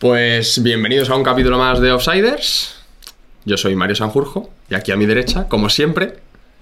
Pues 0.00 0.62
bienvenidos 0.62 1.10
a 1.10 1.14
un 1.14 1.22
capítulo 1.22 1.58
más 1.58 1.78
de 1.78 1.92
Offsiders. 1.92 2.74
Yo 3.44 3.58
soy 3.58 3.76
Mario 3.76 3.94
Sanjurjo 3.94 4.48
y 4.70 4.74
aquí 4.74 4.92
a 4.92 4.96
mi 4.96 5.04
derecha, 5.04 5.46
como 5.46 5.68
siempre, 5.68 6.14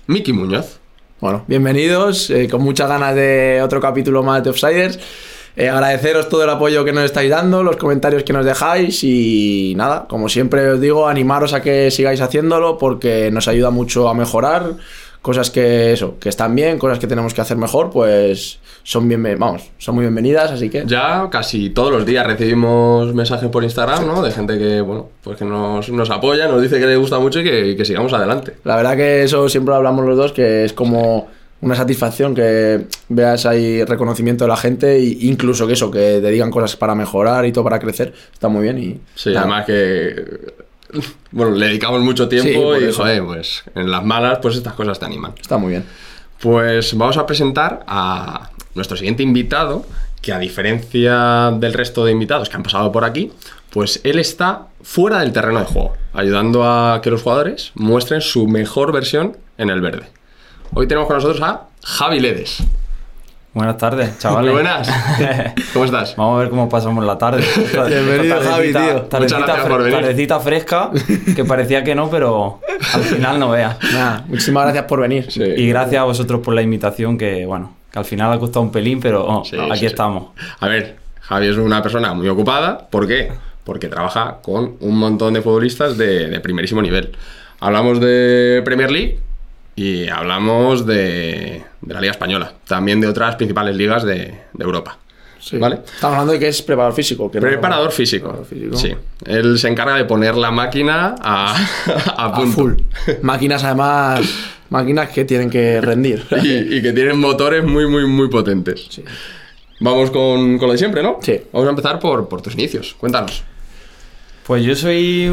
Miki 0.09 0.33
Muñoz. 0.33 0.81
Bueno, 1.21 1.45
bienvenidos, 1.47 2.31
eh, 2.31 2.49
con 2.49 2.63
muchas 2.63 2.89
ganas 2.89 3.15
de 3.15 3.61
otro 3.63 3.81
capítulo 3.81 4.25
más 4.25 4.43
de 4.43 4.51
Offsiders. 4.51 4.99
Eh, 5.55 5.69
agradeceros 5.69 6.29
todo 6.29 6.43
el 6.43 6.51
apoyo 6.51 6.85
que 6.85 6.93
nos 6.93 7.05
estáis 7.05 7.31
dando, 7.31 7.63
los 7.63 7.77
comentarios 7.77 8.25
que 8.25 8.33
nos 8.33 8.45
dejáis 8.45 9.05
y 9.05 9.73
nada, 9.77 10.07
como 10.09 10.29
siempre 10.29 10.71
os 10.71 10.81
digo, 10.81 11.07
animaros 11.07 11.53
a 11.53 11.63
que 11.63 11.93
sigáis 11.93 12.21
haciéndolo 12.21 12.77
porque 12.77 13.31
nos 13.31 13.47
ayuda 13.47 13.71
mucho 13.71 14.09
a 14.09 14.15
mejorar. 14.15 14.75
Cosas 15.23 15.51
que 15.51 15.93
eso, 15.93 16.19
que 16.19 16.29
están 16.29 16.55
bien, 16.55 16.79
cosas 16.79 16.99
que 16.99 17.07
tenemos 17.07 17.35
que 17.35 17.41
hacer 17.41 17.57
mejor, 17.57 17.91
pues 17.91 18.61
son 18.85 19.09
bien, 19.09 19.23
vamos, 19.39 19.71
son 19.79 19.97
muy 19.97 20.03
bienvenidas, 20.03 20.51
así 20.51 20.71
que. 20.71 20.85
Ya 20.87 21.29
casi 21.31 21.71
todos 21.71 21.93
los 21.93 22.07
días 22.07 22.27
recibimos 22.27 23.13
mensajes 23.15 23.49
por 23.51 23.65
Instagram, 23.65 24.07
¿no? 24.07 24.23
De 24.23 24.31
gente 24.31 24.57
que, 24.57 24.81
bueno, 24.81 25.09
pues 25.23 25.37
que 25.37 25.45
nos, 25.45 25.91
nos 25.91 26.11
apoya, 26.11 26.49
nos 26.49 26.63
dice 26.63 26.79
que 26.79 26.87
le 26.87 26.97
gusta 26.97 27.19
mucho 27.19 27.41
y 27.41 27.45
que, 27.45 27.77
que 27.77 27.85
sigamos 27.85 28.13
adelante. 28.13 28.55
La 28.65 28.77
verdad 28.77 28.97
que 28.97 29.25
eso 29.25 29.49
siempre 29.49 29.73
lo 29.73 29.77
hablamos 29.77 30.07
los 30.07 30.17
dos, 30.17 30.33
que 30.33 30.65
es 30.65 30.73
como 30.73 31.29
una 31.61 31.75
satisfacción 31.75 32.35
que 32.35 32.87
veas 33.09 33.45
ahí 33.45 33.85
reconocimiento 33.85 34.45
de 34.45 34.49
la 34.49 34.57
gente 34.57 34.97
e 34.97 35.19
incluso 35.23 35.67
que 35.67 35.73
eso, 35.73 35.91
que 35.91 36.21
te 36.21 36.31
digan 36.31 36.51
cosas 36.51 36.77
para 36.77 36.95
mejorar 36.95 37.45
y 37.47 37.53
todo 37.53 37.65
para 37.65 37.79
crecer, 37.79 38.13
está 38.33 38.49
muy 38.49 38.63
bien 38.63 38.79
y... 38.79 39.01
Sí, 39.15 39.31
nada. 39.31 39.41
además 39.41 39.67
que... 39.67 40.68
Bueno, 41.31 41.55
le 41.55 41.67
dedicamos 41.67 42.01
mucho 42.01 42.29
tiempo 42.29 42.77
y, 42.77 42.93
joder, 42.93 43.23
pues 43.25 43.63
en 43.75 43.91
las 43.91 44.05
malas, 44.05 44.39
pues 44.41 44.57
estas 44.57 44.73
cosas 44.75 44.99
te 44.99 45.05
animan. 45.05 45.35
Está 45.41 45.59
muy 45.59 45.71
bien. 45.71 45.85
Pues 46.41 46.97
vamos 46.97 47.17
a 47.17 47.27
presentar 47.27 47.85
a 47.87 48.51
nuestro 48.75 48.97
siguiente 48.97 49.23
invitado, 49.23 49.85
que 50.23 50.33
a 50.33 50.39
diferencia 50.39 51.51
del 51.53 51.75
resto 51.75 52.05
de 52.05 52.13
invitados 52.13 52.49
que 52.49 52.57
han 52.57 52.63
pasado 52.63 52.91
por 52.93 53.05
aquí, 53.05 53.33
pues 53.71 54.01
él 54.05 54.19
está 54.19 54.69
fuera 54.83 55.21
del 55.21 55.33
terreno 55.33 55.61
de 55.61 55.67
juego, 55.67 55.95
ayudando 56.13 56.65
a 56.65 57.01
que 57.03 57.11
los 57.11 57.23
jugadores 57.23 57.73
muestren 57.75 58.21
su 58.21 58.47
mejor 58.47 58.93
versión 58.93 59.37
en 59.59 59.71
el 59.71 59.81
verde. 59.81 60.07
Hoy 60.75 60.87
tenemos 60.87 61.07
con 61.07 61.17
nosotros 61.17 61.43
a 61.43 61.69
Javi 61.83 62.21
Ledes. 62.21 62.63
Buenas 63.55 63.79
tardes, 63.79 64.19
chavales. 64.19 64.53
Muy 64.53 64.63
buenas. 64.63 64.89
¿Cómo 65.73 65.85
estás? 65.85 66.15
Vamos 66.17 66.37
a 66.37 66.41
ver 66.43 66.51
cómo 66.51 66.69
pasamos 66.69 67.05
la 67.05 67.19
tarde. 67.19 67.43
Bienvenido, 67.89 68.37
Esta 68.39 68.51
Javi, 68.53 68.69
tío. 68.69 68.81
tardecita- 68.81 69.09
Tardecita, 69.09 69.57
fre- 69.65 69.69
por 69.69 69.83
venir. 69.83 69.99
tardecita 69.99 70.41
fresca, 70.41 70.91
que 71.35 71.45
parecía 71.45 71.83
que 71.83 71.95
no, 71.95 72.09
pero 72.11 72.61
al 72.95 73.03
final 73.03 73.41
no 73.41 73.51
veas. 73.51 73.77
Nada, 73.93 74.25
muchísimas 74.29 74.65
gracias 74.65 74.85
por 74.85 75.01
venir. 75.01 75.31
Sí. 75.33 75.43
Y 75.43 75.69
gracias 75.69 76.01
a 76.01 76.05
vosotros 76.05 76.41
por 76.41 76.55
la 76.55 76.63
invitación, 76.63 77.19
que 77.19 77.47
bueno, 77.47 77.75
que 77.91 77.99
al 77.99 78.05
final 78.05 78.33
ha 78.33 78.39
costado 78.39 78.61
un 78.63 78.71
pelín, 78.71 79.01
pero 79.01 79.25
oh, 79.27 79.45
Sí, 79.45 79.57
aquí 79.59 79.81
sí. 79.81 79.87
estamos. 79.87 80.29
A 80.61 80.69
ver, 80.69 80.97
Javi 81.23 81.49
es 81.49 81.57
una 81.57 81.83
persona 81.83 82.13
muy 82.15 82.29
ocupada. 82.29 82.87
¿Por 82.91 83.09
qué? 83.09 83.33
Porque 83.65 83.89
trabaja 83.89 84.39
con 84.43 84.75
un 84.81 84.97
montón 84.99 85.35
de 85.35 85.43
futbolistas 85.43 85.99
de, 85.99 86.29
de 86.29 86.41
primerísimo 86.41 86.81
nivel. 86.81 87.17
Hablamos 87.61 87.99
de 87.99 88.63
Premier 88.65 88.91
League 88.91 89.19
y 89.75 90.09
hablamos 90.09 90.87
de, 90.87 91.63
de 91.89 91.95
la 91.95 92.01
Liga 92.01 92.13
Española. 92.13 92.53
También 92.67 93.01
de 93.01 93.09
otras 93.09 93.37
principales 93.37 93.75
ligas 93.75 94.05
de, 94.05 94.17
de 94.53 94.65
Europa. 94.65 94.99
Sí. 95.41 95.57
¿Vale? 95.57 95.77
Estamos 95.85 96.15
hablando 96.15 96.33
de 96.35 96.39
que 96.39 96.49
es 96.49 96.61
preparador 96.63 96.95
físico. 96.95 97.31
que 97.31 97.41
no- 97.41 97.47
Preparador 97.47 97.91
físico. 97.93 98.29
Preparador 98.29 98.47
físico. 98.47 98.77
Sí. 98.77 98.95
Él 99.25 99.59
se 99.59 99.69
encarga 99.69 99.95
de 99.97 100.05
poner 100.05 100.37
la 100.37 100.51
máquina 100.51 101.15
a, 101.21 101.57
a 102.17 102.41
full. 102.47 102.75
Máquinas 103.23 103.65
además, 103.65 104.21
máquinas 104.71 105.09
que 105.11 105.25
tienen 105.25 105.49
que 105.49 105.81
rendir. 105.81 106.25
Y, 106.43 106.77
y 106.77 106.83
que 106.83 106.93
tienen 106.93 107.19
motores 107.19 107.65
muy, 107.65 107.89
muy, 107.89 108.07
muy 108.07 108.29
potentes. 108.29 108.87
Sí. 108.91 109.05
Vamos 109.81 110.11
con, 110.11 110.59
con 110.59 110.67
lo 110.67 110.73
de 110.73 110.79
siempre, 110.79 111.03
¿no? 111.03 111.19
Sí. 111.23 111.41
Vamos 111.53 111.69
a 111.69 111.71
empezar 111.71 111.99
por, 112.01 112.29
por 112.29 112.43
tus 112.43 112.55
inicios. 112.55 112.95
Cuéntanos. 112.99 113.45
Pues 114.45 114.65
yo 114.65 114.75
soy 114.75 115.31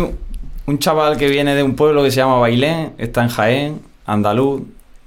un 0.68 0.80
chaval 0.80 1.18
que 1.18 1.28
viene 1.30 1.56
de 1.56 1.64
un 1.64 1.76
pueblo 1.76 2.04
que 2.04 2.12
se 2.12 2.18
llama 2.18 2.38
Bailén, 2.38 2.94
está 3.00 3.24
en 3.24 3.30
Jaén, 3.30 3.82
andaluz. 4.06 4.62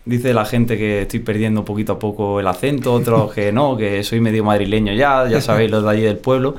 Dice 0.09 0.33
la 0.33 0.47
gente 0.47 0.79
que 0.79 1.03
estoy 1.03 1.21
perdiendo 1.21 1.67
poquito 1.67 1.93
a 1.93 1.99
poco 1.99 2.41
el 2.41 2.47
acento, 2.47 2.95
otros 2.95 3.31
que 3.35 3.53
no, 3.53 3.77
que 3.77 4.03
soy 4.03 4.21
medio 4.21 4.43
madrileño 4.43 4.95
ya, 4.95 5.29
ya 5.29 5.43
sabéis 5.43 5.71
los 5.71 5.85
de 5.85 5.91
allí 5.91 6.01
del 6.01 6.17
pueblo. 6.17 6.57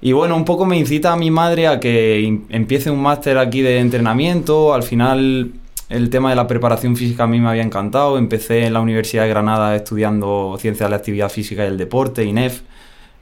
Y 0.00 0.12
bueno, 0.12 0.34
un 0.34 0.46
poco 0.46 0.64
me 0.64 0.78
incita 0.78 1.12
a 1.12 1.16
mi 1.16 1.30
madre 1.30 1.66
a 1.66 1.78
que 1.78 2.40
empiece 2.48 2.90
un 2.90 3.02
máster 3.02 3.36
aquí 3.36 3.60
de 3.60 3.80
entrenamiento. 3.80 4.72
Al 4.72 4.82
final 4.82 5.52
el 5.90 6.08
tema 6.08 6.30
de 6.30 6.36
la 6.36 6.46
preparación 6.46 6.96
física 6.96 7.24
a 7.24 7.26
mí 7.26 7.38
me 7.38 7.50
había 7.50 7.62
encantado. 7.62 8.16
Empecé 8.16 8.64
en 8.64 8.72
la 8.72 8.80
Universidad 8.80 9.24
de 9.24 9.28
Granada 9.28 9.76
estudiando 9.76 10.56
Ciencias 10.58 10.86
de 10.86 10.90
la 10.90 10.96
Actividad 10.96 11.28
Física 11.28 11.64
y 11.64 11.66
el 11.66 11.76
Deporte, 11.76 12.24
INEF, 12.24 12.62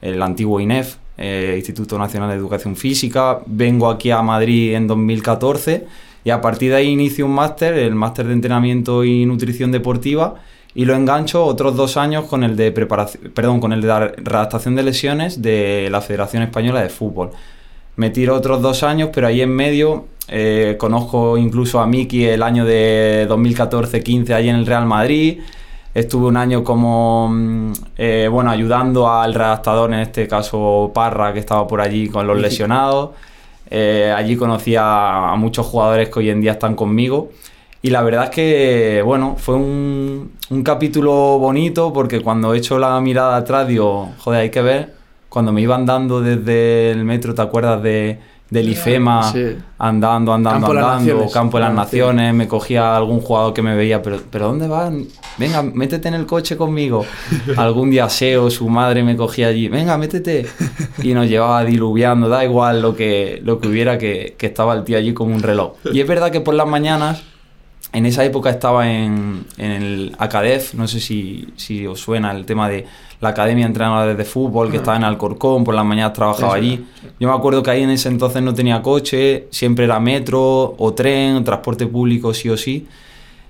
el 0.01 0.21
antiguo 0.21 0.61
INEF, 0.61 0.95
eh, 1.17 1.55
Instituto 1.57 1.99
Nacional 1.99 2.29
de 2.29 2.37
Educación 2.37 2.77
Física. 2.77 3.41
Vengo 3.45 3.89
aquí 3.89 4.09
a 4.09 4.21
Madrid 4.21 4.73
en 4.73 4.87
2014 4.87 5.85
y 6.29 6.31
a 6.31 6.41
partir 6.41 6.69
de 6.69 6.75
ahí 6.75 6.89
inicio 6.89 7.25
un 7.25 7.31
máster, 7.31 7.73
el 7.73 7.95
máster 7.95 8.27
de 8.27 8.33
entrenamiento 8.33 9.03
y 9.03 9.25
nutrición 9.25 9.71
deportiva 9.71 10.35
y 10.75 10.85
lo 10.85 10.93
engancho 10.93 11.43
otros 11.43 11.75
dos 11.75 11.97
años 11.97 12.25
con 12.25 12.43
el 12.43 12.55
de 12.55 12.71
preparación, 12.71 13.31
perdón, 13.33 13.59
con 13.59 13.73
el 13.73 13.81
de 13.81 13.87
la 13.87 13.99
redactación 13.99 14.75
de 14.75 14.83
lesiones 14.83 15.41
de 15.41 15.87
la 15.89 16.01
Federación 16.01 16.43
Española 16.43 16.83
de 16.83 16.89
Fútbol. 16.89 17.31
Me 17.95 18.11
tiro 18.11 18.35
otros 18.35 18.61
dos 18.61 18.83
años, 18.83 19.09
pero 19.11 19.25
ahí 19.25 19.41
en 19.41 19.49
medio 19.49 20.05
eh, 20.27 20.75
conozco 20.77 21.35
incluso 21.35 21.79
a 21.79 21.87
Miki 21.87 22.25
el 22.25 22.43
año 22.43 22.63
de 22.63 23.25
2014-15 23.27 24.29
allí 24.29 24.49
en 24.49 24.57
el 24.57 24.67
Real 24.67 24.85
Madrid. 24.85 25.39
Estuve 25.95 26.27
un 26.27 26.37
año 26.37 26.63
como, 26.63 27.27
mm, 27.27 27.73
eh, 27.97 28.29
bueno, 28.31 28.51
ayudando 28.51 29.11
al 29.11 29.33
redactador, 29.33 29.91
en 29.91 30.01
este 30.01 30.27
caso 30.27 30.91
Parra, 30.93 31.33
que 31.33 31.39
estaba 31.39 31.65
por 31.65 31.81
allí 31.81 32.07
con 32.07 32.27
los 32.27 32.39
lesionados. 32.39 33.15
Eh, 33.69 34.13
allí 34.15 34.35
conocí 34.35 34.75
a, 34.77 35.33
muchos 35.37 35.65
jugadores 35.67 36.09
que 36.09 36.19
hoy 36.19 36.29
en 36.29 36.41
día 36.41 36.53
están 36.53 36.75
conmigo. 36.75 37.31
Y 37.81 37.91
la 37.91 38.01
verdad 38.01 38.25
es 38.25 38.29
que, 38.31 39.01
bueno, 39.05 39.35
fue 39.37 39.55
un, 39.55 40.31
capítulo 40.63 41.39
bonito 41.39 41.93
porque 41.93 42.21
cuando 42.21 42.53
he 42.53 42.57
hecho 42.57 42.79
la 42.79 42.99
mirada 42.99 43.37
atrás 43.37 43.67
digo, 43.67 44.09
joder, 44.19 44.41
hay 44.41 44.49
que 44.49 44.61
ver, 44.61 44.95
cuando 45.29 45.51
me 45.53 45.61
iban 45.61 45.85
dando 45.85 46.21
desde 46.21 46.91
el 46.91 47.05
metro, 47.05 47.35
¿te 47.35 47.41
acuerdas 47.41 47.81
de, 47.83 48.19
del 48.49 48.69
IFEMA? 48.69 49.31
Sí. 49.31 49.57
Andando, 49.77 50.33
andando, 50.33 50.67
Campo 50.67 50.79
andando, 50.79 51.29
campo 51.29 51.57
de 51.57 51.63
las 51.63 51.73
naciones, 51.73 52.33
me 52.33 52.47
cogía 52.47 52.95
algún 52.97 53.21
jugador 53.21 53.53
que 53.53 53.61
me 53.61 53.75
veía, 53.75 54.01
pero, 54.01 54.19
pero 54.29 54.47
¿dónde 54.47 54.67
van? 54.67 55.05
Venga, 55.37 55.61
métete 55.63 56.09
en 56.09 56.15
el 56.15 56.25
coche 56.25 56.57
conmigo. 56.57 57.05
Algún 57.57 57.89
día 57.89 58.09
SEO, 58.09 58.49
su 58.49 58.67
madre 58.67 59.03
me 59.03 59.15
cogía 59.15 59.47
allí, 59.47 59.69
venga, 59.69 59.97
métete. 59.97 60.45
Y 61.01 61.13
nos 61.13 61.29
llevaba 61.29 61.63
diluviando, 61.63 62.27
da 62.27 62.43
igual 62.43 62.81
lo 62.81 62.95
que, 62.95 63.39
lo 63.43 63.59
que 63.59 63.69
hubiera, 63.69 63.97
que, 63.97 64.35
que 64.37 64.47
estaba 64.47 64.73
el 64.73 64.83
tío 64.83 64.97
allí 64.97 65.13
como 65.13 65.33
un 65.33 65.41
reloj. 65.41 65.73
Y 65.93 66.01
es 66.01 66.07
verdad 66.07 66.29
que 66.31 66.41
por 66.41 66.55
las 66.55 66.67
mañanas, 66.67 67.23
en 67.91 68.05
esa 68.05 68.23
época 68.23 68.49
estaba 68.49 68.91
en, 68.91 69.45
en 69.57 69.71
el 69.71 70.15
ACADEF, 70.17 70.73
no 70.75 70.87
sé 70.87 70.99
si, 70.99 71.47
si 71.55 71.87
os 71.87 71.99
suena 71.99 72.31
el 72.31 72.45
tema 72.45 72.69
de 72.69 72.85
la 73.21 73.29
Academia 73.29 73.65
de 73.65 73.69
Entrenadores 73.69 74.17
de 74.17 74.23
Fútbol, 74.25 74.69
que 74.71 74.77
estaba 74.77 74.95
en 74.97 75.03
Alcorcón, 75.03 75.63
por 75.63 75.73
las 75.75 75.83
mañanas 75.83 76.13
trabajaba 76.13 76.53
allí. 76.55 76.85
Yo 77.19 77.27
me 77.27 77.33
acuerdo 77.33 77.61
que 77.63 77.71
ahí 77.71 77.83
en 77.83 77.89
ese 77.89 78.07
entonces 78.09 78.41
no 78.41 78.53
tenía 78.53 78.81
coche, 78.81 79.47
siempre 79.49 79.85
era 79.85 79.99
metro 79.99 80.75
o 80.77 80.93
tren, 80.93 81.35
o 81.37 81.43
transporte 81.43 81.85
público 81.87 82.33
sí 82.33 82.47
o 82.49 82.55
sí. 82.55 82.87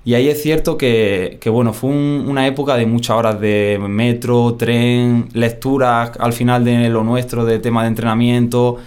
Y 0.05 0.13
ahí 0.15 0.27
es 0.29 0.41
cierto 0.41 0.77
que, 0.77 1.37
que, 1.41 1.49
bueno, 1.51 1.73
fue 1.73 1.89
un- 1.91 2.25
una 2.27 2.47
época 2.47 2.75
de 2.77 2.85
muchas 2.87 3.17
horas 3.17 3.39
de 3.39 3.77
metro, 3.87 4.55
tren, 4.55 5.27
lecturas 5.33 6.11
al 6.19 6.33
final 6.33 6.63
de 6.63 6.89
lo 6.89 7.03
nuestro, 7.03 7.45
de 7.45 7.59
tema 7.59 7.81
de 7.83 7.89
entrenamiento. 7.89 8.77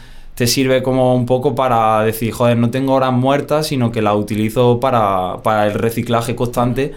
Te 0.43 0.49
sirve 0.49 0.83
como 0.83 1.15
un 1.15 1.25
poco 1.25 1.55
para 1.55 2.03
decir, 2.03 2.33
joder, 2.33 2.57
no 2.57 2.69
tengo 2.69 2.95
horas 2.95 3.13
muertas, 3.13 3.69
sino 3.69 3.93
que 3.93 4.03
las 4.03 4.17
utilizo 4.17 4.81
para, 4.81 5.37
para 5.45 5.69
el 5.69 5.75
reciclaje 5.75 6.35
constante 6.35 6.95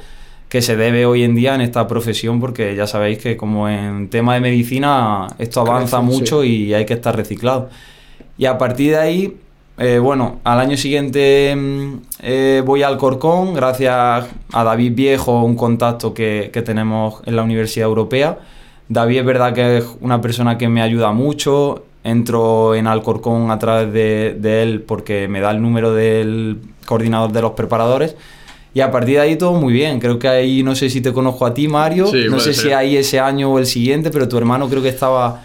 que 0.50 0.64
se 0.64 0.76
debe 0.76 1.06
hoy 1.06 1.22
en 1.22 1.36
día 1.36 1.54
en 1.54 1.62
esta 1.62 1.88
profesión, 1.88 2.40
porque 2.40 2.76
ya 2.76 2.88
sabéis 2.88 3.20
que 3.20 3.38
como 3.38 3.70
en 3.70 4.10
tema 4.10 4.34
de 4.34 4.40
medicina 4.40 5.28
esto 5.38 5.62
avanza 5.62 6.00
Crece, 6.00 6.12
sí. 6.12 6.20
mucho 6.20 6.44
y 6.44 6.74
hay 6.74 6.88
que 6.88 6.96
estar 6.96 7.16
reciclado. 7.16 7.70
Y 8.36 8.46
a 8.46 8.58
partir 8.58 8.94
de 8.94 8.98
ahí, 8.98 9.38
eh, 9.78 10.00
bueno, 10.00 10.40
al 10.44 10.60
año 10.60 10.76
siguiente 10.76 11.56
mm, 11.56 11.98
eh, 12.24 12.64
voy 12.66 12.82
al 12.82 12.98
Corcón, 12.98 13.54
gracias 13.54 14.26
a 14.54 14.64
David 14.64 14.94
Viejo, 14.96 15.44
un 15.44 15.56
contacto 15.56 16.16
que, 16.16 16.50
que 16.52 16.64
tenemos 16.64 17.22
en 17.28 17.36
la 17.36 17.44
Universidad 17.44 17.88
Europea. 17.88 18.40
David 18.90 19.20
es 19.20 19.26
verdad 19.26 19.54
que 19.54 19.78
es 19.78 19.86
una 20.02 20.20
persona 20.20 20.58
que 20.58 20.68
me 20.68 20.82
ayuda 20.82 21.12
mucho. 21.12 21.84
Entro 22.06 22.76
en 22.76 22.86
Alcorcón 22.86 23.50
a 23.50 23.58
través 23.58 23.92
de, 23.92 24.38
de 24.40 24.62
él 24.62 24.82
porque 24.82 25.28
me 25.28 25.42
da 25.42 25.50
el 25.50 25.60
número 25.60 25.92
del 25.92 26.60
coordinador 26.86 27.32
de 27.32 27.42
los 27.42 27.52
preparadores. 27.54 28.16
Y 28.76 28.82
a 28.82 28.92
partir 28.92 29.16
de 29.16 29.22
ahí 29.22 29.36
todo 29.38 29.54
muy 29.54 29.74
bien. 29.74 30.00
Creo 30.00 30.20
que 30.20 30.28
ahí, 30.28 30.62
no 30.62 30.76
sé 30.76 30.90
si 30.92 31.02
te 31.02 31.12
conozco 31.12 31.48
a 31.48 31.54
ti, 31.54 31.68
Mario. 31.68 32.06
Sí, 32.08 32.26
no 32.30 32.40
sé 32.40 32.54
si 32.54 32.62
ser. 32.62 32.76
ahí 32.76 32.96
ese 32.96 33.20
año 33.20 33.52
o 33.52 33.58
el 33.58 33.66
siguiente, 33.66 34.12
pero 34.12 34.28
tu 34.30 34.38
hermano 34.38 34.70
creo 34.70 34.84
que 34.84 34.90
estaba 34.90 35.44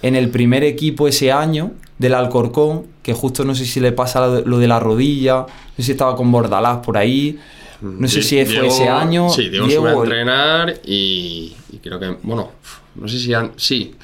en 0.00 0.14
el 0.14 0.28
primer 0.30 0.62
equipo 0.62 1.08
ese 1.08 1.32
año 1.32 1.72
del 1.98 2.14
Alcorcón, 2.14 2.84
que 3.02 3.12
justo 3.12 3.44
no 3.44 3.54
sé 3.56 3.64
si 3.64 3.80
le 3.80 3.90
pasa 3.90 4.26
lo 4.44 4.58
de, 4.58 4.68
la 4.68 4.78
rodilla, 4.78 5.38
no 5.38 5.46
sé 5.76 5.82
si 5.82 5.92
estaba 5.92 6.14
con 6.14 6.30
Bordalás 6.30 6.78
por 6.78 6.98
ahí, 6.98 7.38
no 7.80 8.06
sé 8.06 8.22
si 8.22 8.36
fue 8.44 8.44
Diego- 8.44 8.66
ese 8.66 8.88
año. 8.88 9.30
Sí, 9.30 9.48
Diego, 9.48 9.66
Diego, 9.66 9.82
sube 9.82 9.90
a 9.90 10.02
entrenar 10.04 10.80
y, 10.84 11.56
y 11.72 11.78
creo 11.78 11.98
que, 11.98 12.16
bueno, 12.22 12.50
no 12.94 13.08
sé 13.08 13.18
si 13.18 13.32
han, 13.34 13.52
sí. 13.56 13.94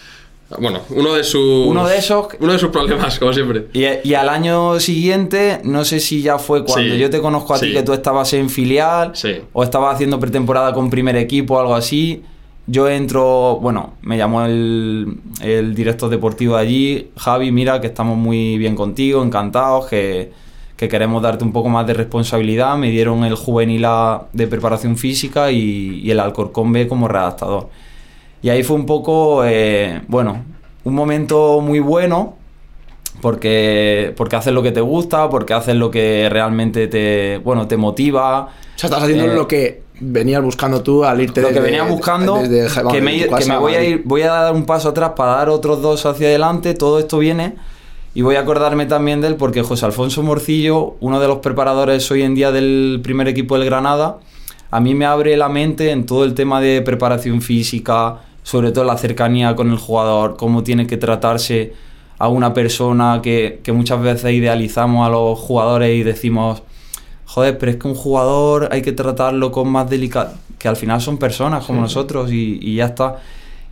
Bueno, 0.60 0.81
uno 0.90 1.14
de 1.14 1.25
sus. 1.25 1.66
Uno 1.66 1.87
de 1.87 1.96
esos- 1.99 2.28
Uno 2.40 2.52
de 2.52 2.58
sus 2.58 2.70
problemas, 2.70 3.19
como 3.19 3.32
siempre. 3.32 3.69
Y, 3.72 3.84
y 4.08 4.14
al 4.14 4.28
año 4.28 4.78
siguiente, 4.81 5.60
no 5.64 5.84
sé 5.84 6.00
si 6.00 6.22
ya 6.22 6.38
fue 6.38 6.64
cuando 6.64 6.93
Sí, 6.94 6.99
yo 7.00 7.10
te 7.10 7.20
conozco 7.20 7.54
a 7.54 7.58
ti 7.58 7.72
que 7.72 7.82
tú 7.82 7.93
estabas 7.93 8.32
en 8.34 8.50
filial 8.50 9.12
Sí. 9.14 9.37
o 9.52 9.62
estabas 9.62 9.94
haciendo 9.94 10.19
pretemporada 10.20 10.72
con 10.72 10.90
primer 10.90 11.16
equipo 11.16 11.54
o 11.54 11.58
algo 11.60 11.75
así. 11.75 12.22
Yo 12.66 12.88
entro, 12.88 13.58
bueno, 13.60 13.94
me 14.02 14.16
llamó 14.16 14.44
el, 14.44 15.16
el 15.40 15.75
director 15.75 16.08
deportivo 16.08 16.55
de 16.56 16.62
allí, 16.62 17.10
Javi, 17.16 17.50
mira 17.50 17.81
que 17.81 17.88
estamos 17.88 18.16
muy 18.16 18.56
bien 18.56 18.76
contigo, 18.76 19.20
encantados, 19.25 19.87
que, 19.87 20.31
que 20.76 20.88
queremos 20.88 21.20
darte 21.22 21.43
un 21.43 21.52
poco 21.52 21.69
más 21.69 21.87
de 21.88 21.94
responsabilidad. 21.94 22.76
Me 22.76 22.90
dieron 22.90 23.25
el 23.25 23.34
juvenil 23.34 23.84
A 23.84 24.28
de 24.32 24.46
preparación 24.46 24.96
física 24.96 25.50
y, 25.50 26.02
y 26.05 26.10
el 26.12 26.20
Alcorcón 26.20 26.72
B 26.72 26.87
como 26.87 27.08
redactador. 27.08 27.69
Y 28.43 28.49
ahí 28.50 28.62
fue 28.62 28.77
un 28.77 28.87
poco, 28.87 29.44
eh, 29.44 30.03
bueno, 30.09 30.44
un 30.85 30.94
momento 30.94 31.61
muy 31.61 31.79
bueno 31.81 32.35
porque, 33.21 34.12
porque 34.17 34.37
haces 34.37 34.53
lo 34.53 34.62
que 34.62 34.73
te 34.73 34.81
gusta, 34.81 35.29
porque 35.31 35.55
haces 35.55 35.77
lo 35.77 35.91
que 35.91 36.29
realmente 36.31 36.89
te, 36.89 37.39
bueno, 37.44 37.69
te 37.69 37.77
motiva. 37.77 38.41
O 38.47 38.49
sea, 38.77 38.89
estás 38.89 39.03
haciendo 39.05 39.27
Eh, 39.31 39.35
lo 39.35 39.47
que 39.47 39.83
venías 40.00 40.43
buscando 40.43 40.83
tú 40.83 41.05
al 41.05 41.21
irte 41.21 41.41
lo 41.41 41.50
que 41.50 41.61
venía 41.61 41.85
buscando, 41.85 42.37
desde- 42.39 42.69
que, 42.91 43.00
me, 43.00 43.12
de 43.12 43.29
que 43.29 43.44
me 43.47 43.56
voy 43.59 43.75
a 43.75 43.85
ir, 43.85 44.03
voy 44.05 44.23
a 44.23 44.29
dar 44.33 44.55
un 44.55 44.65
paso 44.65 44.89
atrás 44.89 45.12
para 45.17 45.37
dar 45.37 45.49
otros 45.49 45.81
dos 45.81 46.05
hacia 46.06 46.27
adelante, 46.27 46.75
todo 46.75 46.99
esto 46.99 47.19
viene 47.19 47.55
y 48.15 48.23
voy 48.23 48.35
a 48.35 48.41
acordarme 48.41 48.87
también 48.87 49.21
de 49.21 49.29
él 49.29 49.37
porque 49.37 49.62
José 49.62 49.87
Alfonso 49.87 50.23
Morcillo, 50.25 50.97
uno 51.00 51.21
de 51.21 51.29
los 51.29 51.39
preparadores 51.39 52.11
hoy 52.11 52.23
en 52.23 52.35
día 52.35 52.50
del 52.50 53.00
primer 53.05 53.29
equipo 53.29 53.56
del 53.56 53.67
Granada, 53.67 54.19
a 54.73 54.81
mí 54.81 54.94
me 54.97 55.05
abre 55.05 55.37
la 55.37 55.49
mente 55.49 55.91
en 55.93 56.06
todo 56.06 56.25
el 56.25 56.35
tema 56.35 56.61
de 56.61 56.83
preparación 56.83 57.41
física, 57.43 58.23
sobre 58.43 58.73
todo 58.73 58.85
la 58.85 58.97
cercanía 58.97 59.55
con 59.55 59.71
el 59.71 59.79
jugador, 59.79 60.37
cómo 60.37 60.62
tiene 60.62 60.87
que 60.87 60.97
tratarse 60.97 61.73
a 62.19 62.29
una 62.29 62.55
persona 62.55 63.21
que, 63.23 63.61
que 63.62 63.73
muchas 63.73 64.00
veces 64.00 64.33
idealizamos 64.33 65.06
a 65.06 65.11
los 65.11 65.39
jugadores 65.39 65.97
y 65.97 66.03
decimos, 66.03 66.62
joder, 67.25 67.59
pero 67.59 67.73
es 67.73 67.79
que 67.79 67.89
un 67.89 67.94
jugador 67.94 68.69
hay 68.71 68.83
que 68.83 68.93
tratarlo 68.93 69.50
con 69.50 69.69
más 69.69 69.89
delicado, 69.89 70.35
que 70.59 70.69
al 70.69 70.77
final 70.77 71.00
son 71.00 71.19
personas 71.19 71.65
como 71.65 71.81
nosotros 71.81 72.31
y, 72.31 72.59
y 72.61 72.77
ya 72.77 72.87
está. 72.87 73.17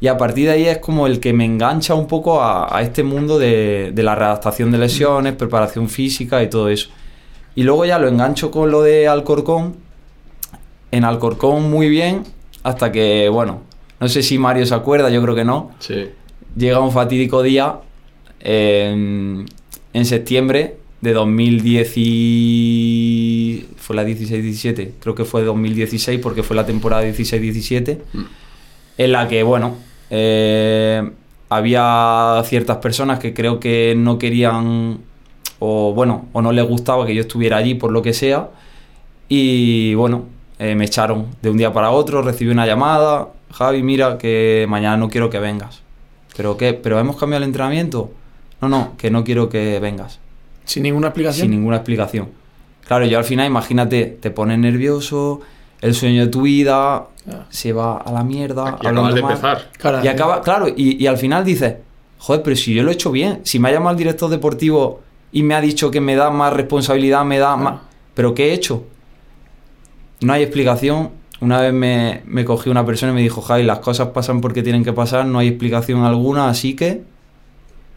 Y 0.01 0.09
a 0.09 0.17
partir 0.17 0.47
de 0.47 0.53
ahí 0.53 0.67
es 0.67 0.79
como 0.79 1.07
el 1.07 1.21
que 1.21 1.33
me 1.33 1.45
engancha 1.45 1.95
un 1.95 2.07
poco 2.07 2.41
a, 2.41 2.75
a 2.75 2.81
este 2.81 3.03
mundo 3.03 3.39
de, 3.39 3.93
de 3.95 4.03
la 4.03 4.15
redactación 4.15 4.71
de 4.71 4.79
lesiones, 4.79 5.35
preparación 5.35 5.89
física 5.89 6.43
y 6.43 6.49
todo 6.49 6.71
eso. 6.71 6.89
Y 7.55 7.65
luego 7.65 7.85
ya 7.85 7.99
lo 7.99 8.09
engancho 8.09 8.51
con 8.51 8.71
lo 8.71 8.83
de 8.83 9.09
Alcorcón. 9.09 9.77
En 10.91 11.05
Alcorcón 11.05 11.71
muy 11.71 11.89
bien, 11.89 12.25
hasta 12.63 12.91
que, 12.91 13.29
bueno, 13.29 13.61
no 14.01 14.09
sé 14.09 14.23
si 14.23 14.39
Mario 14.39 14.67
se 14.67 14.75
acuerda, 14.75 15.11
yo 15.11 15.23
creo 15.23 15.35
que 15.35 15.45
no. 15.45 15.73
Sí. 15.79 16.09
Llega 16.57 16.81
un 16.81 16.91
fatídico 16.91 17.43
día 17.43 17.81
en, 18.41 19.47
en 19.93 20.05
septiembre 20.07 20.77
de 21.01 21.13
2010 21.13 21.93
y... 21.97 23.67
fue 23.77 23.97
la 23.97 24.05
16-17, 24.05 24.93
creo 25.01 25.15
que 25.15 25.25
fue 25.25 25.43
2016 25.43 26.21
porque 26.21 26.43
fue 26.43 26.57
la 26.57 26.67
temporada 26.67 27.05
16-17, 27.05 27.99
en 28.99 29.13
la 29.13 29.29
que, 29.29 29.43
bueno, 29.43 29.77
eh, 30.11 31.11
había 31.49 32.43
ciertas 32.45 32.79
personas 32.79 33.19
que 33.19 33.33
creo 33.33 33.61
que 33.61 33.95
no 33.97 34.19
querían 34.19 34.99
o, 35.59 35.93
bueno, 35.95 36.27
o 36.33 36.43
no 36.43 36.53
les 36.53 36.67
gustaba 36.67 37.07
que 37.07 37.15
yo 37.15 37.23
estuviera 37.23 37.57
allí 37.59 37.75
por 37.75 37.93
lo 37.93 38.03
que 38.03 38.13
sea 38.13 38.51
y, 39.29 39.95
bueno, 39.95 40.25
eh, 40.59 40.75
me 40.75 40.85
echaron 40.85 41.29
de 41.41 41.51
un 41.51 41.57
día 41.57 41.73
para 41.73 41.91
otro, 41.91 42.23
recibí 42.23 42.51
una 42.51 42.67
llamada, 42.67 43.29
Javi, 43.53 43.83
mira 43.83 44.19
que 44.19 44.67
mañana 44.69 44.97
no 44.97 45.09
quiero 45.09 45.29
que 45.31 45.39
vengas. 45.39 45.83
¿Pero 46.37 46.57
qué? 46.57 46.73
¿Pero 46.75 46.99
hemos 46.99 47.17
cambiado 47.17 47.43
el 47.45 47.49
entrenamiento? 47.49 48.11
No, 48.61 48.69
no, 48.69 48.93
que 48.97 49.11
no 49.11 49.25
quiero 49.25 49.49
que 49.49 49.79
vengas. 49.81 50.21
Sin 50.65 50.83
ninguna 50.85 51.09
explicación. 51.09 51.43
Sin 51.45 51.51
ninguna 51.51 51.77
explicación. 51.77 52.29
Claro, 52.87 53.07
yo 53.07 53.19
al 53.19 53.25
final, 53.25 53.47
imagínate, 53.47 54.05
te 54.21 54.31
pones 54.31 54.59
nervioso, 54.59 55.41
el 55.81 55.95
sueño 55.95 56.23
de 56.25 56.29
tu 56.29 56.43
vida 56.43 57.07
Ya. 57.27 57.47
se 57.51 57.73
va 57.73 57.99
a 57.99 58.13
la 58.13 58.23
mierda. 58.25 58.79
Y 58.83 58.87
acabas 58.87 59.15
de 59.15 59.23
mal. 59.23 59.31
empezar. 59.33 59.71
Claro, 59.79 60.05
Y 60.05 60.09
acaba, 60.09 60.43
claro, 60.43 60.69
y, 60.69 61.03
y 61.03 61.07
al 61.07 61.17
final 61.19 61.45
dices, 61.45 61.75
joder, 62.19 62.43
pero 62.43 62.57
si 62.57 62.75
yo 62.75 62.83
lo 62.83 62.91
he 62.91 62.95
hecho 62.95 63.11
bien, 63.11 63.41
si 63.45 63.59
me 63.59 63.69
ha 63.69 63.73
llamado 63.73 63.93
el 63.93 63.99
director 63.99 64.31
deportivo 64.31 65.01
y 65.33 65.43
me 65.43 65.55
ha 65.55 65.61
dicho 65.61 65.91
que 65.91 66.01
me 66.01 66.15
da 66.17 66.31
más 66.31 66.53
responsabilidad, 66.53 67.25
me 67.25 67.39
da 67.39 67.57
más... 67.57 67.81
¿Pero 68.15 68.35
qué 68.35 68.51
he 68.51 68.53
hecho? 68.55 68.85
No 70.21 70.33
hay 70.33 70.43
explicación. 70.43 71.11
Una 71.41 71.61
vez 71.61 71.73
me, 71.73 72.23
me 72.27 72.45
cogí 72.45 72.69
una 72.71 72.85
persona 72.85 73.13
y 73.13 73.15
me 73.15 73.23
dijo, 73.23 73.41
Javi, 73.41 73.63
las 73.63 73.79
cosas 73.79 74.09
pasan 74.09 74.41
porque 74.41 74.63
tienen 74.63 74.85
que 74.85 74.93
pasar, 74.93 75.25
no 75.27 75.39
hay 75.39 75.49
explicación 75.49 76.05
alguna, 76.05 76.49
así 76.49 76.75
que 76.77 77.03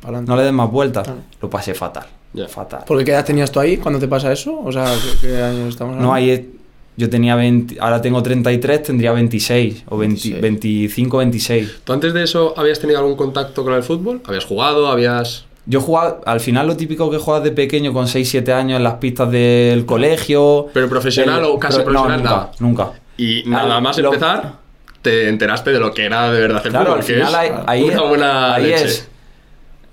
Pa'lante. 0.02 0.30
no 0.30 0.38
le 0.38 0.44
des 0.44 0.54
más 0.54 0.72
vueltas. 0.72 1.10
Lo 1.42 1.50
pasé 1.50 1.74
fatal. 1.74 2.06
Ya. 2.34 2.48
Fatal. 2.48 2.84
¿Por 2.88 3.04
qué 3.04 3.12
edad 3.12 3.24
tenías 3.26 3.52
tú 3.52 3.60
ahí 3.60 3.78
cuando 3.78 4.00
te 4.00 4.08
pasa 4.08 4.32
eso? 4.32 4.60
O 4.64 4.72
sea, 4.72 4.86
¿qué, 5.22 5.28
qué 5.28 5.42
años 5.42 5.70
estamos 5.70 5.92
hablando? 5.94 6.08
No 6.08 6.14
hay... 6.14 6.52
Yo 6.96 7.10
tenía 7.10 7.36
20, 7.36 7.78
ahora 7.80 8.00
tengo 8.02 8.22
33, 8.22 8.84
tendría 8.84 9.12
26 9.14 9.86
o 9.90 9.98
20 9.98 10.14
26. 10.38 10.42
25, 10.42 11.18
26. 11.18 11.72
¿Tú 11.86 11.92
antes 11.94 12.14
de 12.14 12.24
eso 12.24 12.54
habías 12.56 12.80
tenido 12.80 13.00
algún 13.00 13.16
contacto 13.16 13.64
con 13.64 13.74
el 13.74 13.82
fútbol? 13.82 14.22
¿Habías 14.26 14.46
jugado? 14.46 14.88
¿Habías.? 14.88 15.46
Yo 15.66 15.82
jugaba, 15.82 16.20
al 16.26 16.40
final 16.40 16.68
lo 16.68 16.78
típico 16.78 17.10
que 17.10 17.18
juegas 17.18 17.44
de 17.44 17.52
pequeño 17.52 17.94
con 17.94 18.08
6, 18.08 18.30
7 18.30 18.54
años 18.54 18.78
en 18.78 18.84
las 18.84 18.96
pistas 18.96 19.32
del 19.32 19.88
colegio. 19.88 20.68
¿Pero 20.72 20.88
profesional 20.88 21.40
El- 21.40 21.46
o 21.46 21.58
casi 21.58 21.78
pro- 21.78 21.86
profesional? 21.86 22.22
No, 22.22 22.30
nunca, 22.30 22.36
Nada. 22.36 22.52
nunca. 22.60 22.92
Y 23.18 23.44
nada 23.46 23.80
más 23.80 23.98
lo- 24.00 24.14
empezar, 24.14 24.54
te 25.02 25.28
enteraste 25.30 25.72
de 25.72 25.80
lo 25.80 25.94
que 25.94 26.06
era 26.06 26.32
de 26.32 26.40
verdad 26.42 26.62
el 26.66 26.72
Claro, 26.72 26.86
fútbol, 26.86 27.00
al 27.00 27.06
que 27.06 27.14
final 27.14 27.46
es 27.46 27.52
ahí, 27.68 27.84
una 27.84 28.02
buena 28.04 28.54
ahí 28.56 28.64
leche. 28.68 28.86
es 28.86 29.10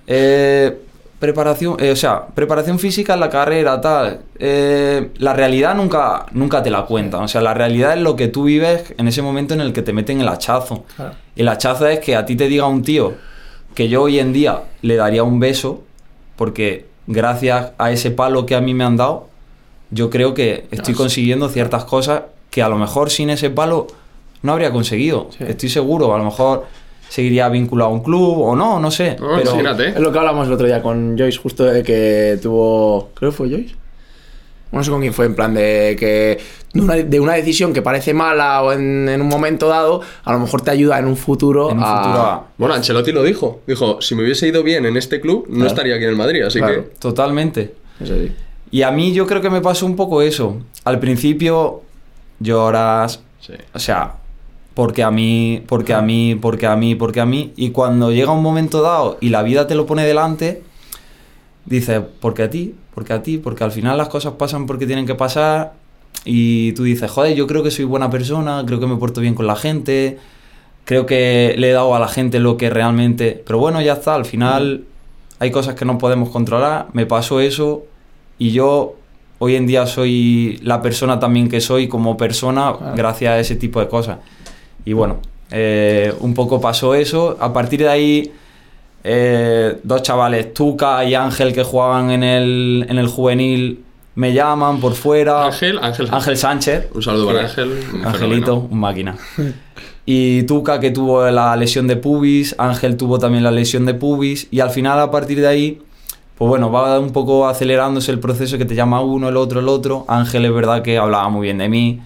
eh, 0.07 0.77
preparación, 1.19 1.77
eh, 1.81 1.91
o 1.93 1.97
sea, 1.97 2.27
preparación 2.35 2.79
física 2.79 3.15
en 3.15 3.21
la 3.21 3.29
carrera, 3.31 3.81
tal. 3.81 4.21
Eh, 4.39 5.11
la 5.19 5.33
realidad 5.35 5.75
nunca, 5.75 6.27
nunca 6.33 6.63
te 6.63 6.71
la 6.71 6.83
cuentan. 6.87 7.23
O 7.25 7.29
sea, 7.29 7.41
la 7.43 7.53
realidad 7.55 7.95
es 7.95 8.01
lo 8.03 8.17
que 8.17 8.29
tú 8.29 8.45
vives 8.45 8.95
en 8.97 9.07
ese 9.09 9.21
momento 9.23 9.53
en 9.55 9.61
el 9.61 9.73
que 9.73 9.83
te 9.83 9.93
meten 9.93 10.21
el 10.21 10.29
hachazo. 10.29 10.85
Claro. 10.97 11.15
El 11.37 11.49
hachazo 11.49 11.87
es 11.89 12.01
que 12.01 12.17
a 12.17 12.25
ti 12.25 12.37
te 12.37 12.49
diga 12.49 12.67
un 12.67 12.83
tío 12.83 13.15
que 13.75 13.89
yo 13.89 14.03
hoy 14.03 14.19
en 14.19 14.33
día 14.33 14.63
le 14.83 14.97
daría 14.97 15.23
un 15.23 15.39
beso, 15.39 15.85
porque 16.37 16.87
gracias 17.07 17.73
a 17.79 17.91
ese 17.91 18.11
palo 18.11 18.47
que 18.47 18.55
a 18.55 18.61
mí 18.61 18.73
me 18.75 18.85
han 18.85 18.97
dado, 18.97 19.29
yo 19.91 20.09
creo 20.11 20.35
que 20.35 20.67
estoy 20.71 20.95
consiguiendo 20.95 21.49
ciertas 21.49 21.85
cosas 21.85 22.23
que 22.51 22.63
a 22.63 22.69
lo 22.69 22.77
mejor 22.77 23.11
sin 23.11 23.31
ese 23.31 23.51
palo 23.51 23.87
no 24.43 24.53
habría 24.53 24.73
conseguido. 24.73 25.29
Sí. 25.37 25.45
Estoy 25.47 25.69
seguro, 25.69 26.15
a 26.15 26.19
lo 26.19 26.25
mejor 26.25 26.67
seguiría 27.09 27.49
vinculado 27.49 27.91
a 27.91 27.93
un 27.95 28.03
club 28.03 28.41
o 28.41 28.55
no, 28.57 28.79
no 28.81 28.91
sé. 28.91 29.17
No, 29.21 29.29
pero 29.37 29.43
imagínate. 29.51 29.89
Es 29.89 30.01
lo 30.01 30.13
que 30.13 30.19
hablamos 30.19 30.47
el 30.47 30.53
otro 30.55 30.67
día 30.67 30.83
con 30.83 31.17
Joyce, 31.19 31.39
justo 31.39 31.65
de 31.65 31.83
que 31.83 32.39
tuvo. 32.43 33.11
Creo 33.15 33.31
que 33.31 33.37
fue 33.37 33.49
Joyce. 33.51 33.75
No 34.73 34.85
sé 34.85 34.91
con 34.93 35.01
quién 35.01 35.13
fue, 35.13 35.27
en 35.27 35.35
plan 35.35 35.53
de 35.53 35.97
que 35.99 36.39
de 36.73 36.81
una, 36.81 36.95
de 36.95 37.19
una 37.19 37.33
decisión 37.33 37.73
que 37.73 37.83
parece 37.83 38.15
mala 38.15 38.63
o 38.63 38.73
en, 38.73 39.09
en 39.09 39.21
un 39.21 39.27
momento 39.27 39.67
dado, 39.67 40.01
a 40.23 40.33
lo 40.33 40.39
mejor 40.39 40.61
te 40.63 40.71
ayuda 40.71 40.97
en 41.01 41.07
un 41.07 41.17
futuro, 41.17 41.73
en 41.73 41.79
un 41.79 41.83
a. 41.85 41.97
futuro 42.05 42.23
a- 42.23 42.47
Bueno, 42.57 42.75
Ancelotti 42.77 43.11
lo 43.11 43.25
dijo. 43.25 43.63
Dijo, 43.67 44.01
si 44.01 44.15
me 44.15 44.23
hubiese 44.23 44.47
ido 44.47 44.63
bien 44.63 44.87
en 44.87 44.97
este 44.97 45.21
club, 45.21 45.47
no 45.49 45.67
estaría 45.67 45.97
aquí 45.97 46.05
en 46.05 46.11
el 46.11 46.17
Madrid. 46.17 46.43
Así 46.45 46.61
Claro. 46.61 46.85
que. 46.85 46.91
Totalmente. 47.01 47.75
Y 48.71 48.83
a 48.83 48.93
mí 48.93 49.13
yo 49.13 49.27
creo 49.27 49.41
que 49.41 49.51
me 49.51 49.61
pasó 49.61 49.85
un 49.87 49.97
poco 49.97 50.23
eso. 50.23 50.59
Al 50.85 51.01
principio 51.01 51.83
lloras, 52.41 53.23
Sí. 53.41 53.55
o 53.73 53.79
sea, 53.79 54.17
porque 54.75 55.03
a 55.03 55.11
mí, 55.11 55.63
porque 55.67 55.95
a 55.95 56.01
mí, 56.03 56.35
porque 56.35 56.67
a 56.67 56.77
mí, 56.77 56.95
porque 56.95 57.21
a 57.21 57.27
mí. 57.27 57.53
Y 57.57 57.71
cuando 57.71 58.13
llega 58.13 58.33
un 58.33 58.43
momento 58.43 58.83
dado 58.83 59.19
y 59.21 59.29
la 59.31 59.43
vida 59.43 59.67
te 59.67 59.75
lo 59.75 59.87
pone 59.87 60.05
delante, 60.05 60.63
dices, 61.67 62.03
porque 62.21 62.45
a 62.45 62.51
ti, 62.51 62.75
porque 62.95 63.13
a 63.13 63.23
ti, 63.23 63.39
porque 63.39 63.65
al 63.65 63.73
final 63.73 63.97
las 63.99 64.09
cosas 64.09 64.35
pasan 64.35 64.67
porque 64.67 64.87
tienen 64.87 65.07
que 65.07 65.15
pasar. 65.15 65.75
Y 66.25 66.73
tú 66.73 66.85
dices, 66.85 67.11
joder, 67.11 67.35
yo 67.35 67.47
creo 67.47 67.63
que 67.63 67.71
soy 67.71 67.85
buena 67.85 68.11
persona, 68.11 68.63
creo 68.67 68.79
que 68.81 68.87
me 68.87 68.97
porto 68.97 69.21
bien 69.21 69.35
con 69.35 69.47
la 69.47 69.57
gente, 69.57 70.19
creo 70.85 71.07
que 71.07 71.55
le 71.57 71.71
he 71.71 71.73
dado 71.73 71.95
a 71.95 71.99
la 71.99 72.09
gente 72.09 72.41
lo 72.41 72.57
que 72.57 72.69
realmente... 72.69 73.43
Pero 73.47 73.59
bueno, 73.59 73.81
ya 73.81 73.95
está, 73.95 74.15
al 74.17 74.25
final 74.27 74.85
hay 75.39 75.51
cosas 75.51 75.75
que 75.75 75.85
no 75.85 75.97
podemos 75.99 76.29
controlar, 76.31 76.89
me 76.93 77.07
pasó 77.07 77.41
eso 77.41 77.85
y 78.39 78.51
yo 78.51 78.97
hoy 79.41 79.57
en 79.57 79.67
día 79.67 79.87
soy 79.87 80.59
la 80.63 80.81
persona 80.81 81.19
también 81.19 81.49
que 81.49 81.61
soy 81.61 81.89
como 81.89 82.17
persona 82.17 82.73
Claro. 82.79 82.95
gracias 82.97 83.33
a 83.33 83.39
ese 83.41 83.57
tipo 83.57 83.81
de 83.81 83.89
cosas. 83.89 84.19
Y 84.85 84.93
bueno, 84.93 85.19
eh, 85.51 86.15
un 86.21 86.33
poco 86.35 86.61
pasó 86.61 86.95
eso. 86.95 87.37
A 87.41 87.53
partir 87.53 87.81
de 87.81 87.89
ahí, 87.89 88.33
eh, 89.03 89.77
dos 89.83 90.03
chavales, 90.03 90.55
Tuca 90.55 91.05
y 91.05 91.15
Ángel, 91.15 91.53
que 91.53 91.63
jugaban 91.65 92.11
en 92.11 92.23
el, 92.23 92.87
en 92.89 92.99
el 92.99 93.09
juvenil, 93.09 93.83
me 94.15 94.33
llaman 94.33 94.79
por 94.81 94.93
fuera. 94.95 95.47
Ángel, 95.47 95.79
Ángel, 95.83 96.09
Ángel 96.11 96.37
Sánchez. 96.37 96.89
Un 96.95 97.03
saludo 97.03 97.27
para 97.27 97.41
Ángel. 97.43 97.73
un 97.95 98.07
Angelito, 98.07 98.57
un 98.71 98.79
máquina. 98.79 99.17
Y 100.07 100.43
Tuca 100.45 100.81
que 100.81 100.91
tuvo 100.91 101.31
la 101.31 101.55
lesión 101.57 101.87
de 101.87 101.97
pubis, 101.97 102.55
Ángel 102.59 102.97
tuvo 102.97 103.19
también 103.19 103.45
la 103.45 103.51
lesión 103.51 103.87
de 103.87 103.95
pubis 103.95 104.49
y 104.51 104.61
al 104.61 104.71
final 104.71 104.99
a 104.99 105.11
partir 105.11 105.41
de 105.41 105.47
ahí, 105.47 105.79
pues 106.41 106.49
bueno, 106.49 106.73
va 106.73 106.99
un 106.99 107.11
poco 107.13 107.47
acelerándose 107.47 108.11
el 108.13 108.19
proceso 108.19 108.57
que 108.57 108.65
te 108.65 108.75
llama 108.75 109.03
uno, 109.03 109.29
el 109.29 109.37
otro, 109.37 109.61
el 109.61 109.69
otro. 109.69 110.07
Ángel 110.09 110.47
es 110.47 110.55
verdad 110.55 110.81
que 110.81 110.97
hablaba 110.97 111.29
muy 111.29 111.43
bien 111.49 111.59
de 111.59 111.69
mí. 111.69 112.01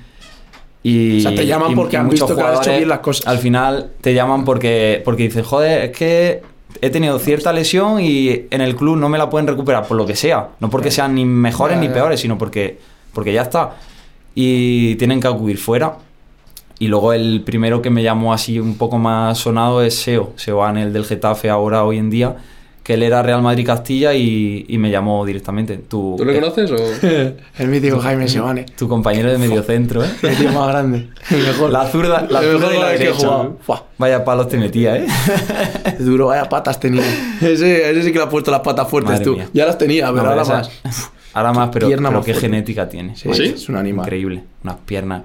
Y, 0.83 1.19
O 1.19 1.21
sea, 1.21 1.35
te 1.37 1.47
llaman 1.47 1.71
y- 1.71 1.75
porque 1.77 1.95
y 1.95 2.01
han 2.01 2.09
visto 2.09 2.35
que 2.35 2.43
has 2.43 2.59
hecho 2.67 2.77
bien 2.77 2.89
las 2.89 2.99
cosas. 2.99 3.29
Al 3.29 3.39
final 3.39 3.93
te 4.01 4.13
llaman 4.13 4.45
porque, 4.45 5.01
porque 5.05 5.23
dicen, 5.23 5.45
joder, 5.45 5.85
es 5.91 5.97
que 5.97 6.43
he 6.81 6.91
tenido 6.91 7.17
cierta 7.21 7.53
lesión 7.53 8.01
y 8.01 8.47
en 8.51 8.61
el 8.61 8.75
club 8.75 8.97
no 8.97 9.09
me 9.09 9.19
la 9.19 9.31
pueden 9.31 9.47
recuperar 9.47 9.87
por 9.87 9.97
lo 9.97 10.05
que 10.05 10.17
sea. 10.17 10.49
No 10.59 10.69
porque 10.69 10.91
sean 10.91 11.15
ni 11.15 11.25
mejores 11.25 11.77
Ya, 11.77 11.81
ni 11.83 11.87
ya. 11.87 11.95
peores, 11.95 12.19
sino 12.19 12.37
porque, 12.37 12.81
porque 13.13 13.33
ya 13.33 13.43
está. 13.43 13.77
Y 14.35 14.97
tienen 14.97 15.21
que 15.21 15.29
acudir 15.29 15.59
fuera. 15.59 15.97
Y 16.81 16.89
luego 16.89 17.13
el 17.13 17.43
primero 17.47 17.81
que 17.81 17.89
me 17.91 18.03
llamó 18.03 18.33
así 18.35 18.59
un 18.59 18.77
poco 18.77 18.99
más 18.99 19.39
sonado 19.39 19.81
es 19.81 19.95
Seo, 19.95 20.33
Seo 20.35 20.65
Anel 20.65 20.93
del 20.93 21.05
Getafe 21.05 21.49
ahora, 21.49 21.85
hoy 21.85 21.99
en 21.99 22.11
día, 22.11 22.37
que 22.85 22.95
él 22.95 23.03
era 23.03 23.23
Real 23.23 23.41
Madrid 23.43 23.65
Castilla 23.67 24.13
y, 24.15 24.67
y 24.69 24.77
me 24.79 24.91
llamó 24.91 25.25
directamente. 25.25 25.79
Tu, 25.79 26.15
¿Tú 26.19 26.25
le 26.25 26.37
eh, 26.37 26.41
conoces 26.41 26.71
o...? 26.71 26.77
El 27.59 27.69
mítico 27.69 27.99
Jaime 27.99 28.29
Sebane. 28.29 28.65
tu 28.77 28.87
compañero 28.89 29.33
de 29.33 29.39
mediocentro, 29.39 30.05
¿eh? 30.05 30.09
El 30.23 30.37
tío 30.37 30.53
más 30.53 30.69
grande. 30.69 31.09
El 31.31 31.39
mejor. 31.43 31.71
La 31.71 31.87
zurda, 31.87 32.27
la 32.31 32.41
El 32.41 32.53
zurda 32.53 32.69
mejor 32.69 32.75
y 32.75 32.79
la 32.79 32.89
derecha. 32.91 33.49
Vaya 33.99 34.25
palos 34.25 34.49
te 34.49 34.59
metía, 34.59 34.99
¿eh? 34.99 35.07
Duro, 35.99 36.27
vaya 36.27 36.49
patas 36.49 36.79
tenía. 36.79 37.03
Ese, 37.41 37.91
ese 37.91 38.03
sí 38.03 38.13
que 38.13 38.19
le 38.19 38.25
ha 38.25 38.29
puesto 38.29 38.51
las 38.51 38.61
patas 38.61 38.87
fuertes 38.89 39.13
Madre 39.13 39.25
tú. 39.25 39.33
mía. 39.35 39.49
Ya 39.55 39.65
las 39.67 39.79
tenía, 39.79 40.11
pero 40.13 40.23
No, 40.23 40.29
ahora 40.31 40.43
esa- 40.43 40.55
más. 40.59 41.11
Ahora 41.33 41.53
más, 41.53 41.71
pero, 41.73 41.89
Pierna 41.89 42.11
pero 42.11 42.19
más 42.21 42.27
qué 42.27 42.35
genética 42.35 42.89
tiene. 42.89 43.17
Sí, 43.17 43.29
¿Sí? 43.33 43.45
es 43.47 43.69
un 43.69 43.77
animal. 43.77 44.05
Increíble. 44.07 44.45
Unas 44.63 44.77
piernas. 44.85 45.23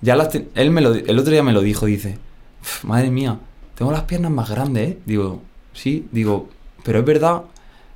Ya 0.00 0.16
las 0.16 0.30
él 0.54 0.70
me 0.70 0.80
lo, 0.80 0.92
el 0.94 1.18
otro 1.18 1.30
día 1.30 1.42
me 1.44 1.52
lo 1.52 1.60
dijo, 1.60 1.86
dice, 1.86 2.18
"Uf, 2.62 2.84
madre 2.84 3.10
mía, 3.10 3.36
tengo 3.76 3.92
las 3.92 4.02
piernas 4.02 4.32
más 4.32 4.50
grandes, 4.50 4.88
¿eh? 4.92 4.98
Digo, 5.06 5.40
sí, 5.72 6.06
digo, 6.10 6.48
pero 6.82 6.98
es 7.00 7.04
verdad 7.04 7.42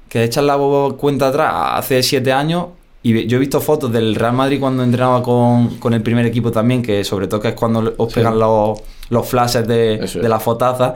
que 0.09 0.25
echas 0.25 0.45
la 0.45 0.57
cuenta 0.97 1.29
atrás 1.29 1.53
hace 1.55 2.03
siete 2.03 2.33
años 2.33 2.67
y 3.03 3.27
yo 3.27 3.37
he 3.37 3.41
visto 3.41 3.61
fotos 3.61 3.93
del 3.93 4.15
Real 4.17 4.33
Madrid 4.33 4.59
cuando 4.59 4.83
entrenaba 4.83 5.23
con, 5.23 5.77
con 5.79 5.95
el 5.95 6.03
primer 6.03 6.27
equipo 6.27 6.51
también, 6.51 6.83
que 6.83 7.05
sobre 7.05 7.29
todo 7.29 7.41
que 7.41 7.49
es 7.49 7.55
cuando 7.55 7.95
os 7.99 8.09
Sí. 8.09 8.17
pegan 8.17 8.39
los, 8.39 8.81
los 9.11 9.29
flashes 9.29 9.67
de, 9.67 9.99
de 9.99 10.29
la 10.29 10.41
fotaza 10.41 10.95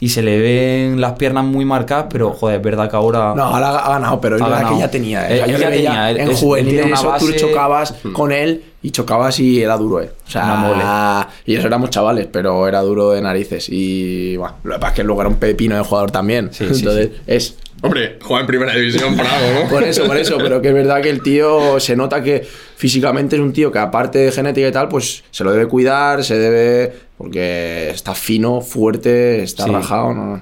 y 0.00 0.08
se 0.10 0.22
le 0.22 0.38
ven 0.40 1.00
las 1.00 1.12
piernas 1.12 1.44
muy 1.44 1.64
marcadas, 1.64 2.06
pero 2.10 2.30
joder, 2.30 2.56
es 2.58 2.62
verdad 2.62 2.88
que 2.88 2.96
ahora... 2.96 3.34
No, 3.34 3.42
ahora 3.44 3.70
ha 3.78 3.90
ganado, 3.94 4.20
pero 4.20 4.36
es 4.36 4.42
Ha 4.42 4.44
verdad 4.44 4.58
ganado. 4.58 4.76
que 4.76 4.80
ya 4.82 4.90
tenía. 4.90 5.28
Él- 5.28 5.32
O 5.32 5.36
sea, 5.36 5.44
él 5.46 5.50
yo 5.52 5.58
ya 5.58 5.70
le 5.70 5.76
veía 5.76 5.88
tenía, 5.90 6.10
él- 6.10 6.16
en 6.18 6.30
es- 6.30 6.38
juvenil 6.38 6.74
tiene 6.74 6.92
eso, 6.92 7.14
tú 7.18 7.32
chocabas 7.32 7.94
con 8.12 8.30
él 8.32 8.62
y 8.82 8.90
chocabas 8.92 9.40
y 9.40 9.60
era 9.60 9.76
duro, 9.76 10.00
eh. 10.00 10.10
O 10.34 10.38
Una 10.38 10.54
mole. 10.54 10.80
sea, 10.82 11.28
y 11.46 11.54
eso 11.56 11.66
éramos 11.66 11.90
chavales, 11.90 12.28
pero 12.30 12.68
era 12.68 12.80
duro 12.82 13.10
de 13.10 13.20
narices. 13.22 13.66
Y 13.70 14.36
bueno, 14.36 14.54
lo 14.62 14.74
que 14.74 14.78
pasa 14.78 14.92
es 14.92 14.96
que 14.96 15.04
luego 15.04 15.20
era 15.22 15.28
un 15.30 15.36
pepino 15.36 15.74
de 15.76 15.82
jugador 15.82 16.10
también. 16.12 16.50
Sí, 16.52 16.64
sí, 16.72 16.78
Entonces, 16.80 17.10
es 17.26 17.56
Hombre, 17.80 18.18
juega 18.20 18.40
en 18.40 18.46
primera 18.48 18.74
división 18.74 19.16
por 19.16 19.24
algo, 19.24 19.62
¿no? 19.64 19.68
Por 19.70 19.84
eso, 19.84 20.04
por 20.04 20.16
eso, 20.16 20.36
pero 20.38 20.60
que 20.60 20.66
es 20.68 20.74
verdad 20.74 21.00
que 21.00 21.10
el 21.10 21.22
tío 21.22 21.78
se 21.78 21.94
nota 21.94 22.20
que 22.24 22.44
físicamente 22.76 23.36
es 23.36 23.42
un 23.42 23.52
tío 23.52 23.70
que 23.70 23.78
aparte 23.78 24.18
de 24.18 24.32
genética 24.32 24.66
y 24.66 24.72
tal, 24.72 24.88
pues 24.88 25.22
se 25.30 25.44
lo 25.44 25.52
debe 25.52 25.66
cuidar, 25.66 26.24
se 26.24 26.36
debe... 26.38 27.07
porque 27.18 27.90
está 27.90 28.14
fino, 28.14 28.60
fuerte, 28.60 29.42
está 29.42 29.64
Sí. 29.64 29.70
rajado, 29.70 30.14
¿no? 30.14 30.40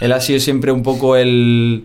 Él 0.00 0.12
ha 0.12 0.20
sido 0.20 0.40
siempre 0.40 0.72
un 0.72 0.82
poco 0.82 1.16
el. 1.16 1.84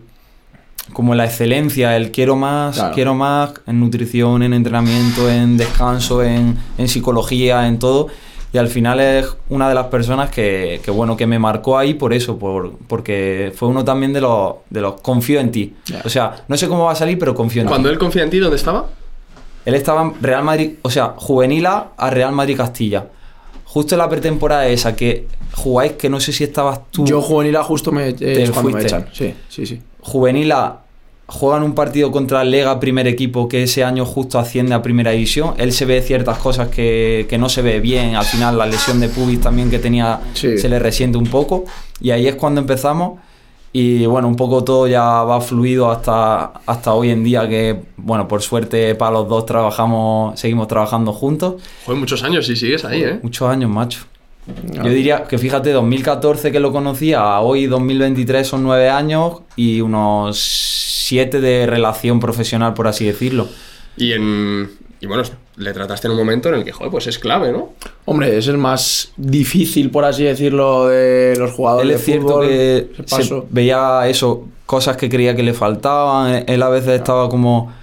como 0.94 1.16
la 1.16 1.26
excelencia, 1.26 1.96
el 1.96 2.12
quiero 2.12 2.36
más, 2.36 2.76
Claro. 2.76 2.94
quiero 2.96 3.14
más 3.14 3.54
en 3.68 3.80
nutrición, 3.80 4.42
en 4.44 4.54
entrenamiento, 4.54 5.30
en 5.30 5.56
descanso, 5.56 6.22
en, 6.24 6.58
en 6.78 6.88
psicología, 6.90 7.68
en 7.68 7.78
todo. 7.80 8.08
Y 8.52 8.58
al 8.58 8.68
final 8.68 9.00
es 9.00 9.28
una 9.48 9.70
de 9.70 9.76
las 9.76 9.86
personas 9.88 10.30
que, 10.30 10.82
que, 10.84 10.92
bueno, 10.92 11.16
que 11.16 11.26
me 11.28 11.40
marcó 11.40 11.78
ahí 11.78 11.94
por 11.94 12.12
eso, 12.14 12.38
por, 12.38 12.74
porque 12.88 13.54
fue 13.56 13.70
uno 13.70 13.86
también 13.86 14.12
de 14.12 14.20
los, 14.20 14.56
de 14.70 14.82
los 14.82 15.00
confío 15.00 15.40
en 15.40 15.52
ti. 15.52 15.74
O 16.04 16.10
sea, 16.10 16.44
no 16.50 16.58
sé 16.58 16.68
cómo 16.68 16.84
va 16.86 16.92
a 16.92 16.96
salir, 16.96 17.18
pero 17.18 17.34
confío 17.34 17.62
en 17.62 17.70
Cuando 17.70 17.88
ti. 17.88 17.94
él 17.94 18.00
confía 18.00 18.24
en 18.24 18.30
ti, 18.30 18.40
¿dónde 18.40 18.58
estaba? 18.58 18.88
Él 19.64 19.74
estaba 19.76 20.02
en 20.02 20.16
Real 20.22 20.44
Madrid, 20.44 20.72
o 20.82 20.90
sea, 20.90 21.14
juvenil 21.16 21.66
a 21.68 22.10
Real 22.10 22.34
Madrid 22.34 22.58
Castilla. 22.58 23.06
Justo 23.74 23.96
en 23.96 24.00
la 24.00 24.10
pretemporada 24.10 24.68
esa 24.68 24.96
que 24.98 25.28
jugáis, 25.54 25.94
que 25.94 26.10
no 26.10 26.20
sé 26.20 26.34
si 26.34 26.44
estabas 26.44 26.82
tú. 26.92 27.06
Yo 27.06 27.22
juvenil 27.22 27.56
A 27.56 27.64
justo 27.64 27.92
me, 27.94 28.10
es 28.20 28.52
cuando 28.52 28.72
me 28.72 28.82
echan. 28.82 29.08
Sí, 29.14 29.34
sí, 29.48 29.66
sí. 29.66 29.82
Juvenil 30.02 30.52
A 30.52 30.82
juegan 31.28 31.64
un 31.64 31.74
partido 31.74 32.12
contra 32.12 32.42
el 32.42 32.52
Lega 32.52 32.78
primer 32.82 33.08
equipo 33.08 33.48
que 33.48 33.64
ese 33.64 33.86
año 33.86 34.06
justo 34.06 34.38
asciende 34.38 34.74
a 34.74 34.82
primera 34.82 35.12
división. 35.12 35.54
Él 35.58 35.72
se 35.72 35.86
ve 35.86 36.02
ciertas 36.02 36.38
cosas 36.40 36.68
que, 36.68 37.26
que 37.30 37.38
no 37.38 37.48
se 37.48 37.62
ve 37.62 37.80
bien. 37.80 38.16
Al 38.18 38.26
final 38.26 38.58
la 38.58 38.66
lesión 38.66 39.00
de 39.00 39.08
pubis 39.08 39.40
también 39.40 39.70
que 39.70 39.80
tenía 39.80 40.20
Sí. 40.34 40.58
se 40.58 40.68
le 40.68 40.78
resiente 40.78 41.18
un 41.18 41.28
poco. 41.28 41.64
Y 42.02 42.12
ahí 42.12 42.28
es 42.28 42.36
cuando 42.36 42.60
empezamos. 42.60 43.20
Y 43.74 44.06
bueno, 44.06 44.28
un 44.28 44.36
poco 44.36 44.64
todo 44.64 44.88
ya 44.88 45.24
va 45.24 45.40
fluido 45.40 45.90
hasta, 45.90 46.54
hasta 46.66 46.94
hoy 46.94 47.10
en 47.10 47.24
día 47.24 47.48
que, 47.48 47.82
bueno, 47.96 48.28
por 48.28 48.42
suerte 48.42 48.96
para 48.96 49.12
los 49.12 49.30
dos 49.30 49.46
trabajamos, 49.46 50.38
seguimos 50.40 50.68
trabajando 50.68 51.14
juntos. 51.14 51.62
Joder, 51.86 52.00
muchos 52.00 52.22
años 52.24 52.50
y 52.50 52.56
sigues 52.56 52.84
ahí, 52.84 53.04
¿eh? 53.04 53.20
Muchos 53.24 53.48
años, 53.50 53.70
macho. 53.70 54.00
Yo 54.74 54.90
diría 54.90 55.24
que 55.24 55.38
fíjate, 55.38 55.72
2014 55.72 56.52
que 56.52 56.60
lo 56.60 56.72
conocía, 56.72 57.22
a 57.22 57.42
hoy 57.42 57.68
2023 57.68 58.46
son 58.46 58.64
nueve 58.64 58.90
años 58.90 59.42
y 59.56 59.82
unos 59.82 60.40
siete 60.40 61.40
de 61.40 61.68
relación 61.68 62.20
profesional, 62.20 62.74
por 62.74 62.88
así 62.88 63.06
decirlo. 63.06 63.48
Y 63.98 64.14
en. 64.14 64.81
Y 65.02 65.08
bueno, 65.08 65.24
le 65.58 65.74
trataste 65.74 66.08
en 66.08 66.12
un 66.12 66.20
momento 66.20 66.50
en 66.50 66.56
el 66.56 66.64
que, 66.64 66.72
joder, 66.72 66.92
pues 66.92 67.08
es 67.08 67.18
clave, 67.18 67.52
¿no? 67.52 67.74
Hombre, 68.06 68.38
es 68.38 68.48
el 68.48 68.60
más 68.60 69.12
difícil, 69.18 69.90
por 69.90 70.06
así 70.06 70.24
decirlo, 70.24 70.88
de 70.88 71.34
los 71.40 71.52
jugadores 71.54 71.86
Él 71.86 71.90
de 71.90 71.96
es 71.96 72.06
cierto 72.06 72.28
fútbol, 72.28 72.48
que 72.48 72.92
se 73.08 73.44
veía 73.50 74.08
eso, 74.08 74.48
cosas 74.68 74.98
que 74.98 75.10
creía 75.10 75.36
que 75.36 75.42
le 75.42 75.56
faltaban. 75.56 76.44
Él 76.46 76.62
a 76.62 76.70
veces 76.70 76.90
estaba 76.90 77.30
como 77.30 77.74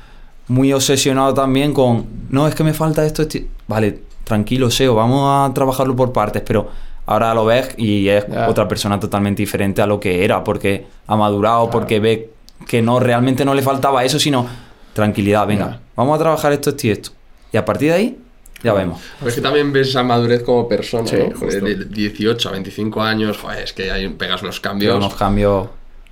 muy 0.46 0.72
obsesionado 0.72 1.34
también 1.34 1.74
con, 1.74 2.06
no, 2.30 2.46
es 2.46 2.54
que 2.54 2.62
me 2.62 2.72
falta 2.72 3.04
esto. 3.04 3.22
esto". 3.22 3.38
Vale, 3.66 3.98
tranquilo, 4.22 4.70
Seo, 4.70 4.94
vamos 4.94 5.50
a 5.50 5.52
trabajarlo 5.52 5.96
por 5.96 6.12
partes, 6.12 6.42
pero 6.46 6.68
ahora 7.04 7.34
lo 7.34 7.44
ves 7.46 7.74
y 7.76 8.06
es 8.08 8.26
otra 8.46 8.68
persona 8.68 9.00
totalmente 9.00 9.42
diferente 9.42 9.82
a 9.82 9.86
lo 9.86 9.98
que 9.98 10.24
era, 10.24 10.44
porque 10.44 10.86
ha 11.08 11.16
madurado, 11.16 11.68
porque 11.68 11.98
ve 11.98 12.30
que 12.68 12.80
no 12.80 13.00
realmente 13.00 13.44
no 13.44 13.54
le 13.54 13.62
faltaba 13.62 14.04
eso, 14.04 14.20
sino 14.20 14.46
tranquilidad, 14.98 15.46
venga, 15.46 15.80
vamos 15.96 16.16
a 16.16 16.18
trabajar 16.18 16.52
esto, 16.52 16.70
esto 16.70 16.86
y 16.86 16.90
esto. 16.90 17.10
Y 17.52 17.56
a 17.56 17.64
partir 17.64 17.90
de 17.90 17.94
ahí, 17.96 18.18
ya 18.62 18.72
vemos. 18.72 19.00
Es 19.24 19.34
que 19.34 19.40
también 19.40 19.72
ves 19.72 19.88
esa 19.88 20.02
madurez 20.02 20.42
como 20.42 20.68
persona, 20.68 21.06
Sí, 21.06 21.16
¿no? 21.16 21.36
justo. 21.38 21.64
De 21.64 21.84
18 21.84 22.48
a 22.48 22.52
25 22.52 23.00
años, 23.02 23.38
joder, 23.38 23.62
es 23.64 23.72
que 23.72 23.90
ahí 23.90 24.08
pegas 24.08 24.42
unos 24.42 24.58
cambios. 24.60 24.96
Unos 24.96 25.14
cambios, 25.14 25.68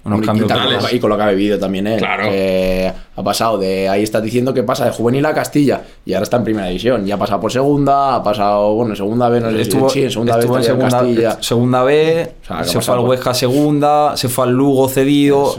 unos 0.07 0.15
Hombre, 0.21 0.27
cambios 0.27 0.47
y, 0.47 0.79
tal, 0.85 0.95
y 0.95 1.01
con 1.01 1.11
lo 1.11 1.17
que 1.17 1.23
ha 1.23 1.29
vivido 1.31 1.59
también 1.59 1.87
él. 1.87 1.99
Claro. 1.99 2.31
que 2.31 2.93
ha 3.17 3.23
pasado 3.23 3.59
de. 3.59 3.89
Ahí 3.89 4.03
estás 4.03 4.23
diciendo 4.23 4.55
que 4.55 4.63
pasa 4.63 4.85
de 4.85 4.91
juvenil 4.93 5.25
a 5.27 5.35
Castilla 5.35 5.83
y 6.05 6.15
ahora 6.15 6.23
está 6.25 6.37
en 6.37 6.45
primera 6.45 6.67
división. 6.69 7.05
Ya 7.05 7.17
ha 7.17 7.19
pasado 7.19 7.41
por 7.41 7.51
segunda, 7.53 8.15
ha 8.15 8.23
pasado. 8.23 8.75
Bueno, 8.75 8.91
en 8.93 8.97
segunda 8.97 9.29
B, 9.29 9.41
no 9.41 9.51
sé 9.51 9.57
si- 9.57 9.63
estuvo, 9.63 9.89
sí, 9.91 10.03
en 10.05 10.11
segunda 10.11 10.35
estuvo 10.39 10.55
B 10.55 10.59
en 10.61 10.65
segunda, 10.65 10.89
Castilla. 10.91 11.37
segunda 11.41 11.83
B, 11.83 12.33
O 12.43 12.47
sea, 12.47 12.65
se 12.65 12.81
fue 12.81 12.95
al 12.95 13.01
por- 13.01 13.09
Huesca 13.11 13.31
a 13.31 13.35
segunda, 13.35 14.17
se 14.17 14.29
fue 14.29 14.45
al 14.45 14.53
Lugo 14.53 14.89
cedido, 14.89 15.57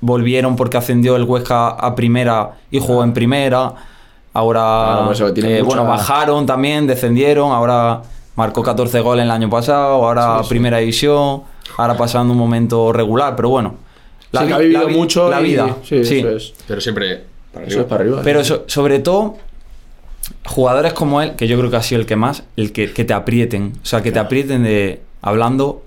volvieron 0.00 0.56
porque 0.56 0.76
ascendió 0.76 1.16
el 1.16 1.24
Huesca 1.24 1.68
a 1.68 1.94
primera 1.94 2.50
y 2.70 2.78
jugó 2.78 3.02
en 3.04 3.12
primera. 3.12 3.72
Ahora, 4.34 4.60
Claro, 4.60 5.04
por 5.06 5.12
eso 5.14 5.32
tiene 5.32 5.58
eh, 5.58 5.62
bueno, 5.62 5.84
bajaron 5.84 6.46
también, 6.46 6.86
descendieron, 6.86 7.50
ahora 7.50 8.02
marcó 8.36 8.62
14 8.62 9.00
goles 9.00 9.24
el 9.24 9.30
año 9.30 9.50
pasado, 9.50 9.94
ahora 10.04 10.38
Sí, 10.38 10.44
sí. 10.44 10.48
primera 10.50 10.78
división, 10.78 11.42
ahora 11.76 11.96
pasando 11.96 12.32
un 12.34 12.38
momento 12.38 12.92
regular, 12.92 13.34
pero 13.34 13.48
bueno. 13.48 13.74
Sí, 14.32 14.38
que 14.40 14.44
vi- 14.46 14.52
ha 14.52 14.58
vivido 14.58 14.86
vi- 14.88 14.94
mucho. 14.94 15.28
La 15.30 15.40
y- 15.40 15.44
vida, 15.44 15.76
Sí, 15.84 16.04
sí. 16.04 16.18
Eso 16.18 16.30
es. 16.30 16.52
Pero 16.66 16.80
siempre 16.80 17.22
para 17.52 17.66
Eso 17.66 17.74
arriba. 17.76 17.82
es 17.82 17.88
para 17.88 18.00
arriba. 18.02 18.20
Pero 18.24 18.44
so- 18.44 18.64
sobre 18.66 18.98
todo, 18.98 19.36
jugadores 20.44 20.92
como 20.92 21.22
él, 21.22 21.34
que 21.36 21.46
yo 21.48 21.58
creo 21.58 21.70
que 21.70 21.76
ha 21.76 21.82
sido 21.82 22.00
el 22.00 22.06
que 22.06 22.16
más, 22.16 22.44
el 22.56 22.72
que, 22.72 22.92
que 22.92 23.04
te 23.04 23.14
aprieten. 23.14 23.72
O 23.82 23.86
sea, 23.86 24.02
que 24.02 24.12
te 24.12 24.18
aprieten 24.18 24.62
de. 24.62 25.00
Hablando. 25.22 25.84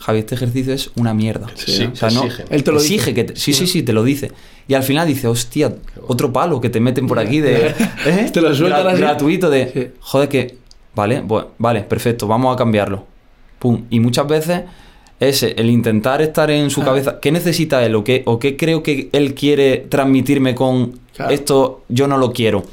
Javi, 0.00 0.20
este 0.20 0.34
ejercicio 0.34 0.72
es 0.72 0.90
una 0.96 1.12
mierda. 1.12 1.48
Sí, 1.56 1.84
o 1.92 1.94
sea, 1.94 2.08
te 2.08 2.14
no. 2.14 2.24
exigen. 2.24 2.46
Él 2.48 2.64
te 2.64 2.72
lo 2.72 2.78
exige 2.78 3.10
dice. 3.10 3.14
que 3.14 3.24
te- 3.24 3.36
sí, 3.36 3.52
sí, 3.52 3.66
sí, 3.66 3.82
te 3.82 3.92
lo 3.92 4.02
dice. 4.02 4.32
Y 4.66 4.72
al 4.72 4.82
final 4.82 5.06
dice, 5.06 5.26
hostia, 5.28 5.74
otro 6.06 6.32
palo 6.32 6.58
que 6.60 6.70
te 6.70 6.80
meten 6.80 7.06
por 7.06 7.18
aquí 7.18 7.40
de. 7.40 7.66
¿eh? 8.06 8.30
Te 8.32 8.40
lo 8.40 8.54
sueltan 8.54 8.86
Gra-. 8.86 8.98
Gratuito 8.98 9.50
de. 9.50 9.70
Sí. 9.72 9.88
Joder, 10.00 10.28
que. 10.30 10.56
Vale, 10.94 11.22
bu- 11.22 11.48
vale, 11.58 11.82
perfecto, 11.82 12.26
vamos 12.26 12.54
a 12.54 12.56
cambiarlo. 12.58 13.04
Pum. 13.58 13.84
Y 13.90 14.00
muchas 14.00 14.26
veces 14.26 14.62
ese, 15.20 15.54
el 15.58 15.70
intentar 15.70 16.20
estar 16.22 16.50
en 16.50 16.66
Ah. 16.66 16.70
su 16.70 16.82
cabeza, 16.82 17.20
¿qué 17.20 17.30
necesita 17.30 17.84
él 17.84 17.94
o 17.94 18.02
qué, 18.04 18.22
o 18.26 18.38
qué 18.38 18.56
creo 18.56 18.82
que 18.82 19.08
él 19.12 19.34
quiere 19.34 19.86
transmitirme 19.88 20.54
con 20.54 20.98
Claro. 21.14 21.30
esto? 21.32 21.84
Yo 21.88 22.08
no 22.08 22.16
lo 22.18 22.32
quiero. 22.32 22.64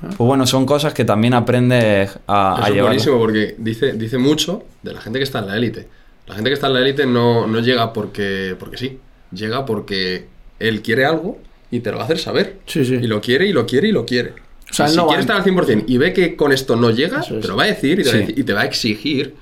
Pues 0.00 0.18
bueno, 0.18 0.46
son 0.48 0.66
cosas 0.66 0.92
que 0.94 1.04
también 1.04 1.32
aprendes 1.32 2.10
a, 2.26 2.54
a 2.54 2.58
Eso 2.58 2.66
es 2.68 2.74
llevar. 2.74 2.88
buenísimo 2.88 3.18
porque 3.18 3.54
dice, 3.56 3.92
dice 3.92 4.18
mucho 4.18 4.64
de 4.82 4.92
la 4.94 5.00
gente 5.00 5.20
que 5.20 5.22
está 5.22 5.38
en 5.38 5.46
la 5.46 5.56
élite. 5.56 5.86
La 6.26 6.34
gente 6.34 6.50
que 6.50 6.54
está 6.54 6.66
en 6.66 6.74
la 6.74 6.80
élite 6.80 7.06
no, 7.06 7.46
no 7.46 7.60
llega 7.60 7.92
porque, 7.92 8.56
porque 8.58 8.76
sí. 8.78 8.98
Llega 9.32 9.64
porque 9.64 10.26
él 10.58 10.82
quiere 10.82 11.04
algo 11.04 11.38
y 11.70 11.80
te 11.80 11.90
lo 11.92 11.98
va 11.98 12.02
a 12.02 12.06
hacer 12.06 12.18
saber. 12.18 12.58
Sí, 12.66 12.84
sí. 12.84 12.94
Y 12.94 13.06
lo 13.06 13.20
quiere, 13.20 13.46
y 13.46 13.52
lo 13.52 13.64
quiere, 13.64 13.88
y 13.88 13.92
lo 13.92 14.04
quiere. 14.04 14.32
O 14.70 14.74
sea, 14.74 14.88
si 14.88 14.96
no 14.96 15.02
va- 15.02 15.08
quiere 15.08 15.20
estar 15.20 15.36
al 15.36 15.44
100% 15.44 15.84
y 15.86 15.98
ve 15.98 16.12
que 16.12 16.34
con 16.34 16.50
esto 16.50 16.74
no 16.76 16.90
llegas, 16.90 17.26
Eso 17.26 17.36
es. 17.36 17.42
te 17.42 17.48
lo 17.48 17.56
va 17.56 17.62
a 17.64 17.66
decir 17.66 18.00
y 18.00 18.02
te, 18.02 18.08
va 18.08 18.14
a 18.14 18.18
Sí. 18.18 18.18
decir- 18.26 18.38
y 18.38 18.42
te 18.44 18.52
va 18.54 18.60
a 18.62 18.64
exigir 18.64 19.34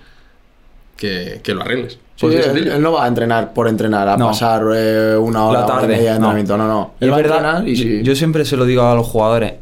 que, 1.01 1.41
que 1.43 1.55
lo 1.55 1.63
arregles. 1.63 1.95
Sí, 2.15 2.27
Pues 2.27 2.47
él, 2.47 2.81
no 2.83 2.93
va 2.93 3.07
a 3.07 3.09
entrenar 3.09 3.55
por 3.55 3.67
entrenar, 3.67 4.07
a 4.07 4.17
No. 4.19 4.27
pasar 4.29 4.63
eh, 4.77 5.17
una 5.17 5.47
hora 5.47 5.61
la 5.61 5.67
tarde. 5.67 5.89
media 5.89 6.13
de 6.13 6.21
no. 6.21 6.27
entrenamiento. 6.37 6.57
No, 6.59 6.69
no. 6.69 6.91
Él 7.01 7.13
a 7.13 7.17
verdad, 7.17 7.37
entrenar 7.39 7.69
y 7.69 7.75
yo, 7.75 7.83
si- 7.83 8.03
yo 8.03 8.15
siempre 8.15 8.45
se 8.45 8.57
lo 8.59 8.67
digo 8.67 8.83
a 8.83 8.95
los 8.95 9.07
jugadores. 9.07 9.55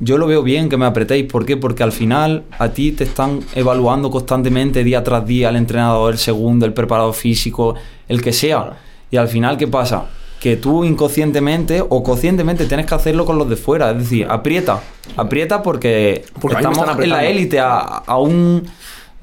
Yo 0.00 0.18
lo 0.18 0.26
veo 0.26 0.42
bien 0.42 0.68
que 0.68 0.76
me 0.76 0.84
apretéis. 0.86 1.24
¿Por 1.32 1.46
qué? 1.46 1.56
Porque 1.56 1.82
al 1.82 1.92
final 1.92 2.42
a 2.58 2.68
ti 2.68 2.92
te 2.92 3.04
están 3.04 3.40
evaluando 3.54 4.10
constantemente 4.10 4.84
día 4.84 5.02
tras 5.02 5.24
día 5.26 5.48
el 5.48 5.56
entrenador, 5.56 6.12
el 6.12 6.18
segundo, 6.18 6.66
el 6.66 6.74
preparador 6.74 7.14
físico, 7.14 7.74
el 8.08 8.20
que 8.20 8.32
sea. 8.32 8.72
Y 9.10 9.16
al 9.16 9.28
final, 9.28 9.56
¿qué 9.56 9.66
pasa? 9.68 10.04
Que 10.40 10.56
tú 10.58 10.84
inconscientemente 10.84 11.80
o 11.80 12.02
conscientemente 12.02 12.66
tienes 12.66 12.84
que 12.84 12.94
hacerlo 12.94 13.24
con 13.24 13.38
los 13.38 13.48
de 13.48 13.56
fuera. 13.56 13.92
Es 13.92 13.98
decir, 13.98 14.26
aprieta. 14.28 14.80
Aprieta 15.16 15.62
porque, 15.62 16.24
estamos 16.50 16.86
en 16.98 17.08
la 17.08 17.24
élite 17.24 17.60
a, 17.60 17.78
a 17.78 18.18
un, 18.18 18.66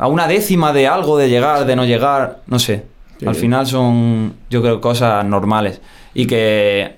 a 0.02 0.08
una 0.08 0.28
décima 0.28 0.74
de 0.74 0.88
algo, 0.88 1.16
de 1.18 1.30
llegar, 1.30 1.66
de 1.66 1.76
no 1.76 1.86
llegar. 1.86 2.40
No 2.48 2.58
sé. 2.58 2.84
Sí. 3.20 3.28
Al 3.28 3.36
final 3.36 3.68
son, 3.68 4.34
yo 4.50 4.62
creo, 4.64 4.82
cosas 4.82 5.24
normales. 5.24 5.80
Y 6.16 6.26
que 6.26 6.96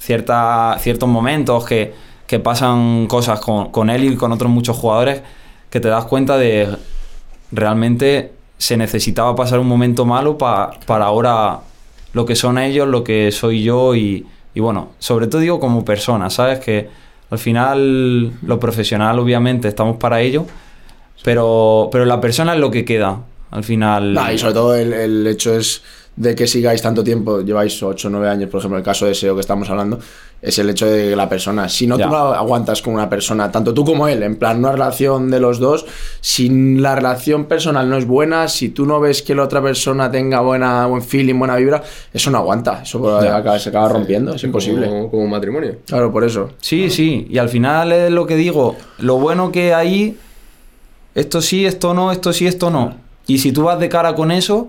cierta, 0.00 0.76
ciertos 0.80 1.08
momentos 1.08 1.64
que, 1.64 1.94
que 2.26 2.40
pasan 2.40 3.06
cosas 3.06 3.38
con, 3.40 3.70
con 3.70 3.90
él 3.90 4.04
y 4.04 4.16
con 4.16 4.32
otros 4.32 4.50
muchos 4.50 4.76
jugadores 4.76 5.22
que 5.70 5.78
te 5.78 5.88
das 5.88 6.04
cuenta 6.06 6.36
de 6.36 6.68
realmente 7.52 8.32
se 8.58 8.76
necesitaba 8.76 9.36
pasar 9.36 9.58
un 9.58 9.68
momento 9.68 10.04
malo 10.04 10.36
pa- 10.38 10.70
para 10.86 11.04
ahora 11.06 11.60
lo 12.12 12.24
que 12.26 12.34
son 12.34 12.58
ellos, 12.58 12.88
lo 12.88 13.04
que 13.04 13.30
soy 13.30 13.62
yo 13.62 13.94
y, 13.94 14.26
y 14.54 14.60
bueno, 14.60 14.88
sobre 14.98 15.26
todo 15.26 15.40
digo 15.40 15.60
como 15.60 15.84
persona, 15.84 16.30
¿sabes? 16.30 16.58
Que 16.58 16.88
al 17.30 17.38
final 17.38 18.32
lo 18.42 18.58
profesional 18.58 19.18
obviamente 19.18 19.68
estamos 19.68 19.96
para 19.96 20.20
ello, 20.20 20.46
pero, 21.22 21.88
pero 21.92 22.04
la 22.04 22.20
persona 22.20 22.54
es 22.54 22.60
lo 22.60 22.70
que 22.70 22.84
queda. 22.84 23.20
Al 23.50 23.64
final... 23.64 24.12
Nah, 24.12 24.32
y 24.32 24.38
sobre 24.38 24.54
todo 24.54 24.74
el, 24.74 24.92
el 24.92 25.26
hecho 25.26 25.54
es 25.56 25.82
de 26.16 26.34
que 26.34 26.46
sigáis 26.46 26.80
tanto 26.80 27.04
tiempo, 27.04 27.42
lleváis 27.42 27.82
8 27.82 28.08
o 28.08 28.10
9 28.10 28.28
años, 28.28 28.48
por 28.50 28.58
ejemplo, 28.60 28.78
el 28.78 28.84
caso 28.84 29.04
de 29.06 29.14
SEO 29.14 29.34
que 29.34 29.42
estamos 29.42 29.68
hablando, 29.68 29.98
es 30.40 30.58
el 30.58 30.70
hecho 30.70 30.86
de 30.86 31.10
que 31.10 31.16
la 31.16 31.28
persona, 31.28 31.68
si 31.68 31.86
no 31.86 31.98
Ya. 31.98 32.06
tú 32.06 32.10
no 32.10 32.16
aguantas 32.32 32.80
con 32.80 32.94
una 32.94 33.08
persona, 33.10 33.50
tanto 33.52 33.74
tú 33.74 33.84
como 33.84 34.08
él, 34.08 34.22
en 34.22 34.36
plan 34.36 34.58
una 34.58 34.72
relación 34.72 35.30
de 35.30 35.40
los 35.40 35.58
dos, 35.58 35.84
si 36.22 36.48
la 36.78 36.94
relación 36.94 37.44
personal 37.44 37.88
no 37.90 37.98
es 37.98 38.06
buena, 38.06 38.48
si 38.48 38.70
tú 38.70 38.86
no 38.86 38.98
ves 38.98 39.22
que 39.22 39.34
la 39.34 39.42
otra 39.44 39.62
persona 39.62 40.10
tenga 40.10 40.40
buena, 40.40 40.86
buen 40.86 41.02
feeling, 41.02 41.38
buena 41.38 41.56
vibra, 41.56 41.82
eso 42.14 42.30
no 42.30 42.38
aguanta, 42.38 42.80
eso 42.82 43.18
acaba- 43.18 43.58
se 43.58 43.68
acaba 43.68 43.88
rompiendo, 43.90 44.34
es 44.34 44.42
imposible. 44.44 44.88
Como, 44.88 45.10
como 45.10 45.22
un 45.22 45.30
matrimonio. 45.30 45.76
Claro, 45.86 46.10
por 46.10 46.24
eso. 46.24 46.50
Sí, 46.62 46.88
sí, 46.88 47.26
y 47.28 47.36
al 47.36 47.50
final 47.50 47.92
es 47.92 48.10
lo 48.10 48.26
que 48.26 48.36
digo, 48.36 48.74
lo 48.98 49.18
bueno 49.18 49.52
que 49.52 49.74
ahí, 49.74 50.16
esto 51.16 51.40
sí, 51.42 51.66
esto 51.66 51.92
no, 51.94 52.12
esto 52.12 52.32
sí, 52.32 52.46
esto 52.46 52.70
no. 52.70 52.94
Y 53.26 53.38
si 53.38 53.50
tú 53.50 53.64
vas 53.64 53.80
de 53.80 53.88
cara 53.88 54.14
con 54.14 54.30
eso, 54.30 54.68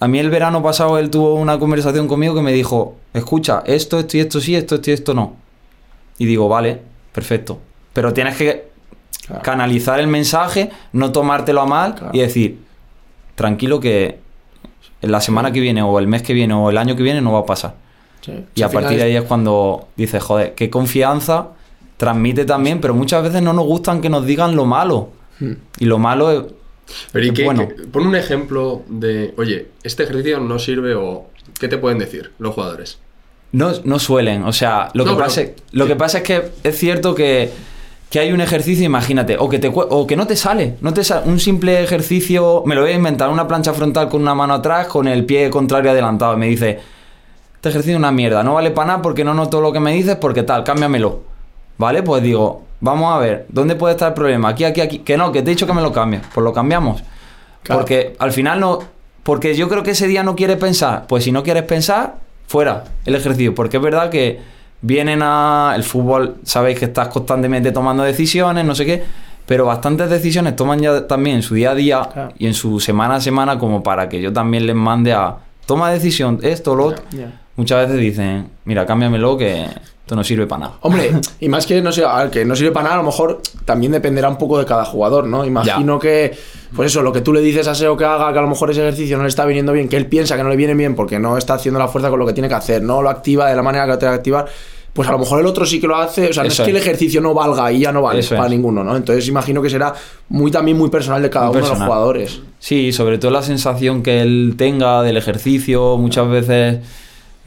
a 0.00 0.08
mí 0.08 0.18
el 0.18 0.30
verano 0.30 0.62
pasado 0.62 0.96
él 0.98 1.10
tuvo 1.10 1.34
una 1.34 1.58
conversación 1.58 2.08
conmigo 2.08 2.34
que 2.34 2.40
me 2.40 2.52
dijo, 2.52 2.96
escucha, 3.12 3.62
esto, 3.66 3.98
esto 3.98 4.16
y 4.16 4.20
esto 4.20 4.40
sí, 4.40 4.54
esto, 4.54 4.76
esto 4.76 4.90
y 4.90 4.94
esto 4.94 5.12
no. 5.14 5.34
Y 6.16 6.24
digo, 6.24 6.48
vale, 6.48 6.80
perfecto. 7.12 7.58
Pero 7.92 8.14
tienes 8.14 8.36
que 8.36 8.68
Claro. 9.26 9.42
canalizar 9.42 10.00
el 10.00 10.06
mensaje, 10.06 10.70
no 10.92 11.12
tomártelo 11.12 11.60
a 11.60 11.66
mal 11.66 11.94
Claro. 11.96 12.10
y 12.14 12.20
decir, 12.20 12.60
tranquilo 13.34 13.78
que 13.80 14.20
en 15.02 15.12
la 15.12 15.20
semana 15.20 15.52
que 15.52 15.60
viene 15.60 15.82
o 15.82 15.98
el 15.98 16.06
mes 16.06 16.22
que 16.22 16.32
viene 16.32 16.54
o 16.54 16.70
el 16.70 16.78
año 16.78 16.96
que 16.96 17.02
viene 17.02 17.20
no 17.20 17.32
va 17.32 17.40
a 17.40 17.44
pasar. 17.44 17.74
Sí. 18.22 18.32
Y 18.54 18.62
a 18.62 18.70
partir 18.70 18.96
de 18.96 19.02
ahí 19.04 19.16
es 19.16 19.22
cuando 19.24 19.88
dices, 19.96 20.22
joder, 20.22 20.54
qué 20.54 20.70
confianza 20.70 21.48
transmite 21.98 22.44
también, 22.46 22.80
pero 22.80 22.94
muchas 22.94 23.22
veces 23.22 23.42
no 23.42 23.52
nos 23.52 23.66
gustan 23.66 24.00
que 24.00 24.08
nos 24.08 24.24
digan 24.24 24.56
lo 24.56 24.64
malo. 24.64 25.08
Y 25.78 25.84
lo 25.84 25.98
malo 25.98 26.30
es... 26.30 26.42
Pero 27.12 27.26
¿y 27.26 27.32
qué, 27.32 27.44
Bueno. 27.44 27.68
pon 27.92 28.06
un 28.06 28.16
ejemplo 28.16 28.82
de, 28.88 29.34
oye, 29.36 29.68
este 29.82 30.04
ejercicio 30.04 30.40
no 30.40 30.58
sirve 30.58 30.94
o 30.94 31.26
¿qué 31.60 31.68
te 31.68 31.76
pueden 31.76 31.98
decir 31.98 32.32
los 32.38 32.54
jugadores? 32.54 32.98
No, 33.52 33.72
no 33.84 33.98
suelen, 33.98 34.42
o 34.44 34.52
sea, 34.52 34.90
lo, 34.94 35.04
No, 35.04 35.10
que, 35.12 35.16
pero- 35.16 35.26
pasa, 35.26 35.40
es- 35.42 35.50
que 35.86 35.96
pasa 35.96 36.18
es 36.18 36.24
que 36.24 36.42
es 36.64 36.78
cierto 36.78 37.14
que, 37.14 37.50
que 38.10 38.20
hay 38.20 38.32
un 38.32 38.40
ejercicio, 38.40 38.84
imagínate, 38.86 39.36
o 39.38 39.48
que, 39.50 39.58
te, 39.58 39.70
o 39.74 40.06
que 40.06 40.16
no 40.16 40.26
te 40.26 40.34
sale, 40.36 40.76
no 40.80 40.92
te 40.94 41.04
sa- 41.04 41.22
un 41.24 41.38
simple 41.40 41.82
ejercicio, 41.82 42.62
me 42.66 42.74
lo 42.74 42.82
voy 42.82 42.92
a 42.92 42.94
inventar, 42.94 43.28
una 43.28 43.46
plancha 43.46 43.72
frontal 43.74 44.08
con 44.08 44.22
una 44.22 44.34
mano 44.34 44.54
atrás, 44.54 44.86
con 44.86 45.08
el 45.08 45.24
pie 45.26 45.50
contrario 45.50 45.90
adelantado, 45.90 46.34
y 46.34 46.38
me 46.38 46.46
dice, 46.48 46.78
este 47.56 47.68
ejercicio 47.70 47.94
es 47.96 47.98
una 47.98 48.12
mierda, 48.12 48.42
no 48.42 48.54
vale 48.54 48.70
para 48.70 48.86
nada 48.88 49.02
porque 49.02 49.24
no 49.24 49.34
noto 49.34 49.60
lo 49.60 49.72
que 49.72 49.80
me 49.80 49.92
dices, 49.92 50.16
porque 50.16 50.42
tal, 50.42 50.64
cámbiamelo. 50.64 51.20
¿Vale? 51.76 52.02
Pues 52.02 52.22
digo, 52.22 52.64
vamos 52.80 53.14
a 53.14 53.18
ver, 53.18 53.46
¿dónde 53.48 53.74
puede 53.74 53.94
estar 53.94 54.08
el 54.08 54.14
problema? 54.14 54.48
Aquí, 54.50 54.64
aquí, 54.64 54.80
aquí. 54.80 54.98
Que 55.00 55.16
no, 55.16 55.32
que 55.32 55.42
te 55.42 55.50
he 55.50 55.54
dicho 55.54 55.66
que 55.66 55.72
me 55.72 55.82
lo 55.82 55.92
cambies. 55.92 56.22
Pues 56.32 56.44
lo 56.44 56.52
cambiamos. 56.52 57.02
Claro. 57.62 57.80
Porque 57.80 58.16
al 58.18 58.32
final 58.32 58.60
no. 58.60 58.78
Porque 59.22 59.54
yo 59.54 59.68
creo 59.68 59.82
que 59.82 59.90
ese 59.92 60.06
día 60.06 60.22
no 60.22 60.34
quieres 60.36 60.56
pensar. 60.56 61.06
Pues 61.06 61.24
si 61.24 61.32
no 61.32 61.42
quieres 61.42 61.64
pensar, 61.64 62.16
fuera 62.46 62.84
el 63.04 63.14
ejercicio. 63.14 63.54
Porque 63.54 63.76
es 63.76 63.82
verdad 63.82 64.10
que 64.10 64.40
vienen 64.80 65.20
a. 65.22 65.72
El 65.76 65.82
fútbol, 65.82 66.36
sabéis 66.44 66.78
que 66.78 66.86
estás 66.86 67.08
constantemente 67.08 67.72
tomando 67.72 68.02
decisiones, 68.04 68.64
no 68.64 68.74
sé 68.74 68.86
qué. 68.86 69.04
Pero 69.46 69.64
bastantes 69.64 70.10
decisiones 70.10 70.56
toman 70.56 70.78
ya 70.80 71.06
también 71.06 71.36
en 71.36 71.42
su 71.42 71.54
día 71.54 71.70
a 71.70 71.74
día 71.74 72.08
Claro. 72.12 72.32
y 72.38 72.46
en 72.46 72.52
su 72.54 72.80
semana 72.80 73.14
a 73.16 73.20
semana, 73.20 73.58
como 73.58 73.82
para 73.82 74.08
que 74.08 74.20
yo 74.20 74.32
también 74.32 74.66
les 74.66 74.76
mande 74.76 75.12
a. 75.12 75.36
Toma 75.66 75.90
decisión, 75.90 76.38
esto, 76.42 76.74
lo 76.74 76.86
otro. 76.86 77.04
Muchas 77.56 77.86
veces 77.86 78.00
dicen, 78.00 78.48
mira, 78.64 78.86
cámbiamelo 78.86 79.36
que 79.36 79.66
esto 80.08 80.16
no 80.16 80.24
sirve 80.24 80.46
para 80.46 80.60
nada. 80.60 80.74
Hombre, 80.80 81.10
y 81.40 81.48
más 81.50 81.66
que 81.66 81.82
no, 81.82 81.90
al 82.08 82.30
que 82.30 82.42
no 82.46 82.56
sirve 82.56 82.72
para 82.72 82.84
nada, 82.84 82.94
a 82.94 83.02
lo 83.02 83.04
mejor 83.04 83.42
también 83.66 83.92
dependerá 83.92 84.30
un 84.30 84.38
poco 84.38 84.58
de 84.58 84.64
cada 84.64 84.86
jugador, 84.86 85.26
¿no? 85.26 85.44
Imagino 85.44 85.98
que, 85.98 86.34
pues 86.74 86.90
eso, 86.90 87.02
lo 87.02 87.12
que 87.12 87.20
tú 87.20 87.34
le 87.34 87.42
dices 87.42 87.68
a 87.68 87.74
Seo 87.74 87.94
que 87.94 88.06
haga, 88.06 88.32
que 88.32 88.38
a 88.38 88.42
lo 88.42 88.48
mejor 88.48 88.70
ese 88.70 88.80
ejercicio 88.80 89.18
no 89.18 89.24
le 89.24 89.28
está 89.28 89.44
viniendo 89.44 89.72
bien, 89.74 89.86
que 89.86 89.98
él 89.98 90.06
piensa 90.06 90.34
que 90.38 90.42
no 90.42 90.48
le 90.48 90.56
viene 90.56 90.72
bien 90.72 90.94
porque 90.94 91.18
no 91.18 91.36
está 91.36 91.54
haciendo 91.54 91.78
la 91.78 91.88
fuerza 91.88 92.08
con 92.08 92.18
lo 92.18 92.24
que 92.24 92.32
tiene 92.32 92.48
que 92.48 92.54
hacer, 92.54 92.82
no 92.82 93.02
lo 93.02 93.10
activa 93.10 93.50
de 93.50 93.54
la 93.54 93.62
manera 93.62 93.84
que 93.84 93.90
lo 93.90 93.98
tiene 93.98 94.14
que 94.14 94.18
activar. 94.18 94.46
Pues 94.94 95.06
a 95.06 95.12
lo 95.12 95.18
mejor 95.18 95.40
el 95.40 95.46
otro 95.46 95.66
sí 95.66 95.78
que 95.78 95.86
lo 95.86 95.96
hace, 95.96 96.30
o 96.30 96.32
sea, 96.32 96.42
no 96.42 96.48
Eso 96.48 96.62
es 96.62 96.66
que 96.66 96.70
el 96.70 96.78
ejercicio 96.78 97.20
no 97.20 97.34
valga 97.34 97.70
y 97.70 97.80
ya 97.80 97.92
no 97.92 98.00
vale 98.00 98.20
Eso 98.20 98.34
para 98.34 98.46
es. 98.46 98.52
ninguno, 98.52 98.82
¿no? 98.82 98.96
Entonces 98.96 99.28
imagino 99.28 99.60
que 99.60 99.68
será 99.68 99.94
muy 100.30 100.50
también 100.50 100.78
muy 100.78 100.88
personal 100.88 101.20
de 101.20 101.28
cada 101.28 101.48
Muy 101.48 101.58
uno 101.58 101.66
de 101.66 101.74
los 101.74 101.82
jugadores. 101.82 102.40
Sí, 102.58 102.92
sobre 102.92 103.18
todo 103.18 103.30
la 103.30 103.42
sensación 103.42 104.02
que 104.02 104.22
él 104.22 104.54
tenga 104.56 105.02
del 105.02 105.18
ejercicio, 105.18 105.98
muchas 105.98 106.28
veces, 106.30 106.78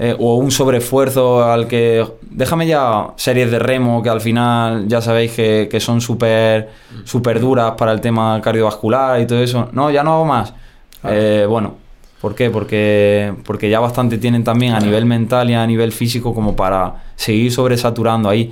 eh, 0.04 0.16
o 0.18 0.38
un 0.38 0.50
sobreesfuerzo 0.50 1.44
al 1.44 1.68
que. 1.68 2.04
Déjame 2.22 2.66
ya 2.66 3.10
series 3.18 3.52
de 3.52 3.60
remo 3.60 4.02
que 4.02 4.10
al 4.10 4.20
final 4.20 4.88
ya 4.88 5.00
sabéis 5.00 5.34
que, 5.34 5.68
que 5.70 5.80
son 5.80 6.02
súper 6.02 6.70
súper 7.04 7.40
duras 7.40 7.74
para 7.78 7.92
el 7.92 8.02
tema 8.02 8.42
cardiovascular 8.42 9.22
y 9.22 9.28
todo 9.28 9.44
eso. 9.44 9.70
No, 9.74 9.92
ya 9.92 10.04
no 10.04 10.14
hago 10.14 10.26
más. 10.26 10.56
Eh, 11.04 11.46
bueno, 11.48 11.76
¿por 12.20 12.34
qué? 12.34 12.50
Porque, 12.50 13.32
porque 13.46 13.70
ya 13.70 13.80
bastante 13.80 14.18
tienen 14.18 14.44
también 14.44 14.74
a 14.74 14.80
nivel 14.80 15.06
mental 15.06 15.52
y 15.52 15.54
a 15.54 15.68
nivel 15.68 15.92
físico 15.92 16.34
como 16.34 16.56
para 16.56 17.04
seguir 17.16 17.52
sobresaturando 17.52 18.28
ahí. 18.28 18.52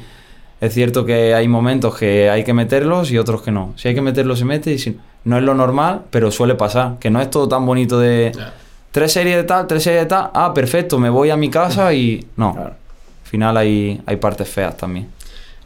Es 0.62 0.76
cierto 0.76 1.04
que 1.04 1.34
hay 1.34 1.48
momentos 1.48 1.98
que 1.98 2.30
hay 2.30 2.44
que 2.44 2.54
meterlos 2.54 3.10
y 3.10 3.18
otros 3.18 3.42
que 3.42 3.50
no. 3.50 3.74
Si 3.76 3.88
hay 3.88 3.96
que 3.96 4.02
meterlos 4.02 4.38
se 4.38 4.46
mete 4.46 4.72
y 4.74 4.78
si 4.78 5.00
no 5.24 5.36
es 5.36 5.44
lo 5.44 5.56
normal, 5.56 6.02
pero 6.12 6.30
suele 6.30 6.54
pasar. 6.54 7.00
Que 7.00 7.10
no 7.10 7.20
es 7.20 7.32
todo 7.32 7.48
tan 7.48 7.66
bonito 7.66 7.98
de. 7.98 8.34
Tres 8.92 9.12
series 9.12 9.36
de 9.38 9.44
tal, 9.44 9.68
tres 9.68 9.84
series 9.84 10.02
de 10.04 10.08
tal. 10.08 10.30
Ah, 10.34 10.54
perfecto, 10.54 10.98
me 11.00 11.10
voy 11.10 11.30
a 11.30 11.38
mi 11.38 11.50
casa 11.50 11.94
y 11.94 12.26
no. 12.36 12.54
Claro. 12.54 12.70
Al 13.24 13.30
final 13.30 13.58
hay, 13.58 14.02
hay 14.06 14.16
partes 14.18 14.50
feas 14.50 14.76
también. 14.78 15.08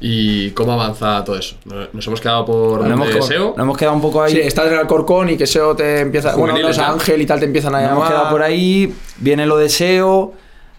¿Y 0.05 0.49
cómo 0.51 0.73
avanza 0.73 1.23
todo 1.23 1.37
eso? 1.37 1.55
Nos 1.93 2.05
hemos 2.07 2.19
quedado 2.19 2.45
por 2.45 2.81
Nos 2.81 2.91
hemos, 2.91 3.07
quedado- 3.07 3.21
SEO. 3.27 3.45
nos 3.55 3.59
hemos 3.59 3.77
quedado 3.77 3.95
un 3.95 4.01
poco 4.01 4.21
ahí. 4.21 4.33
Sí, 4.33 4.39
estás 4.41 4.67
en 4.67 4.73
el 4.73 4.79
Alcorcón 4.79 5.29
y 5.29 5.37
que 5.37 5.47
Seo 5.47 5.75
te 5.77 6.01
empieza. 6.01 6.35
Bueno, 6.35 6.53
Juveniles, 6.53 6.65
no, 6.65 6.69
o 6.71 6.73
sea, 6.73 6.87
ya. 6.87 6.91
Ángel 6.93 7.21
y 7.21 7.25
tal 7.25 7.39
te 7.39 7.45
empiezan 7.45 7.73
a 7.75 7.79
Nos 7.79 7.87
llamar. 7.89 7.97
hemos 7.99 8.09
quedado 8.09 8.29
por 8.31 8.41
ahí, 8.41 8.93
viene 9.19 9.45
lo 9.45 9.55
de 9.57 9.69
SEO. 9.69 10.33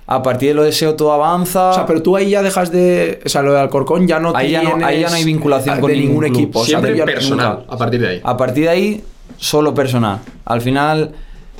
A 0.06 0.22
partir 0.22 0.48
de 0.50 0.54
lo 0.54 0.62
de 0.62 0.72
SEO 0.72 0.94
todo 0.96 1.12
avanza. 1.14 1.70
O 1.70 1.74
sea, 1.74 1.86
pero 1.86 2.02
tú 2.02 2.14
ahí 2.14 2.28
ya 2.28 2.42
dejas 2.42 2.70
de. 2.70 3.22
O 3.24 3.28
sea, 3.30 3.40
lo 3.40 3.54
de 3.54 3.60
Alcorcón 3.60 4.06
ya 4.06 4.20
no 4.20 4.36
Ahí 4.36 4.50
ya 4.50 4.62
no- 4.62 4.84
ahí 4.84 5.00
ya 5.00 5.08
no 5.08 5.14
hay 5.14 5.24
vinculación 5.24 5.76
de 5.76 5.80
con 5.80 5.90
ningún 5.90 6.06
ningún 6.08 6.24
club. 6.26 6.36
equipo. 6.36 6.58
O 6.60 6.64
sea, 6.66 6.80
Siempre 6.82 7.04
personal, 7.14 7.58
nunca. 7.60 7.72
a 7.74 7.78
partir 7.78 8.00
de 8.02 8.08
ahí. 8.08 8.20
A 8.22 8.36
partir 8.36 8.64
de 8.64 8.68
ahí, 8.68 9.04
solo 9.38 9.72
personal. 9.72 10.18
Al 10.44 10.60
final 10.60 11.12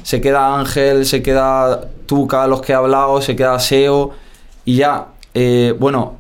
se 0.04 0.20
queda 0.20 0.56
Ángel, 0.56 1.04
se 1.06 1.20
queda 1.20 1.88
Tuca, 2.06 2.46
los 2.46 2.60
que 2.62 2.70
he 2.70 2.74
hablado, 2.76 3.20
se 3.20 3.34
queda 3.34 3.58
SEO. 3.58 4.12
Y 4.64 4.76
ya, 4.76 5.06
eh, 5.34 5.74
bueno, 5.78 6.18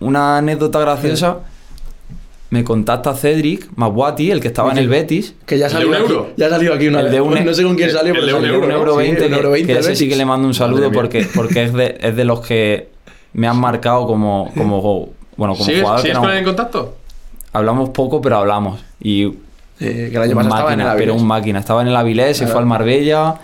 una 0.00 0.38
anécdota 0.38 0.80
graciosa. 0.80 1.38
Me 2.48 2.62
contacta 2.62 3.12
Cedric 3.14 3.68
Maguati, 3.74 4.30
el 4.30 4.40
que 4.40 4.48
estaba 4.48 4.70
en 4.72 4.78
el 4.78 4.88
Betis. 4.88 5.34
Que 5.46 5.58
ya 5.58 5.66
¿El 5.66 5.72
de 5.72 5.78
salió 5.78 5.88
un 5.88 5.94
aquí, 5.96 6.12
euro? 6.12 6.30
ya 6.36 6.46
ha 6.46 6.50
salido 6.50 6.74
aquí 6.74 6.86
una 6.88 7.00
El 7.00 7.10
de 7.10 7.20
un- 7.20 7.44
no 7.44 7.52
sé 7.54 7.62
con 7.64 7.74
quién 7.76 7.90
salió, 7.90 8.12
el 8.14 8.20
pero 8.20 8.26
de 8.26 8.34
un 8.34 8.40
salió. 8.40 8.54
euro, 8.54 8.66
Un 8.66 8.72
euro 8.72 8.92
Sí, 8.92 8.98
20, 8.98 9.22
un 9.24 9.28
que, 9.30 9.36
euro 9.36 9.50
20 9.50 9.66
que 9.66 9.72
del 9.74 9.82
ese 9.84 9.96
sí 9.96 10.08
que 10.08 10.16
le 10.16 10.24
mando 10.24 10.46
un 10.46 10.54
saludo 10.54 10.92
porque, 10.92 11.26
porque 11.34 11.64
es, 11.64 11.72
de, 11.74 11.98
es 12.00 12.14
de 12.16 12.24
los 12.24 12.40
que 12.40 12.88
me 13.32 13.48
han 13.48 13.58
marcado 13.58 14.06
como, 14.06 14.50
como, 14.56 14.80
bueno, 15.36 15.54
como 15.54 15.64
¿Sigues, 15.64 15.80
jugador. 15.82 15.96
que 16.00 16.02
sigues 16.02 16.14
no- 16.16 16.22
con 16.22 16.30
él 16.30 16.38
en 16.38 16.44
contacto? 16.44 16.94
hablamos 17.52 17.88
poco, 17.90 18.20
pero 18.22 18.36
hablamos. 18.36 18.80
Y 19.00 19.32
Eh, 19.80 20.08
que 20.10 20.16
el 20.16 20.22
año 20.22 20.30
un 20.32 20.36
pasado 20.36 20.54
estaba 20.56 20.72
en 20.72 20.80
el 20.80 20.86
máquina, 20.86 20.98
pero 20.98 21.12
Avilés. 21.12 21.22
un 21.22 21.28
máquina. 21.28 21.58
Estaba 21.58 21.82
en 21.82 21.88
el 21.88 21.96
Avilés, 21.96 22.36
se 22.36 22.46
fue 22.46 22.60
al 22.60 22.66
Marbella. 22.66 23.34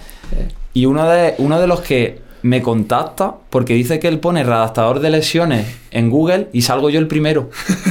Y 0.75 0.87
uno 0.87 1.07
de, 1.09 1.35
uno 1.39 1.61
de 1.61 1.67
los 1.67 1.81
que 1.81 2.21
me 2.43 2.63
contacta, 2.63 3.35
porque 3.51 3.75
dice 3.75 4.01
que 4.01 4.09
él 4.09 4.19
pone 4.19 4.43
redactador 4.43 5.01
de 5.01 5.11
lesiones 5.11 5.67
en 5.91 6.11
Google 6.11 6.49
y 6.53 6.63
salgo 6.63 6.91
yo 6.91 6.99
el 6.99 7.07
primero. 7.07 7.51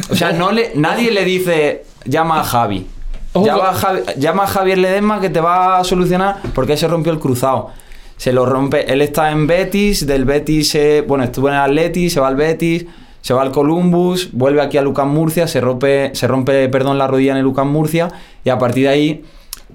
O 0.10 0.16
sea, 0.16 0.32
no 0.34 0.52
le, 0.52 0.72
nadie 0.76 1.12
le 1.12 1.24
dice 1.24 1.84
llama 2.06 2.42
a 2.42 2.44
Javi. 2.44 2.88
Llama 3.34 3.70
a, 3.70 3.74
Javi- 3.74 4.16
llama 4.18 4.44
a 4.44 4.48
Javier 4.48 4.78
Ledesma 4.80 5.22
que 5.22 5.30
te 5.30 5.40
va 5.40 5.78
a 5.80 5.84
solucionar 5.86 6.38
porque 6.54 6.76
se 6.76 6.88
rompió 6.88 7.14
el 7.14 7.20
cruzado. 7.20 7.70
Se 8.18 8.34
lo 8.34 8.46
rompe. 8.46 8.92
Él 8.92 9.02
está 9.02 9.32
en 9.32 9.48
Betis, 9.48 10.06
del 10.06 10.26
Betis, 10.26 10.70
se- 10.72 11.02
bueno, 11.02 11.24
estuvo 11.24 11.48
en 11.48 11.54
el 11.54 11.62
Atleti, 11.62 12.10
se 12.10 12.20
va 12.20 12.28
al 12.28 12.36
Betis, 12.36 12.86
se 13.22 13.34
va 13.34 13.42
al 13.44 13.52
Columbus, 13.52 14.30
vuelve 14.34 14.62
aquí 14.62 14.78
a 14.78 14.82
Lucan 14.82 15.10
Murcia, 15.10 15.48
se 15.48 15.62
rompe, 15.62 16.12
se 16.14 16.28
rompe 16.28 16.68
perdón, 16.70 16.98
la 16.98 17.08
rodilla 17.08 17.32
en 17.32 17.38
el 17.38 17.44
Lucan 17.44 17.68
Murcia 17.70 18.10
y 18.44 18.50
a 18.50 18.58
partir 18.58 18.84
de 18.84 18.90
ahí, 18.90 19.24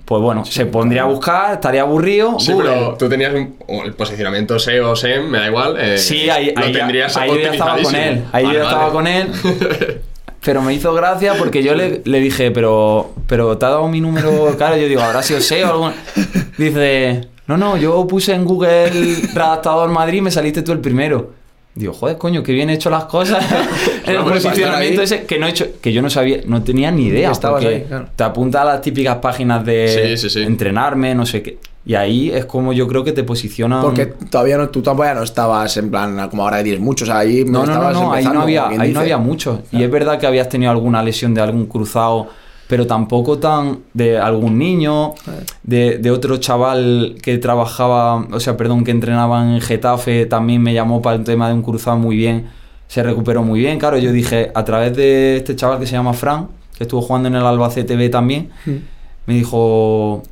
pues 0.04 0.20
bueno, 0.22 0.44
se 0.44 0.66
pondría 0.66 1.02
a 1.02 1.06
buscar, 1.06 1.54
estaría 1.54 1.82
aburrido. 1.82 2.38
Sí, 2.38 2.52
Google. 2.52 2.68
pero 2.70 2.94
tú 2.98 3.08
tenías 3.08 3.34
un- 3.34 3.56
el 3.84 3.92
posicionamiento 3.94 4.58
SEO 4.58 4.90
o 4.92 4.96
SEM, 4.96 5.28
me 5.28 5.38
da 5.38 5.46
igual. 5.48 5.76
eh, 5.80 5.98
Sí, 5.98 6.28
ahí, 6.30 6.52
lo 6.54 6.62
ahí, 6.64 6.72
tendrías 6.72 7.16
ahí 7.16 7.30
yo 7.30 7.36
ya 7.40 7.52
estaba 7.52 7.82
con 7.82 7.94
él. 7.96 8.24
Ahí 8.32 8.44
yo 8.44 8.52
ya 8.52 8.62
estaba 8.62 8.80
vale. 8.88 8.92
con 8.92 9.06
él. 9.06 9.28
Pero 10.44 10.62
me 10.62 10.72
hizo 10.74 10.94
gracia 10.94 11.34
porque 11.38 11.64
yo 11.64 11.74
le, 11.74 12.02
le 12.04 12.20
dije, 12.20 12.52
pero, 12.52 13.10
pero 13.26 13.58
te 13.58 13.66
ha 13.66 13.70
dado 13.70 13.88
mi 13.88 14.00
número. 14.00 14.54
Claro, 14.56 14.76
yo 14.76 14.86
digo, 14.86 15.00
habrá 15.02 15.20
sido 15.24 15.40
SEO 15.40 15.68
o 15.80 15.86
algo. 15.86 15.92
Dice, 16.56 17.22
no, 17.48 17.56
no, 17.56 17.76
yo 17.76 18.06
puse 18.06 18.32
en 18.32 18.44
Google 18.44 18.88
redactador 19.34 19.88
Madrid 19.90 20.18
y 20.18 20.20
me 20.20 20.30
saliste 20.30 20.62
tú 20.62 20.70
el 20.70 20.78
primero. 20.78 21.32
Digo, 21.76 21.92
joder, 21.92 22.16
coño, 22.16 22.42
que 22.42 22.52
bien 22.52 22.70
he 22.70 22.72
hecho 22.72 22.88
las 22.88 23.04
cosas 23.04 23.44
en 24.06 24.16
el 24.16 24.24
posicionamiento 24.24 25.02
ese 25.02 25.24
que 25.24 25.38
no 25.38 25.46
he 25.46 25.50
hecho, 25.50 25.66
que 25.80 25.92
yo 25.92 26.00
no 26.00 26.08
sabía, 26.08 26.40
no 26.46 26.62
tenía 26.62 26.90
ni 26.90 27.08
idea. 27.08 27.30
Estabas 27.30 27.62
ahí, 27.64 27.84
claro. 27.86 28.08
te 28.16 28.24
apunta 28.24 28.62
a 28.62 28.64
las 28.64 28.80
típicas 28.80 29.16
páginas 29.16 29.64
de 29.64 30.16
Sí, 30.16 30.28
sí, 30.28 30.30
sí. 30.30 30.42
entrenarme, 30.42 31.14
no 31.14 31.26
sé 31.26 31.42
qué. 31.42 31.58
Y 31.84 31.94
ahí 31.94 32.30
es 32.30 32.46
como 32.46 32.72
yo 32.72 32.88
creo 32.88 33.04
que 33.04 33.12
te 33.12 33.22
posicionan. 33.22 33.82
Porque 33.82 34.06
todavía 34.06 34.56
no, 34.56 34.70
tú 34.70 34.80
todavía 34.80 35.12
no 35.14 35.22
estabas 35.22 35.76
en 35.76 35.90
plan, 35.90 36.28
como 36.30 36.44
ahora 36.44 36.62
dices 36.62 36.80
muchos, 36.80 37.10
ahí 37.10 37.44
No, 37.44 37.60
no, 37.60 37.66
no, 37.66 37.72
estabas 37.74 37.92
no, 37.94 38.12
ahí 38.12 38.24
no 38.24 38.40
había, 38.40 38.68
ahí 38.68 38.92
no 38.92 39.00
había 39.00 39.18
mucho. 39.18 39.62
Y 39.70 39.82
es 39.82 39.90
verdad 39.90 40.18
que 40.18 40.26
habías 40.26 40.48
tenido 40.48 40.70
alguna 40.72 41.02
lesión 41.02 41.34
de 41.34 41.42
algún 41.42 41.66
cruzado, 41.66 42.28
pero 42.68 42.86
tampoco 42.86 43.38
tan 43.38 43.80
de 43.94 44.18
algún 44.18 44.58
niño, 44.58 45.14
de, 45.62 45.98
de 45.98 46.10
otro 46.10 46.36
chaval 46.38 47.16
que 47.22 47.38
trabajaba, 47.38 48.26
o 48.32 48.40
sea, 48.40 48.56
perdón, 48.56 48.84
que 48.84 48.90
entrenaba 48.90 49.42
en 49.42 49.60
Getafe, 49.60 50.26
también 50.26 50.62
me 50.62 50.74
llamó 50.74 51.00
para 51.02 51.16
el 51.16 51.24
tema 51.24 51.48
de 51.48 51.54
un 51.54 51.62
cruzado 51.62 51.96
muy 51.96 52.16
bien, 52.16 52.48
se 52.88 53.02
recuperó 53.02 53.42
muy 53.42 53.60
bien. 53.60 53.78
Claro, 53.78 53.98
yo 53.98 54.12
dije, 54.12 54.50
a 54.54 54.64
través 54.64 54.96
de 54.96 55.36
este 55.36 55.54
chaval 55.54 55.78
que 55.78 55.86
se 55.86 55.92
llama 55.92 56.12
Fran, 56.12 56.48
que 56.76 56.84
estuvo 56.84 57.02
jugando 57.02 57.28
en 57.28 57.36
el 57.36 57.44
Albacete 57.44 57.96
B 57.96 58.08
también, 58.08 58.50
me 59.26 59.34
dijo, 59.34 60.22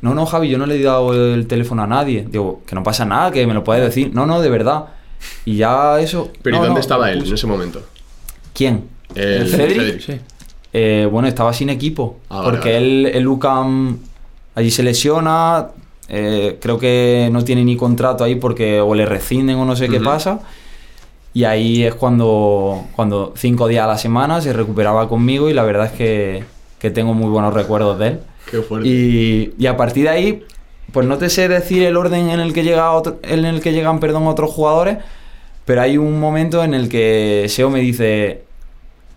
no, 0.00 0.14
no, 0.14 0.26
Javi, 0.26 0.48
yo 0.48 0.58
no 0.58 0.66
le 0.66 0.76
he 0.76 0.82
dado 0.82 1.12
el 1.34 1.46
teléfono 1.46 1.82
a 1.82 1.86
nadie. 1.86 2.26
Digo, 2.30 2.62
que 2.66 2.74
no 2.74 2.82
pasa 2.82 3.04
nada, 3.04 3.32
que 3.32 3.46
me 3.46 3.54
lo 3.54 3.64
puedes 3.64 3.82
decir. 3.82 4.10
No, 4.14 4.26
no, 4.26 4.40
de 4.40 4.48
verdad. 4.48 4.84
Y 5.44 5.56
ya 5.56 6.00
eso... 6.00 6.30
Pero 6.42 6.56
no, 6.56 6.62
¿y 6.62 6.66
dónde 6.66 6.78
no, 6.78 6.80
estaba 6.80 7.10
él 7.10 7.26
en 7.26 7.34
ese 7.34 7.46
momento? 7.46 7.82
¿Quién? 8.54 8.84
El 9.14 9.48
Cedric? 9.48 9.76
Cedric. 9.76 10.00
Sí. 10.00 10.20
Eh, 10.72 11.08
bueno, 11.10 11.28
estaba 11.28 11.52
sin 11.52 11.70
equipo. 11.70 12.16
Ah, 12.28 12.42
porque 12.44 12.72
vale. 12.72 12.76
él, 12.78 13.06
el 13.14 13.26
UCAM, 13.28 13.98
allí 14.54 14.70
se 14.70 14.82
lesiona. 14.82 15.68
eh, 16.08 16.56
creo 16.60 16.78
que 16.78 17.28
no 17.32 17.44
tiene 17.44 17.64
ni 17.64 17.76
contrato 17.76 18.24
ahí 18.24 18.34
porque 18.36 18.80
o 18.80 18.94
le 18.94 19.04
rescinden 19.06 19.56
o 19.58 19.64
no 19.64 19.76
sé 19.76 19.88
qué 19.88 20.00
pasa. 20.00 20.40
Y 21.34 21.44
ahí 21.44 21.84
es 21.84 21.94
cuando, 21.94 22.84
cuando 22.96 23.32
cinco 23.36 23.68
días 23.68 23.84
a 23.84 23.88
la 23.88 23.98
semana 23.98 24.40
se 24.40 24.52
recuperaba 24.52 25.08
conmigo 25.08 25.48
y 25.50 25.54
la 25.54 25.62
verdad 25.62 25.86
es 25.86 25.92
que, 25.92 26.44
que 26.78 26.90
tengo 26.90 27.14
muy 27.14 27.28
buenos 27.30 27.52
recuerdos 27.54 27.98
de 27.98 28.06
él. 28.08 28.20
Qué 28.50 28.58
fuerte. 28.62 28.88
Y, 28.88 29.52
y 29.58 29.66
a 29.66 29.76
partir 29.76 30.04
de 30.04 30.08
ahí, 30.08 30.44
pues 30.92 31.06
no 31.06 31.18
te 31.18 31.28
sé 31.28 31.48
decir 31.48 31.82
el 31.82 31.96
orden 31.96 32.30
en 32.30 32.40
el 32.40 32.52
que, 32.54 32.64
llega 32.64 32.90
otro- 32.92 33.18
en 33.22 33.44
el 33.44 33.60
que 33.60 33.72
llegan 33.72 34.00
perdón, 34.00 34.26
otros 34.26 34.50
jugadores, 34.50 34.98
pero 35.66 35.82
hay 35.82 35.98
un 35.98 36.18
momento 36.18 36.64
en 36.64 36.72
el 36.74 36.88
que 36.88 37.44
Seo 37.48 37.68
me 37.68 37.80
dice, 37.80 38.42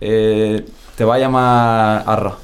eh, 0.02 0.66
te 1.02 1.06
va 1.06 1.16
a 1.16 1.18
llamar 1.18 2.04
Arra. 2.06 2.36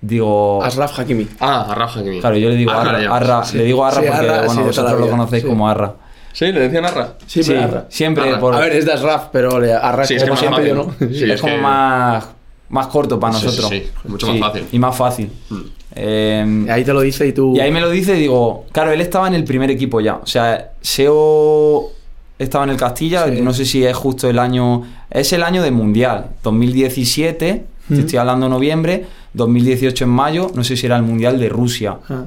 Digo, 0.00 0.60
Asraf 0.60 0.98
Hakimi. 0.98 1.28
Ah, 1.38 1.66
a 1.70 1.74
Rafa 1.76 2.00
Hakimi. 2.00 2.18
claro, 2.18 2.36
yo 2.36 2.48
le 2.48 2.56
digo 2.56 2.72
Ah, 2.72 2.80
Arra, 2.80 2.98
le 2.98 3.04
llamas. 3.04 3.22
Arra, 3.22 3.44
Sí. 3.44 3.58
le 3.58 3.62
digo 3.62 3.84
Arra 3.84 4.00
Sí, 4.00 4.06
porque 4.08 4.26
Arra, 4.26 4.36
bueno, 4.46 4.52
sí, 4.54 4.66
vosotros 4.66 5.00
lo 5.00 5.08
conocéis 5.08 5.42
sí. 5.44 5.48
como 5.48 5.68
Arra. 5.68 5.94
Sí, 6.32 6.46
le 6.50 6.58
decían 6.62 6.84
Arra. 6.84 7.12
Sí, 7.24 7.44
Sí, 7.44 7.52
pero 7.52 7.62
Arra. 7.62 7.86
siempre 7.90 8.28
Arra. 8.28 8.40
por- 8.40 8.54
A 8.56 8.58
ver, 8.58 8.72
es 8.72 8.86
de 8.86 8.92
Asraf, 8.92 9.26
pero 9.30 9.60
le- 9.60 9.72
Arra 9.72 10.04
Sí, 10.04 10.14
es 10.16 10.22
como 10.24 10.32
más 10.32 10.40
siempre 10.40 10.68
yo. 10.68 10.74
¿no? 10.74 10.94
Sí, 10.98 11.22
es 11.22 11.30
es 11.30 11.40
como 11.40 11.54
que- 11.54 11.60
más, 11.62 12.24
más 12.70 12.86
corto 12.88 13.20
para 13.20 13.34
Sí, 13.34 13.38
sí, 13.38 13.46
nosotros. 13.46 13.70
sí, 13.70 13.90
mucho 14.08 14.26
más 14.26 14.40
fácil. 14.40 14.66
Y 14.72 14.78
más 14.80 14.96
fácil. 14.96 15.32
Mm. 15.50 15.60
Eh, 15.94 16.66
Ahí 16.70 16.82
te 16.84 16.92
lo 16.92 17.00
dice 17.02 17.24
y 17.28 17.32
tú... 17.32 17.54
Y 17.54 17.60
ahí 17.60 17.70
me 17.70 17.80
lo 17.80 17.88
dice 17.90 18.16
y 18.16 18.22
digo, 18.22 18.64
claro, 18.72 18.90
él 18.90 19.00
estaba 19.00 19.28
en 19.28 19.34
el 19.34 19.44
primer 19.44 19.70
equipo 19.70 20.00
ya. 20.00 20.16
O 20.16 20.26
sea, 20.26 20.72
SEO 20.80 21.92
estaba 22.44 22.64
en 22.64 22.70
el 22.70 22.76
Castilla, 22.76 23.26
Sí. 23.26 23.40
no 23.40 23.52
sé 23.52 23.64
si 23.64 23.84
es 23.84 23.96
justo 23.96 24.28
el 24.28 24.38
año. 24.38 24.82
Es 25.10 25.32
el 25.32 25.42
año 25.42 25.62
de 25.62 25.70
Mundial, 25.70 26.26
2017, 26.42 27.64
te 27.88 27.94
estoy 28.00 28.18
hablando 28.18 28.48
noviembre, 28.48 29.06
2018 29.34 30.04
en 30.04 30.10
mayo, 30.10 30.50
no 30.54 30.64
sé 30.64 30.76
si 30.76 30.86
era 30.86 30.96
el 30.96 31.02
Mundial 31.02 31.38
de 31.38 31.48
Rusia. 31.48 31.98
Ah, 32.08 32.24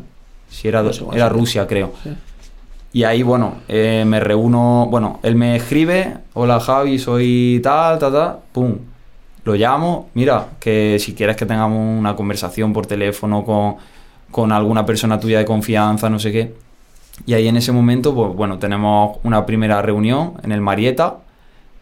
Si 0.49 0.67
era, 0.67 0.83
era. 1.13 1.29
Rusia, 1.29 1.65
creo. 1.67 1.93
sí. 2.03 2.09
Y 2.93 3.03
ahí, 3.03 3.23
bueno, 3.23 3.55
eh, 3.67 4.05
me 4.07 4.21
reúno. 4.21 4.87
Bueno, 4.89 5.19
él 5.21 5.35
me 5.35 5.57
escribe: 5.57 6.13
Hola 6.33 6.61
Javi, 6.61 6.97
soy 6.97 7.59
tal, 7.61 7.99
tal, 7.99 8.13
tal. 8.13 8.37
Pum. 8.53 8.73
Lo 9.43 9.53
llamo. 9.53 10.09
Mira, 10.13 10.47
que 10.61 10.97
si 10.97 11.13
quieres 11.13 11.35
que 11.35 11.45
tengamos 11.45 11.77
una 11.99 12.15
conversación 12.15 12.71
por 12.71 12.85
teléfono 12.85 13.43
con, 13.43 13.75
con 14.31 14.53
alguna 14.53 14.85
persona 14.85 15.19
tuya 15.19 15.39
de 15.39 15.45
confianza, 15.45 16.09
no 16.09 16.19
sé 16.19 16.31
qué. 16.31 16.53
Y 17.25 17.33
ahí 17.33 17.47
en 17.47 17.57
ese 17.57 17.71
momento, 17.71 18.13
pues 18.13 18.33
bueno, 18.35 18.59
tenemos 18.59 19.17
una 19.23 19.45
primera 19.45 19.81
reunión 19.81 20.33
en 20.43 20.51
el 20.51 20.61
Marieta. 20.61 21.17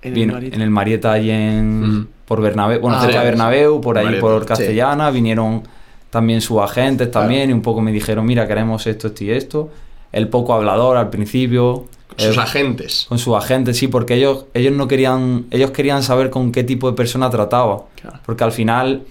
En 0.02 0.10
el 0.10 0.14
Vino- 0.16 0.34
Marieta. 0.34 0.56
en 0.56 0.62
el 0.62 0.70
Marieta 0.70 1.12
ahí 1.14 1.32
en, 1.32 2.08
por 2.26 2.42
Bernabéu, 2.42 2.80
bueno, 2.82 2.98
Ah, 2.98 3.02
cerca 3.02 3.20
de. 3.20 3.26
Bernabéu, 3.26 3.82
por 3.82 3.98
ahí 3.98 4.06
Marieta, 4.06 4.22
por 4.22 4.42
sí. 4.42 4.48
Castellana, 4.48 5.10
vinieron 5.12 5.64
también 6.10 6.42
sus 6.42 6.60
agentes 6.62 7.08
Claro. 7.10 7.22
también 7.28 7.50
y 7.50 7.54
un 7.54 7.62
poco 7.62 7.82
me 7.82 7.92
dijeron, 7.92 8.26
mira, 8.26 8.48
queremos 8.48 8.86
esto, 8.86 9.08
esto 9.08 9.24
y 9.24 9.32
esto. 9.32 9.70
El 10.12 10.28
poco 10.28 10.54
hablador 10.54 10.98
al 10.98 11.10
principio. 11.10 11.86
Sus 12.18 12.38
eh, 12.38 12.40
agentes. 12.42 13.06
con 13.10 13.18
sus 13.18 13.36
agentes, 13.36 13.76
sí, 13.78 13.88
porque 13.88 14.14
ellos, 14.14 14.46
ellos 14.54 14.72
no 14.74 14.88
querían, 14.88 15.46
ellos 15.50 15.72
querían 15.72 16.04
saber 16.04 16.30
con 16.30 16.52
qué 16.52 16.64
tipo 16.64 16.88
de 16.88 16.96
persona 16.96 17.32
trataba. 17.32 17.86
Claro. 18.00 18.20
Porque 18.24 18.44
al 18.44 18.52
final, 18.52 19.02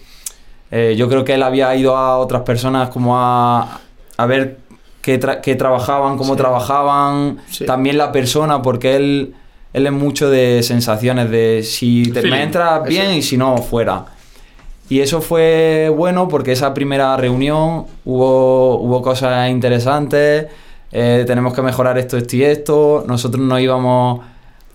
eh, 0.70 0.94
yo 0.96 1.08
creo 1.08 1.24
que 1.24 1.34
él 1.34 1.42
había 1.42 1.74
ido 1.74 1.96
a 1.96 2.18
otras 2.18 2.42
personas 2.42 2.90
como 2.90 3.18
a, 3.18 3.80
a 4.16 4.26
ver 4.26 4.58
qué, 5.02 5.20
tra- 5.20 5.40
qué 5.42 5.54
trabajaban, 5.56 6.16
cómo 6.16 6.32
Sí. 6.34 6.38
trabajaban, 6.38 7.38
Sí. 7.50 7.66
también 7.66 7.98
la 7.98 8.10
persona, 8.12 8.62
porque 8.62 8.96
él, 8.96 9.34
él 9.74 9.86
es 9.86 9.92
mucho 9.92 10.30
de 10.30 10.62
sensaciones, 10.62 11.30
de 11.30 11.62
si 11.64 12.10
te, 12.12 12.22
me 12.22 12.42
entras 12.42 12.84
bien 12.84 13.06
eso. 13.08 13.14
y 13.16 13.22
si 13.22 13.36
no, 13.36 13.56
fuera. 13.58 14.06
Y 14.88 15.00
eso 15.00 15.20
fue 15.20 15.90
bueno 15.94 16.28
porque 16.28 16.52
esa 16.52 16.72
primera 16.74 17.16
reunión 17.16 17.86
hubo, 18.04 18.76
hubo 18.78 19.00
cosas 19.02 19.50
interesantes, 19.50 20.46
eh, 20.92 21.24
tenemos 21.26 21.54
que 21.54 21.62
mejorar 21.62 21.96
esto, 21.98 22.18
esto 22.18 22.36
y 22.36 22.44
esto. 22.44 23.04
Nosotros 23.06 23.42
nos 23.42 23.60
íbamos 23.60 24.20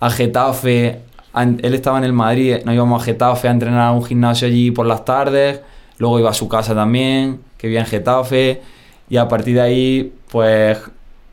a 0.00 0.10
Getafe, 0.10 1.00
a- 1.32 1.42
él 1.44 1.74
estaba 1.74 1.98
en 1.98 2.04
el 2.04 2.12
Madrid, 2.12 2.56
nos 2.64 2.74
íbamos 2.74 3.00
a 3.00 3.04
Getafe 3.04 3.46
a 3.48 3.50
entrenar 3.52 3.80
a 3.88 3.92
un 3.92 4.04
gimnasio 4.04 4.48
allí 4.48 4.72
por 4.72 4.86
las 4.86 5.04
tardes, 5.04 5.60
luego 5.98 6.18
iba 6.18 6.30
a 6.30 6.34
su 6.34 6.48
casa 6.48 6.74
también, 6.74 7.40
que 7.56 7.68
vivía 7.68 7.80
en 7.80 7.86
Getafe, 7.86 8.60
y 9.08 9.16
a 9.16 9.28
partir 9.28 9.54
de 9.54 9.60
ahí, 9.60 10.12
pues 10.30 10.78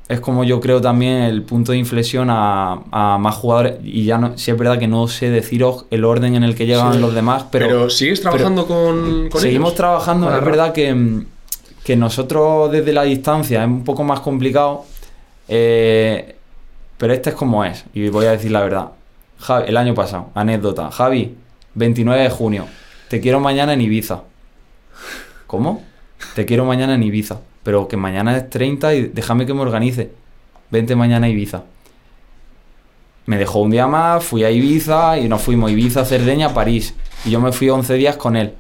es 0.08 0.20
como 0.20 0.44
yo 0.44 0.60
creo 0.62 0.82
también 0.82 1.24
el 1.24 1.42
punto 1.42 1.72
de 1.72 1.80
inflexión 1.80 2.30
a, 2.30 2.80
a 2.92 3.18
más 3.18 3.36
jugadores, 3.36 3.78
y 3.84 4.06
ya 4.06 4.18
no, 4.20 4.38
sí 4.38 4.52
es 4.52 4.58
verdad 4.58 4.78
que 4.78 4.88
no 4.88 5.08
sé 5.08 5.30
deciros 5.32 5.86
el 5.90 6.06
orden 6.06 6.36
en 6.36 6.44
el 6.44 6.54
que 6.56 6.66
llegan 6.68 6.94
Sí. 6.94 7.00
los 7.00 7.14
demás, 7.16 7.46
Pero, 7.52 7.68
pero, 7.68 7.90
sigues 7.90 8.22
trabajando 8.22 8.68
con, 8.68 9.30
con 9.30 9.42
seguimos 9.42 9.70
ellos? 9.70 9.78
trabajando, 9.78 10.36
es 10.36 10.46
verdad 10.46 10.74
que, 10.74 11.24
que 11.84 11.96
nosotros 11.96 12.72
desde 12.72 12.94
la 12.94 13.02
distancia 13.04 13.62
es 13.64 13.68
un 13.68 13.84
poco 13.84 14.04
más 14.04 14.20
complicado, 14.20 14.86
eh, 15.48 16.36
pero 16.98 17.14
este 17.14 17.32
es 17.32 17.36
como 17.36 17.66
es, 17.66 17.84
y 17.94 18.10
voy 18.10 18.26
a 18.28 18.32
decir 18.32 18.52
la 18.52 18.62
verdad. 18.62 18.90
Javi- 19.42 19.66
el 19.68 19.76
año 19.78 19.94
pasado, 19.96 20.30
anécdota, 20.36 20.92
Javi, 20.92 21.36
29 21.74 22.22
de 22.22 22.30
junio, 22.30 22.68
te 23.10 23.20
quiero 23.20 23.40
mañana 23.40 23.74
en 23.74 23.82
Ibiza. 23.82 24.22
¿Cómo? 25.48 25.84
Te 26.36 26.46
quiero 26.46 26.64
mañana 26.66 26.96
en 26.96 27.04
Ibiza, 27.04 27.40
pero 27.66 27.88
que 27.88 27.98
mañana 27.98 28.38
es 28.38 28.48
30 28.48 28.94
y 28.94 29.02
déjame 29.08 29.48
que 29.48 29.56
me 29.56 29.62
organice. 29.62 30.12
Vente 30.70 30.96
mañana 30.96 31.26
a 31.26 31.30
Ibiza. 31.32 31.64
Me 33.26 33.40
dejó 33.40 33.62
un 33.62 33.72
día 33.72 33.88
más, 33.88 34.24
fui 34.24 34.44
a 34.44 34.52
Ibiza 34.52 35.18
y 35.18 35.28
nos 35.28 35.42
fuimos 35.42 35.72
a 35.72 35.74
Ibiza, 35.74 36.06
Cerdeña, 36.06 36.54
París. 36.54 36.94
Y 37.26 37.32
yo 37.32 37.42
me 37.42 37.52
fui 37.52 37.68
11 37.68 37.96
días 37.96 38.18
con 38.18 38.36
él. 38.36 38.54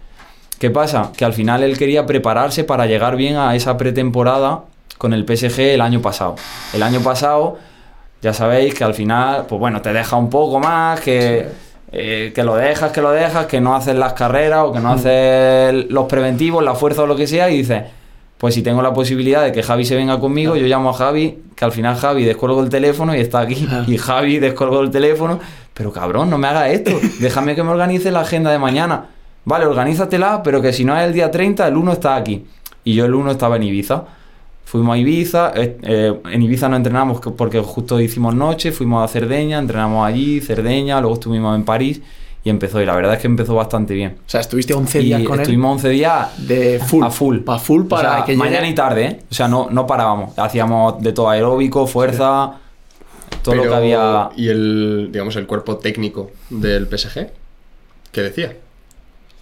¿Qué 0.57 0.71
pasa? 0.71 1.11
Que 1.15 1.23
al 1.23 1.33
final 1.33 1.61
él 1.61 1.77
quería 1.77 2.07
prepararse 2.07 2.63
para 2.63 2.87
llegar 2.87 3.15
bien 3.15 3.35
a 3.37 3.53
esa 3.53 3.77
pretemporada 3.77 4.63
con 4.97 5.13
el 5.13 5.23
PSG 5.23 5.59
el 5.59 5.81
año 5.81 6.01
pasado. 6.01 6.37
El 6.73 6.81
año 6.81 7.01
pasado, 7.01 7.59
ya 8.23 8.33
sabéis 8.33 8.73
que 8.73 8.85
al 8.85 8.95
final, 8.95 9.45
pues 9.47 9.59
bueno, 9.59 9.83
te 9.83 9.93
deja 9.93 10.15
un 10.15 10.31
poco 10.31 10.59
más, 10.59 10.99
que, 10.99 11.45
eh, 11.91 12.31
que 12.33 12.43
lo 12.43 12.55
dejas, 12.55 12.91
que 12.91 13.03
lo 13.03 13.11
dejas, 13.11 13.45
que 13.45 13.61
no 13.61 13.75
haces 13.75 13.95
las 13.95 14.13
carreras 14.13 14.63
o 14.63 14.73
que 14.73 14.79
no 14.79 14.93
haces 14.93 15.91
los 15.91 16.05
preventivos, 16.07 16.63
la 16.63 16.73
fuerza 16.73 17.03
o 17.03 17.05
lo 17.05 17.15
que 17.15 17.27
sea, 17.27 17.51
y 17.51 17.57
dices, 17.57 17.83
pues 18.45 18.53
si 18.53 18.61
tengo 18.61 18.83
la 18.83 18.93
posibilidad 18.93 19.43
de 19.43 19.51
que 19.51 19.63
Javi 19.63 19.85
se 19.85 19.95
venga 19.95 20.19
conmigo, 20.19 20.55
yo 20.55 20.67
llamo 20.67 20.91
a 20.91 20.93
Javi, 20.93 21.39
que 21.55 21.65
al 21.65 21.71
final 21.71 21.95
Javi 21.95 22.25
descolgó 22.25 22.61
el 22.61 22.69
teléfono 22.69 23.15
y 23.15 23.19
está 23.19 23.39
aquí, 23.39 23.67
y 23.87 23.97
Javi 23.97 24.37
descolgó 24.37 24.81
el 24.81 24.91
teléfono, 24.91 25.39
pero 25.73 25.91
cabrón, 25.91 26.29
no 26.29 26.37
me 26.37 26.47
hagas 26.47 26.69
esto, 26.69 26.91
déjame 27.19 27.55
que 27.55 27.63
me 27.63 27.71
organice 27.71 28.11
la 28.11 28.19
agenda 28.19 28.51
de 28.51 28.59
mañana. 28.59 29.07
Vale, 29.45 29.65
organízatela, 29.65 30.43
pero 30.43 30.61
que 30.61 30.73
si 30.73 30.85
no 30.85 30.95
es 30.95 31.07
el 31.07 31.13
día 31.13 31.31
30, 31.31 31.67
el 31.67 31.75
1 31.75 31.91
está 31.93 32.15
aquí. 32.15 32.45
Y 32.83 32.93
yo 32.93 33.05
el 33.05 33.15
1 33.15 33.31
estaba 33.31 33.55
en 33.55 33.63
Ibiza. 33.63 34.03
Fuimos 34.63 34.93
a 34.93 34.97
Ibiza, 34.99 35.51
eh, 35.55 35.77
eh, 35.81 36.13
en 36.31 36.41
Ibiza 36.43 36.69
no 36.69 36.75
entrenamos 36.75 37.19
que- 37.21 37.31
porque 37.31 37.59
justo 37.61 37.99
hicimos 37.99 38.35
noche, 38.35 38.71
fuimos 38.71 39.03
a 39.03 39.07
Cerdeña, 39.07 39.57
entrenamos 39.57 40.05
allí, 40.07 40.39
Cerdeña, 40.39 40.99
luego 41.01 41.15
estuvimos 41.15 41.55
en 41.55 41.63
París 41.65 41.99
y 42.45 42.49
empezó. 42.49 42.79
Y 42.81 42.85
la 42.85 42.95
verdad 42.95 43.15
es 43.15 43.19
que 43.19 43.27
empezó 43.27 43.55
bastante 43.55 43.93
bien. 43.93 44.15
O 44.25 44.29
sea, 44.29 44.39
estuviste 44.39 44.73
11 44.73 45.01
Y 45.01 45.05
días 45.05 45.23
con 45.23 45.33
él. 45.35 45.41
estuvimos 45.41 45.71
11 45.73 45.89
días 45.89 46.47
De 46.47 46.79
full. 46.79 47.03
a 47.03 47.09
full. 47.09 47.39
Pa' 47.39 47.59
full 47.59 47.85
para 47.87 48.09
O 48.09 48.15
sea, 48.17 48.25
que 48.25 48.31
llegue- 48.33 48.37
mañana 48.43 48.67
y 48.69 48.73
tarde, 48.75 49.05
¿eh? 49.05 49.19
O 49.29 49.33
sea, 49.33 49.49
no, 49.49 49.67
no 49.69 49.85
parábamos. 49.85 50.37
Hacíamos 50.39 51.01
de 51.01 51.11
todo 51.11 51.29
aeróbico, 51.29 51.85
fuerza, 51.87 52.53
todo 53.41 53.55
lo 53.55 53.63
que 53.63 53.73
había. 53.75 54.29
¿Y 54.37 54.47
el, 54.47 55.09
digamos, 55.11 55.35
el 55.35 55.45
cuerpo 55.47 55.75
técnico 55.77 56.31
del 56.49 56.87
PSG? 56.87 57.27
¿Qué 58.11 58.21
decía? 58.21 58.55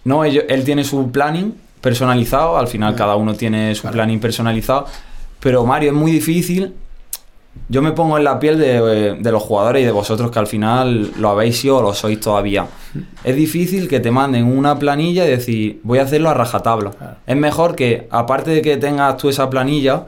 No, 0.05 0.23
él 0.25 0.63
tiene 0.65 0.83
su 0.83 1.11
planning 1.11 1.53
personalizado, 1.81 2.57
al 2.57 2.67
final 2.67 2.95
cada 2.95 3.15
uno 3.17 3.33
tiene 3.35 3.75
su 3.75 3.87
planning 3.89 4.19
personalizado, 4.19 4.85
pero 5.39 5.65
Mario 5.65 5.91
es 5.91 5.95
muy 5.95 6.11
difícil. 6.11 6.73
Yo 7.69 7.81
me 7.81 7.91
pongo 7.93 8.17
en 8.17 8.23
la 8.25 8.39
piel 8.39 8.59
de, 8.59 9.15
de 9.19 9.31
los 9.31 9.41
jugadores 9.41 9.81
y 9.81 9.85
de 9.85 9.91
vosotros 9.91 10.29
que 10.31 10.39
al 10.39 10.47
final 10.47 11.11
lo 11.17 11.29
habéis 11.29 11.59
sido 11.59 11.77
o 11.77 11.81
lo 11.81 11.93
sois 11.93 12.19
todavía. 12.19 12.67
Es 13.23 13.35
difícil 13.35 13.87
que 13.87 13.99
te 13.99 14.11
manden 14.11 14.45
una 14.45 14.77
planilla 14.77 15.25
y 15.25 15.29
decir, 15.29 15.79
voy 15.83 15.99
a 15.99 16.03
hacerlo 16.03 16.29
a 16.29 16.33
rajatabla. 16.33 16.91
Claro. 16.91 17.15
Es 17.25 17.37
mejor 17.37 17.75
que, 17.75 18.07
aparte 18.11 18.51
de 18.51 18.61
que 18.61 18.77
tengas 18.77 19.17
tú 19.17 19.29
esa 19.29 19.49
planilla, 19.49 20.05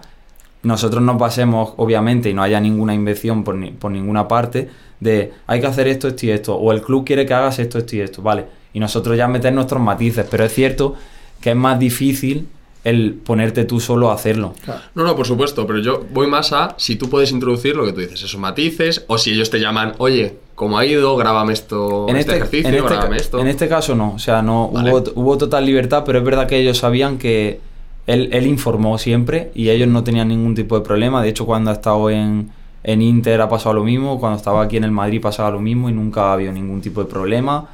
nosotros 0.64 1.02
nos 1.02 1.18
pasemos, 1.18 1.74
obviamente, 1.78 2.30
y 2.30 2.34
no 2.34 2.44
haya 2.44 2.60
ninguna 2.60 2.94
invención 2.94 3.44
por, 3.44 3.56
ni- 3.56 3.72
por 3.72 3.92
ninguna 3.92 4.28
parte, 4.28 4.70
de 5.00 5.32
hay 5.48 5.62
que 5.62 5.68
hacer 5.68 5.88
esto, 5.88 6.08
esto 6.08 6.26
y 6.26 6.32
esto, 6.32 6.56
o 6.56 6.72
el 6.72 6.82
club 6.82 7.06
quiere 7.06 7.26
que 7.26 7.34
hagas 7.34 7.60
esto, 7.60 7.78
esto 7.78 7.96
y 7.96 8.02
esto, 8.02 8.22
¿vale? 8.22 8.46
Y 8.74 8.80
nosotros 8.80 9.16
ya 9.18 9.28
meter 9.28 9.54
nuestros 9.54 9.82
matices, 9.82 10.26
pero 10.30 10.44
es 10.44 10.54
cierto 10.54 10.96
que 11.40 11.52
es 11.52 11.56
más 11.56 11.80
difícil 11.80 12.48
el 12.86 13.16
ponerte 13.16 13.66
tú 13.66 13.80
solo 13.80 14.12
a 14.12 14.14
hacerlo. 14.14 14.54
Claro. 14.64 14.82
No, 14.94 15.04
no, 15.04 15.16
por 15.16 15.26
supuesto, 15.26 15.66
pero 15.68 15.80
yo 15.80 16.06
voy 16.14 16.28
más 16.28 16.54
a 16.54 16.76
si 16.78 16.96
tú 16.96 17.10
puedes 17.10 17.32
introducir 17.32 17.76
lo 17.76 17.84
que 17.84 17.92
tú 17.92 18.00
dices, 18.00 18.24
esos 18.24 18.40
matices, 18.40 19.04
o 19.08 19.18
si 19.18 19.32
ellos 19.32 19.50
te 19.50 19.60
llaman, 19.60 19.94
oye, 19.98 20.38
como 20.54 20.78
ha 20.78 20.86
ido, 20.86 21.18
grábame 21.18 21.54
esto, 21.54 22.08
este, 22.08 22.36
ejercicio, 22.36 22.70
en 22.70 22.76
este 22.76 22.88
grábame 22.88 23.18
esto. 23.18 23.40
en 23.40 23.48
este 23.48 23.68
caso 23.68 23.96
no, 23.96 24.14
o 24.14 24.20
sea, 24.20 24.44
no 24.44 24.70
Vale. 24.70 24.92
hubo, 24.92 25.04
hubo 25.16 25.38
total 25.38 25.66
libertad, 25.66 26.04
pero 26.06 26.20
es 26.20 26.24
verdad 26.24 26.48
que 26.48 26.58
ellos 26.58 26.78
sabían 26.78 27.18
que 27.18 27.60
él, 28.06 28.30
él 28.32 28.46
informó 28.46 29.00
siempre 29.00 29.52
y 29.56 29.70
ellos 29.70 29.88
no 29.88 30.04
tenían 30.04 30.28
ningún 30.28 30.54
tipo 30.54 30.78
de 30.78 30.86
problema. 30.86 31.24
De 31.24 31.30
hecho, 31.30 31.48
cuando 31.48 31.72
ha 31.72 31.74
estado 31.74 32.12
en, 32.12 32.52
en 32.84 33.02
Inter 33.02 33.42
ha 33.42 33.50
pasado 33.50 33.74
lo 33.74 33.84
mismo, 33.84 34.20
cuando 34.20 34.38
estaba 34.38 34.62
aquí 34.62 34.78
en 34.78 34.84
el 34.84 34.92
Madrid 34.92 35.20
pasaba 35.20 35.50
lo 35.50 35.60
mismo 35.60 35.90
y 35.90 35.94
nunca 35.94 36.30
ha 36.30 36.34
habido 36.34 36.52
ningún 36.52 36.82
tipo 36.82 37.04
de 37.04 37.10
problema, 37.10 37.68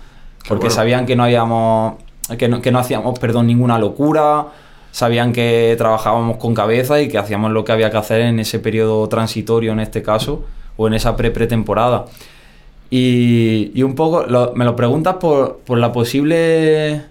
porque 0.47 0.67
bueno. 0.67 0.75
sabían 0.75 1.05
que 1.05 1.17
no 1.17 1.25
habíamos, 1.25 1.95
que 2.37 2.47
no, 2.47 2.61
que 2.61 2.71
no 2.71 2.79
hacíamos, 2.79 3.19
perdón, 3.19 3.47
ninguna 3.47 3.77
locura. 3.77 4.47
Sabían 4.91 5.31
que 5.33 5.73
trabajábamos 5.77 6.37
con 6.37 6.53
cabeza 6.53 7.01
y 7.01 7.07
que 7.07 7.17
hacíamos 7.17 7.51
lo 7.51 7.63
que 7.63 7.71
había 7.71 7.89
que 7.89 7.97
hacer 7.97 8.21
en 8.21 8.39
ese 8.39 8.59
periodo 8.59 9.07
transitorio, 9.07 9.71
en 9.71 9.79
este 9.79 10.01
caso, 10.01 10.45
o 10.77 10.87
en 10.87 10.93
esa 10.93 11.15
pre-pretemporada. 11.15 12.05
Y, 12.89 13.71
y 13.73 13.83
un 13.83 13.95
poco, 13.95 14.25
lo- 14.27 14.53
me 14.53 14.65
lo 14.65 14.75
preguntas 14.75 15.15
por, 15.15 15.59
por 15.65 15.77
la 15.77 15.91
posible... 15.93 17.03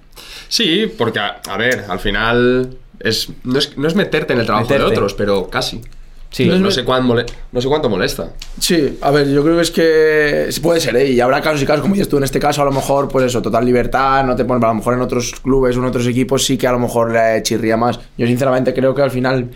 Sí, 0.48 0.92
porque, 0.98 1.18
a, 1.20 1.40
a 1.48 1.56
ver, 1.56 1.84
al 1.88 2.00
final 2.00 2.76
es, 2.98 3.30
no, 3.44 3.58
es, 3.58 3.78
no 3.78 3.88
es 3.88 3.94
meterte 3.94 4.32
en 4.34 4.40
el 4.40 4.46
trabajo 4.46 4.66
de 4.68 4.74
otros, 4.92 5.14
pero 5.14 5.48
casi. 5.48 5.80
Sí, 6.30 6.46
no, 6.46 6.58
no 6.60 6.70
sé 6.70 6.84
cuán 6.84 7.04
mole- 7.04 7.26
no 7.50 7.60
sé 7.60 7.66
cuánto 7.68 7.88
molesta. 7.90 8.30
Sí, 8.60 8.98
a 9.00 9.10
ver, 9.10 9.28
yo 9.28 9.42
creo 9.42 9.56
que 9.56 9.62
es 9.62 9.70
que 9.72 10.48
puede 10.62 10.80
ser, 10.80 10.94
¿eh? 10.96 11.10
Y 11.10 11.20
habrá 11.20 11.40
casos 11.40 11.60
y 11.60 11.66
casos, 11.66 11.82
como 11.82 11.94
dices 11.94 12.08
tú, 12.08 12.18
en 12.18 12.22
este 12.24 12.38
caso 12.38 12.62
a 12.62 12.64
lo 12.64 12.70
mejor, 12.70 13.08
pues 13.08 13.24
eso, 13.26 13.42
total 13.42 13.64
libertad, 13.64 14.24
no 14.24 14.36
te 14.36 14.44
pones, 14.44 14.62
a 14.62 14.68
lo 14.68 14.74
mejor 14.74 14.94
en 14.94 15.00
otros 15.00 15.32
clubes 15.42 15.76
o 15.76 15.80
en 15.80 15.86
otros 15.86 16.06
equipos 16.06 16.44
sí 16.44 16.56
que 16.56 16.68
a 16.68 16.72
lo 16.72 16.78
mejor 16.78 17.10
le 17.12 17.42
chirría 17.42 17.76
más. 17.76 17.98
Yo 18.16 18.26
sinceramente 18.28 18.72
creo 18.72 18.94
que 18.94 19.02
al 19.02 19.10
final 19.10 19.50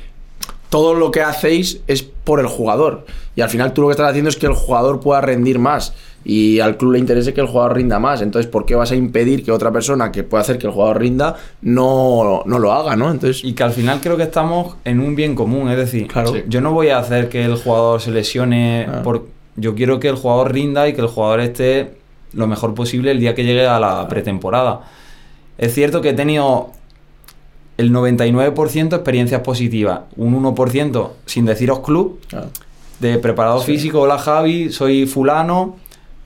todo 0.69 0.95
lo 0.95 1.13
que 1.13 1.23
hacéis 1.23 1.81
es 1.87 2.03
por 2.03 2.41
el 2.41 2.47
jugador. 2.49 3.07
Y 3.37 3.43
al 3.43 3.51
final 3.51 3.73
tú 3.73 3.83
lo 3.83 3.89
que 3.89 3.93
estás 3.93 4.11
haciendo 4.11 4.29
es 4.31 4.37
que 4.37 4.47
el 4.47 4.55
jugador 4.55 4.99
pueda 4.99 5.21
rendir 5.21 5.61
más. 5.61 5.93
Y 6.27 6.61
al 6.61 6.79
club 6.79 6.93
le 6.93 6.99
interese 6.99 7.35
que 7.35 7.41
el 7.43 7.47
jugador 7.47 7.75
rinda 7.77 7.99
más. 7.99 8.23
Entonces, 8.23 8.51
¿por 8.51 8.65
qué 8.65 8.75
vas 8.75 8.91
a 8.91 8.95
impedir 8.97 9.45
que 9.45 9.53
otra 9.53 9.71
persona 9.71 10.11
que 10.11 10.23
pueda 10.23 10.41
hacer 10.41 10.57
que 10.57 10.67
el 10.67 10.73
jugador 10.73 10.99
rinda 11.01 11.37
no, 11.61 12.43
no 12.47 12.59
lo 12.59 12.73
haga, 12.73 12.97
¿no? 12.97 13.11
Entonces, 13.11 13.45
Y 13.45 13.53
que 13.53 13.63
al 13.63 13.73
final 13.73 14.01
creo 14.01 14.17
que 14.17 14.23
estamos 14.23 14.77
en 14.85 15.01
un 15.01 15.15
bien 15.15 15.35
común, 15.35 15.69
es 15.69 15.77
decir, 15.77 16.07
Claro. 16.09 16.33
Sí. 16.33 16.43
yo 16.49 16.61
no 16.63 16.73
voy 16.73 16.89
a 16.89 16.99
hacer 16.99 17.29
que 17.29 17.45
el 17.45 17.57
jugador 17.57 18.01
se 18.01 18.11
lesione, 18.11 18.87
Ah. 18.89 19.03
por, 19.03 19.27
yo 19.57 19.75
quiero 19.75 20.01
que 20.01 20.09
el 20.09 20.17
jugador 20.17 20.53
rinda 20.53 20.89
y 20.89 20.95
que 20.95 21.03
el 21.03 21.09
jugador 21.09 21.41
esté 21.41 21.95
lo 22.33 22.47
mejor 22.47 22.75
posible 22.75 23.11
el 23.11 23.21
día 23.21 23.35
que 23.35 23.45
llegue 23.45 23.67
a 23.67 23.79
la 23.79 24.09
pretemporada. 24.09 24.81
Es 25.59 25.75
cierto 25.75 26.01
que 26.01 26.09
he 26.11 26.15
tenido 26.15 26.71
el 27.77 27.93
99% 27.93 28.95
experiencias 28.97 29.41
positivas, 29.43 30.01
un 30.17 30.35
1% 30.35 31.11
sin 31.27 31.45
deciros 31.45 31.81
club, 31.81 32.19
de 33.01 33.19
preparado 33.19 33.61
Sí. 33.61 33.73
físico, 33.73 34.01
hola 34.01 34.19
Javi, 34.19 34.71
soy 34.71 35.07
fulano, 35.07 35.77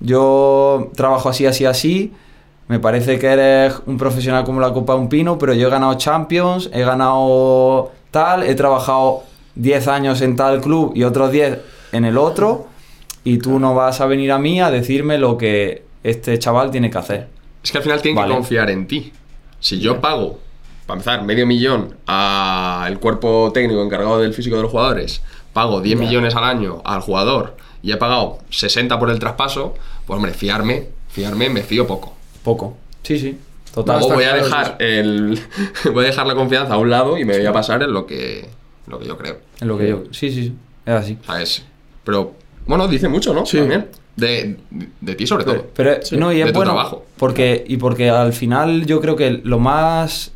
yo 0.01 0.91
trabajo 0.95 1.29
así, 1.29 1.47
así, 1.47 1.65
así, 1.65 2.13
me 2.69 2.79
parece 2.79 3.19
que 3.19 3.27
eres 3.27 3.75
un 3.87 3.97
profesional 3.97 4.45
como 4.45 4.61
la 4.61 4.73
Copa 4.73 4.95
de 4.95 5.01
un 5.01 5.09
Pino, 5.09 5.39
pero 5.39 5.55
yo 5.55 5.69
he 5.69 5.71
ganado 5.71 5.95
Champions, 5.95 6.71
he 6.73 6.83
ganado 6.83 7.91
tal, 8.11 8.43
he 8.43 8.55
trabajado 8.55 9.23
10 9.55 9.89
años 9.89 10.21
en 10.21 10.37
tal 10.37 10.61
club 10.61 10.93
y 10.95 11.05
otros 11.05 11.33
10 11.33 11.59
en 11.93 12.05
el 12.05 12.19
otro, 12.19 12.67
y 13.25 13.39
tú 13.39 13.59
no 13.59 13.75
vas 13.75 14.01
a 14.01 14.07
venir 14.07 14.31
a 14.33 14.39
mí 14.39 14.61
a 14.61 14.71
decirme 14.71 15.19
lo 15.19 15.37
que 15.39 15.85
este 16.05 16.39
chaval 16.39 16.71
tiene 16.71 16.91
que 16.91 16.99
hacer. 16.99 17.29
Es 17.63 17.73
que 17.73 17.79
al 17.79 17.85
final 17.85 18.01
tienen 18.01 18.17
Vale. 18.17 18.31
que 18.33 18.37
confiar 18.37 18.71
en 18.71 18.87
ti. 18.87 19.13
Si 19.61 19.81
yo 19.81 20.01
pago, 20.01 20.39
para 20.87 20.99
empezar, 20.99 21.25
medio 21.25 21.47
millón 21.47 21.97
al 22.07 22.99
cuerpo 23.01 23.51
técnico 23.53 23.83
encargado 23.83 24.21
del 24.21 24.33
físico 24.33 24.57
de 24.57 24.63
los 24.63 24.71
jugadores, 24.71 25.23
pago 25.53 25.81
10 25.81 25.99
Ya. 25.99 26.05
millones 26.07 26.35
al 26.37 26.45
año 26.45 26.81
al 26.85 27.01
jugador 27.01 27.57
y 27.83 27.93
he 27.93 27.97
pagado 27.97 28.39
60 28.51 28.99
por 28.99 29.11
el 29.11 29.19
traspaso, 29.19 29.75
pues 30.07 30.17
hombre, 30.17 30.33
fiarme, 30.33 30.89
fiarme, 31.09 31.49
me 31.49 31.63
fío 31.63 31.87
poco. 31.87 32.15
Poco. 32.43 32.77
Sí, 33.03 33.19
sí. 33.19 33.39
Total. 33.75 34.01
Voy 34.01 34.25
a 34.25 34.31
claro, 34.31 34.45
dejar 34.45 34.77
el 34.81 35.41
voy 35.93 36.05
a 36.05 36.09
dejar 36.09 36.27
la 36.27 36.35
confianza 36.35 36.75
a 36.75 36.79
un 36.79 36.91
lado 36.91 37.19
y 37.19 37.25
me 37.25 37.37
voy 37.37 37.47
a 37.47 37.53
pasar 37.53 37.83
en 37.83 37.93
lo 37.93 38.07
que 38.07 38.49
lo 38.87 38.99
que 38.99 39.07
yo 39.07 39.17
creo. 39.19 39.39
Es 39.61 39.67
lo 39.67 39.77
que 39.79 39.89
yo. 39.89 40.05
Sí, 40.11 40.31
sí, 40.31 40.45
sí. 40.45 40.55
Es 40.87 40.95
así. 40.95 41.19
¿Sabes? 41.27 41.65
Pero 42.05 42.33
bueno, 42.67 42.89
dice 42.89 43.09
mucho, 43.09 43.35
¿no? 43.35 43.45
Sí. 43.47 43.59
También. 43.59 43.89
De, 44.17 44.57
de 45.01 45.15
ti 45.15 45.27
sobre 45.27 45.45
todo. 45.45 45.67
Pero 45.75 46.03
Sí, 46.03 46.17
no, 46.17 46.33
y 46.33 46.39
de 46.39 46.43
es 46.45 46.49
tu 46.49 46.55
bueno. 46.59 46.73
trabajo. 46.73 47.05
Porque, 47.19 47.65
y 47.69 47.77
porque 47.77 48.11
al 48.11 48.33
final 48.33 48.85
yo 48.87 49.01
creo 49.01 49.15
que 49.15 49.31
lo 49.31 49.59
más. 49.61 50.33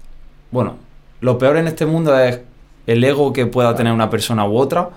Bueno, 0.51 0.77
lo 1.21 1.39
peor 1.39 1.57
en 1.57 1.67
este 1.67 1.87
mundo 1.87 2.17
es 2.19 2.41
el 2.87 3.03
ego 3.03 3.33
que 3.33 3.47
pueda 3.47 3.75
tener 3.75 3.93
una 3.93 4.11
persona 4.11 4.47
u 4.47 4.57
otra. 4.57 4.91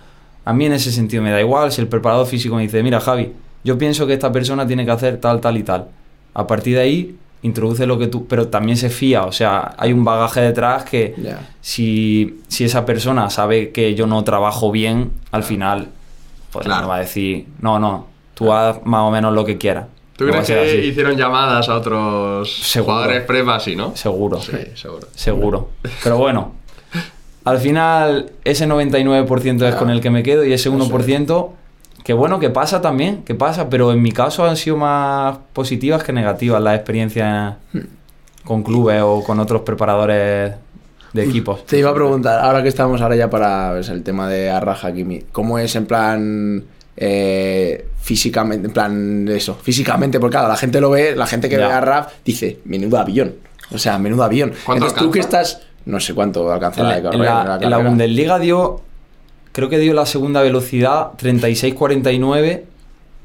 A 0.46 0.54
mí 0.54 0.66
en 0.66 0.74
ese 0.74 0.92
sentido 0.92 1.22
me 1.24 1.32
da 1.32 1.42
igual 1.42 1.72
si 1.72 1.82
el 1.82 1.88
preparador 1.88 2.28
físico 2.28 2.56
me 2.56 2.62
dice, 2.62 2.82
mira 2.84 3.00
Javi, 3.00 3.34
yo 3.64 3.78
pienso 3.78 4.06
que 4.08 4.14
esta 4.14 4.32
persona 4.32 4.66
tiene 4.68 4.86
que 4.86 4.92
hacer 4.92 5.18
tal, 5.20 5.42
tal 5.42 5.58
y 5.58 5.64
tal. 5.64 5.88
A 6.36 6.46
partir 6.46 6.76
de 6.76 6.82
ahí, 6.82 7.16
introduce 7.42 7.86
lo 7.88 7.98
que 7.98 8.08
tú. 8.08 8.28
Pero 8.28 8.48
también 8.50 8.78
se 8.78 8.90
fía, 8.90 9.24
o 9.26 9.32
sea, 9.32 9.74
hay 9.78 9.92
un 9.92 10.04
bagaje 10.04 10.42
detrás 10.42 10.84
que 10.86 11.16
si, 11.62 12.42
si 12.48 12.64
esa 12.64 12.86
persona 12.86 13.30
sabe 13.30 13.72
que 13.72 13.96
yo 13.96 14.06
no 14.08 14.24
trabajo 14.24 14.72
bien, 14.72 15.12
al 15.32 15.44
final, 15.44 15.88
pues 16.52 16.66
Claro. 16.66 16.84
me 16.84 16.88
va 16.90 16.96
a 16.98 17.00
decir, 17.00 17.48
no, 17.62 17.80
no, 17.80 18.08
tú 18.34 18.52
haz 18.54 18.86
más 18.86 19.02
o 19.02 19.12
menos 19.12 19.34
lo 19.34 19.44
que 19.46 19.58
quieras. 19.58 19.88
¿Tú 20.16 20.26
No 20.26 20.32
crees 20.32 20.48
que 20.48 20.60
así. 20.60 20.78
hicieron 20.88 21.18
llamadas 21.18 21.68
a 21.68 21.76
otros 21.76 22.56
Seguro. 22.64 22.94
jugadores 22.94 23.24
prepa 23.24 23.56
así, 23.56 23.76
no? 23.76 23.96
Seguro. 23.98 24.40
Sí, 24.42 24.52
seguro. 24.76 25.08
Seguro. 25.14 25.70
Pero 26.04 26.18
bueno, 26.18 26.54
al 27.46 27.60
final 27.60 28.32
ese 28.44 28.68
99% 28.68 29.68
es 29.70 29.76
con 29.76 29.90
el 29.90 30.02
que 30.02 30.10
me 30.10 30.24
quedo 30.24 30.44
y 30.44 30.52
ese 30.54 30.70
1% 30.72 31.50
que 32.04 32.14
bueno, 32.14 32.40
que 32.40 32.50
pasa 32.52 32.82
también, 32.82 33.24
que 33.24 33.34
pasa, 33.34 33.68
pero 33.70 33.92
en 33.92 34.02
mi 34.02 34.12
caso 34.12 34.46
han 34.46 34.58
sido 34.58 34.78
más 34.78 35.38
positivas 35.54 36.04
que 36.04 36.14
negativas 36.14 36.62
las 36.62 36.76
experiencias 36.76 37.56
con 38.44 38.62
clubes 38.62 39.02
o 39.04 39.24
con 39.24 39.40
otros 39.40 39.62
preparadores 39.62 40.54
de 41.14 41.24
equipos. 41.24 41.66
Te 41.66 41.80
iba 41.80 41.90
a 41.90 41.94
preguntar, 41.96 42.44
ahora 42.46 42.62
que 42.62 42.70
estamos 42.70 43.02
ahora 43.02 43.16
ya 43.16 43.30
para 43.30 43.72
pues, 43.74 43.90
el 43.90 44.04
tema 44.04 44.30
de 44.30 44.52
Arraja 44.52 44.94
Kimi, 44.94 45.22
¿cómo 45.32 45.58
es 45.58 45.76
en 45.76 45.86
plan 45.88 46.64
eh, 46.98 47.88
físicamente, 48.02 48.68
en 48.68 48.74
plan 48.74 49.28
eso, 49.30 49.56
físicamente? 49.56 50.20
Porque 50.20 50.34
claro, 50.36 50.48
la 50.50 50.58
gente 50.58 50.80
lo 50.82 50.92
ve, 50.92 51.16
la 51.16 51.26
gente 51.26 51.50
que 51.50 51.58
Ya. 51.58 51.68
ve 51.68 51.74
a 51.74 51.82
Raf 51.82 52.14
dice, 52.24 52.60
menudo 52.66 53.00
avión, 53.00 53.34
o 53.72 53.78
sea, 53.80 53.98
menudo 53.98 54.24
avión. 54.24 54.52
¿Cuánto 54.66 54.86
Entonces 54.86 54.98
tú 55.00 55.12
que 55.12 55.20
alcanza? 55.22 55.52
estás, 55.52 55.68
no 55.86 56.00
sé 56.00 56.14
cuánto 56.14 56.52
alcanza 56.52 56.82
En 56.82 56.88
en 57.16 57.22
la- 57.24 57.60
en 57.62 57.70
la. 57.70 57.78
Bundesliga 57.78 58.40
dio, 58.40 58.82
creo 59.52 59.70
que 59.70 59.78
dio 59.80 59.94
la 59.94 60.06
segunda 60.06 60.42
velocidad 60.42 61.12
36-49 61.18 62.64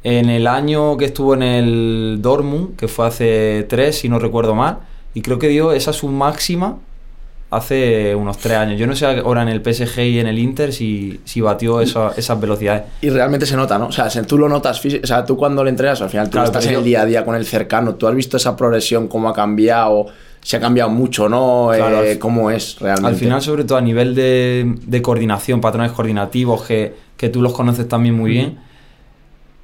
en 0.02 0.30
el 0.30 0.46
año 0.46 0.96
que 0.96 1.06
estuvo 1.06 1.34
en 1.34 1.42
el 1.42 2.18
Dortmund, 2.20 2.76
que 2.76 2.88
fue 2.88 3.06
hace 3.06 3.66
tres, 3.68 3.98
si 3.98 4.08
no 4.08 4.18
recuerdo 4.18 4.54
mal, 4.54 4.78
y 5.14 5.20
creo 5.22 5.38
que 5.38 5.48
dio 5.48 5.72
esa 5.72 5.92
su 5.92 6.08
máxima 6.08 6.76
hace 7.50 8.14
unos 8.14 8.38
tres 8.38 8.56
años. 8.56 8.78
Yo 8.78 8.86
no 8.86 8.94
sé 8.94 9.06
ahora 9.06 9.42
en 9.42 9.48
el 9.48 9.60
PSG 9.60 9.98
y 10.02 10.20
en 10.20 10.28
el 10.28 10.38
Inter 10.38 10.72
si, 10.72 11.20
si 11.24 11.40
batió 11.40 11.80
esa- 11.80 12.12
esas 12.16 12.40
velocidades. 12.40 12.84
Y 13.00 13.10
realmente 13.10 13.44
se 13.44 13.56
nota, 13.56 13.76
¿no? 13.76 13.86
O 13.88 13.92
sea, 13.92 14.08
se- 14.08 14.22
tú 14.22 14.38
lo 14.38 14.48
notas, 14.48 14.80
o 14.84 15.06
sea, 15.06 15.24
tú 15.24 15.36
cuando 15.36 15.64
le 15.64 15.70
entrenas, 15.70 16.00
al 16.00 16.08
final 16.10 16.26
tú 16.28 16.32
Claro, 16.32 16.46
estás 16.46 16.64
en 16.66 16.74
el 16.74 16.84
día 16.84 17.02
a 17.02 17.06
día 17.06 17.24
con 17.24 17.34
el 17.34 17.44
cercano, 17.44 17.96
tú 17.96 18.06
has 18.06 18.14
visto 18.14 18.36
esa 18.36 18.56
progresión, 18.56 19.08
cómo 19.08 19.28
ha 19.28 19.32
cambiado, 19.34 20.06
si 20.42 20.56
ha 20.56 20.60
cambiado 20.60 20.90
mucho 20.90 21.24
o 21.24 21.28
no, 21.28 21.70
Claro, 21.74 22.02
eh, 22.04 22.12
al- 22.12 22.18
cómo 22.18 22.50
es 22.50 22.78
realmente. 22.80 23.08
Al 23.08 23.16
final, 23.16 23.42
sobre 23.42 23.64
todo 23.64 23.78
a 23.78 23.80
nivel 23.82 24.14
de, 24.14 24.74
de 24.86 25.02
coordinación, 25.02 25.60
patrones 25.60 25.92
coordinativos, 25.92 26.62
que, 26.62 26.94
que 27.16 27.28
tú 27.28 27.42
los 27.42 27.52
conoces 27.52 27.86
también 27.88 28.14
muy 28.14 28.30
bien, 28.30 28.58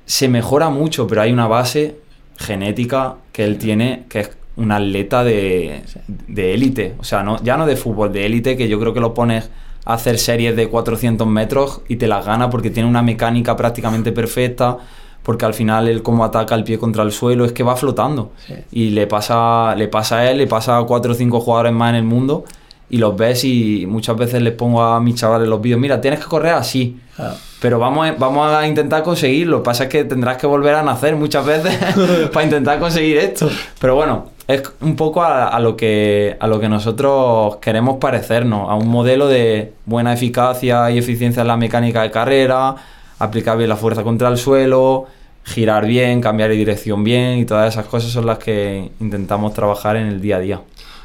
se 0.04 0.28
mejora 0.28 0.68
mucho, 0.70 1.06
pero 1.06 1.22
hay 1.22 1.32
una 1.32 1.46
base 1.48 1.96
genética 2.38 3.16
que 3.32 3.44
él 3.44 3.58
tiene, 3.58 4.04
que 4.08 4.20
es 4.20 4.30
un 4.56 4.72
atleta 4.72 5.24
de 5.24 5.82
de 6.06 6.54
élite. 6.54 6.94
O 6.98 7.04
sea, 7.04 7.22
no, 7.22 7.42
ya 7.42 7.56
no 7.56 7.66
de 7.66 7.76
fútbol, 7.76 8.12
de 8.12 8.26
élite, 8.26 8.56
que 8.56 8.68
yo 8.68 8.78
creo 8.78 8.94
que 8.94 9.00
lo 9.00 9.14
pones 9.14 9.50
a 9.84 9.94
hacer 9.94 10.18
series 10.18 10.56
de 10.56 10.68
400 10.68 11.26
metros 11.26 11.80
y 11.88 11.96
te 11.96 12.06
las 12.08 12.24
gana 12.24 12.50
porque 12.50 12.70
tiene 12.70 12.88
una 12.88 13.02
mecánica 13.02 13.56
prácticamente 13.56 14.12
perfecta, 14.12 14.78
porque 15.26 15.44
al 15.44 15.54
final 15.54 15.88
él 15.88 16.04
como 16.04 16.24
ataca 16.24 16.54
el 16.54 16.62
pie 16.62 16.78
contra 16.78 17.02
el 17.02 17.10
suelo 17.10 17.44
es 17.44 17.50
que 17.50 17.64
va 17.64 17.74
flotando. 17.74 18.30
Sí. 18.46 18.54
Y 18.70 18.90
le 18.90 19.08
pasa, 19.08 19.74
le 19.74 19.88
pasa 19.88 20.18
a 20.18 20.30
él, 20.30 20.38
le 20.38 20.46
pasa 20.46 20.78
a 20.78 20.84
cuatro 20.84 21.10
o 21.10 21.14
cinco 21.16 21.40
jugadores 21.40 21.72
más 21.72 21.90
en 21.90 21.96
el 21.96 22.04
mundo 22.04 22.44
y 22.88 22.98
los 22.98 23.16
ves 23.16 23.42
y 23.42 23.86
muchas 23.88 24.16
veces 24.16 24.40
les 24.40 24.52
pongo 24.52 24.84
a 24.84 25.00
mis 25.00 25.16
chavales 25.16 25.48
los 25.48 25.60
vídeos, 25.60 25.80
mira, 25.80 26.00
tienes 26.00 26.20
que 26.20 26.26
correr 26.26 26.52
así. 26.52 27.00
Claro. 27.16 27.34
Pero 27.60 27.80
vamos 27.80 28.06
a, 28.06 28.12
vamos 28.12 28.54
a 28.54 28.68
intentar 28.68 29.02
conseguirlo. 29.02 29.56
Lo 29.56 29.62
que 29.64 29.64
pasa 29.64 29.84
es 29.84 29.90
que 29.90 30.04
tendrás 30.04 30.36
que 30.36 30.46
volver 30.46 30.76
a 30.76 30.84
nacer 30.84 31.16
muchas 31.16 31.44
veces 31.44 31.76
para 32.32 32.44
intentar 32.44 32.78
conseguir 32.78 33.16
esto. 33.16 33.50
Pero 33.80 33.96
bueno, 33.96 34.26
es 34.46 34.62
un 34.80 34.94
poco 34.94 35.24
a, 35.24 35.48
a 35.48 35.58
lo 35.58 35.76
que, 35.76 36.36
a 36.38 36.46
lo 36.46 36.60
que 36.60 36.68
nosotros 36.68 37.56
queremos 37.56 37.96
parecernos, 37.96 38.70
a 38.70 38.76
un 38.76 38.86
modelo 38.86 39.26
de 39.26 39.72
buena 39.86 40.12
eficacia 40.12 40.88
y 40.92 40.98
eficiencia 40.98 41.40
en 41.40 41.48
la 41.48 41.56
mecánica 41.56 42.02
de 42.02 42.12
carrera, 42.12 42.76
aplicar 43.18 43.58
bien 43.58 43.70
la 43.70 43.76
fuerza 43.76 44.04
contra 44.04 44.28
el 44.28 44.38
suelo, 44.38 45.06
girar 45.46 45.86
bien, 45.86 46.20
cambiar 46.20 46.50
de 46.50 46.56
dirección 46.56 47.04
bien 47.04 47.38
y 47.38 47.44
todas 47.44 47.72
esas 47.72 47.86
cosas 47.86 48.10
son 48.10 48.26
las 48.26 48.38
que 48.38 48.90
intentamos 49.00 49.54
trabajar 49.54 49.96
en 49.96 50.08
el 50.08 50.20
día 50.20 50.36
a 50.36 50.40
día. 50.40 50.60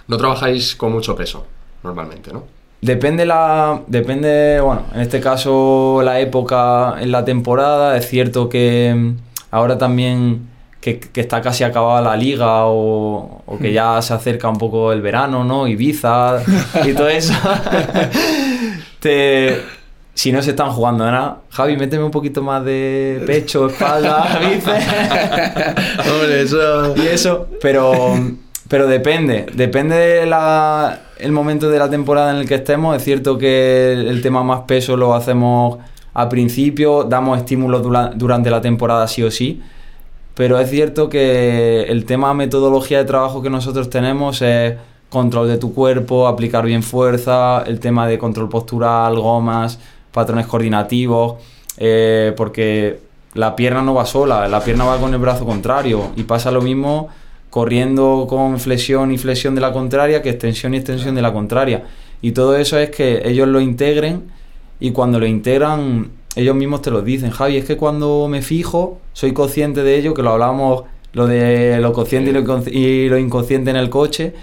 No 0.08 0.17
trabajáis 0.17 0.75
con 0.75 0.91
mucho 0.91 1.15
peso, 1.15 1.45
normalmente, 1.84 2.34
¿no? 2.34 2.43
Depende 2.82 3.25
la. 3.27 3.82
Depende, 3.86 4.60
bueno, 4.60 4.86
en 4.95 5.01
este 5.01 5.21
caso 5.21 6.01
la 6.04 6.19
época 6.19 6.95
en 6.99 7.12
la 7.12 7.23
temporada. 7.23 7.95
Es 7.95 8.08
cierto 8.08 8.49
que 8.49 8.93
mm, 8.95 9.15
ahora 9.51 9.77
también 9.77 10.49
que, 10.82 10.99
que 10.99 11.21
está 11.21 11.41
casi 11.41 11.63
acabada 11.63 12.01
la 12.01 12.17
liga 12.17 12.65
o, 12.65 13.43
o 13.45 13.58
que 13.60 13.71
ya 13.71 14.01
se 14.01 14.15
acerca 14.15 14.49
un 14.49 14.58
poco 14.58 14.91
el 14.91 15.01
verano, 15.01 15.43
¿no? 15.43 15.67
Ibiza 15.67 16.41
y 16.84 16.93
todo 16.93 17.08
eso. 17.08 17.34
Te, 18.99 19.62
si 20.21 20.31
no 20.31 20.39
se 20.43 20.51
están 20.51 20.69
jugando 20.69 21.03
nada, 21.10 21.39
Javi, 21.49 21.77
méteme 21.77 22.03
un 22.03 22.12
poquito 22.12 22.43
más 22.43 22.63
de 22.63 23.23
pecho, 23.25 23.67
espalda, 23.67 24.39
bíceps. 24.39 24.86
Hombre, 26.12 26.41
eso... 26.41 26.95
y 26.95 27.07
eso, 27.07 27.47
pero, 27.60 27.91
pero 28.67 28.86
depende, 28.88 29.47
depende 29.53 29.95
de 29.95 30.25
la, 30.27 30.99
el 31.17 31.31
momento 31.31 31.69
de 31.71 31.79
la 31.79 31.89
temporada 31.89 32.31
en 32.31 32.38
el 32.38 32.47
que 32.47 32.55
estemos. 32.55 32.95
Es 32.95 33.03
cierto 33.03 33.38
que 33.39 33.93
el, 33.93 34.07
el 34.10 34.21
tema 34.21 34.43
más 34.43 34.62
peso 34.62 34.95
lo 34.95 35.15
hacemos 35.15 35.79
a 36.13 36.29
principio, 36.29 37.03
damos 37.03 37.39
estímulos 37.39 37.81
dura- 37.81 38.12
durante 38.13 38.51
la 38.51 38.62
temporada 38.62 39.07
sí 39.07 39.23
o 39.23 39.31
sí, 39.31 39.62
pero 40.36 40.60
es 40.60 40.69
cierto 40.69 41.10
que 41.10 41.84
el 41.84 42.05
tema 42.05 42.34
metodología 42.36 42.99
de 42.99 43.05
trabajo 43.05 43.41
que 43.41 43.49
nosotros 43.49 43.89
tenemos 43.89 44.41
es 44.43 44.75
control 45.10 45.47
de 45.47 45.57
tu 45.57 45.73
cuerpo, 45.73 46.27
aplicar 46.27 46.63
bien 46.65 46.84
fuerza, 46.84 47.63
el 47.65 47.79
tema 47.79 48.07
de 48.07 48.17
control 48.19 48.49
postural, 48.49 49.17
gomas, 49.17 49.79
patrones 50.12 50.47
coordinativos, 50.47 51.36
eh, 51.78 52.34
porque 52.36 53.00
la 53.34 53.56
pierna 53.56 53.82
no 53.82 53.93
va 53.93 54.06
sola, 54.06 54.47
la 54.47 54.63
pierna 54.63 54.86
va 54.86 54.97
con 54.97 55.13
el 55.13 55.19
brazo 55.19 55.45
contrario 55.45 56.12
y 56.15 56.24
pasa 56.24 56.52
lo 56.52 56.62
mismo 56.62 57.10
corriendo 57.50 58.28
con 58.30 58.60
flexión 58.60 59.12
y 59.12 59.17
flexión 59.17 59.56
de 59.56 59.62
la 59.62 59.74
contraria 59.74 60.21
que 60.21 60.30
extensión 60.30 60.74
y 60.74 60.78
extensión 60.78 61.15
de 61.15 61.21
la 61.21 61.34
contraria. 61.34 61.84
Y 62.21 62.32
todo 62.32 62.56
eso 62.56 62.78
es 62.78 62.89
que 62.89 63.21
ellos 63.26 63.47
lo 63.47 63.60
integren 63.60 64.32
y 64.80 64.91
cuando 64.91 65.19
lo 65.19 65.26
integran 65.26 66.12
ellos 66.36 66.56
mismos 66.56 66.82
te 66.82 66.91
lo 66.91 67.02
dicen. 67.02 67.32
Javi, 67.32 67.58
es 67.58 67.65
que 67.65 67.78
cuando 67.78 68.28
me 68.30 68.41
fijo 68.41 69.00
soy 69.13 69.34
consciente 69.34 69.84
de 69.84 69.97
ello, 69.97 70.13
que 70.13 70.24
lo 70.24 70.32
hablamos, 70.32 70.84
lo 71.13 71.28
de 71.28 71.80
lo 71.82 71.91
consciente 71.93 72.32
y 72.32 72.34
lo, 72.34 72.63
y 72.67 73.10
lo 73.10 73.17
inconsciente 73.17 73.69
en 73.69 73.76
el 73.76 73.89
coche, 73.89 74.34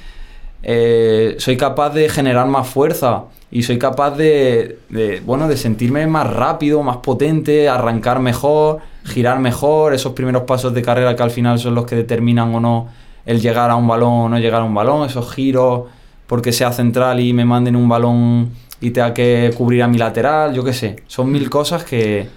eh, 0.63 1.37
soy 1.39 1.57
capaz 1.57 1.91
de 1.91 2.09
generar 2.09 2.47
más 2.47 2.67
fuerza 2.69 3.25
y 3.51 3.63
soy 3.63 3.79
capaz 3.79 4.11
de, 4.17 4.79
de, 4.91 5.21
bueno, 5.25 5.49
de 5.49 5.57
sentirme 5.57 6.07
más 6.07 6.29
rápido, 6.29 6.83
más 6.83 6.99
potente, 6.99 7.69
arrancar 7.69 8.21
mejor, 8.21 8.79
girar 9.05 9.39
mejor, 9.39 9.95
esos 9.95 10.13
primeros 10.13 10.43
pasos 10.43 10.75
de 10.75 10.83
carrera 10.83 11.17
que 11.17 11.23
al 11.23 11.31
final 11.31 11.59
son 11.59 11.75
los 11.75 11.87
que 11.87 11.97
determinan 11.97 12.55
o 12.55 12.61
no 12.61 12.89
el 13.25 13.41
llegar 13.41 13.71
a 13.71 13.77
un 13.77 13.87
balón 13.87 14.13
o 14.13 14.29
no 14.29 14.39
llegar 14.39 14.61
a 14.63 14.65
un 14.65 14.75
balón, 14.75 15.07
esos 15.07 15.33
giros 15.33 15.85
porque 16.27 16.53
sea 16.53 16.73
central 16.73 17.21
y 17.21 17.33
me 17.33 17.45
manden 17.45 17.75
un 17.77 17.89
balón 17.89 18.51
y 18.81 18.91
tenga 18.91 19.15
que 19.15 19.53
cubrir 19.57 19.83
a 19.83 19.89
mi 19.89 19.97
lateral, 19.99 20.53
yo 20.55 20.63
qué 20.63 20.73
sé, 20.73 20.97
son 21.07 21.31
mil 21.33 21.49
cosas 21.49 21.85
que 21.85 22.29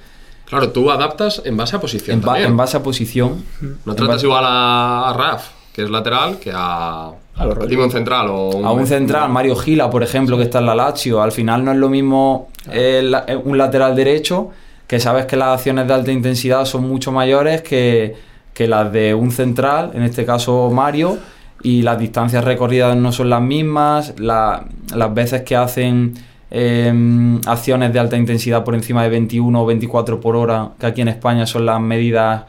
Claro, 0.46 0.70
tú 0.72 0.92
adaptas 0.92 1.42
en 1.46 1.56
base 1.56 1.76
a 1.78 1.80
posición 1.82 2.16
en, 2.16 2.22
ba- 2.22 2.28
también. 2.34 2.50
en 2.52 2.58
base 2.58 2.76
a 2.78 2.84
posición 2.84 3.44
no 3.86 3.96
tratas 3.96 4.16
base- 4.16 4.26
igual 4.28 4.44
a, 4.46 5.10
a 5.10 5.14
Raf, 5.14 5.50
que 5.74 5.84
es 5.84 5.90
lateral, 5.90 6.40
que 6.40 6.52
a... 6.54 7.12
A 7.42 7.46
los 7.46 7.58
un 7.58 7.92
central 7.92 8.28
o 8.30 8.50
un... 8.58 8.66
A 8.66 8.72
un 8.72 8.88
central, 8.88 9.30
Mario 9.30 9.56
Gila, 9.56 9.90
por 9.90 10.04
ejemplo, 10.04 10.38
que 10.38 10.44
está 10.44 10.60
en 10.60 10.66
la 10.68 10.76
Lazio, 10.76 11.22
al 11.22 11.32
final 11.32 11.64
no 11.66 11.72
es 11.72 11.78
lo 11.78 11.90
mismo 11.90 12.50
el- 12.72 13.16
eh, 13.28 13.36
un 13.36 13.58
lateral 13.58 13.96
derecho, 13.96 14.50
que 14.88 15.00
sabes 15.00 15.26
que 15.26 15.36
las 15.38 15.50
acciones 15.58 15.88
de 15.88 15.94
alta 15.94 16.12
intensidad 16.12 16.66
son 16.66 16.88
mucho 16.88 17.12
mayores 17.12 17.62
que, 17.62 18.16
que 18.54 18.68
las 18.68 18.92
de 18.92 19.14
un 19.14 19.32
central, 19.32 19.92
en 19.94 20.04
este 20.04 20.26
caso 20.26 20.70
Mario, 20.72 21.18
y 21.64 21.82
las 21.84 21.98
distancias 22.00 22.44
recorridas 22.44 22.96
no 22.98 23.12
son 23.12 23.30
las 23.30 23.42
mismas, 23.42 24.14
la- 24.20 24.66
las 24.96 25.14
veces 25.14 25.42
que 25.44 25.56
hacen 25.56 26.14
eh, 26.54 27.40
acciones 27.46 27.94
de 27.94 28.00
alta 28.00 28.18
intensidad 28.18 28.64
por 28.64 28.76
encima 28.76 29.04
de 29.04 29.10
21 29.10 29.62
o 29.62 29.66
24 29.66 30.20
por 30.20 30.36
hora, 30.36 30.72
que 30.80 30.86
aquí 30.86 31.02
en 31.02 31.08
España 31.08 31.46
son 31.46 31.66
las 31.66 31.80
medidas 31.80 32.44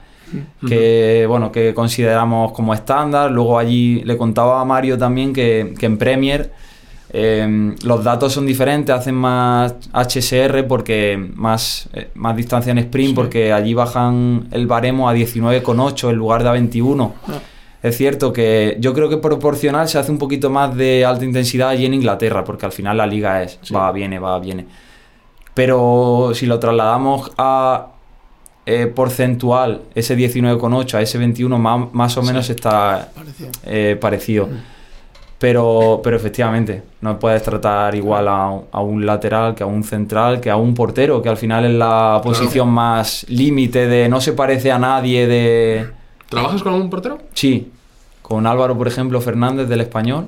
que 0.66 1.24
bueno 1.28 1.50
que 1.52 1.74
consideramos 1.74 2.52
como 2.52 2.74
estándar. 2.74 3.30
Luego 3.30 3.58
allí 3.58 4.02
le 4.04 4.16
contaba 4.16 4.60
a 4.60 4.64
Mario 4.64 4.98
también 4.98 5.32
que, 5.32 5.74
que 5.78 5.86
en 5.86 5.98
Premier 5.98 6.50
eh, 7.14 7.74
los 7.84 8.02
datos 8.02 8.32
son 8.32 8.46
diferentes, 8.46 8.94
hacen 8.94 9.14
más 9.14 9.74
HSR 9.92 10.66
porque 10.66 11.30
más, 11.34 11.88
eh, 11.92 12.10
más 12.14 12.34
distancia 12.34 12.70
en 12.70 12.78
sprint, 12.78 13.14
porque 13.14 13.52
allí 13.52 13.74
bajan 13.74 14.48
el 14.50 14.66
baremo 14.66 15.10
a 15.10 15.14
19,8 15.14 16.08
en 16.08 16.16
lugar 16.16 16.42
de 16.42 16.48
a 16.48 16.52
21. 16.52 17.14
Es 17.82 17.98
cierto 17.98 18.32
que 18.32 18.76
yo 18.80 18.94
creo 18.94 19.10
que 19.10 19.18
proporcional 19.18 19.88
se 19.88 19.98
hace 19.98 20.10
un 20.10 20.18
poquito 20.18 20.48
más 20.48 20.74
de 20.74 21.04
alta 21.04 21.24
intensidad 21.24 21.68
allí 21.68 21.84
en 21.84 21.94
Inglaterra, 21.94 22.44
porque 22.44 22.64
al 22.64 22.72
final 22.72 22.96
la 22.96 23.06
liga 23.06 23.42
es 23.42 23.58
va, 23.74 23.92
viene, 23.92 24.18
va, 24.18 24.38
viene. 24.38 24.66
Pero 25.52 26.30
si 26.32 26.46
lo 26.46 26.58
trasladamos 26.58 27.30
a 27.36 27.91
eh, 28.66 28.86
porcentual, 28.86 29.82
ese 29.94 30.16
19,8 30.16 30.94
a 30.94 31.00
ese 31.02 31.18
21, 31.18 31.58
más, 31.58 31.92
más 31.92 32.16
o 32.16 32.22
menos 32.22 32.48
está 32.50 33.10
Parecido. 33.14 33.50
eh, 33.64 33.96
parecido. 34.00 34.48
Pero, 35.38 36.00
pero 36.04 36.16
efectivamente, 36.16 36.82
no 37.00 37.18
puedes 37.18 37.42
tratar 37.42 37.96
igual 37.96 38.28
a, 38.28 38.48
un- 38.50 38.64
a 38.70 38.80
un 38.80 39.04
lateral 39.04 39.56
que 39.56 39.64
a 39.64 39.66
un 39.66 39.82
central, 39.82 40.40
que 40.40 40.50
a 40.50 40.56
un 40.56 40.72
portero, 40.74 41.20
que 41.20 41.28
al 41.28 41.36
final 41.36 41.64
es 41.64 41.72
la 41.72 42.20
posición 42.22 42.68
más 42.68 43.26
límite 43.28 43.88
de 43.88 44.08
no 44.08 44.20
se 44.20 44.34
parece 44.34 44.70
a 44.70 44.78
nadie 44.78 45.26
de... 45.26 45.88
¿Trabajas 46.28 46.62
con 46.62 46.74
algún 46.74 46.88
portero? 46.90 47.18
Sí, 47.34 47.72
con 48.22 48.46
Álvaro, 48.46 48.78
por 48.78 48.86
ejemplo, 48.86 49.20
Fernández 49.20 49.68
del 49.68 49.80
español. 49.80 50.26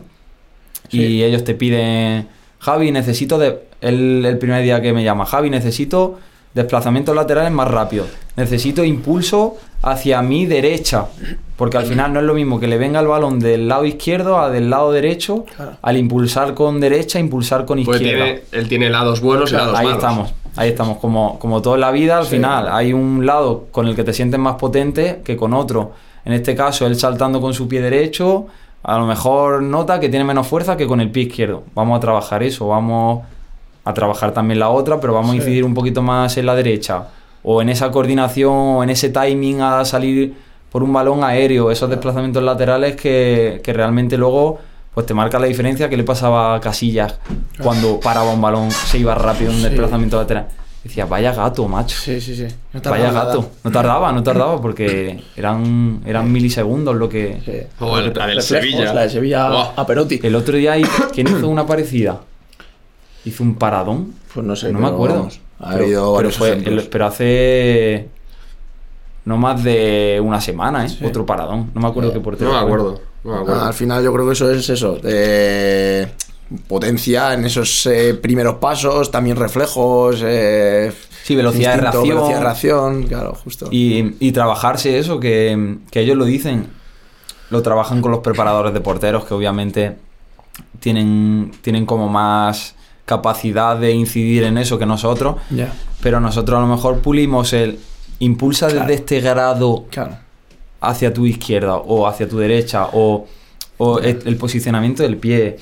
Y 0.90 1.22
ellos 1.22 1.44
te 1.44 1.54
piden, 1.54 2.26
Javi, 2.58 2.90
necesito 2.90 3.38
de... 3.38 3.60
El, 3.80 4.24
el 4.26 4.38
primer 4.38 4.62
día 4.64 4.80
que 4.82 4.92
me 4.92 5.04
llama, 5.04 5.26
Javi, 5.26 5.48
necesito 5.48 6.18
desplazamientos 6.54 7.14
laterales 7.14 7.52
más 7.52 7.68
rápidos. 7.68 8.08
Necesito 8.36 8.84
impulso 8.84 9.56
hacia 9.82 10.22
mi 10.22 10.46
derecha. 10.46 11.06
Porque 11.56 11.76
al 11.76 11.84
final 11.84 12.12
no 12.12 12.20
es 12.20 12.26
lo 12.26 12.34
mismo 12.34 12.58
que 12.58 12.66
le 12.66 12.78
venga 12.78 12.98
el 13.00 13.06
balón 13.06 13.38
del 13.38 13.68
lado 13.68 13.84
izquierdo 13.84 14.38
a 14.40 14.50
del 14.50 14.70
lado 14.70 14.90
derecho. 14.92 15.44
Claro. 15.56 15.72
Al 15.82 15.96
impulsar 15.96 16.54
con 16.54 16.80
derecha, 16.80 17.18
impulsar 17.18 17.64
con 17.64 17.82
Pues 17.84 18.00
izquierda. 18.00 18.24
tiene, 18.24 18.42
él 18.52 18.68
tiene 18.68 18.90
lados 18.90 19.20
buenos 19.20 19.52
y 19.52 19.54
lados 19.54 19.76
Ahí 19.78 19.84
malos. 19.86 19.98
estamos, 20.02 20.34
ahí 20.56 20.68
estamos. 20.70 20.98
Como, 20.98 21.38
como 21.38 21.60
todo 21.62 21.74
en 21.74 21.80
la 21.82 21.90
vida, 21.92 22.18
al 22.18 22.24
Sí. 22.24 22.36
final 22.36 22.68
hay 22.70 22.92
un 22.92 23.24
lado 23.26 23.66
con 23.70 23.86
el 23.86 23.94
que 23.94 24.02
te 24.04 24.12
sientes 24.12 24.40
más 24.40 24.54
potente 24.56 25.20
que 25.24 25.36
con 25.36 25.52
otro. 25.54 25.92
En 26.24 26.32
este 26.32 26.54
caso, 26.56 26.86
él 26.86 26.96
saltando 26.98 27.40
con 27.40 27.52
su 27.54 27.68
pie 27.68 27.80
derecho, 27.82 28.46
a 28.82 28.98
lo 28.98 29.06
mejor 29.06 29.62
nota 29.62 30.00
que 30.00 30.08
tiene 30.08 30.24
menos 30.24 30.46
fuerza 30.46 30.76
que 30.76 30.86
con 30.86 31.00
el 31.00 31.10
pie 31.10 31.24
izquierdo. 31.24 31.62
Vamos 31.74 31.96
a 31.98 32.00
trabajar 32.00 32.42
eso, 32.42 32.66
vamos 32.68 33.22
a 33.84 33.94
trabajar 33.94 34.32
también 34.32 34.58
la 34.60 34.70
otra, 34.70 34.98
pero 35.00 35.12
vamos 35.12 35.30
a 35.30 35.32
Sí. 35.32 35.38
incidir 35.38 35.64
un 35.64 35.74
poquito 35.74 36.02
más 36.02 36.36
en 36.36 36.46
la 36.46 36.54
derecha. 36.54 37.04
O 37.42 37.60
en 37.60 37.68
esa 37.68 37.90
coordinación, 37.90 38.52
o 38.52 38.82
en 38.82 38.90
ese 38.90 39.10
timing 39.10 39.60
a 39.60 39.84
salir 39.84 40.34
por 40.70 40.82
un 40.82 40.92
balón 40.92 41.22
aéreo, 41.22 41.70
esos 41.70 41.88
desplazamientos 41.90 42.42
laterales 42.42 42.96
que, 42.96 43.60
que 43.62 43.72
realmente 43.72 44.16
luego 44.16 44.58
pues 44.94 45.06
te 45.06 45.12
marca 45.14 45.38
la 45.40 45.46
diferencia 45.46 45.88
que 45.88 45.96
le 45.96 46.04
pasaba 46.04 46.54
a 46.54 46.60
Casillas 46.60 47.18
cuando 47.60 47.98
paraba 47.98 48.32
un 48.32 48.40
balón, 48.40 48.70
se 48.70 48.98
iba 48.98 49.12
rápido 49.14 49.50
en 49.50 49.56
un 49.56 49.62
Sí. 49.62 49.68
desplazamiento 49.68 50.16
lateral. 50.18 50.46
Decía, 50.84 51.04
vaya 51.06 51.32
gato, 51.32 51.66
macho. 51.66 51.96
Sí, 51.98 52.20
sí, 52.20 52.36
sí. 52.36 52.46
No 52.72 52.80
Vaya 52.90 53.08
nada. 53.10 53.24
gato. 53.24 53.50
No 53.64 53.70
tardaba, 53.72 54.12
no 54.12 54.22
tardaba 54.22 54.60
porque 54.60 55.18
eran, 55.36 56.00
eran 56.06 56.30
milisegundos 56.30 56.94
lo 56.94 57.08
que... 57.08 57.40
Sí. 57.44 57.84
O 57.84 57.98
el- 57.98 58.12
la 58.14 58.26
del 58.28 58.40
Sevilla. 58.42 58.92
La 58.92 59.02
de 59.02 59.10
Sevilla 59.10 59.48
a 59.74 59.86
Perotti. 59.86 60.20
El 60.22 60.34
otro 60.36 60.56
día, 60.56 60.74
¿quién 61.12 61.26
hizo 61.26 61.48
una 61.48 61.66
parecida? 61.66 62.20
Hizo 63.24 63.42
un 63.42 63.54
paradón. 63.56 64.14
Pues 64.32 64.44
no 64.44 64.54
sé. 64.56 64.72
no 64.72 64.78
me 64.80 64.88
acuerdo. 64.88 65.16
vamos, 65.18 65.40
ha 65.60 65.70
Pero- 65.72 65.84
habido 65.84 66.00
pero 66.02 66.12
varios 66.14 66.36
fue- 66.36 66.50
ejemplos. 66.50 66.84
el- 66.84 66.90
pero 66.90 67.06
hace 67.06 68.08
no 69.24 69.36
más 69.38 69.62
de 69.64 70.20
una 70.22 70.40
semana, 70.40 70.84
¿eh? 70.84 70.88
Sí. 70.88 71.04
Otro 71.04 71.24
paradón. 71.24 71.70
No 71.74 71.80
me 71.80 71.88
acuerdo 71.88 72.12
qué 72.12 72.20
portero. 72.20 72.50
No 72.52 72.58
me 72.60 72.64
acuerdo. 72.66 73.00
No 73.24 73.32
me 73.32 73.38
acuerdo. 73.40 73.60
Ah, 73.62 73.68
al 73.68 73.74
final 73.74 74.04
yo 74.04 74.12
creo 74.12 74.26
que 74.26 74.32
eso 74.32 74.50
es 74.50 74.68
eso. 74.68 74.98
potencia 76.68 77.32
en 77.34 77.44
esos 77.46 77.86
eh, 77.86 78.14
primeros 78.14 78.56
pasos, 78.56 79.10
también 79.10 79.36
reflejos. 79.36 80.20
eh, 80.24 80.92
Sí, 81.22 81.34
velocidad 81.34 81.76
de 81.76 81.80
reacción. 81.80 82.08
Velocidad 82.08 82.36
de 82.38 82.44
reacción, 82.44 83.02
claro, 83.04 83.34
justo. 83.42 83.68
Y, 83.70 84.14
y 84.20 84.32
trabajarse 84.32 84.98
eso, 84.98 85.18
que, 85.18 85.78
que 85.90 86.00
ellos 86.00 86.16
lo 86.18 86.26
dicen. 86.26 86.66
Lo 87.50 87.62
trabajan 87.62 88.02
con 88.02 88.10
los 88.10 88.20
preparadores 88.20 88.74
de 88.74 88.80
porteros, 88.80 89.24
que 89.24 89.32
obviamente 89.32 89.96
tienen, 90.80 91.52
tienen 91.62 91.86
como 91.86 92.08
más 92.08 92.74
capacidad 93.04 93.76
de 93.76 93.92
incidir 93.92 94.44
en 94.44 94.58
eso 94.58 94.78
que 94.78 94.86
nosotros. 94.86 95.36
Pero 96.02 96.20
nosotros 96.20 96.58
a 96.58 96.60
lo 96.60 96.68
mejor 96.68 96.98
pulimos 97.00 97.52
el 97.52 97.78
impulsa 98.20 98.68
Claro. 98.68 98.80
desde 98.86 98.94
este 98.94 99.20
grado 99.20 99.84
claro. 99.90 100.16
hacia 100.80 101.12
tu 101.12 101.26
izquierda 101.26 101.76
o 101.76 102.06
hacia 102.06 102.28
tu 102.28 102.38
derecha 102.38 102.86
o, 102.92 103.26
o 103.78 103.98
el, 103.98 104.20
el 104.24 104.36
posicionamiento 104.36 105.02
del 105.02 105.16
pie 105.16 105.56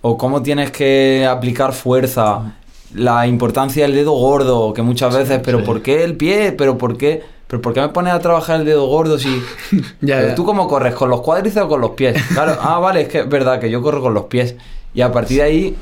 o 0.00 0.16
cómo 0.16 0.42
tienes 0.42 0.70
que 0.70 1.26
aplicar 1.28 1.72
fuerza, 1.72 2.56
la 2.94 3.26
importancia 3.26 3.82
del 3.84 3.94
dedo 3.94 4.12
gordo, 4.12 4.72
que 4.72 4.82
muchas 4.82 5.14
veces, 5.14 5.40
pero 5.44 5.62
¿por 5.64 5.82
qué 5.82 6.04
el 6.04 6.16
pie? 6.16 6.52
¿Pero 6.52 6.78
por 6.78 6.96
qué? 6.96 7.22
¿Pero 7.46 7.60
por 7.60 7.72
qué 7.74 7.80
me 7.80 7.88
pones 7.88 8.12
a 8.12 8.18
trabajar 8.20 8.60
el 8.60 8.66
dedo 8.66 8.86
gordo 8.86 9.18
si... 9.18 9.42
Ya. 10.00 10.34
¿Tú 10.34 10.44
cómo 10.44 10.68
corres? 10.68 10.94
¿Con 10.94 11.10
los 11.10 11.20
cuádriceps 11.22 11.66
o 11.66 11.68
con 11.68 11.80
los 11.80 11.90
pies? 11.90 12.16
Claro, 12.32 12.56
ah, 12.62 12.78
vale, 12.78 13.02
es 13.02 13.08
que 13.08 13.20
es 13.20 13.28
verdad 13.28 13.58
que 13.60 13.70
yo 13.70 13.82
corro 13.82 14.00
con 14.00 14.14
los 14.14 14.24
pies. 14.24 14.54
Y 14.94 15.00
a 15.02 15.12
partir 15.12 15.38
de 15.38 15.42
ahí, 15.42 15.76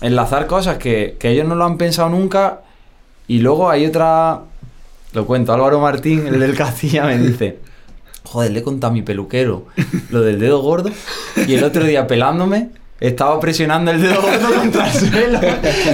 enlazar 0.00 0.46
cosas 0.46 0.78
que, 0.78 1.16
que 1.18 1.30
ellos 1.30 1.46
no 1.46 1.54
lo 1.54 1.64
han 1.64 1.78
pensado 1.78 2.08
nunca. 2.08 2.60
Y 3.28 3.38
luego 3.38 3.70
hay 3.70 3.86
otra. 3.86 4.40
Lo 5.12 5.26
cuento, 5.26 5.52
Álvaro 5.52 5.80
Martín, 5.80 6.26
el 6.26 6.40
del 6.40 6.56
Castilla, 6.56 7.04
me 7.04 7.18
dice: 7.18 7.58
Joder, 8.24 8.50
le 8.52 8.60
he 8.60 8.62
contado 8.62 8.90
a 8.90 8.94
mi 8.94 9.02
peluquero 9.02 9.66
lo 10.10 10.22
del 10.22 10.38
dedo 10.38 10.60
gordo. 10.60 10.90
Y 11.46 11.54
el 11.54 11.64
otro 11.64 11.84
día 11.84 12.06
pelándome. 12.06 12.70
Estaba 13.00 13.40
presionando 13.40 13.90
el 13.92 14.02
dedo 14.02 14.20
gordo 14.20 14.54
contra 14.60 14.86
el 14.86 14.92
suelo. 14.92 15.40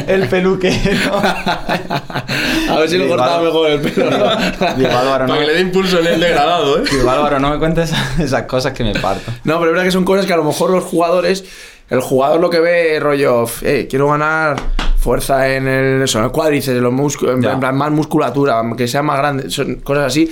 El 0.09 0.29
peluquero. 0.29 1.13
A 1.23 2.79
ver 2.81 2.89
si 2.89 2.99
lo 2.99 3.07
cortaba 3.07 3.43
mejor 3.43 3.71
el 3.71 3.81
pelo. 3.81 4.11
¿no? 4.11 4.75
Digo, 4.77 4.91
Álvaro, 4.91 5.27
no 5.29 5.35
Para 5.35 5.41
que 5.41 5.47
me, 5.47 5.47
le 5.47 5.55
dé 5.55 5.61
impulso 5.61 6.01
en 6.01 6.07
el 6.09 6.19
degradado, 6.21 6.79
¿eh? 6.79 6.83
digo, 6.91 7.09
Álvaro, 7.09 7.39
no 7.39 7.51
me 7.51 7.59
cuentes 7.61 7.91
esas, 7.91 8.19
esas 8.19 8.43
cosas 8.43 8.73
que 8.73 8.83
me 8.83 8.93
parto. 8.95 9.31
No, 9.45 9.61
pero 9.61 9.67
es 9.67 9.75
verdad 9.75 9.85
que 9.85 9.93
son 9.93 10.05
cosas 10.05 10.27
que 10.27 10.33
a 10.33 10.37
lo 10.37 10.43
mejor 10.43 10.71
los 10.71 10.83
jugadores, 10.83 11.45
el 11.89 12.01
jugador 12.01 12.41
lo 12.41 12.51
que 12.51 12.61
ve, 12.61 12.99
rollo, 13.01 13.45
eh, 13.63 13.87
quiero 13.89 14.09
ganar 14.09 14.57
fuerza 14.99 15.55
en 15.55 15.69
el, 15.69 16.03
eso, 16.03 16.19
en 16.19 16.25
el 16.25 16.31
cuádriceps, 16.33 16.77
en 16.77 16.83
los 16.83 16.93
músculos, 16.93 17.35
en 17.35 17.61
plan, 17.61 17.77
más 17.77 17.91
musculatura, 17.93 18.61
que 18.77 18.89
sea 18.89 19.03
más 19.03 19.19
grande, 19.19 19.51
son 19.51 19.77
cosas 19.77 20.07
así. 20.07 20.31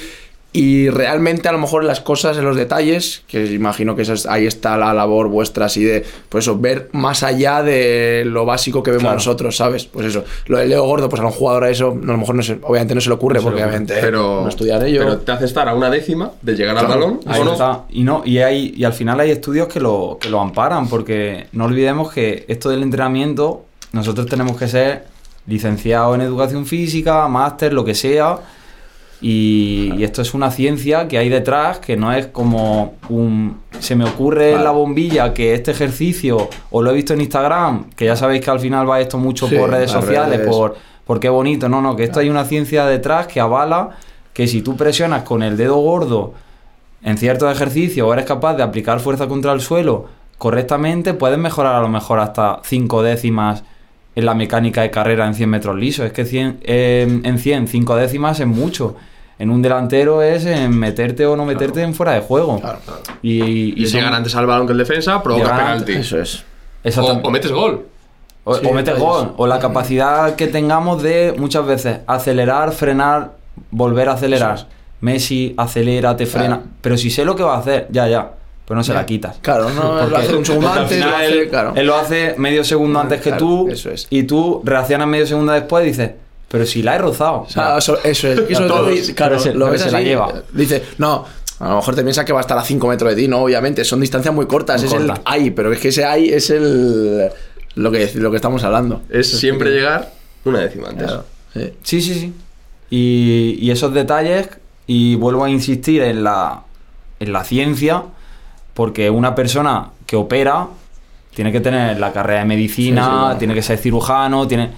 Y 0.56 0.88
realmente 0.88 1.48
a 1.48 1.52
lo 1.52 1.58
mejor 1.58 1.82
las 1.82 2.00
cosas 2.00 2.38
en 2.38 2.44
los 2.44 2.56
detalles, 2.56 3.24
que 3.26 3.44
imagino 3.46 3.96
que 3.96 4.02
eso 4.02 4.12
es- 4.12 4.24
ahí 4.24 4.46
está 4.46 4.76
la 4.76 4.94
labor 4.94 5.26
vuestra 5.26 5.66
así 5.66 5.82
de, 5.82 6.04
pues 6.28 6.44
eso, 6.44 6.56
ver 6.56 6.90
más 6.92 7.24
allá 7.24 7.60
de 7.64 8.22
lo 8.24 8.46
básico 8.46 8.80
que 8.80 8.92
vemos 8.92 9.02
Claro. 9.02 9.16
nosotros, 9.16 9.56
¿sabes? 9.56 9.86
Pues 9.86 10.06
eso, 10.06 10.22
lo 10.46 10.58
del 10.58 10.68
dedo 10.68 10.84
gordo, 10.84 11.08
pues 11.08 11.20
a 11.20 11.26
un 11.26 11.32
jugador 11.32 11.64
a 11.64 11.70
eso 11.70 11.90
a 11.90 12.06
lo 12.06 12.16
mejor 12.16 12.36
no 12.36 12.42
se, 12.44 12.60
obviamente 12.62 12.94
no 12.94 13.00
se 13.00 13.08
le 13.08 13.16
ocurre, 13.16 13.38
No 13.40 13.42
porque 13.42 13.64
obviamente 13.64 13.94
Pero, 14.00 14.42
no 14.42 14.48
estudian 14.48 14.80
ello. 14.86 15.00
pero 15.00 15.18
te 15.18 15.32
hace 15.32 15.44
estar 15.46 15.68
a 15.68 15.74
una 15.74 15.90
décima 15.90 16.30
de 16.40 16.54
llegar 16.54 16.78
al 16.78 16.86
Claro. 16.86 17.00
balón. 17.00 17.20
Ahí 17.26 17.40
¿o 17.40 17.44
no? 17.44 17.52
está. 17.54 17.82
Y 17.90 18.04
no, 18.04 18.22
y 18.24 18.38
hay, 18.38 18.74
y 18.76 18.84
al 18.84 18.92
final 18.92 19.18
hay 19.18 19.32
estudios 19.32 19.66
que 19.66 19.80
lo, 19.80 20.18
que 20.20 20.28
lo 20.30 20.40
amparan, 20.40 20.88
porque 20.88 21.48
no 21.50 21.64
olvidemos 21.64 22.12
que 22.12 22.44
esto 22.46 22.70
del 22.70 22.84
entrenamiento, 22.84 23.64
nosotros 23.90 24.26
tenemos 24.28 24.56
que 24.56 24.68
ser 24.68 25.04
licenciados 25.48 26.14
en 26.14 26.20
educación 26.20 26.64
física, 26.64 27.26
máster, 27.26 27.72
lo 27.72 27.84
que 27.84 27.96
sea. 27.96 28.38
Y, 29.20 29.92
y 29.96 30.04
esto 30.04 30.20
es 30.22 30.34
una 30.34 30.50
ciencia 30.50 31.08
que 31.08 31.16
hay 31.18 31.28
detrás, 31.28 31.78
que 31.78 31.96
no 31.96 32.12
es 32.12 32.26
como 32.26 32.94
un... 33.08 33.58
Se 33.78 33.96
me 33.96 34.04
ocurre 34.04 34.52
en 34.52 34.64
la 34.64 34.70
bombilla 34.70 35.32
que 35.32 35.54
este 35.54 35.70
ejercicio, 35.70 36.48
o 36.70 36.82
lo 36.82 36.90
he 36.90 36.94
visto 36.94 37.14
en 37.14 37.20
Instagram, 37.22 37.90
que 37.96 38.06
ya 38.06 38.16
sabéis 38.16 38.42
que 38.44 38.50
al 38.50 38.60
final 38.60 38.88
va 38.88 39.00
esto 39.00 39.16
mucho 39.18 39.48
Sí, 39.48 39.56
por 39.56 39.70
redes 39.70 39.90
sociales, 39.90 40.38
redes. 40.40 40.50
por, 40.54 40.76
por 41.06 41.20
qué 41.20 41.28
bonito. 41.28 41.68
No, 41.68 41.80
no, 41.80 41.96
que 41.96 42.04
esto 42.04 42.20
hay 42.20 42.28
una 42.28 42.44
ciencia 42.44 42.84
detrás 42.86 43.26
que 43.26 43.40
avala 43.40 43.90
que 44.34 44.46
si 44.46 44.62
tú 44.62 44.76
presionas 44.76 45.22
con 45.22 45.42
el 45.42 45.56
dedo 45.56 45.76
gordo 45.76 46.34
en 47.02 47.16
ciertos 47.18 47.50
ejercicios 47.54 48.06
o 48.06 48.12
eres 48.12 48.26
capaz 48.26 48.54
de 48.54 48.62
aplicar 48.62 49.00
fuerza 49.00 49.26
contra 49.28 49.52
el 49.52 49.60
suelo 49.60 50.06
correctamente, 50.38 51.14
puedes 51.14 51.38
mejorar 51.38 51.76
a 51.76 51.80
lo 51.80 51.88
mejor 51.88 52.18
hasta 52.18 52.60
5 52.64 53.02
décimas 53.02 53.62
en 54.16 54.24
la 54.26 54.34
mecánica 54.34 54.82
de 54.82 54.90
carrera 54.90 55.26
en 55.26 55.34
100 55.34 55.48
metros 55.50 55.76
lisos. 55.76 56.06
Es 56.06 56.12
que 56.12 56.24
100, 56.24 56.60
eh, 56.62 57.20
en 57.24 57.38
100, 57.38 57.68
5 57.68 57.96
décimas 57.96 58.38
es 58.40 58.46
mucho. 58.46 58.96
En 59.38 59.50
un 59.50 59.62
delantero 59.62 60.22
es 60.22 60.46
en 60.46 60.78
meterte 60.78 61.26
o 61.26 61.36
no 61.36 61.44
meterte 61.44 61.82
en 61.82 61.92
fuera 61.94 62.12
de 62.12 62.20
juego. 62.20 62.60
Claro, 62.60 62.78
claro. 62.84 63.00
Y, 63.22 63.80
y 63.80 63.84
Y 63.84 63.86
son- 63.86 64.04
antes 64.04 64.34
al 64.36 64.46
balón 64.46 64.66
que 64.66 64.72
el 64.72 64.78
defensa, 64.78 65.20
provoca 65.22 65.44
Llegar 65.44 65.58
penalti. 65.60 65.92
Eso 65.92 66.20
es. 66.20 66.44
O, 66.98 67.30
metes 67.30 67.50
gol. 67.50 67.86
O, 68.44 68.54
Sí, 68.54 68.66
o 68.68 68.72
metes 68.72 68.98
gol. 68.98 69.32
O 69.36 69.46
la 69.46 69.58
capacidad 69.58 70.36
que 70.36 70.46
tengamos 70.46 71.02
de 71.02 71.34
muchas 71.36 71.66
veces 71.66 71.98
acelerar, 72.06 72.72
frenar, 72.72 73.32
volver 73.70 74.08
a 74.08 74.12
acelerar. 74.12 74.66
Messi 75.00 75.54
acelera, 75.56 76.16
te 76.16 76.26
frena. 76.26 76.56
Claro. 76.58 76.70
Pero 76.80 76.96
si 76.96 77.10
sé 77.10 77.24
lo 77.24 77.34
que 77.34 77.42
va 77.42 77.56
a 77.56 77.58
hacer, 77.58 77.88
ya, 77.90 78.06
ya. 78.06 78.30
Pues 78.64 78.76
no 78.76 78.82
se 78.84 78.94
la 78.94 79.04
quitas. 79.04 79.36
Claro, 79.42 79.68
no 79.70 79.94
lo 79.94 80.00
Porque- 80.08 80.16
hace 80.16 80.34
un 80.36 80.44
segundo 80.46 80.68
antes, 80.72 80.98
lo 80.98 81.04
final 81.06 81.14
hace, 81.22 81.42
él, 81.42 81.48
claro. 81.50 81.72
él 81.76 81.86
lo 81.86 81.96
hace 81.96 82.34
medio 82.38 82.64
segundo 82.64 82.98
antes 83.00 83.18
que 83.20 83.30
Claro, 83.30 83.38
tú. 83.46 83.68
eso 83.70 83.90
es. 83.90 84.06
Y 84.08 84.22
tú 84.22 84.62
reaccionas 84.64 85.06
medio 85.06 85.26
segundo 85.26 85.52
después 85.52 85.84
y 85.84 85.88
dices, 85.88 86.10
pero 86.48 86.64
si 86.64 86.82
la 86.82 86.94
he 86.94 86.98
rozado. 86.98 87.42
O 87.42 87.48
sea, 87.50 87.74
Ah, 87.74 87.78
eso, 87.78 87.98
eso 88.02 88.28
es. 88.28 88.36
Todo, 88.48 88.66
todos. 88.68 89.10
claro, 89.10 89.32
Pero 89.36 89.38
se- 89.40 89.52
lo 89.54 89.58
pero 89.66 89.72
ves 89.72 89.82
se 89.82 89.90
la 89.90 89.98
así, 89.98 90.06
lleva. 90.06 90.32
Dice, 90.52 90.82
no, 90.96 91.26
a 91.58 91.68
lo 91.68 91.76
mejor 91.76 91.94
te 91.94 92.02
piensas 92.02 92.24
que 92.24 92.32
va 92.32 92.40
a 92.40 92.42
estar 92.42 92.56
a 92.56 92.64
5 92.64 92.86
metros 92.88 93.10
de 93.14 93.16
ti, 93.22 93.28
no, 93.28 93.42
obviamente. 93.42 93.84
Son 93.84 94.00
distancias 94.00 94.32
muy 94.34 94.46
cortas. 94.46 94.80
Muy 94.82 94.88
es 94.88 94.94
corta. 94.98 95.12
el 95.14 95.20
ahí, 95.26 95.50
pero 95.50 95.70
es 95.72 95.78
que 95.78 95.88
ese 95.88 96.04
ahí 96.06 96.30
es 96.30 96.48
el. 96.50 97.28
Lo 97.74 97.90
que, 97.90 98.10
lo 98.14 98.30
que 98.30 98.36
estamos 98.36 98.64
hablando. 98.64 99.02
Es 99.10 99.28
Eso 99.28 99.36
siempre 99.38 99.68
que- 99.68 99.76
llegar 99.76 100.10
una 100.44 100.60
décima 100.60 100.88
antes. 100.88 101.06
Claro, 101.06 101.24
sí. 101.52 101.72
Sí, 101.82 102.00
sí, 102.00 102.14
sí. 102.14 102.34
Y, 102.90 103.58
y 103.60 103.70
esos 103.70 103.92
detalles, 103.92 104.48
y 104.86 105.16
vuelvo 105.16 105.44
a 105.44 105.50
insistir 105.50 106.00
en 106.02 106.22
la, 106.22 106.62
en 107.18 107.32
la 107.32 107.42
ciencia, 107.44 108.04
porque 108.74 109.08
una 109.10 109.34
persona 109.34 109.90
que 110.06 110.16
opera 110.16 110.66
tiene 111.34 111.50
que 111.50 111.60
tener 111.60 111.98
la 111.98 112.12
carrera 112.12 112.40
de 112.40 112.44
medicina, 112.46 113.02
Sí, 113.04 113.10
sí, 113.10 113.16
claro. 113.18 113.38
tiene 113.38 113.54
que 113.54 113.62
ser 113.62 113.78
cirujano, 113.78 114.46
tiene... 114.46 114.70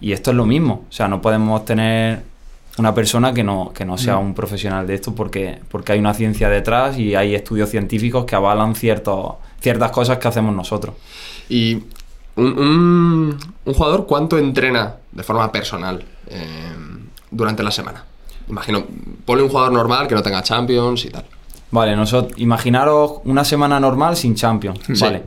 Y 0.00 0.12
esto 0.12 0.30
es 0.32 0.36
lo 0.36 0.44
mismo. 0.44 0.84
O 0.88 0.92
sea, 0.92 1.08
no 1.08 1.22
podemos 1.22 1.64
tener 1.64 2.22
una 2.76 2.92
persona 2.94 3.32
que 3.32 3.42
no, 3.44 3.72
que 3.72 3.84
no 3.84 3.96
sea 3.96 4.18
un 4.18 4.34
profesional 4.34 4.86
de 4.86 4.94
esto 4.94 5.14
porque, 5.14 5.60
porque 5.70 5.92
hay 5.92 6.00
una 6.00 6.12
ciencia 6.12 6.48
detrás 6.50 6.98
y 6.98 7.14
hay 7.14 7.34
estudios 7.34 7.70
científicos 7.70 8.24
que 8.26 8.34
avalan 8.36 8.74
ciertos, 8.74 9.34
ciertas 9.60 9.90
cosas 9.92 10.18
que 10.18 10.28
hacemos 10.28 10.54
nosotros. 10.54 10.94
Y 11.48 11.76
un, 12.36 12.58
un- 12.58 13.38
un 13.64 13.74
jugador, 13.74 14.06
¿cuánto 14.06 14.36
entrena 14.36 14.96
de 15.12 15.22
forma 15.22 15.50
personal 15.52 16.04
eh, 16.28 16.72
durante 17.30 17.62
la 17.62 17.70
semana? 17.70 18.04
Imagino, 18.48 18.84
ponle 19.24 19.44
un 19.44 19.48
jugador 19.48 19.72
normal 19.72 20.06
que 20.08 20.14
no 20.16 20.22
tenga 20.22 20.42
Champions 20.42 21.04
y 21.06 21.10
tal. 21.10 21.24
Vale, 21.74 21.96
nosotros, 21.96 22.38
imaginaros 22.38 23.14
una 23.24 23.44
semana 23.44 23.80
normal 23.80 24.14
sin 24.16 24.36
Champions. 24.36 24.78
Sí. 24.86 25.00
Vale. 25.00 25.22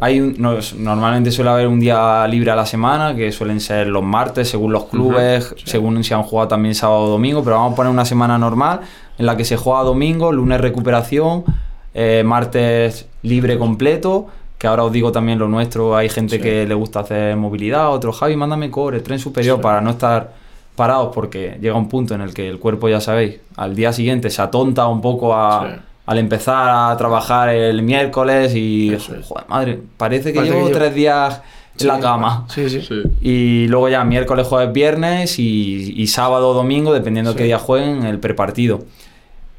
Hay 0.00 0.18
un- 0.18 0.34
nos- 0.38 0.74
normalmente 0.74 1.30
suele 1.30 1.50
haber 1.50 1.66
un 1.68 1.78
día 1.78 2.26
libre 2.26 2.50
a 2.50 2.56
la 2.56 2.64
semana, 2.64 3.14
que 3.14 3.30
suelen 3.30 3.60
ser 3.60 3.86
los 3.88 4.02
martes, 4.02 4.48
según 4.48 4.72
los 4.72 4.84
clubes, 4.86 5.54
según 5.66 6.02
si 6.02 6.14
han 6.14 6.22
jugado 6.22 6.48
también 6.48 6.74
sábado 6.74 7.02
o 7.02 7.08
domingo, 7.10 7.44
pero 7.44 7.56
vamos 7.56 7.74
a 7.74 7.76
poner 7.76 7.92
una 7.92 8.06
semana 8.06 8.38
normal 8.38 8.80
en 9.18 9.26
la 9.26 9.36
que 9.36 9.44
se 9.44 9.58
juega 9.58 9.82
domingo, 9.82 10.32
lunes 10.32 10.58
recuperación, 10.62 11.44
eh, 11.92 12.22
martes 12.24 13.06
libre 13.22 13.58
completo, 13.58 14.28
que 14.56 14.66
ahora 14.66 14.84
os 14.84 14.92
digo 14.92 15.12
también 15.12 15.38
lo 15.38 15.48
nuestro, 15.48 15.94
hay 15.94 16.08
gente 16.08 16.36
Sí. 16.36 16.42
que 16.42 16.66
le 16.66 16.74
gusta 16.74 17.00
hacer 17.00 17.36
movilidad, 17.36 17.90
otro 17.92 18.12
Javi, 18.12 18.36
mándame 18.36 18.70
core, 18.70 19.00
tren 19.00 19.18
superior 19.18 19.60
para 19.60 19.82
no 19.82 19.90
estar 19.90 20.32
parados 20.80 21.10
porque 21.14 21.58
llega 21.60 21.74
un 21.76 21.88
punto 21.88 22.14
en 22.14 22.22
el 22.22 22.32
que 22.32 22.48
el 22.48 22.58
cuerpo, 22.58 22.88
ya 22.88 23.00
sabéis, 23.00 23.36
al 23.56 23.74
día 23.76 23.92
siguiente 23.92 24.30
se 24.30 24.40
atonta 24.40 24.86
un 24.86 25.00
poco 25.02 25.34
a, 25.34 25.68
Sí. 25.68 25.80
al 26.06 26.18
empezar 26.18 26.68
a 26.72 26.96
trabajar 26.96 27.50
el 27.50 27.82
miércoles 27.82 28.54
y, 28.54 28.92
Eso 28.94 29.14
es. 29.14 29.26
joder, 29.26 29.44
madre, 29.48 29.78
parece 29.98 30.32
que 30.32 30.38
Parece 30.38 30.54
llevo 30.54 30.68
que 30.68 30.74
tres 30.74 30.94
días 30.94 31.42
en 31.78 31.86
la 31.86 32.00
cama. 32.00 32.46
Sí, 32.48 32.68
sí. 32.70 32.80
Sí. 32.80 33.02
Y 33.20 33.68
luego 33.68 33.88
ya 33.90 34.02
miércoles, 34.04 34.46
jueves, 34.46 34.72
viernes 34.72 35.38
y, 35.38 35.92
y 35.96 36.06
sábado 36.06 36.48
o 36.50 36.54
domingo, 36.54 36.92
dependiendo 36.94 37.32
Sí. 37.32 37.38
qué 37.38 37.44
día 37.44 37.58
jueguen, 37.58 38.04
el 38.04 38.18
prepartido. 38.18 38.80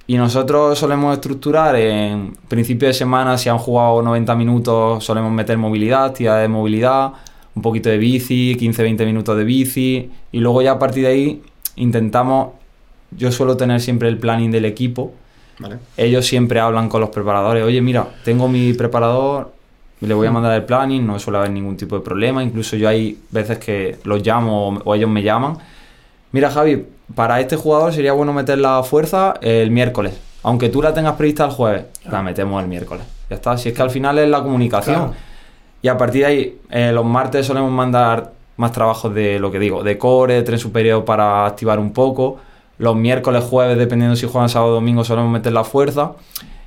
Y 0.07 0.17
nosotros 0.17 0.77
solemos 0.77 1.13
estructurar 1.13 1.75
en 1.75 2.33
principio 2.47 2.87
de 2.87 2.93
semana, 2.93 3.37
si 3.37 3.47
han 3.49 3.59
jugado 3.59 4.01
90 4.01 4.35
minutos, 4.35 5.03
solemos 5.05 5.31
meter 5.31 5.57
movilidad, 5.57 6.05
actividad 6.05 6.41
de 6.41 6.47
movilidad, 6.47 7.13
un 7.55 7.61
poquito 7.61 7.89
de 7.89 7.97
bici, 7.97 8.55
15-20 8.59 9.05
minutos 9.05 9.37
de 9.37 9.43
bici, 9.43 10.09
y 10.31 10.39
luego 10.39 10.61
ya 10.61 10.71
a 10.73 10.79
partir 10.79 11.03
de 11.03 11.09
ahí 11.09 11.41
intentamos, 11.75 12.49
yo 13.17 13.31
suelo 13.31 13.57
tener 13.57 13.81
siempre 13.81 14.07
el 14.07 14.17
planning 14.17 14.51
del 14.51 14.65
equipo, 14.65 15.13
Vale. 15.59 15.77
ellos 15.97 16.25
siempre 16.25 16.59
hablan 16.59 16.87
con 16.89 17.01
los 17.01 17.09
preparadores, 17.09 17.63
oye 17.63 17.81
mira, 17.81 18.07
tengo 18.23 18.47
mi 18.47 18.73
preparador, 18.73 19.51
le 19.99 20.13
voy 20.13 20.27
a 20.27 20.31
mandar 20.31 20.53
el 20.53 20.63
planning, 20.63 21.05
no 21.05 21.19
suele 21.19 21.39
haber 21.39 21.51
ningún 21.51 21.77
tipo 21.77 21.95
de 21.97 22.01
problema, 22.03 22.41
incluso 22.43 22.75
yo 22.75 22.87
hay 22.87 23.17
veces 23.29 23.57
que 23.59 23.97
los 24.05 24.25
llamo 24.25 24.79
o- 24.83 24.95
ellos 24.95 25.09
me 25.09 25.21
llaman, 25.21 25.57
mira 26.31 26.49
Javi, 26.49 26.85
para 27.13 27.39
este 27.41 27.57
jugador 27.57 27.93
sería 27.93 28.13
bueno 28.13 28.31
meter 28.33 28.57
la 28.57 28.81
fuerza 28.83 29.33
el 29.41 29.69
miércoles, 29.71 30.17
aunque 30.43 30.69
tú 30.69 30.81
la 30.81 30.93
tengas 30.93 31.15
prevista 31.15 31.45
el 31.45 31.51
jueves, 31.51 31.83
la 32.09 32.23
metemos 32.23 32.61
el 32.63 32.69
miércoles, 32.69 33.03
ya 33.29 33.35
está, 33.35 33.57
si 33.57 33.69
es 33.69 33.75
que 33.75 33.81
al 33.81 33.91
final 33.91 34.17
es 34.19 34.29
la 34.29 34.41
comunicación. 34.41 34.95
Claro. 35.09 35.30
Y 35.81 35.87
a 35.87 35.97
partir 35.97 36.21
de 36.21 36.27
ahí, 36.27 36.59
eh, 36.69 36.91
los 36.91 37.05
martes 37.05 37.45
solemos 37.45 37.71
mandar 37.71 38.33
más 38.57 38.71
trabajos 38.71 39.13
de 39.13 39.39
lo 39.39 39.51
que 39.51 39.59
digo, 39.59 39.83
de 39.83 39.97
core, 39.97 40.35
de 40.35 40.43
tren 40.43 40.59
superior 40.59 41.03
para 41.03 41.45
activar 41.45 41.79
un 41.79 41.91
poco. 41.93 42.37
Los 42.77 42.95
miércoles, 42.95 43.43
jueves, 43.43 43.77
dependiendo 43.77 44.15
si 44.15 44.27
juegan 44.27 44.49
sábado 44.49 44.71
o 44.71 44.75
domingo, 44.75 45.03
solemos 45.03 45.31
meter 45.31 45.53
la 45.53 45.63
fuerza. 45.63 46.13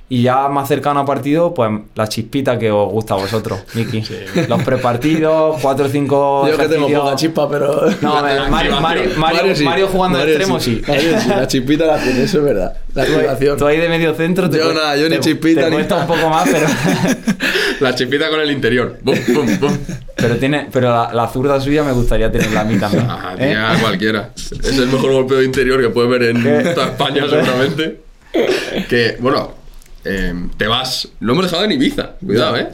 Y 0.07 0.21
ya 0.21 0.47
más 0.49 0.67
cercano 0.67 0.99
a 0.99 1.05
partido, 1.05 1.51
pues 1.55 1.71
la 1.95 2.07
chispita 2.07 2.59
que 2.59 2.69
os 2.69 2.91
gusta 2.91 3.15
a 3.15 3.17
vosotros, 3.17 3.61
Miki. 3.73 4.03
Los 4.47 4.61
prepartidos, 4.61 5.57
cuatro 5.63 5.87
o 5.87 5.89
cinco. 5.89 6.47
Yo 6.47 6.51
que 6.57 6.67
tengo 6.67 6.73
ejercicios. 6.85 7.01
poca 7.01 7.15
chispa, 7.15 7.49
pero. 7.49 7.89
No, 8.01 8.21
La- 8.21 8.35
la 8.35 8.47
Mario, 8.47 8.79
Mario, 8.79 9.01
activación. 9.03 9.19
Mario- 9.19 9.65
Mario 9.65 9.87
jugando 9.87 10.17
de 10.19 10.23
Mario 10.25 10.35
extremo, 10.35 10.59
sí. 10.59 10.81
Mario 10.87 11.19
sí, 11.19 11.29
La 11.29 11.47
chispita 11.47 11.85
la 11.87 11.97
tiene, 11.97 12.21
eso 12.23 12.37
es 12.37 12.43
verdad. 12.43 12.73
La 12.93 13.01
activación. 13.01 13.57
Tú 13.57 13.65
ahí 13.65 13.77
de 13.79 13.89
medio 13.89 14.13
centro 14.13 14.47
te 14.47 14.57
Yo 14.57 14.65
cuesta- 14.65 14.81
nada, 14.83 14.95
yo 14.97 15.09
ni 15.09 15.15
te- 15.15 15.21
chispita 15.21 15.61
te 15.61 15.69
ni 15.71 15.75
cuesta 15.77 15.95
un 15.97 16.07
poco 16.07 16.29
más, 16.29 16.49
pero. 16.51 16.67
La 17.79 17.93
chipita 17.95 18.29
con 18.29 18.39
el 18.39 18.51
interior. 18.51 18.99
Bum, 19.01 19.15
bum, 19.33 19.59
bum. 19.59 19.77
Pero 20.15 20.37
tiene, 20.37 20.67
pero 20.71 20.89
la, 20.91 21.11
la 21.13 21.27
zurda 21.27 21.59
suya 21.59 21.83
me 21.83 21.91
gustaría 21.91 22.31
tenerla 22.31 22.61
a 22.61 22.63
mí 22.63 22.77
también. 22.77 23.05
Ah, 23.09 23.35
¿eh? 23.37 23.49
tía, 23.49 23.75
cualquiera. 23.81 24.29
Es 24.35 24.77
el 24.77 24.87
mejor 24.87 25.11
golpeo 25.11 25.39
de 25.39 25.45
interior 25.45 25.81
que 25.81 25.89
puedes 25.89 26.09
ver 26.09 26.23
en 26.23 26.73
toda 26.75 26.87
España, 26.87 27.23
seguramente. 27.29 28.01
Que, 28.89 29.15
bueno, 29.19 29.53
eh, 30.05 30.33
te 30.57 30.67
vas. 30.67 31.09
Lo 31.19 31.33
hemos 31.33 31.45
dejado 31.45 31.63
en 31.65 31.71
Ibiza, 31.73 32.11
cuidado, 32.25 32.55
¿eh? 32.57 32.69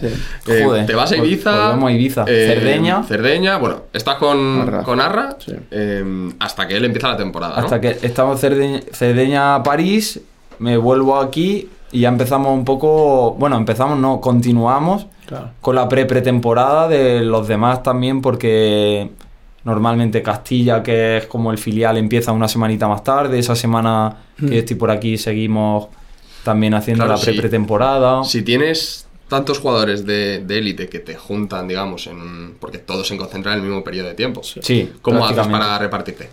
Eh, 0.48 0.62
Joder, 0.64 0.86
te 0.86 0.94
vas 0.96 1.12
a 1.12 1.18
Ibiza. 1.18 1.52
vamos 1.52 1.90
a 1.90 1.94
Ibiza. 1.94 2.26
eh, 2.28 2.54
Cerdeña. 2.54 3.04
Cerdeña, 3.04 3.58
bueno, 3.58 3.84
estás 3.94 4.16
con 4.16 4.62
Arra. 4.62 4.84
con 4.84 5.00
Arra 5.02 5.38
Sí. 5.40 5.54
eh, 5.72 6.32
hasta 6.40 6.68
que 6.68 6.78
él 6.78 6.86
empieza 6.86 7.08
la 7.10 7.18
temporada. 7.18 7.56
¿no? 7.58 7.64
Hasta 7.64 7.80
que 7.82 7.98
estamos 8.02 8.40
Cerdeña, 8.40 8.82
Cerdeña 8.92 9.64
París, 9.64 10.20
me 10.60 10.78
vuelvo 10.78 11.18
aquí 11.20 11.70
y 11.92 12.02
ya 12.02 12.10
empezamos 12.10 12.54
un 12.54 12.66
poco. 12.66 13.34
Bueno, 13.40 13.58
empezamos, 13.58 13.98
no, 13.98 14.22
continuamos 14.22 15.08
Claro. 15.26 15.52
con 15.62 15.76
la 15.76 15.88
pre-pretemporada 15.88 16.88
de 16.90 17.22
los 17.22 17.48
demás 17.48 17.82
también, 17.84 18.22
porque 18.22 19.10
normalmente 19.64 20.22
Castilla, 20.22 20.82
que 20.84 21.18
es 21.18 21.26
como 21.28 21.52
el 21.52 21.58
filial, 21.58 21.96
empieza 21.98 22.32
una 22.32 22.48
semanita 22.48 22.88
más 22.88 23.04
tarde. 23.04 23.40
Esa 23.40 23.56
semana 23.56 24.16
que 24.40 24.48
yo 24.48 24.54
estoy 24.56 24.76
por 24.76 24.90
aquí 24.92 25.18
seguimos 25.18 25.88
también 26.44 26.74
haciendo 26.74 27.04
Claro, 27.06 27.18
la 27.20 27.24
sí. 27.24 27.32
pre-pretemporada. 27.32 28.24
Si 28.24 28.42
tienes 28.42 29.08
tantos 29.28 29.60
jugadores 29.60 30.06
de 30.06 30.44
élite 30.50 30.90
que 30.90 31.00
te 31.00 31.16
juntan, 31.16 31.68
digamos, 31.68 32.08
en 32.08 32.18
un- 32.22 32.56
porque 32.60 32.78
todos 32.80 33.08
se 33.08 33.16
concentran 33.18 33.54
en 33.58 33.62
el 33.64 33.68
mismo 33.70 33.84
periodo 33.84 34.08
de 34.10 34.14
tiempo. 34.16 34.42
Sí, 34.44 34.92
¿Cómo 35.02 35.26
haces 35.26 35.48
para 35.48 35.78
repartirte? 35.78 36.30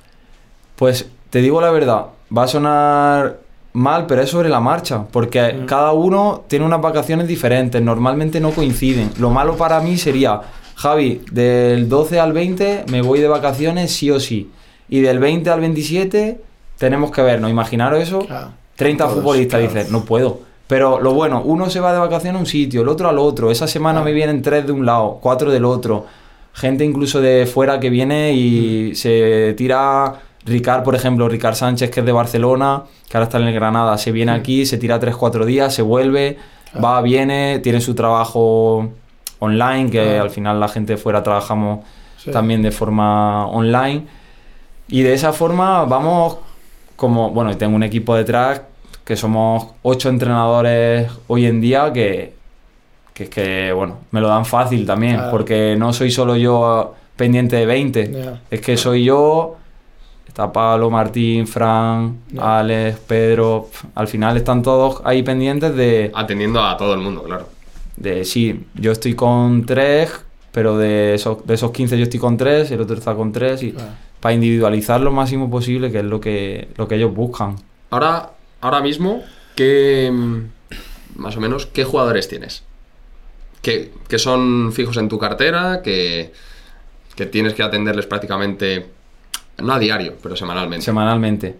Pues 0.76 1.06
te 1.30 1.40
digo 1.40 1.60
la 1.60 1.70
verdad, 1.70 2.06
va 2.36 2.44
a 2.44 2.48
sonar 2.48 3.40
mal, 3.72 4.06
pero 4.06 4.22
es 4.22 4.30
sobre 4.30 4.48
la 4.48 4.60
marcha, 4.60 5.04
porque 5.12 5.60
cada 5.66 5.92
uno 5.92 6.44
tiene 6.48 6.64
unas 6.64 6.80
vacaciones 6.80 7.28
diferentes, 7.28 7.80
normalmente 7.82 8.40
no 8.40 8.50
coinciden. 8.50 9.10
Lo 9.18 9.30
malo 9.30 9.56
para 9.56 9.80
mí 9.80 9.96
sería, 9.98 10.40
Javi, 10.74 11.20
del 11.30 11.88
12 11.88 12.18
al 12.18 12.32
20 12.32 12.84
me 12.90 13.02
voy 13.02 13.20
de 13.20 13.28
vacaciones 13.28 13.92
sí 13.92 14.10
o 14.10 14.18
sí, 14.18 14.50
y 14.88 15.00
del 15.00 15.18
20 15.18 15.50
al 15.50 15.60
27 15.60 16.40
tenemos 16.78 17.10
que 17.12 17.22
vernos, 17.22 17.50
imaginaros 17.50 18.00
eso, 18.02 18.20
Claro. 18.20 18.52
30 18.78 19.04
Todos, 19.04 19.18
futbolistas, 19.18 19.60
claro. 19.60 19.74
dices, 19.74 19.90
no 19.92 20.04
puedo. 20.04 20.40
Pero 20.66 21.00
lo 21.00 21.12
bueno, 21.12 21.42
uno 21.44 21.68
se 21.68 21.80
va 21.80 21.92
de 21.92 21.98
vacaciones 21.98 22.38
a 22.38 22.40
un 22.40 22.46
sitio, 22.46 22.82
el 22.82 22.88
otro 22.88 23.08
al 23.08 23.18
otro. 23.18 23.50
Esa 23.50 23.66
semana 23.66 24.00
me 24.02 24.12
vienen 24.12 24.40
tres 24.42 24.66
de 24.66 24.72
un 24.72 24.86
lado, 24.86 25.18
cuatro 25.20 25.50
del 25.50 25.64
otro. 25.64 26.06
Gente 26.52 26.84
incluso 26.84 27.20
de 27.20 27.46
fuera 27.46 27.78
que 27.80 27.90
viene 27.90 28.32
y 28.32 28.94
se 28.94 29.54
tira. 29.56 30.20
Ricard, 30.44 30.82
por 30.82 30.94
ejemplo, 30.94 31.28
Ricard 31.28 31.54
Sánchez, 31.56 31.90
que 31.90 32.00
es 32.00 32.06
de 32.06 32.12
Barcelona, 32.12 32.84
que 33.08 33.16
ahora 33.18 33.24
está 33.24 33.38
en 33.38 33.48
el 33.48 33.54
Granada, 33.54 33.98
se 33.98 34.12
viene 34.12 34.32
aquí, 34.32 34.64
se 34.64 34.78
tira 34.78 34.98
3-4 34.98 35.44
días, 35.44 35.74
se 35.74 35.82
vuelve, 35.82 36.38
va, 36.82 37.02
viene, 37.02 37.58
tiene 37.58 37.80
su 37.82 37.94
trabajo 37.94 38.88
online, 39.40 39.90
que 39.90 40.18
al 40.18 40.30
final 40.30 40.58
la 40.58 40.68
gente 40.68 40.94
de 40.94 40.96
fuera 40.96 41.22
trabajamos 41.22 41.80
Sí. 42.16 42.30
también 42.30 42.62
de 42.62 42.70
forma 42.70 43.46
online. 43.48 44.06
Y 44.88 45.02
de 45.02 45.12
esa 45.14 45.32
forma 45.32 45.84
vamos 45.84 46.38
como, 46.98 47.30
bueno, 47.30 47.56
tengo 47.56 47.76
un 47.76 47.84
equipo 47.84 48.14
detrás 48.16 48.62
que 49.04 49.14
somos 49.16 49.68
ocho 49.82 50.08
entrenadores 50.10 51.10
hoy 51.28 51.46
en 51.46 51.60
día 51.60 51.92
que, 51.92 52.34
que 53.14 53.22
es 53.24 53.30
que, 53.30 53.72
bueno, 53.72 53.98
me 54.10 54.20
lo 54.20 54.26
dan 54.28 54.44
fácil 54.44 54.84
también, 54.84 55.14
Claro. 55.14 55.30
porque 55.30 55.76
no 55.78 55.92
soy 55.92 56.10
solo 56.10 56.36
yo 56.36 56.94
pendiente 57.16 57.54
de 57.56 57.66
20, 57.66 58.10
Ya. 58.12 58.40
es 58.50 58.60
que 58.60 58.76
soy 58.76 59.04
yo, 59.04 59.56
está 60.26 60.52
Pablo, 60.52 60.90
Martín, 60.90 61.46
Fran, 61.46 62.18
Ya. 62.32 62.58
Alex, 62.58 62.98
Pedro, 63.06 63.68
al 63.94 64.08
final 64.08 64.36
están 64.36 64.62
todos 64.62 65.00
ahí 65.04 65.22
pendientes 65.22 65.74
de, 65.76 66.10
Atendiendo 66.14 66.60
a 66.62 66.76
todo 66.76 66.94
el 66.94 67.00
mundo, 67.00 67.22
claro. 67.22 67.48
de 67.96 68.24
sí, 68.24 68.66
yo 68.74 68.90
estoy 68.92 69.14
con 69.14 69.64
tres, 69.64 70.12
pero 70.52 70.76
de 70.76 71.14
esos, 71.14 71.46
de 71.46 71.54
esos 71.54 71.70
15 71.70 71.96
yo 71.96 72.02
estoy 72.04 72.18
con 72.20 72.36
tres, 72.36 72.70
el 72.72 72.80
otro 72.80 72.96
está 72.96 73.14
con 73.14 73.30
tres, 73.32 73.62
y 73.62 73.70
Claro. 73.72 73.88
Para 74.20 74.34
individualizar 74.34 75.00
lo 75.00 75.12
máximo 75.12 75.50
posible, 75.50 75.90
que 75.92 75.98
es 75.98 76.04
lo 76.04 76.20
que, 76.20 76.68
lo 76.76 76.88
que 76.88 76.96
ellos 76.96 77.14
buscan. 77.14 77.56
Ahora, 77.90 78.30
ahora 78.60 78.80
mismo, 78.80 79.22
¿qué. 79.54 80.12
Más 81.16 81.36
o 81.36 81.40
menos, 81.40 81.66
¿qué 81.66 81.84
jugadores 81.84 82.28
tienes? 82.28 82.62
Que, 83.62 83.92
que 84.08 84.18
son 84.18 84.72
fijos 84.72 84.96
en 84.98 85.08
tu 85.08 85.18
cartera, 85.18 85.82
que, 85.82 86.32
que 87.16 87.26
tienes 87.26 87.54
que 87.54 87.62
atenderles 87.62 88.06
prácticamente. 88.06 88.86
No 89.58 89.72
a 89.72 89.78
diario, 89.80 90.14
pero 90.22 90.36
semanalmente. 90.36 90.84
semanalmente. 90.84 91.56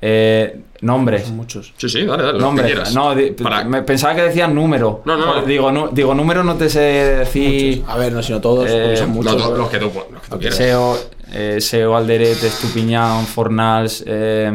Eh, 0.00 0.60
nombres. 0.82 1.24
Son 1.26 1.36
muchos. 1.36 1.74
sí, 1.76 1.88
sí, 1.88 2.04
dale, 2.06 2.22
dale. 2.22 2.38
Nombres. 2.38 2.94
No, 2.94 3.14
Para- 3.42 3.64
me 3.64 3.82
pensaba 3.82 4.14
que 4.14 4.22
decías 4.22 4.48
número. 4.50 5.02
No, 5.04 5.16
no. 5.16 5.42
Digo, 5.42 5.72
nu- 5.72 5.88
digo, 5.92 6.14
número 6.14 6.44
no 6.44 6.54
te 6.54 6.70
sé 6.70 6.80
decir. 6.80 7.82
A 7.88 7.96
ver, 7.98 8.12
no, 8.12 8.22
sino 8.22 8.40
todos, 8.40 8.68
Eh, 8.70 8.96
son 8.96 9.08
No, 9.08 9.14
muchos. 9.16 9.58
los 9.58 9.68
que 9.68 9.78
tú, 9.78 9.90
los 10.12 10.22
que 10.22 10.28
tú 10.30 10.38
quieras. 10.38 10.56
Seo, 10.56 10.96
eh, 11.32 11.60
Seo 11.60 11.96
Alderete, 11.96 12.46
Estupiñán, 12.46 13.26
Fornals, 13.26 14.04
eh, 14.06 14.50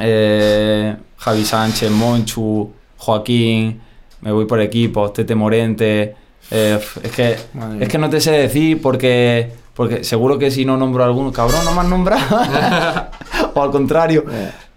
eh, 0.00 0.96
Javi 1.16 1.44
Sánchez, 1.44 1.90
Monchu, 1.90 2.70
Joaquín, 2.96 3.80
me 4.20 4.32
voy 4.32 4.46
por 4.46 4.60
equipos, 4.60 5.12
Tete 5.12 5.34
Morente. 5.34 6.14
eh, 6.50 6.78
es, 7.02 7.12
que, 7.12 7.36
Madre 7.54 7.84
es 7.84 7.88
que 7.88 7.98
no 7.98 8.08
te 8.08 8.20
sé 8.20 8.32
decir 8.32 8.80
porque, 8.80 9.52
porque 9.74 10.04
seguro 10.04 10.38
que 10.38 10.50
si 10.50 10.64
no 10.64 10.76
nombro 10.76 11.02
a 11.02 11.06
alguno, 11.06 11.32
cabrón, 11.32 11.64
no 11.64 11.72
me 11.72 11.80
has 11.80 11.88
nombrado. 11.88 12.36
o 13.54 13.62
al 13.62 13.70
contrario. 13.70 14.24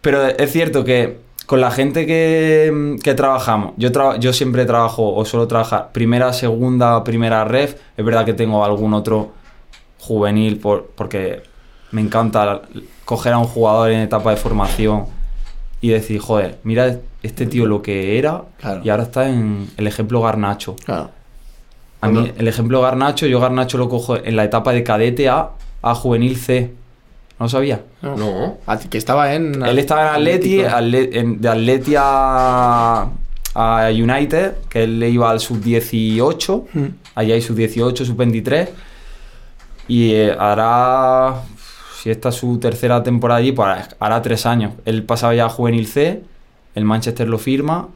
Pero 0.02 0.26
es 0.28 0.52
cierto 0.52 0.84
que 0.84 1.20
con 1.46 1.62
la 1.62 1.70
gente 1.70 2.06
que, 2.06 2.96
que 3.04 3.14
trabajamos, 3.14 3.74
yo, 3.78 3.90
yo 4.20 4.34
siempre 4.34 4.66
trabajo 4.66 5.14
o 5.14 5.26
suelo 5.26 5.48
trabajar 5.48 5.92
primera, 5.92 6.34
segunda, 6.34 7.04
primera 7.04 7.44
ref. 7.44 7.76
Es 7.98 8.06
verdad 8.06 8.26
que 8.26 8.34
tengo 8.34 8.64
algún 8.64 8.94
otro 8.94 9.32
juvenil 10.02 10.58
por, 10.58 10.88
porque 10.96 11.44
me 11.92 12.02
encanta 12.02 12.62
coger 13.06 13.34
a 13.34 13.38
un 13.38 13.46
jugador 13.46 13.92
en 13.92 14.02
etapa 14.02 14.32
de 14.32 14.38
formación 14.38 15.06
y 15.80 15.90
decir, 15.90 16.20
joder, 16.20 16.58
mira 16.64 16.98
este 17.24 17.46
tío 17.46 17.66
lo 17.66 17.82
que 17.82 18.18
era 18.18 18.44
Claro. 18.60 18.82
y 18.84 18.90
ahora 18.90 19.04
está 19.04 19.30
en 19.30 19.70
el 19.78 19.88
ejemplo 19.88 20.22
Garnacho. 20.22 20.76
Claro. 20.86 21.10
A 22.02 22.08
mí, 22.08 22.14
Cuando- 22.20 22.34
el 22.40 22.48
ejemplo 22.48 22.82
Garnacho, 22.82 23.28
yo 23.28 23.40
Garnacho 23.40 23.78
lo 23.78 23.88
cojo 23.90 24.18
en 24.18 24.36
la 24.36 24.44
etapa 24.44 24.74
de 24.74 24.84
cadete 24.84 25.30
A 25.30 25.52
a 25.84 25.96
juvenil 25.96 26.36
C. 26.38 26.72
¿No 27.40 27.46
lo 27.46 27.50
sabía? 27.50 27.82
No. 28.02 28.16
No. 28.18 28.58
Ah, 28.68 28.78
Que 28.80 28.98
estaba 29.00 29.34
en. 29.34 29.64
Él 29.64 29.80
estaba 29.80 30.02
en 30.10 30.16
Atleti, 30.16 30.62
Atlético. 30.64 30.78
Atle- 30.78 31.10
en- 31.20 31.42
de 31.42 31.50
Atleti 31.50 31.94
a, 31.98 33.08
a 33.56 33.90
United, 33.92 34.54
que 34.70 34.84
él 34.84 35.00
le 35.00 35.10
iba 35.10 35.30
al 35.30 35.40
sub-18, 35.40 36.66
Mm. 36.74 36.86
allá 37.16 37.34
hay 37.34 37.42
sub-18, 37.42 38.06
sub-23, 38.06 38.70
y 39.92 40.14
eh, 40.14 40.36
hará, 40.40 41.42
si 42.02 42.10
esta 42.10 42.30
es 42.30 42.36
su 42.36 42.60
tercera 42.60 43.04
temporada 43.04 43.40
allí, 43.40 43.52
pues 43.52 43.68
hará- 44.00 44.22
tres 44.22 44.46
años. 44.46 44.74
Él 44.86 45.04
pasaba 45.04 45.36
ya 45.36 45.46
a 45.46 45.50
Juvenil 45.50 45.86
C, 45.88 46.24
el 46.76 46.86
Manchester 46.86 47.28
lo 47.28 47.38
firma, 47.38 47.90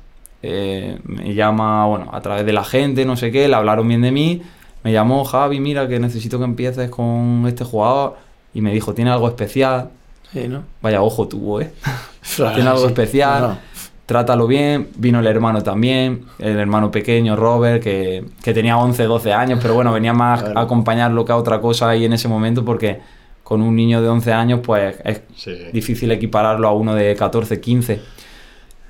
eh, 0.43 0.99
me 1.05 1.33
llama, 1.33 1.85
bueno, 1.85 2.09
a 2.11 2.19
través 2.21 2.45
de 2.45 2.51
la 2.53 2.63
gente, 2.65 3.05
no 3.05 3.15
sé 3.15 3.31
qué, 3.31 3.47
le 3.47 3.55
hablaron 3.55 3.87
bien 3.87 4.01
de 4.01 4.11
mí, 4.11 4.41
me 4.83 4.91
llamó 4.91 5.23
Javi, 5.23 5.59
mira 5.59 5.87
que 5.87 5.99
necesito 5.99 6.37
que 6.37 6.43
empieces 6.43 6.89
con 6.89 7.45
este 7.47 7.63
jugador, 7.63 8.17
y 8.53 8.59
me 8.61 8.71
dijo, 8.73 8.93
tiene 8.93 9.11
algo 9.11 9.27
especial. 9.27 9.89
Sí, 10.33 10.47
¿no? 10.49 10.63
Vaya 10.81 11.01
ojo 11.01 11.27
tuvo, 11.27 11.61
¿eh? 11.61 11.71
Claro, 12.35 12.55
Tiene 12.55 12.69
algo 12.71 12.81
sí. 12.81 12.87
especial. 12.87 13.41
No. 13.41 13.57
Trátalo 14.05 14.47
bien. 14.47 14.89
Vino 14.97 15.19
el 15.19 15.27
hermano 15.27 15.61
también, 15.63 16.25
el 16.39 16.57
hermano 16.59 16.91
pequeño, 16.91 17.35
Robert, 17.35 17.81
que, 17.83 18.23
que 18.43 18.53
tenía 18.53 18.77
11, 18.77 19.03
12 19.03 19.33
años, 19.33 19.59
pero 19.61 19.73
bueno, 19.73 19.91
venía 19.91 20.13
más 20.13 20.41
Claro. 20.43 20.59
a 20.59 20.63
acompañarlo 20.63 21.25
que 21.25 21.31
a 21.31 21.37
otra 21.37 21.59
cosa 21.61 21.89
ahí 21.89 22.05
en 22.05 22.13
ese 22.13 22.27
momento 22.27 22.63
porque 22.63 22.99
con 23.43 23.61
un 23.61 23.75
niño 23.75 24.01
de 24.01 24.07
11 24.09 24.33
años 24.33 24.59
pues 24.63 24.95
es 25.03 25.21
Sí. 25.35 25.55
difícil 25.71 26.11
equipararlo 26.11 26.67
a 26.67 26.71
uno 26.73 26.95
de 26.95 27.15
14, 27.15 27.59
15. 27.61 28.01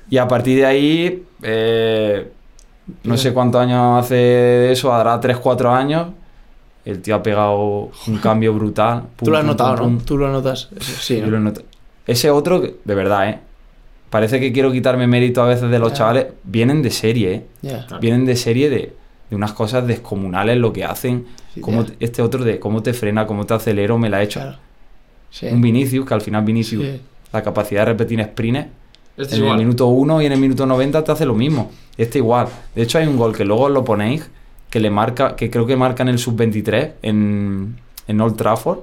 Y 0.09 0.17
a 0.17 0.27
partir 0.27 0.57
de 0.59 0.65
ahí, 0.65 1.23
eh, 1.41 2.31
no 3.03 3.17
sé 3.17 3.33
cuántos 3.33 3.59
años 3.61 4.03
hace 4.03 4.15
de 4.15 4.71
eso, 4.71 4.93
hará 4.93 5.19
3, 5.19 5.37
4 5.37 5.71
años. 5.73 6.07
El 6.85 7.01
tío 7.01 7.15
ha 7.15 7.23
pegado 7.23 7.89
un 8.07 8.17
cambio 8.21 8.53
brutal. 8.53 9.05
Tú 9.15 9.31
lo 9.31 9.37
has 9.37 9.41
Pum, 9.43 9.47
notado, 9.49 9.75
pum, 9.77 9.91
¿no? 9.93 9.97
pum. 9.97 10.05
Tú 10.05 10.17
lo 10.19 10.31
notas. 10.31 10.69
Sí, 10.79 11.17
Yo 11.17 11.25
¿no? 11.25 11.31
lo 11.31 11.39
noto. 11.39 11.61
Ese 12.05 12.29
otro, 12.29 12.61
de 12.61 12.95
verdad, 12.95 13.29
¿eh? 13.29 13.39
Parece 14.15 14.39
que 14.39 14.53
quiero 14.53 14.71
quitarme 14.71 15.07
mérito 15.07 15.43
a 15.43 15.47
veces 15.47 15.69
de 15.69 15.77
los 15.77 15.91
chavales. 15.91 16.27
Vienen 16.45 16.81
de 16.81 16.89
serie, 16.89 17.33
¿eh? 17.61 17.77
Vienen 17.99 18.25
de 18.25 18.37
serie 18.37 18.69
de, 18.69 18.93
de 19.29 19.35
unas 19.35 19.51
cosas 19.51 19.85
descomunales 19.85 20.57
lo 20.57 20.71
que 20.71 20.85
hacen. 20.85 21.25
Sí, 21.53 21.59
te- 21.61 21.95
este 21.99 22.21
otro 22.21 22.45
de 22.45 22.57
cómo 22.57 22.81
te 22.81 22.93
frena, 22.93 23.27
cómo 23.27 23.45
te 23.45 23.53
acelero, 23.55 23.97
me 23.97 24.09
la 24.09 24.17
ha 24.17 24.23
hecho. 24.23 24.39
Claro. 24.39 24.57
Sí. 25.31 25.47
Un 25.47 25.59
Vinicius, 25.59 26.05
que 26.07 26.13
al 26.13 26.21
final 26.21 26.45
Vinicius, 26.45 26.81
Sí. 26.85 27.01
la 27.33 27.43
capacidad 27.43 27.81
de 27.81 27.85
repetir 27.87 28.23
sprints 28.23 28.67
Este 29.17 29.35
es 29.35 29.41
en 29.41 29.47
el 29.49 29.57
minuto 29.57 29.87
1 29.87 30.21
y 30.21 30.27
en 30.27 30.31
el 30.31 30.39
minuto 30.39 30.65
90 30.65 31.03
te 31.03 31.11
hace 31.11 31.25
lo 31.25 31.33
mismo. 31.35 31.69
Este 31.97 32.19
igual. 32.19 32.47
De 32.73 32.83
hecho, 32.83 32.97
hay 32.99 33.07
un 33.07 33.17
gol 33.17 33.35
que 33.35 33.43
luego 33.43 33.67
lo 33.67 33.83
ponéis, 33.83 34.29
que 34.69 34.79
le 34.79 34.89
marca, 34.91 35.35
que 35.35 35.49
creo 35.49 35.65
que 35.65 35.75
marca 35.75 36.03
en 36.03 36.09
el 36.09 36.19
sub-23 36.19 36.91
en, 37.01 37.75
en 38.07 38.21
Old 38.21 38.37
Trafford. 38.37 38.79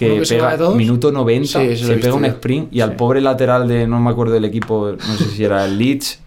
Que, 0.00 0.10
¿Uno 0.12 0.22
que 0.22 0.28
pega 0.28 0.70
minuto 0.70 1.12
90, 1.12 1.60
Sí, 1.60 1.76
se 1.76 1.94
pega 1.98 2.14
un 2.14 2.24
sprint 2.24 2.72
y 2.74 2.80
al 2.80 2.96
pobre 2.96 3.20
lateral 3.20 3.68
de, 3.68 3.86
no 3.86 4.00
me 4.00 4.10
acuerdo 4.10 4.32
del 4.32 4.46
equipo, 4.46 4.92
no 4.98 5.14
sé 5.18 5.24
si 5.26 5.44
era 5.44 5.64
el 5.66 5.76
Leeds, 5.78 6.20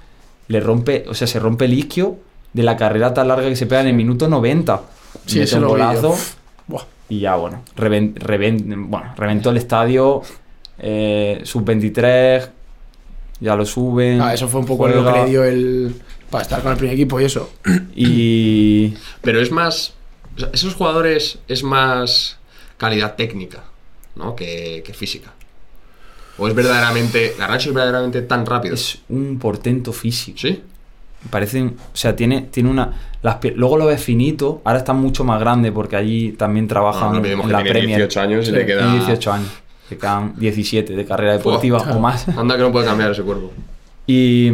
le 0.48 0.60
rompe, 0.60 1.06
o 1.10 1.14
sea, 1.16 1.26
se 1.26 1.40
rompe 1.40 1.66
el 1.66 1.74
isquio 1.74 2.18
de 2.54 2.62
la 2.64 2.78
carrera 2.78 3.14
tan 3.16 3.28
larga 3.28 3.50
que 3.50 3.56
se 3.56 3.66
pega 3.66 3.82
en 3.82 3.88
el 3.88 3.96
minuto 3.96 4.28
90. 4.28 4.82
Sí, 5.26 5.40
Mete 5.40 5.44
eso 5.46 5.58
un 5.58 5.66
golazo 5.66 6.16
y 7.10 7.20
ya, 7.20 7.36
bueno, 7.36 7.64
reven- 7.76 8.14
reven- 8.16 8.86
bueno, 8.90 9.14
reventó 9.18 9.50
el 9.50 9.58
estadio, 9.58 10.22
eh, 10.80 11.42
sub-23, 11.44 12.50
ya 13.40 13.56
lo 13.56 13.66
suben. 13.66 14.22
Ah, 14.22 14.34
eso 14.34 14.48
fue 14.48 14.60
un 14.62 14.66
poco 14.68 14.88
lo 14.88 15.04
que 15.04 15.20
le 15.20 15.26
dio 15.26 15.44
el. 15.44 15.96
Para 16.30 16.44
estar 16.44 16.62
con 16.62 16.72
el 16.72 16.78
primer 16.78 16.94
equipo 16.96 17.20
y 17.20 17.26
eso. 17.26 17.52
Y 17.96 18.94
Pero 19.22 19.40
es 19.42 19.52
más. 19.52 19.94
o 20.36 20.40
sea, 20.40 20.50
esos 20.54 20.74
jugadores 20.76 21.40
es 21.48 21.64
más 21.64 22.38
calidad 22.84 23.16
técnica, 23.16 23.64
¿no? 24.16 24.36
Que, 24.36 24.84
que 24.86 24.94
física. 24.94 25.32
O 26.38 26.48
es 26.48 26.54
verdaderamente. 26.54 27.36
Garnacho 27.38 27.70
es 27.70 27.76
verdaderamente 27.76 28.22
tan 28.24 28.46
rápido. 28.46 28.76
es 28.76 29.00
un 29.08 29.40
portento 29.40 29.94
físico. 29.94 30.38
¿Sí? 30.40 30.62
Parecen, 31.30 31.78
o 31.94 31.96
sea, 31.96 32.14
tiene, 32.14 32.42
tiene 32.52 32.70
una. 32.70 32.92
Las, 33.22 33.38
luego 33.56 33.78
lo 33.78 33.86
ves 33.86 34.04
finito, 34.04 34.62
ahora 34.66 34.80
está 34.80 34.92
mucho 34.92 35.24
más 35.24 35.40
grande 35.40 35.72
porque 35.72 35.96
allí 35.96 36.34
también 36.34 36.68
trabajan 36.68 37.04
No, 37.04 37.14
no 37.14 37.20
olvidemos 37.20 37.46
en 37.46 37.48
que 37.48 37.54
la 37.54 37.64
tiene 37.64 37.80
Premier. 37.80 37.98
18 38.00 38.22
años 38.22 38.48
y 38.50 38.52
le 38.52 38.66
queda. 38.66 38.82
Tiene 38.82 38.98
18 38.98 39.32
años. 39.32 39.52
Le 39.90 39.98
quedan 39.98 40.34
17 40.38 40.94
de 40.94 41.06
carrera 41.06 41.34
deportiva 41.34 41.78
o 41.78 42.00
más. 42.00 42.28
Anda 42.28 42.58
que 42.58 42.64
no 42.64 42.72
puede 42.74 42.86
cambiar 42.86 43.12
ese 43.12 43.24
cuerpo. 43.24 43.54
Y, 44.06 44.52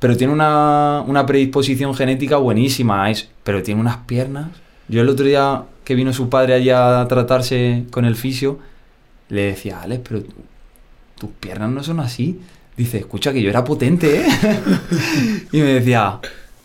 pero 0.00 0.16
tiene 0.16 0.32
una, 0.32 1.04
una 1.06 1.24
predisposición 1.24 1.94
genética 1.94 2.38
buenísima, 2.38 3.08
es, 3.08 3.28
pero 3.44 3.62
tiene 3.62 3.80
unas 3.80 3.98
piernas. 3.98 4.48
Yo 4.88 5.02
el 5.02 5.08
otro 5.08 5.24
día 5.24 5.62
que 5.84 5.94
vino 5.94 6.12
su 6.12 6.28
padre 6.28 6.54
allí 6.54 6.70
a 6.70 7.04
tratarse 7.08 7.84
con 7.90 8.04
el 8.04 8.16
fisio, 8.16 8.58
le 9.28 9.42
decía, 9.42 9.80
Alex, 9.82 10.02
pero 10.08 10.22
tu- 10.22 10.34
tus 11.18 11.30
piernas 11.38 11.70
no 11.70 11.82
son 11.82 12.00
así. 12.00 12.40
Dice, 12.76 12.98
escucha 12.98 13.32
que 13.32 13.42
yo 13.42 13.50
era 13.50 13.62
potente, 13.64 14.22
¿eh? 14.22 14.26
y 15.52 15.58
me 15.58 15.74
decía, 15.74 16.18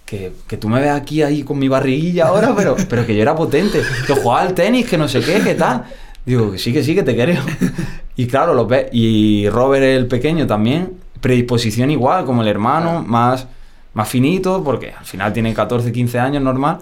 que, 0.05 0.31
que 0.47 0.57
tú 0.57 0.69
me 0.69 0.79
ves 0.79 0.91
aquí 0.91 1.21
ahí 1.23 1.43
con 1.43 1.57
mi 1.59 1.67
barriguilla 1.67 2.27
ahora, 2.27 2.53
pero, 2.55 2.75
pero 2.89 3.05
que 3.05 3.15
yo 3.15 3.21
era 3.21 3.35
potente, 3.35 3.81
que 4.07 4.13
jugaba 4.13 4.41
al 4.41 4.53
tenis, 4.53 4.87
que 4.87 4.97
no 4.97 5.07
sé 5.07 5.19
qué, 5.21 5.41
que 5.41 5.55
tal. 5.55 5.83
Digo, 6.25 6.51
que 6.51 6.57
sí, 6.57 6.71
que 6.73 6.83
sí, 6.83 6.95
que 6.95 7.03
te 7.03 7.15
creo. 7.15 7.41
Y 8.17 8.27
claro, 8.27 8.53
lo 8.53 8.65
ves. 8.65 8.87
Y 8.93 9.49
Robert 9.49 9.83
el 9.83 10.07
pequeño 10.07 10.47
también, 10.47 10.93
predisposición 11.19 11.91
igual, 11.91 12.23
como 12.23 12.43
el 12.43 12.47
hermano, 12.47 13.03
más, 13.05 13.45
más 13.93 14.07
finito, 14.07 14.63
porque 14.63 14.93
al 14.97 15.03
final 15.03 15.33
tiene 15.33 15.53
14, 15.53 15.91
15 15.91 16.19
años 16.19 16.41
normal, 16.41 16.77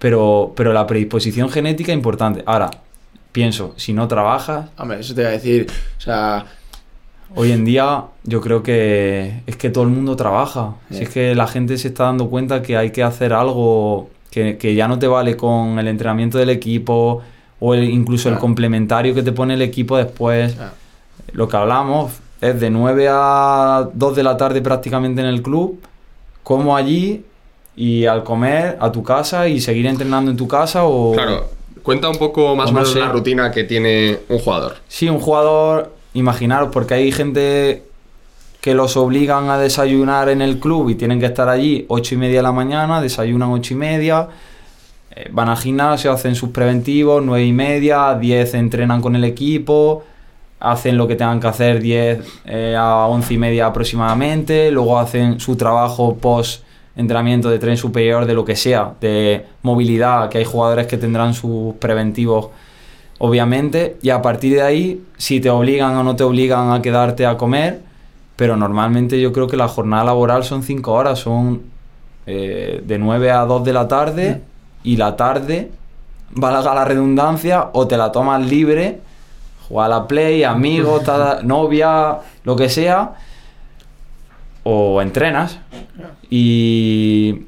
pero, 0.00 0.52
pero 0.56 0.72
la 0.72 0.84
predisposición 0.88 1.48
genética 1.50 1.92
es 1.92 1.96
importante. 1.96 2.42
Ahora, 2.46 2.70
pienso, 3.30 3.74
si 3.76 3.92
no 3.92 4.08
trabajas, 4.08 4.70
Hombre, 4.76 4.98
eso 5.00 5.14
te 5.14 5.20
iba 5.20 5.30
a 5.30 5.34
decir. 5.34 5.68
O 5.98 6.00
sea, 6.00 6.44
Hoy 7.36 7.52
en 7.52 7.64
día 7.64 8.06
yo 8.24 8.40
creo 8.40 8.60
que 8.64 9.42
es 9.46 9.56
que 9.56 9.70
todo 9.70 9.84
el 9.84 9.90
mundo 9.90 10.16
trabaja. 10.16 10.74
Si 10.90 11.04
es 11.04 11.10
que 11.10 11.36
la 11.36 11.46
gente 11.46 11.78
se 11.78 11.86
está 11.86 12.04
dando 12.06 12.28
cuenta 12.28 12.60
que 12.60 12.76
hay 12.76 12.90
que 12.90 13.04
hacer 13.04 13.32
algo 13.32 14.10
que, 14.32 14.56
que 14.58 14.74
ya 14.74 14.88
no 14.88 14.98
te 14.98 15.06
vale 15.06 15.36
con 15.36 15.78
el 15.78 15.86
entrenamiento 15.86 16.38
del 16.38 16.50
equipo 16.50 17.22
o 17.60 17.74
el- 17.74 17.84
incluso 17.88 18.28
el 18.28 18.32
Claro. 18.34 18.40
complementario 18.40 19.14
que 19.14 19.22
te 19.22 19.30
pone 19.30 19.54
el 19.54 19.62
equipo 19.62 19.96
después. 19.96 20.54
Claro. 20.54 20.72
Lo 21.32 21.46
que 21.48 21.56
hablamos 21.56 22.14
es 22.40 22.58
de 22.58 22.68
9 22.68 23.06
a 23.08 23.88
2 23.94 24.16
de 24.16 24.22
la 24.24 24.36
tarde 24.36 24.60
prácticamente 24.60 25.20
en 25.20 25.28
el 25.28 25.40
club, 25.40 25.80
como 26.42 26.76
allí 26.76 27.24
y 27.80 28.04
al 28.04 28.24
comer 28.24 28.76
a 28.78 28.92
tu 28.92 29.02
casa 29.02 29.48
y 29.48 29.58
seguir 29.58 29.86
entrenando 29.86 30.30
en 30.30 30.36
tu 30.36 30.46
casa 30.46 30.84
o... 30.84 31.14
Claro, 31.14 31.46
cuenta 31.82 32.10
un 32.10 32.18
poco 32.18 32.54
más 32.54 32.68
O 32.68 32.74
no 32.74 32.84
sé. 32.84 32.98
la 32.98 33.08
rutina 33.08 33.50
que 33.50 33.64
tiene 33.64 34.18
un 34.28 34.38
jugador. 34.38 34.76
Sí, 34.86 35.08
un 35.08 35.18
jugador, 35.18 35.90
imaginaros, 36.12 36.68
porque 36.74 36.92
hay 36.92 37.10
gente 37.10 37.82
que 38.60 38.74
los 38.74 38.98
obligan 38.98 39.48
a 39.48 39.56
desayunar 39.56 40.28
en 40.28 40.42
el 40.42 40.58
club 40.58 40.90
y 40.90 40.94
tienen 40.94 41.20
que 41.20 41.24
estar 41.24 41.48
allí 41.48 41.86
8 41.88 42.16
y 42.16 42.18
media 42.18 42.36
de 42.36 42.42
la 42.42 42.52
mañana, 42.52 43.00
desayunan 43.00 43.50
8 43.50 43.72
y 43.72 43.76
media, 43.78 44.28
eh, 45.16 45.30
van 45.32 45.48
al 45.48 45.56
gimnasio, 45.56 46.12
hacen 46.12 46.34
sus 46.34 46.50
preventivos, 46.50 47.22
9 47.24 47.46
y 47.46 47.52
media, 47.54 48.14
10 48.14 48.54
entrenan 48.56 49.00
con 49.00 49.16
el 49.16 49.24
equipo, 49.24 50.04
hacen 50.60 50.98
lo 50.98 51.08
que 51.08 51.16
tengan 51.16 51.40
que 51.40 51.46
hacer 51.46 51.80
10 51.80 52.42
eh, 52.44 52.76
a 52.78 53.06
11 53.06 53.32
y 53.32 53.38
media 53.38 53.64
aproximadamente, 53.64 54.70
luego 54.70 54.98
hacen 54.98 55.40
su 55.40 55.56
trabajo 55.56 56.14
post 56.16 56.64
entrenamiento 56.96 57.50
de 57.50 57.58
tren 57.58 57.76
superior, 57.76 58.26
de 58.26 58.34
lo 58.34 58.44
que 58.44 58.56
sea, 58.56 58.94
de 59.00 59.46
movilidad, 59.62 60.28
que 60.28 60.38
hay 60.38 60.44
jugadores 60.44 60.86
que 60.86 60.96
tendrán 60.96 61.34
sus 61.34 61.74
preventivos 61.74 62.48
obviamente, 63.22 63.98
y 64.00 64.08
a 64.08 64.22
partir 64.22 64.54
de 64.54 64.62
ahí, 64.62 65.04
si 65.18 65.40
te 65.40 65.50
obligan 65.50 65.94
o 65.94 66.02
no 66.02 66.16
te 66.16 66.24
obligan 66.24 66.72
a 66.72 66.80
quedarte 66.80 67.26
a 67.26 67.36
comer, 67.36 67.82
pero 68.34 68.56
normalmente 68.56 69.20
yo 69.20 69.30
creo 69.30 69.46
que 69.46 69.58
la 69.58 69.68
jornada 69.68 70.04
laboral 70.04 70.42
son 70.42 70.62
5 70.62 70.90
horas, 70.90 71.18
son 71.18 71.60
eh, 72.26 72.82
de 72.82 72.98
9 72.98 73.30
a 73.30 73.44
2 73.44 73.62
de 73.62 73.72
la 73.74 73.86
tarde, 73.86 74.40
y 74.82 74.96
la 74.96 75.16
tarde, 75.16 75.70
valga 76.30 76.74
la 76.74 76.86
redundancia, 76.86 77.68
o 77.74 77.86
te 77.86 77.98
la 77.98 78.10
tomas 78.10 78.40
libre, 78.40 79.00
jugar 79.68 79.92
a 79.92 79.98
la 79.98 80.08
play, 80.08 80.42
amigos, 80.42 81.02
novia, 81.44 82.20
lo 82.44 82.56
que 82.56 82.70
sea, 82.70 83.16
o 84.62 85.00
entrenas. 85.02 85.58
Y 86.28 87.42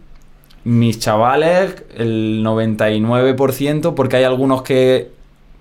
mis 0.64 0.98
chavales, 0.98 1.84
el 1.96 2.42
99%, 2.44 3.94
porque 3.94 4.16
hay 4.16 4.24
algunos 4.24 4.62
que 4.62 5.10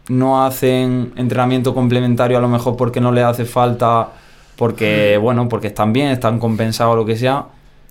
no 0.09 0.43
hacen 0.43 1.13
entrenamiento 1.15 1.73
complementario 1.73 2.37
a 2.37 2.41
lo 2.41 2.49
mejor 2.49 2.75
porque 2.75 3.01
no 3.01 3.11
les 3.11 3.23
hace 3.23 3.45
falta, 3.45 4.09
porque, 4.55 5.17
bueno, 5.21 5.47
porque 5.49 5.67
están 5.67 5.93
bien, 5.93 6.09
están 6.09 6.39
compensados, 6.39 6.95
lo 6.95 7.05
que 7.05 7.15
sea. 7.15 7.45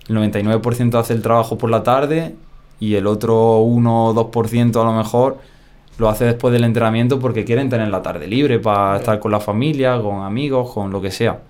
El 0.09 0.17
99% 0.17 0.99
hace 0.99 1.15
el 1.15 1.23
trabajo 1.23 1.57
por 1.57 1.71
la 1.71 1.83
tarde 1.83 2.35
y 2.79 2.95
el 2.95 3.07
otro 3.07 3.59
1 3.59 4.07
o 4.07 4.15
2% 4.33 4.81
a 4.81 4.85
lo 4.85 4.93
mejor 4.93 5.39
lo 5.99 6.09
hace 6.09 6.25
después 6.25 6.53
del 6.53 6.65
entrenamiento 6.65 7.21
porque 7.21 7.45
quieren 7.45 7.69
tener 7.69 7.89
la 7.89 8.03
tarde 8.03 8.27
libre 8.27 8.59
para 8.59 8.97
estar 8.97 9.21
con 9.21 9.31
la 9.31 9.41
familia, 9.41 10.01
con 10.01 10.23
amigos, 10.23 10.73
con 10.73 10.91
lo 10.91 11.01
que 11.01 11.11
sea. 11.11 11.41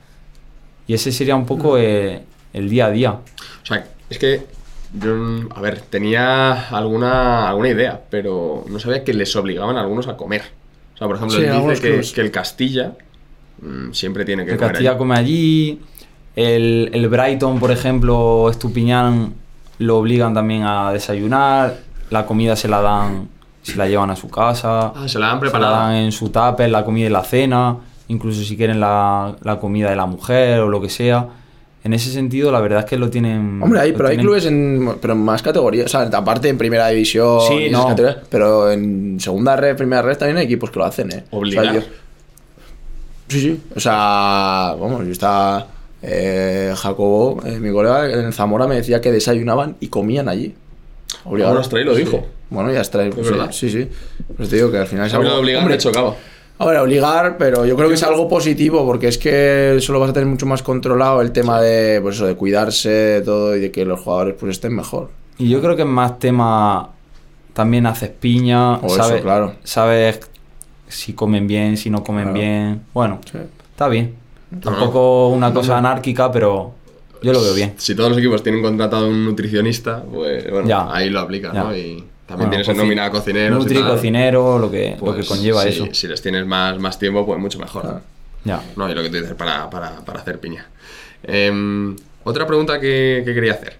Y 0.86 0.94
ese 0.94 1.12
sería 1.12 1.36
un 1.36 1.46
poco 1.46 1.78
eh, 1.78 2.22
el 2.52 2.68
día 2.68 2.86
a 2.86 2.90
día. 2.90 3.12
O 3.12 3.66
sea, 3.66 3.86
es 4.08 4.18
que 4.18 4.46
yo, 4.92 5.14
a 5.54 5.60
ver, 5.60 5.80
tenía 5.82 6.68
alguna, 6.70 7.48
alguna 7.48 7.68
idea, 7.68 8.00
pero 8.10 8.64
no 8.68 8.78
sabía 8.80 9.04
que 9.04 9.14
les 9.14 9.34
obligaban 9.36 9.76
a 9.76 9.80
algunos 9.82 10.08
a 10.08 10.16
comer. 10.16 10.42
O 10.94 10.98
sea, 10.98 11.06
por 11.06 11.16
ejemplo, 11.16 11.38
Sí, 11.38 11.44
él 11.44 11.68
dice 11.68 12.12
que, 12.14 12.20
el 12.20 12.30
Castilla 12.30 12.92
mm, 13.62 13.92
siempre 13.92 14.24
tiene 14.24 14.44
que 14.44 14.52
El 14.52 14.56
comer 14.58 14.72
Castilla 14.72 14.90
allí. 14.90 14.98
come 14.98 15.14
allí. 15.16 15.80
El, 16.36 16.90
el 16.92 17.08
Brighton, 17.08 17.58
por 17.60 17.70
ejemplo, 17.70 18.48
Estupiñán 18.50 19.34
lo 19.78 19.98
obligan 19.98 20.34
también 20.34 20.64
a 20.64 20.92
desayunar. 20.92 21.78
La 22.10 22.26
comida 22.26 22.56
se 22.56 22.66
la 22.68 22.80
dan, 22.82 23.28
se 23.62 23.76
la 23.76 23.86
llevan 23.88 24.10
a 24.10 24.16
su 24.16 24.28
casa. 24.28 24.88
Ah, 24.88 25.04
se 25.08 25.18
la 25.18 25.30
han 25.32 25.38
Se 25.38 25.46
la 25.46 25.50
preparado. 25.52 25.72
dan 25.76 25.94
en 25.94 26.12
su 26.12 26.30
tupper, 26.30 26.68
la 26.70 26.84
comida 26.84 27.06
y 27.06 27.10
la 27.10 27.22
cena. 27.24 27.76
Incluso 28.10 28.42
si 28.42 28.56
quieren 28.56 28.80
la, 28.80 29.36
la 29.42 29.58
comida 29.60 29.88
de 29.90 29.96
la 29.96 30.06
mujer 30.06 30.60
o 30.60 30.68
lo 30.68 30.80
que 30.80 30.88
sea. 30.88 31.28
En 31.82 31.94
ese 31.94 32.10
sentido, 32.10 32.52
la 32.52 32.60
verdad 32.60 32.80
es 32.80 32.84
que 32.84 32.98
lo 32.98 33.08
tienen. 33.08 33.60
hombre, 33.62 33.80
hay, 33.80 33.92
lo 33.92 33.96
pero 33.96 34.08
hay 34.08 34.16
tienen- 34.16 34.26
clubes 34.26 34.44
en, 34.46 34.96
pero 35.00 35.12
en 35.14 35.20
más 35.24 35.42
categorías. 35.42 35.86
O 35.86 35.88
sea, 35.88 36.02
aparte 36.18 36.48
en 36.48 36.58
primera 36.58 36.88
división. 36.88 37.40
Sí, 37.48 37.54
y 37.54 37.64
esas 37.66 37.96
no. 37.98 38.14
pero 38.28 38.70
en 38.70 39.18
segunda 39.20 39.56
red, 39.56 39.76
primera 39.76 40.02
red 40.02 40.18
también 40.18 40.36
hay 40.38 40.44
equipos 40.44 40.70
que 40.70 40.78
lo 40.78 40.84
hacen, 40.84 41.10
¿eh? 41.12 41.24
Obligar. 41.30 41.64
O 41.68 41.70
sea, 41.70 41.80
yo- 41.80 41.86
sí, 43.28 43.40
sí. 43.40 43.60
O 43.76 43.80
sea, 43.80 44.74
vamos, 44.78 45.06
yo 45.06 45.12
estaba 45.12 45.68
eh, 46.02 46.72
Jacobo, 46.76 47.40
eh, 47.46 47.58
mi 47.60 47.70
colega 47.72 48.10
en 48.12 48.32
Zamora, 48.32 48.66
me 48.66 48.74
decía 48.76 49.00
que 49.00 49.12
desayunaban 49.12 49.76
y 49.80 49.88
comían 49.88 50.28
allí. 50.28 50.54
Obligado. 51.24 51.52
Ahora 51.52 51.62
Astray 51.62 51.84
lo 51.84 51.94
Sí. 51.94 52.02
dijo. 52.04 52.26
Bueno, 52.50 52.72
ya 52.72 52.80
está. 52.80 52.98
pues 53.10 53.26
sí. 53.28 53.34
Sí, 53.50 53.70
sí. 53.70 53.88
Pues 54.36 54.48
te 54.48 54.56
digo 54.56 54.70
que 54.72 54.78
al 54.78 54.86
final 54.86 55.06
es 55.06 55.14
algo... 55.14 55.32
obligar 55.34 55.62
Hombre, 55.62 55.76
me 55.76 55.80
Ahora, 56.62 56.82
obligar, 56.82 57.38
pero 57.38 57.64
yo 57.64 57.74
creo 57.74 57.88
que 57.88 57.94
es 57.94 58.02
algo 58.02 58.28
positivo 58.28 58.84
porque 58.84 59.08
es 59.08 59.16
que 59.16 59.78
solo 59.80 59.98
vas 59.98 60.10
a 60.10 60.12
tener 60.12 60.28
mucho 60.28 60.44
más 60.44 60.62
controlado 60.62 61.22
el 61.22 61.32
tema 61.32 61.58
de, 61.60 62.00
pues 62.02 62.16
eso, 62.16 62.26
de 62.26 62.34
cuidarse, 62.36 62.90
de 62.90 63.20
todo 63.22 63.56
y 63.56 63.60
de 63.60 63.70
que 63.70 63.86
los 63.86 63.98
jugadores 64.00 64.34
pues 64.38 64.50
estén 64.52 64.74
mejor. 64.76 65.08
Y 65.38 65.48
yo 65.48 65.62
creo 65.62 65.74
que 65.74 65.82
es 65.82 65.88
más 65.88 66.18
tema. 66.18 66.90
También 67.54 67.86
haces 67.86 68.10
piña, 68.10 68.74
O 68.74 68.86
eso, 68.86 68.96
sabes, 68.96 69.22
claro. 69.22 69.54
sabes 69.64 70.20
si 70.86 71.14
comen 71.14 71.46
bien, 71.46 71.76
si 71.78 71.88
no 71.88 72.04
comen 72.04 72.24
Claro. 72.24 72.38
bien. 72.38 72.82
Bueno, 72.92 73.20
Sí. 73.30 73.38
está 73.70 73.88
bien. 73.88 74.14
Tampoco 74.62 75.28
una 75.28 75.54
cosa 75.54 75.78
anárquica, 75.78 76.30
pero 76.30 76.72
yo 77.22 77.32
lo 77.32 77.40
veo 77.40 77.54
bien. 77.54 77.72
Si 77.78 77.94
todos 77.94 78.10
los 78.10 78.18
equipos 78.18 78.42
tienen 78.42 78.60
contratado 78.62 79.08
un 79.08 79.24
nutricionista, 79.24 80.02
pues 80.12 80.50
bueno, 80.50 80.68
Ya. 80.68 80.92
ahí 80.94 81.08
lo 81.08 81.20
aplicas, 81.20 81.54
Ya. 81.54 81.64
¿no? 81.64 81.74
Y 81.76 82.04
Bueno, 82.36 82.42
también 82.44 82.50
tienes 82.50 82.68
en 82.68 82.76
nómina 82.76 83.10
cocineros. 83.10 83.58
y 83.58 83.62
Nutri, 83.62 83.78
tal. 83.80 83.88
cocinero, 83.90 84.58
lo 84.58 84.70
que, 84.70 84.90
lo 85.00 85.06
que 85.12 85.12
Pues, 85.18 85.28
conlleva 85.28 85.62
si, 85.62 85.68
eso. 85.68 85.86
Si 85.92 86.06
les 86.08 86.20
tienes 86.22 86.46
más, 86.46 86.78
más 86.78 86.98
tiempo, 86.98 87.24
pues 87.26 87.38
mucho 87.38 87.58
mejor. 87.58 87.82
Claro. 87.82 88.00
Ya. 88.44 88.62
No, 88.76 88.90
y 88.90 88.94
lo 88.94 89.02
que 89.02 89.10
tú 89.10 89.16
dices, 89.16 89.34
para, 89.34 89.68
para, 89.68 89.96
para 90.04 90.20
hacer 90.20 90.38
piña. 90.40 90.66
Em, 91.22 91.94
otra 92.24 92.46
pregunta 92.46 92.80
que, 92.80 93.22
que 93.24 93.34
quería 93.34 93.52
hacer. 93.52 93.76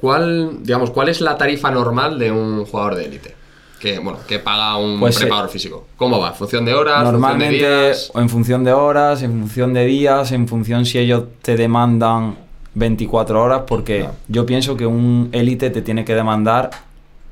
¿Cuál, 0.00 0.58
digamos, 0.62 0.90
¿Cuál 0.90 1.08
es 1.08 1.20
la 1.20 1.36
tarifa 1.38 1.70
normal 1.70 2.18
de 2.18 2.30
un 2.30 2.64
jugador 2.66 2.96
de 2.96 3.04
élite? 3.06 3.34
Que, 3.80 3.98
bueno, 3.98 4.18
que 4.26 4.38
paga 4.38 4.76
un 4.76 5.00
Pues, 5.00 5.16
eh, 5.16 5.20
preparador 5.20 5.50
físico. 5.50 5.86
¿Cómo 5.96 6.18
va? 6.20 6.28
¿En 6.28 6.34
función 6.34 6.64
de 6.64 6.74
horas? 6.74 6.98
¿En 6.98 7.04
Normalmente, 7.12 7.58
función 7.58 7.70
de 7.80 7.86
días? 7.86 8.10
o 8.14 8.20
en 8.20 8.28
función 8.28 8.64
de 8.64 8.72
horas, 8.72 9.22
en 9.22 9.40
función 9.40 9.74
de 9.74 9.84
días, 9.86 10.32
en 10.32 10.48
función 10.48 10.86
si 10.86 10.98
ellos 10.98 11.24
te 11.42 11.56
demandan 11.56 12.36
24 12.74 13.42
horas, 13.42 13.62
porque 13.66 14.06
yo 14.28 14.44
pienso 14.46 14.76
que 14.76 14.86
un 14.86 15.28
élite 15.32 15.70
te 15.70 15.82
tiene 15.82 16.04
que 16.04 16.14
demandar 16.14 16.70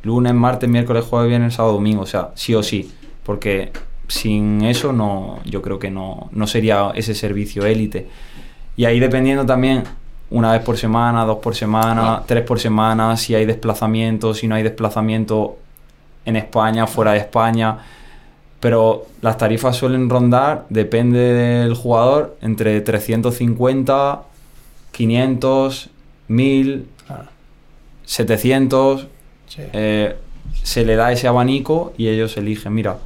lunes, 0.05 0.33
martes, 0.35 0.69
miércoles, 0.69 1.05
jueves, 1.05 1.29
viernes, 1.29 1.55
sábado, 1.55 1.75
domingo, 1.75 2.03
o 2.03 2.07
sea, 2.07 2.31
sí 2.35 2.55
o 2.55 2.63
sí, 2.63 2.91
porque 3.25 3.73
sin 4.07 4.63
eso 4.63 4.93
no, 4.93 5.41
yo 5.45 5.61
creo 5.63 5.79
que 5.79 5.91
no, 5.91 6.29
no 6.33 6.47
sería 6.47 6.93
ese 6.95 7.15
servicio 7.15 7.65
élite. 7.67 8.07
Y 8.77 8.85
ahí 8.85 9.01
dependiendo 9.01 9.45
también 9.47 9.85
una 10.31 10.53
vez 10.53 10.63
por 10.63 10.77
semana, 10.77 11.25
dos 11.25 11.39
por 11.39 11.55
semana, 11.55 12.15
Ah. 12.17 12.23
tres 12.27 12.45
por 12.45 12.59
semana, 12.61 13.17
si 13.17 13.35
hay 13.35 13.47
desplazamiento, 13.47 14.35
si 14.35 14.47
no 14.49 14.55
hay 14.57 14.63
desplazamiento 14.63 15.57
en 16.27 16.37
España, 16.37 16.87
fuera 16.87 17.13
de 17.13 17.19
España. 17.19 17.79
Pero 18.61 19.05
las 19.21 19.37
tarifas 19.39 19.77
suelen 19.77 20.09
rondar, 20.09 20.65
depende 20.71 21.19
del 21.19 21.75
jugador, 21.75 22.37
entre 22.41 22.81
350, 22.81 24.23
500, 24.93 25.91
1000, 26.29 26.87
Claro. 27.07 27.25
700. 28.07 29.07
Sí. 29.55 29.63
eh, 29.73 30.17
se 30.63 30.85
le 30.85 30.97
da 30.97 31.13
ese 31.13 31.29
abanico 31.29 31.93
y 31.97 32.09
ellos 32.09 32.37
eligen, 32.37 32.75
mira. 32.75 32.99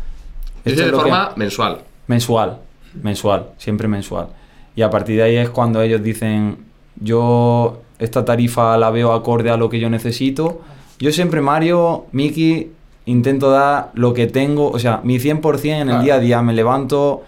Esto 0.65 0.81
es 0.81 0.87
de 0.87 0.91
lo 0.93 0.99
que- 0.99 1.03
forma 1.05 1.33
mensual. 1.37 1.79
Mensual, 2.07 2.59
mensual, 3.03 3.47
siempre 3.59 3.89
mensual. 3.89 4.29
Y 4.77 4.83
a 4.83 4.91
partir 4.91 5.17
de 5.17 5.23
ahí 5.25 5.37
es 5.37 5.51
cuando 5.51 5.83
ellos 5.83 6.03
dicen, 6.03 6.57
yo 6.97 7.81
esta 7.99 8.25
tarifa 8.25 8.77
la 8.79 8.91
veo 8.91 9.13
acorde 9.13 9.51
a 9.51 9.57
lo 9.57 9.69
que 9.69 9.79
yo 9.81 9.91
necesito. 9.91 10.61
Yo 10.99 11.13
siempre, 11.13 11.41
Mario, 11.41 12.07
Miki, 12.13 12.71
intento 13.07 13.51
dar 13.51 13.91
lo 13.95 14.15
que 14.15 14.27
tengo, 14.27 14.71
o 14.71 14.79
sea, 14.79 15.01
mi 15.05 15.19
100% 15.19 15.75
en 15.77 15.81
el 15.83 15.87
Claro. 15.89 16.03
día 16.05 16.15
a 16.15 16.19
día. 16.21 16.43
Me 16.43 16.53
levanto 16.53 17.25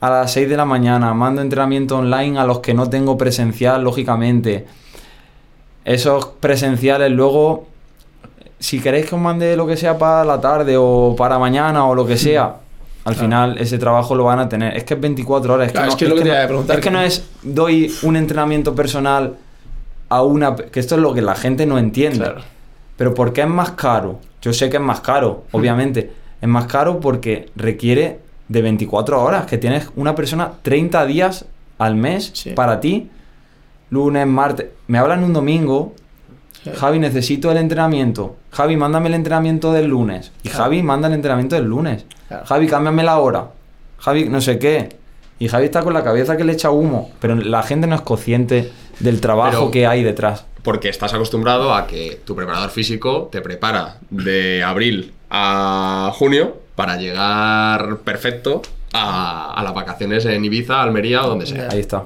a 0.00 0.10
las 0.10 0.32
6 0.32 0.48
de 0.48 0.56
la 0.56 0.64
mañana, 0.64 1.14
mando 1.14 1.40
entrenamiento 1.42 1.98
online 1.98 2.38
a 2.38 2.44
los 2.44 2.58
que 2.60 2.74
no 2.74 2.88
tengo 2.90 3.16
presencial, 3.16 3.82
lógicamente. 3.84 4.66
Esos 5.84 6.26
presenciales 6.26 7.10
luego, 7.10 7.66
si 8.62 8.80
queréis 8.80 9.06
que 9.06 9.14
os 9.14 9.20
mande 9.20 9.56
lo 9.56 9.66
que 9.66 9.76
sea 9.76 9.98
para 9.98 10.24
la 10.24 10.40
tarde 10.40 10.76
o 10.78 11.14
para 11.16 11.38
mañana 11.38 11.84
o 11.86 11.94
lo 11.94 12.06
que 12.06 12.16
sea, 12.16 12.56
al 13.04 13.14
final 13.16 13.58
ese 13.58 13.76
trabajo 13.78 14.14
lo 14.14 14.24
van 14.24 14.38
a 14.38 14.48
tener. 14.48 14.76
Es 14.76 14.84
que 14.84 14.94
es 14.94 15.00
24 15.00 15.54
horas. 15.54 15.66
Es 15.66 15.72
Claro, 15.72 15.86
que, 15.86 15.88
no, 15.88 15.92
es 15.94 15.98
que 15.98 16.04
es 16.04 16.10
lo 16.10 16.16
que 16.16 16.22
te 16.22 16.28
no- 16.28 16.34
iba 16.34 16.44
a 16.44 16.46
preguntar. 16.46 16.76
es 16.78 16.82
que 16.84 16.90
no 16.90 17.00
es 17.02 17.24
doy 17.42 17.92
un 18.02 18.16
entrenamiento 18.16 18.74
personal 18.74 19.34
a 20.08 20.22
una... 20.22 20.54
Que 20.54 20.78
esto 20.80 20.94
es 20.94 21.00
lo 21.00 21.12
que 21.12 21.22
la 21.22 21.34
gente 21.34 21.66
no 21.66 21.78
entiende. 21.78 22.18
Claro. 22.20 22.42
Pero 22.96 23.14
¿por 23.14 23.32
qué 23.32 23.40
es 23.40 23.48
más 23.48 23.72
caro? 23.72 24.20
Yo 24.40 24.52
sé 24.52 24.70
que 24.70 24.76
es 24.76 24.82
más 24.82 25.00
caro, 25.00 25.44
obviamente. 25.50 26.12
Es 26.40 26.48
más 26.48 26.66
caro 26.66 27.00
porque 27.00 27.50
requiere 27.56 28.20
de 28.48 28.62
24 28.62 29.20
horas, 29.22 29.46
que 29.46 29.58
tienes 29.58 29.88
una 29.96 30.14
persona 30.14 30.52
30 30.62 31.04
días 31.06 31.46
al 31.78 31.96
mes 31.96 32.30
Sí. 32.34 32.50
para 32.50 32.78
ti. 32.78 33.10
Lunes, 33.90 34.26
martes. 34.26 34.66
Me 34.86 34.98
hablan 34.98 35.24
un 35.24 35.32
domingo. 35.32 35.94
Javi, 36.78 36.98
necesito 36.98 37.50
el 37.50 37.56
entrenamiento. 37.58 38.36
Javi, 38.52 38.76
mándame 38.76 39.08
el 39.08 39.14
entrenamiento 39.14 39.72
del 39.72 39.86
lunes. 39.86 40.30
Y 40.42 40.48
Claro. 40.48 40.64
Javi 40.64 40.82
manda 40.82 41.08
el 41.08 41.14
entrenamiento 41.14 41.56
del 41.56 41.64
lunes. 41.64 42.04
Claro. 42.28 42.44
Javi, 42.46 42.66
cámbiame 42.68 43.02
la 43.02 43.18
hora. 43.18 43.46
Javi, 43.98 44.28
no 44.28 44.40
sé 44.40 44.58
qué. 44.58 44.96
Y 45.38 45.48
Javi 45.48 45.64
está 45.64 45.82
con 45.82 45.92
la 45.94 46.04
cabeza 46.04 46.36
que 46.36 46.44
le 46.44 46.52
echa 46.52 46.70
humo. 46.70 47.10
Pero 47.20 47.34
la 47.34 47.62
gente 47.64 47.86
no 47.86 47.96
es 47.96 48.02
consciente 48.02 48.70
del 49.00 49.20
trabajo 49.20 49.50
Pero- 49.58 49.70
que 49.72 49.86
hay 49.86 50.02
detrás. 50.04 50.44
Porque 50.62 50.88
estás 50.88 51.12
acostumbrado 51.12 51.74
a 51.74 51.88
que 51.88 52.20
tu 52.24 52.36
preparador 52.36 52.70
físico 52.70 53.28
te 53.32 53.40
prepara 53.40 53.96
de 54.10 54.62
abril 54.62 55.12
a 55.30 56.12
junio 56.14 56.56
para 56.76 56.96
llegar 56.96 57.98
perfecto 58.04 58.62
a, 58.92 59.54
a 59.54 59.62
las 59.64 59.74
vacaciones 59.74 60.24
en 60.26 60.44
Ibiza, 60.44 60.80
Almería 60.80 61.24
o 61.24 61.28
donde 61.30 61.46
sea. 61.46 61.68
Ahí 61.70 61.80
está. 61.80 62.04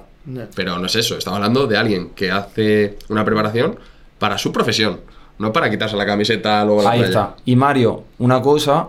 Pero 0.55 0.79
no 0.79 0.87
es 0.87 0.95
eso, 0.97 1.19
estamos 1.19 1.37
hablando 1.37 1.67
de 1.67 1.77
alguien 1.77 2.11
que 2.11 2.31
hace 2.33 2.97
una 3.11 3.25
preparación 3.25 3.79
para 4.19 4.39
su 4.39 4.53
profesión, 4.53 5.01
no 5.39 5.53
para 5.53 5.71
quitarse 5.71 5.97
la 5.97 6.07
camiseta 6.07 6.65
luego 6.65 6.83
la 6.83 6.91
Ahí 6.91 6.99
playa. 7.01 7.09
está. 7.09 7.37
Y 7.45 7.57
Mario, 7.57 8.05
una 8.19 8.41
cosa 8.43 8.89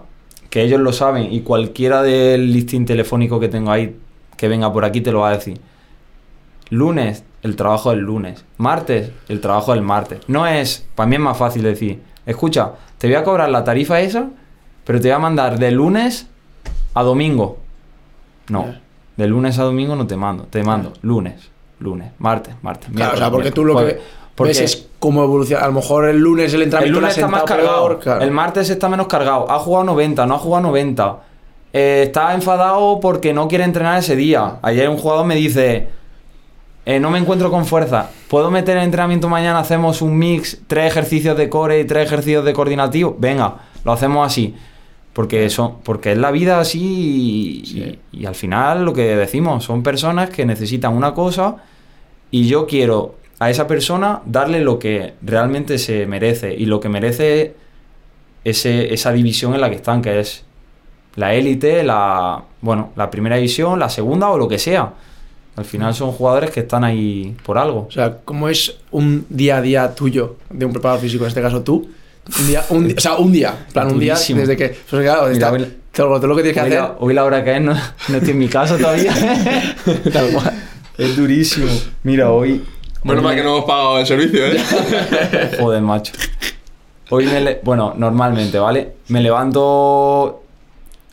que 0.49 0.61
ellos 0.61 0.79
lo 0.79 0.93
saben 0.93 1.31
y 1.33 1.41
cualquiera 1.41 2.01
del 2.01 2.53
listín 2.53 2.85
telefónico 2.85 3.39
que 3.39 3.49
tengo 3.49 3.71
ahí 3.71 3.97
que 4.37 4.47
venga 4.47 4.71
por 4.71 4.85
aquí 4.85 5.01
te 5.01 5.11
lo 5.11 5.21
va 5.21 5.29
a 5.29 5.33
decir. 5.33 5.59
Lunes, 6.69 7.23
el 7.43 7.55
trabajo 7.55 7.91
del 7.91 7.99
lunes. 8.01 8.43
Martes, 8.57 9.11
el 9.29 9.41
trabajo 9.41 9.73
del 9.73 9.81
martes. 9.81 10.19
No 10.27 10.45
es, 10.47 10.85
para 10.95 11.07
mí 11.07 11.15
es 11.15 11.21
más 11.21 11.37
fácil 11.37 11.63
decir, 11.63 12.01
escucha, 12.25 12.73
te 12.97 13.07
voy 13.07 13.15
a 13.15 13.23
cobrar 13.23 13.49
la 13.49 13.63
tarifa 13.63 13.99
esa, 14.01 14.29
pero 14.85 14.99
te 14.99 15.07
voy 15.07 15.15
a 15.15 15.19
mandar 15.19 15.57
de 15.59 15.71
lunes 15.71 16.27
a 16.93 17.03
domingo. 17.03 17.57
No, 18.49 18.73
de 19.17 19.27
lunes 19.27 19.59
a 19.59 19.63
domingo 19.63 19.95
no 19.95 20.07
te 20.07 20.15
mando, 20.15 20.43
te 20.45 20.63
mando 20.63 20.93
lunes, 21.01 21.49
lunes, 21.79 22.11
martes, 22.19 22.55
martes. 22.61 22.89
Claro, 22.95 23.15
o 23.15 23.17
sea, 23.17 23.31
porque 23.31 23.51
tú 23.51 23.65
lo 23.65 23.77
que. 23.77 23.99
Porque 24.37 24.49
ves 24.53 24.61
es 24.61 24.87
cómo 24.99 25.23
evoluciona. 25.23 25.63
A 25.65 25.67
lo 25.67 25.73
mejor 25.73 26.07
el 26.07 26.17
lunes 26.19 26.53
el 26.53 26.61
el 26.61 26.63
entrenamiento 26.67 26.99
lunes 27.01 27.17
le 27.17 27.23
ha 27.23 27.25
está 27.25 27.31
más 27.37 27.43
cargado. 27.43 27.87
peor, 27.87 27.99
claro. 27.99 28.21
El 28.23 28.31
martes 28.31 28.69
está 28.69 28.87
menos 28.87 29.07
cargado. 29.07 29.51
Ha 29.51 29.59
jugado 29.59 29.83
90, 29.85 30.25
no 30.25 30.35
ha 30.35 30.39
jugado 30.39 30.63
90. 30.67 31.17
Eh, 31.73 32.03
está 32.07 32.33
enfadado 32.33 32.99
porque 33.01 33.33
no 33.33 33.47
quiere 33.49 33.63
entrenar 33.65 33.99
ese 33.99 34.15
día. 34.15 34.59
Ayer 34.61 34.87
un 34.89 34.97
jugador 34.97 35.25
me 35.25 35.35
dice: 35.35 35.89
eh, 36.85 36.99
No 36.99 37.09
me 37.09 37.19
encuentro 37.19 37.49
con 37.51 37.65
fuerza. 37.65 38.09
¿Puedo 38.29 38.49
meter 38.51 38.77
el 38.77 38.83
entrenamiento 38.83 39.27
mañana? 39.27 39.59
Hacemos 39.59 40.01
un 40.01 40.17
mix, 40.17 40.59
tres 40.67 40.91
ejercicios 40.91 41.35
de 41.37 41.49
core 41.49 41.79
y 41.81 41.85
tres 41.85 42.05
ejercicios 42.07 42.45
de 42.45 42.53
coordinativo. 42.53 43.15
Venga, 43.19 43.55
lo 43.83 43.91
hacemos 43.91 44.25
así. 44.25 44.55
Porque, 45.13 45.49
son, 45.49 45.79
porque 45.83 46.11
es 46.11 46.17
la 46.19 46.29
vida 46.29 46.59
así 46.59 46.79
y, 46.79 47.65
Sí. 47.65 47.99
y- 48.13 48.21
y 48.21 48.25
al 48.27 48.35
final 48.35 48.85
lo 48.85 48.93
que 48.93 49.15
decimos 49.15 49.63
son 49.63 49.81
personas 49.81 50.29
que 50.29 50.45
necesitan 50.45 50.93
una 50.95 51.15
cosa 51.15 51.55
y 52.29 52.47
yo 52.47 52.67
quiero 52.67 53.15
a 53.39 53.49
esa 53.49 53.67
persona 53.67 54.21
darle 54.25 54.61
lo 54.61 54.79
que 54.79 55.13
realmente 55.21 55.77
se 55.77 56.05
merece 56.07 56.53
y 56.53 56.65
lo 56.65 56.79
que 56.79 56.89
merece 56.89 57.55
ese, 58.43 58.93
esa 58.93 59.11
división 59.11 59.53
en 59.53 59.61
la 59.61 59.69
que 59.69 59.75
están, 59.75 60.01
que 60.01 60.19
es 60.19 60.43
la 61.15 61.33
élite, 61.33 61.83
la 61.83 62.43
bueno, 62.61 62.91
la 62.95 63.09
primera 63.09 63.35
división, 63.35 63.79
la 63.79 63.89
segunda 63.89 64.29
o 64.29 64.37
lo 64.37 64.47
que 64.47 64.57
sea. 64.59 64.93
Al 65.55 65.65
final 65.65 65.93
son 65.95 66.11
jugadores 66.11 66.51
que 66.51 66.59
están 66.61 66.83
ahí 66.83 67.35
por 67.43 67.57
algo. 67.57 67.87
O 67.87 67.91
sea, 67.91 68.17
¿cómo 68.23 68.47
es 68.47 68.77
un 68.91 69.25
día 69.29 69.57
a 69.57 69.61
día 69.61 69.95
tuyo 69.95 70.35
de 70.51 70.65
un 70.65 70.71
preparador 70.71 71.01
físico, 71.01 71.23
en 71.23 71.29
este 71.29 71.41
caso 71.41 71.61
tú? 71.63 71.89
Un 72.39 72.47
día, 72.47 72.63
un, 72.69 72.93
o 72.95 72.99
sea, 72.99 73.15
un 73.15 73.31
día, 73.31 73.65
plan, 73.73 73.87
un 73.91 73.99
día 73.99 74.13
desde 74.15 74.55
que. 74.57 74.69
Pues 74.89 75.01
claro, 75.01 75.27
Mira, 75.31 75.51
hoy- 75.51 75.67
todo, 75.91 76.17
todo 76.17 76.27
lo 76.27 76.35
que 76.35 76.43
tienes 76.43 76.61
que 76.61 76.61
Hoy 76.61 76.67
hacer. 76.75 76.79
la, 76.81 76.95
hoy 76.99 77.13
la 77.15 77.23
hora 77.25 77.43
que 77.43 77.55
es 77.55 77.61
no, 77.61 77.73
no 77.73 78.17
estoy 78.17 78.31
en 78.31 78.37
mi 78.39 78.47
casa 78.47 78.77
todavía. 78.77 79.13
Tal 80.13 80.29
cual. 80.31 80.53
es 80.97 81.15
durísimo. 81.17 81.67
Mira, 82.03 82.29
hoy... 82.31 82.63
Hoy 83.05 83.21
mal 83.21 83.35
que 83.35 83.43
no 83.43 83.49
hemos 83.55 83.65
pagado 83.65 83.99
el 83.99 84.05
servicio, 84.05 84.45
¿eh? 84.47 84.57
Joder, 85.59 85.81
macho. 85.81 86.13
Hoy 87.09 87.25
me... 87.25 87.39
le- 87.41 87.59
Bueno, 87.63 87.93
normalmente, 87.95 88.59
¿vale? 88.59 88.93
Me 89.07 89.21
levanto 89.21 90.43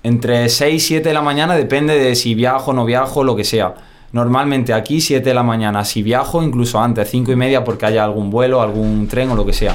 entre 0.02 0.48
6 0.48 0.74
y 0.74 0.86
7 0.86 1.08
de 1.08 1.14
la 1.14 1.22
mañana, 1.22 1.54
depende 1.56 1.98
de 1.98 2.14
si 2.16 2.34
viajo 2.34 2.72
no 2.72 2.84
viajo, 2.84 3.22
lo 3.24 3.36
que 3.36 3.44
sea. 3.44 3.74
Normalmente 4.14 4.72
aquí 4.72 5.00
7 5.00 5.28
de 5.28 5.34
la 5.34 5.42
mañana, 5.42 5.84
si 5.84 6.02
viajo 6.04 6.40
incluso 6.40 6.78
antes, 6.80 7.10
5 7.10 7.32
y 7.32 7.36
media 7.36 7.64
porque 7.64 7.84
haya 7.86 8.04
algún 8.04 8.30
vuelo, 8.30 8.62
algún 8.62 9.08
tren 9.08 9.28
o 9.32 9.34
lo 9.34 9.44
que 9.44 9.52
sea. 9.52 9.74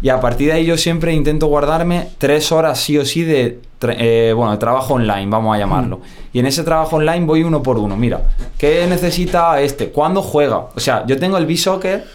Y 0.00 0.08
a 0.08 0.20
partir 0.20 0.46
de 0.48 0.52
ahí 0.54 0.64
yo 0.64 0.78
siempre 0.78 1.12
intento 1.12 1.48
guardarme 1.48 2.08
tres 2.16 2.50
horas 2.50 2.80
sí 2.80 2.96
o 2.96 3.04
sí 3.04 3.24
de, 3.24 3.60
eh, 3.82 4.32
bueno, 4.34 4.52
de 4.52 4.56
trabajo 4.58 4.94
online, 4.94 5.26
vamos 5.28 5.54
a 5.54 5.58
llamarlo. 5.58 6.00
Y 6.32 6.38
en 6.38 6.46
ese 6.46 6.62
trabajo 6.62 6.96
online 6.96 7.26
voy 7.26 7.42
uno 7.42 7.62
por 7.62 7.76
uno. 7.76 7.94
Mira, 7.94 8.22
¿qué 8.56 8.86
necesita 8.88 9.60
este? 9.60 9.90
¿Cuándo 9.90 10.22
juega? 10.22 10.68
O 10.74 10.80
sea, 10.80 11.04
yo 11.06 11.18
tengo 11.18 11.36
el 11.36 11.44
B-Soccer 11.44 12.06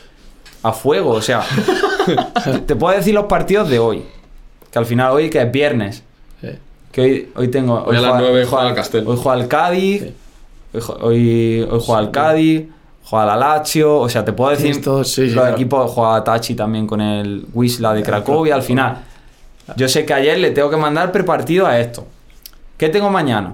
a 0.63 0.71
fuego. 0.71 1.11
O 1.11 1.21
sea, 1.21 1.43
te 2.65 2.75
puedo 2.75 2.95
decir 2.97 3.13
los 3.13 3.25
partidos 3.25 3.69
de 3.69 3.77
hoy. 3.77 4.03
Que 4.71 4.79
al 4.79 4.87
final 4.87 5.11
hoy, 5.11 5.29
que 5.29 5.39
es 5.41 5.51
viernes. 5.51 6.01
Sí. 6.41 6.47
Que 6.91 7.01
hoy, 7.01 7.29
hoy 7.35 7.47
tengo. 7.49 7.83
Hoy 7.83 7.97
a 7.97 8.01
las 8.01 8.11
juega- 8.11 8.19
nueve 8.27 8.45
juega 8.49 8.69
el 8.69 8.75
Castel. 8.75 9.03
Hoy 9.07 9.17
juega 9.21 9.39
el 9.41 9.47
Cádiz. 9.47 10.03
Hoy, 10.73 10.81
ju- 10.81 10.97
hoy, 11.01 11.67
hoy 11.69 11.79
juega 11.85 12.01
el 12.01 12.11
Cádiz. 12.11 12.63
Juega 13.05 13.25
la 13.25 13.35
Lazio. 13.35 13.99
O 13.99 14.09
sea, 14.09 14.23
te 14.25 14.33
puedo 14.33 14.51
decir. 14.51 14.75
Sí, 14.75 14.81
los 15.25 15.33
claro. 15.33 15.53
equipos 15.55 15.91
juega 15.91 16.23
Tachi 16.23 16.55
también 16.55 16.87
con 16.87 17.01
el 17.01 17.45
Wisla 17.53 17.93
de 17.93 18.01
Cracovia. 18.03 18.55
Al 18.55 18.63
final, 18.63 19.03
yo 19.75 19.87
sé 19.87 20.05
que 20.05 20.13
ayer 20.13 20.37
le 20.39 20.51
tengo 20.51 20.69
que 20.69 20.77
mandar 20.77 21.11
prepartido 21.11 21.67
a 21.67 21.79
esto. 21.79 22.05
¿Qué 22.77 22.89
tengo 22.89 23.09
mañana? 23.09 23.53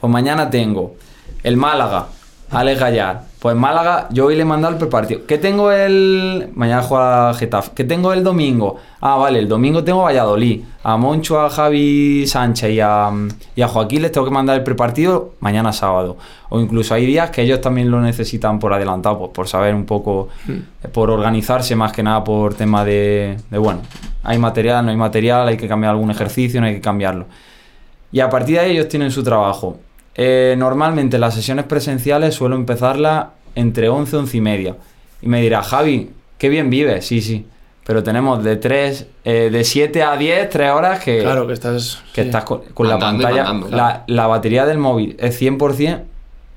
Pues 0.00 0.10
mañana 0.12 0.48
tengo 0.50 0.94
el 1.42 1.56
Málaga, 1.56 2.06
Alex 2.50 2.80
Gallar. 2.80 3.22
Pues 3.38 3.56
Málaga, 3.56 4.08
yo 4.10 4.26
hoy 4.26 4.36
le 4.36 4.42
he 4.42 4.44
mandado 4.44 4.74
el 4.74 4.78
prepartido. 4.78 5.20
¿Qué 5.26 5.38
tengo 5.38 5.72
el. 5.72 6.50
Mañana 6.54 6.82
juega 6.82 7.32
Getafe. 7.32 7.70
¿Qué 7.74 7.84
tengo 7.84 8.12
el 8.12 8.22
domingo? 8.22 8.76
Ah, 9.00 9.16
vale, 9.16 9.38
el 9.38 9.48
domingo 9.48 9.82
tengo 9.82 10.02
Valladolid. 10.02 10.62
A 10.82 10.96
Moncho, 10.96 11.40
a 11.40 11.48
Javi 11.48 12.26
Sánchez 12.26 12.70
y 12.70 12.80
a, 12.80 13.10
y 13.54 13.62
a 13.62 13.68
Joaquín 13.68 14.02
les 14.02 14.12
tengo 14.12 14.26
que 14.26 14.32
mandar 14.32 14.58
el 14.58 14.64
prepartido 14.64 15.34
mañana 15.40 15.72
sábado. 15.72 16.18
O 16.50 16.60
incluso 16.60 16.92
hay 16.92 17.06
días 17.06 17.30
que 17.30 17.42
ellos 17.42 17.60
también 17.60 17.90
lo 17.90 18.00
necesitan 18.00 18.58
por 18.58 18.74
adelantado, 18.74 19.18
pues 19.18 19.30
por 19.30 19.48
saber 19.48 19.74
un 19.74 19.86
poco, 19.86 20.28
eh, 20.48 20.88
por 20.88 21.10
organizarse 21.10 21.74
más 21.76 21.92
que 21.92 22.02
nada 22.02 22.22
por 22.24 22.54
tema 22.54 22.84
de, 22.84 23.38
de, 23.48 23.58
bueno, 23.58 23.80
hay 24.22 24.38
material, 24.38 24.84
no 24.84 24.90
hay 24.90 24.96
material, 24.96 25.48
hay 25.48 25.56
que 25.56 25.68
cambiar 25.68 25.92
algún 25.92 26.10
ejercicio, 26.10 26.60
no 26.60 26.66
hay 26.66 26.74
que 26.74 26.80
cambiarlo. 26.80 27.26
Y 28.12 28.20
a 28.20 28.28
partir 28.28 28.56
de 28.56 28.60
ahí 28.60 28.72
ellos 28.72 28.88
tienen 28.88 29.10
su 29.10 29.22
trabajo. 29.22 29.78
Eh, 30.22 30.54
normalmente 30.58 31.18
las 31.18 31.34
sesiones 31.34 31.64
presenciales 31.64 32.34
suelo 32.34 32.54
empezarlas 32.54 33.28
entre 33.54 33.88
11 33.88 34.16
y 34.16 34.18
11 34.18 34.36
y 34.36 34.40
media. 34.42 34.76
Y 35.22 35.28
me 35.28 35.40
dirá, 35.40 35.62
Javi, 35.62 36.10
qué 36.36 36.50
bien 36.50 36.68
vives. 36.68 37.06
Sí, 37.06 37.22
sí. 37.22 37.46
Pero 37.86 38.02
tenemos 38.02 38.44
de 38.44 38.56
3, 38.56 39.06
de 39.24 39.64
7 39.64 40.02
a 40.02 40.16
10, 40.18 40.50
3 40.50 40.70
horas 40.72 41.02
que, 41.02 41.20
Claro, 41.22 41.46
que 41.46 41.54
estás. 41.54 42.02
que 42.12 42.22
sí. 42.22 42.28
estás 42.28 42.44
con, 42.44 42.60
con 42.74 42.86
la 42.86 42.98
pantalla. 42.98 43.44
mandando, 43.44 43.74
la, 43.74 44.04
la 44.06 44.26
batería 44.26 44.66
del 44.66 44.76
móvil 44.76 45.16
es 45.18 45.40
100%, 45.40 46.02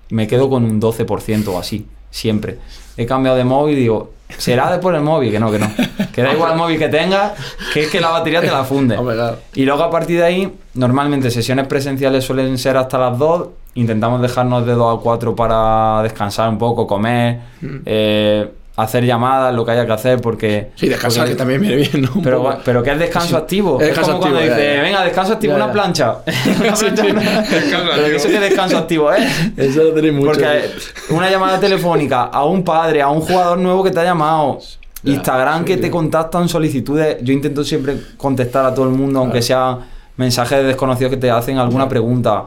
me 0.10 0.28
quedo 0.28 0.50
con 0.50 0.66
un 0.66 0.82
12% 0.82 1.48
o 1.48 1.58
así, 1.58 1.88
siempre. 2.12 2.58
He 2.98 3.06
cambiado 3.06 3.38
de 3.38 3.46
móvil 3.46 3.78
y 3.78 3.82
digo, 3.82 4.12
será 4.38 4.72
de 4.72 4.80
por 4.80 4.96
el 4.96 5.02
móvil, 5.02 5.32
que 5.32 5.40
no, 5.40 5.52
que 5.52 5.60
no. 5.60 5.70
Que 6.14 6.22
da 6.22 6.34
igual 6.34 6.52
el 6.54 6.58
móvil 6.58 6.78
que 6.80 6.90
tengas, 6.90 7.34
que 7.74 7.84
es 7.84 7.90
que 7.90 8.00
la 8.02 8.10
batería 8.10 8.42
te 8.42 8.48
la 8.52 8.64
funde. 8.64 8.96
Claro. 8.98 9.38
Y 9.56 9.66
luego 9.66 9.84
a 9.84 9.90
partir 9.92 10.18
de 10.20 10.26
ahí, 10.26 10.54
normalmente 10.76 11.30
sesiones 11.32 11.68
presenciales 11.68 12.24
suelen 12.24 12.58
ser 12.58 12.78
hasta 12.78 12.98
las 12.98 13.18
2. 13.18 13.48
Intentamos 13.76 14.22
dejarnos 14.22 14.66
de 14.66 14.74
2 14.74 15.00
a 15.00 15.02
4 15.02 15.36
para 15.36 16.02
descansar 16.04 16.50
un 16.50 16.58
poco, 16.58 16.86
comer, 16.86 17.40
Mm. 17.62 17.78
eh, 17.86 18.52
hacer 18.76 19.06
llamadas, 19.06 19.54
lo 19.54 19.64
que 19.66 19.72
haya 19.72 19.86
que 19.86 19.92
hacer, 19.92 20.20
porque... 20.20 20.72
Sí, 20.76 20.90
descansar, 20.90 21.24
porque- 21.24 21.34
que 21.34 21.38
también 21.38 21.62
viene 21.62 21.76
bien, 21.76 22.02
¿no? 22.02 22.22
Pero, 22.24 22.58
pero 22.66 22.82
que 22.82 22.92
es 22.92 22.98
descanso 23.00 23.30
Sí. 23.30 23.36
activo. 23.36 23.80
Es 23.80 23.88
descanso 23.88 24.12
como 24.12 24.22
cuando 24.22 24.40
activo, 24.40 24.56
ya, 24.56 24.62
dice, 24.62 24.76
ya. 24.78 24.82
venga, 24.82 25.04
descanso 25.04 25.34
activo, 25.34 25.52
Ya, 25.52 25.58
una 25.58 25.68
ya. 25.68 25.74
plancha. 25.74 26.16
Una 26.60 26.74
plancha, 26.74 27.04
una- 27.06 27.42
Descanso 27.42 27.92
Pero 27.96 28.16
eso 28.18 28.28
que 28.30 28.40
descanso 28.40 28.78
activo, 28.80 29.14
¿eh? 29.14 29.28
Eso 29.58 29.84
lo 29.84 29.94
tenéis 29.94 30.14
mucho. 30.14 30.32
Porque 30.32 30.70
una 31.12 31.30
llamada 31.30 31.60
telefónica 31.60 32.24
a 32.24 32.46
un 32.46 32.64
padre, 32.64 33.02
a 33.02 33.10
un 33.10 33.22
jugador 33.22 33.60
nuevo 33.60 33.84
que 33.84 33.92
te 33.92 34.00
ha 34.00 34.04
llamado. 34.04 34.58
Ya, 35.04 35.12
Instagram 35.14 35.66
que 35.66 35.78
te 35.78 35.92
contactan 35.92 36.48
solicitudes. 36.50 37.18
Yo 37.22 37.34
intento 37.34 37.64
siempre 37.64 37.98
contestar 38.18 38.66
a 38.66 38.74
todo 38.74 38.86
el 38.86 38.92
mundo, 38.96 39.20
aunque 39.20 39.42
sea 39.42 39.78
mensajes 40.16 40.60
de 40.60 40.64
desconocidos 40.64 41.12
que 41.12 41.18
te 41.18 41.30
hacen 41.30 41.58
alguna 41.58 41.88
pregunta. 41.90 42.46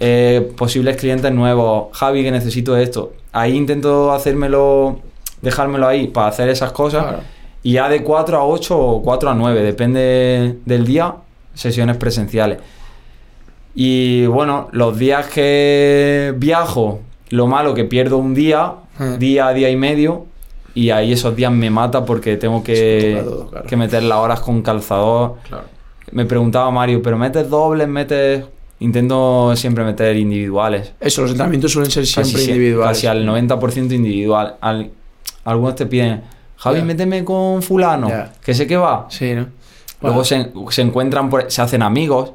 Eh, 0.00 0.52
posibles 0.56 0.96
clientes 0.96 1.30
nuevos. 1.32 1.96
Javi, 1.96 2.24
que 2.24 2.30
necesito 2.32 2.76
esto. 2.76 3.12
Ahí 3.32 3.54
intento 3.56 4.10
hacérmelo, 4.12 4.98
dejármelo 5.42 5.86
ahí 5.86 6.06
para 6.06 6.28
hacer 6.28 6.48
esas 6.48 6.72
cosas. 6.72 7.02
Claro. 7.04 7.18
Y 7.62 7.72
ya 7.74 7.88
de 7.88 8.02
4 8.02 8.38
a 8.38 8.44
8 8.46 8.78
o 8.78 9.02
4 9.02 9.30
a 9.30 9.34
9, 9.34 9.62
depende 9.62 10.56
del 10.64 10.84
día, 10.86 11.14
sesiones 11.54 11.96
presenciales. 11.96 12.58
Y 13.74 14.26
bueno, 14.26 14.68
los 14.72 14.98
días 14.98 15.26
que 15.28 16.34
viajo, 16.36 17.00
lo 17.30 17.46
malo 17.46 17.74
que 17.74 17.84
pierdo 17.84 18.18
un 18.18 18.34
día, 18.34 18.72
Ah. 18.98 19.16
día, 19.18 19.48
día 19.50 19.70
y 19.70 19.76
medio, 19.76 20.26
y 20.74 20.90
ahí 20.90 21.12
esos 21.12 21.34
días 21.34 21.50
me 21.52 21.70
mata 21.70 22.04
porque 22.04 22.36
tengo 22.36 22.62
que, 22.62 23.16
toca 23.18 23.30
todo, 23.30 23.46
claro. 23.50 23.66
que 23.66 23.76
meter 23.76 24.02
las 24.02 24.18
horas 24.18 24.40
con 24.40 24.60
calzador. 24.62 25.36
Claro. 25.48 25.64
Me 26.10 26.26
preguntaba 26.26 26.70
Mario, 26.70 27.00
¿pero 27.02 27.16
metes 27.18 27.48
dobles? 27.48 27.88
¿Metes...? 27.88 28.44
Intento 28.80 29.54
siempre 29.54 29.84
meter 29.84 30.16
individuales. 30.16 30.92
Eso, 30.98 31.22
los 31.22 31.30
entrenamientos 31.30 31.70
suelen 31.70 31.88
ser 31.90 32.04
siempre 32.04 32.32
Casi, 32.32 32.50
individuales. 32.50 32.96
Casi 32.96 33.06
al 33.06 33.24
90% 33.24 33.92
individual. 33.94 34.56
Al- 34.60 34.90
algunos 35.44 35.74
te 35.74 35.86
piden, 35.86 36.22
Javi, 36.56 36.82
méteme 36.82 37.24
con 37.24 37.62
fulano, 37.62 38.08
que 38.44 38.54
sé 38.54 38.66
que 38.66 38.76
va. 38.76 39.06
Sí, 39.08 39.34
¿no? 39.34 39.46
Luego 40.00 40.22
Bueno, 40.22 40.24
se, 40.24 40.50
se 40.74 40.82
encuentran, 40.82 41.30
por, 41.30 41.50
se 41.50 41.62
hacen 41.62 41.82
amigos, 41.82 42.32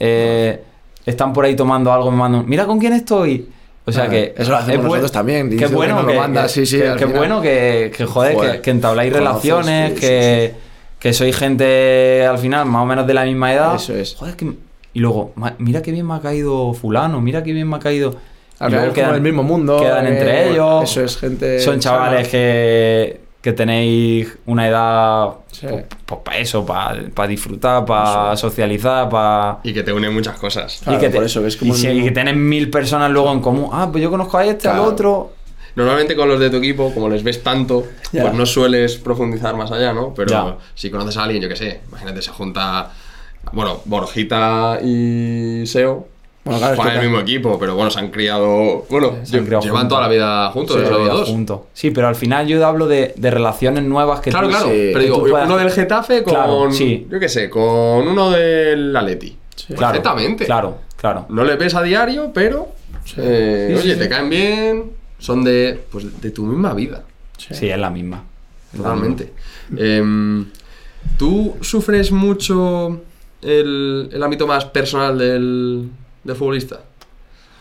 eh, 0.00 0.62
están 1.06 1.32
por 1.32 1.44
ahí 1.44 1.54
tomando 1.56 1.92
algo, 1.92 2.10
me 2.10 2.16
mandan, 2.16 2.44
mira 2.48 2.66
con 2.66 2.78
quién 2.78 2.92
estoy. 2.92 3.48
O 3.84 3.90
sea 3.90 4.04
Ah, 4.04 4.10
que. 4.10 4.32
eso 4.38 4.50
lo 4.52 4.58
hacemos 4.58 4.78
es 4.78 4.84
nosotros 4.84 5.10
también, 5.12 5.50
Qué 5.56 5.66
bueno 5.66 6.06
que, 6.06 6.48
sí, 6.48 6.66
sí, 6.66 6.78
que- 6.96 7.04
bueno 7.04 7.40
que, 7.40 7.92
que, 7.96 8.04
joder, 8.06 8.34
Joder, 8.34 8.60
que, 8.60 8.70
entabláis 8.70 9.12
relaciones, 9.12 9.94
sí, 9.94 10.00
que, 10.00 10.54
que 11.00 11.12
sois 11.12 11.36
gente 11.36 12.24
al 12.24 12.38
final 12.38 12.66
más 12.66 12.82
o 12.82 12.86
menos 12.86 13.08
de 13.08 13.14
la 13.14 13.24
misma 13.24 13.52
edad. 13.52 13.74
Eso 13.74 13.92
es. 13.96 14.14
Joder, 14.14 14.36
que- 14.36 14.52
y 14.94 15.00
luego, 15.00 15.32
"Ma- 15.34 15.54
mira 15.58 15.82
qué 15.82 15.90
bien 15.90 16.06
me 16.06 16.14
ha 16.14 16.20
caído 16.20 16.72
fulano, 16.74 17.20
mira 17.20 17.42
qué 17.42 17.52
bien 17.52 17.68
me 17.68 17.74
ha 17.76 17.80
caído. 17.80 18.14
Al 18.58 18.68
final 18.70 18.84
luego 18.84 18.94
es 18.96 19.02
como 19.02 19.14
el 19.16 19.20
mismo 19.22 19.42
mundo. 19.42 19.78
Quedan 19.80 20.06
eh, 20.06 20.10
entre 20.10 20.50
ellos. 20.50 20.84
Eso 20.90 21.04
es, 21.04 21.16
gente. 21.16 21.58
Son 21.60 21.80
chavales 21.80 22.28
que, 22.28 23.20
que 23.40 23.52
tenéis 23.52 24.36
una 24.46 24.68
edad 24.68 25.28
Sí. 25.50 25.66
pues, 26.06 26.20
para 26.24 26.38
eso, 26.38 26.64
para 26.64 27.28
disfrutar, 27.28 27.84
para 27.84 28.36
socializar, 28.36 29.08
para... 29.08 29.58
Y 29.62 29.72
que 29.72 29.82
te 29.82 29.92
une 29.92 30.08
muchas 30.10 30.38
cosas. 30.38 30.80
Claro, 30.82 30.98
y 30.98 31.00
que, 31.00 31.08
te- 31.08 31.16
por 31.16 31.24
eso, 31.24 31.40
que 31.42 31.48
es 31.48 31.56
como 31.56 31.72
y 31.72 31.74
el 31.76 31.80
si- 31.80 31.86
y 31.88 31.90
mismo- 31.94 32.04
que 32.06 32.10
tienen 32.12 32.48
mil 32.48 32.70
personas 32.70 33.10
luego 33.10 33.30
en 33.32 33.40
común. 33.40 33.68
Ah, 33.72 33.88
pues 33.90 34.02
yo 34.02 34.10
conozco 34.10 34.38
a 34.38 34.44
este, 34.46 34.62
Claro. 34.62 34.82
al 34.84 34.88
otro. 34.88 35.32
Normalmente 35.74 36.14
con 36.16 36.28
los 36.28 36.38
de 36.38 36.50
tu 36.50 36.56
equipo, 36.56 36.92
como 36.92 37.08
les 37.08 37.22
ves 37.22 37.42
tanto, 37.42 37.84
pues 38.10 38.34
no 38.34 38.44
sueles 38.46 38.96
profundizar 38.96 39.56
más 39.56 39.70
allá, 39.72 39.92
¿no? 39.92 40.12
Pero 40.14 40.28
Ya. 40.30 40.56
si 40.74 40.90
conoces 40.90 41.16
a 41.16 41.24
alguien, 41.24 41.42
yo 41.42 41.48
que 41.48 41.56
sé, 41.56 41.80
imagínate, 41.88 42.20
se 42.22 42.30
junta, 42.30 42.90
bueno, 43.52 43.80
Borjita 43.86 44.78
y 44.82 45.62
Seo. 45.66 46.08
Bueno, 46.44 46.58
claro, 46.58 46.72
es 46.74 46.78
juegan 46.80 46.94
que 46.94 46.98
en 46.98 47.04
el 47.04 47.10
mismo 47.10 47.22
equipo, 47.22 47.58
pero 47.58 47.74
bueno, 47.76 47.90
se 47.90 48.00
han 48.00 48.10
criado. 48.10 48.84
Bueno, 48.90 49.16
Se 49.22 49.36
han 49.36 49.42
lle- 49.42 49.46
criado 49.46 49.62
llevan 49.64 49.88
toda 49.88 50.00
la 50.00 50.08
vida 50.08 50.50
juntos, 50.50 50.76
Sí, 50.76 50.82
los 50.90 51.08
dos. 51.08 51.28
juntos. 51.28 51.60
Sí, 51.72 51.90
pero 51.92 52.08
al 52.08 52.16
final 52.16 52.46
yo 52.48 52.66
hablo 52.66 52.88
de, 52.88 53.14
de 53.16 53.30
relaciones 53.30 53.84
nuevas 53.84 54.20
que 54.20 54.30
Claro, 54.30 54.48
tú, 54.48 54.52
claro. 54.54 54.66
sí, 54.66 54.90
pero 54.92 54.98
digo, 55.04 55.20
puedas- 55.20 55.46
uno 55.46 55.56
del 55.56 55.70
Getafe 55.70 56.24
con. 56.24 56.34
Claro, 56.34 56.72
sí. 56.72 57.06
Yo 57.08 57.20
qué 57.20 57.28
sé, 57.28 57.48
con 57.48 58.08
uno 58.08 58.30
del 58.30 58.96
Atleti. 58.96 59.36
Claro, 59.68 59.80
Perfectamente. 59.92 60.44
Claro, 60.46 60.78
claro. 60.96 61.26
No 61.28 61.44
le 61.44 61.54
ves 61.56 61.74
a 61.76 61.82
diario, 61.82 62.32
pero. 62.34 62.68
eh, 63.18 63.68
Sí, 63.76 63.76
sí, 63.76 63.84
oye, 63.86 63.94
sí. 63.94 64.00
te 64.00 64.08
caen 64.08 64.28
bien. 64.30 64.90
Son 65.18 65.44
de. 65.44 65.78
Pues 65.92 66.20
de 66.20 66.30
tu 66.32 66.44
misma 66.44 66.74
vida. 66.74 67.04
Sí, 67.36 67.68
es 67.68 67.78
la 67.78 67.90
misma. 67.90 68.24
Totalmente. 68.76 69.32
Em, 69.76 70.46
¿Tú 71.18 71.56
sufres 71.60 72.10
mucho 72.12 73.00
el, 73.42 74.08
el 74.12 74.22
ámbito 74.22 74.46
más 74.46 74.64
personal 74.64 75.18
del, 75.18 75.88
del 76.24 76.36
futbolista? 76.36 76.80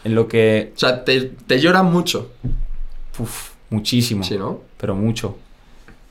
En 0.03 0.16
lo 0.16 0.28
que... 0.28 0.72
O 0.76 0.80
sea, 0.80 1.03
te, 1.03 1.22
te 1.47 1.59
lloran 1.59 1.86
mucho. 1.91 2.32
uf, 3.20 3.49
muchísimo. 3.70 4.24
Sí, 4.24 4.38
¿no? 4.38 4.62
Pero 4.78 4.95
mucho. 4.95 5.38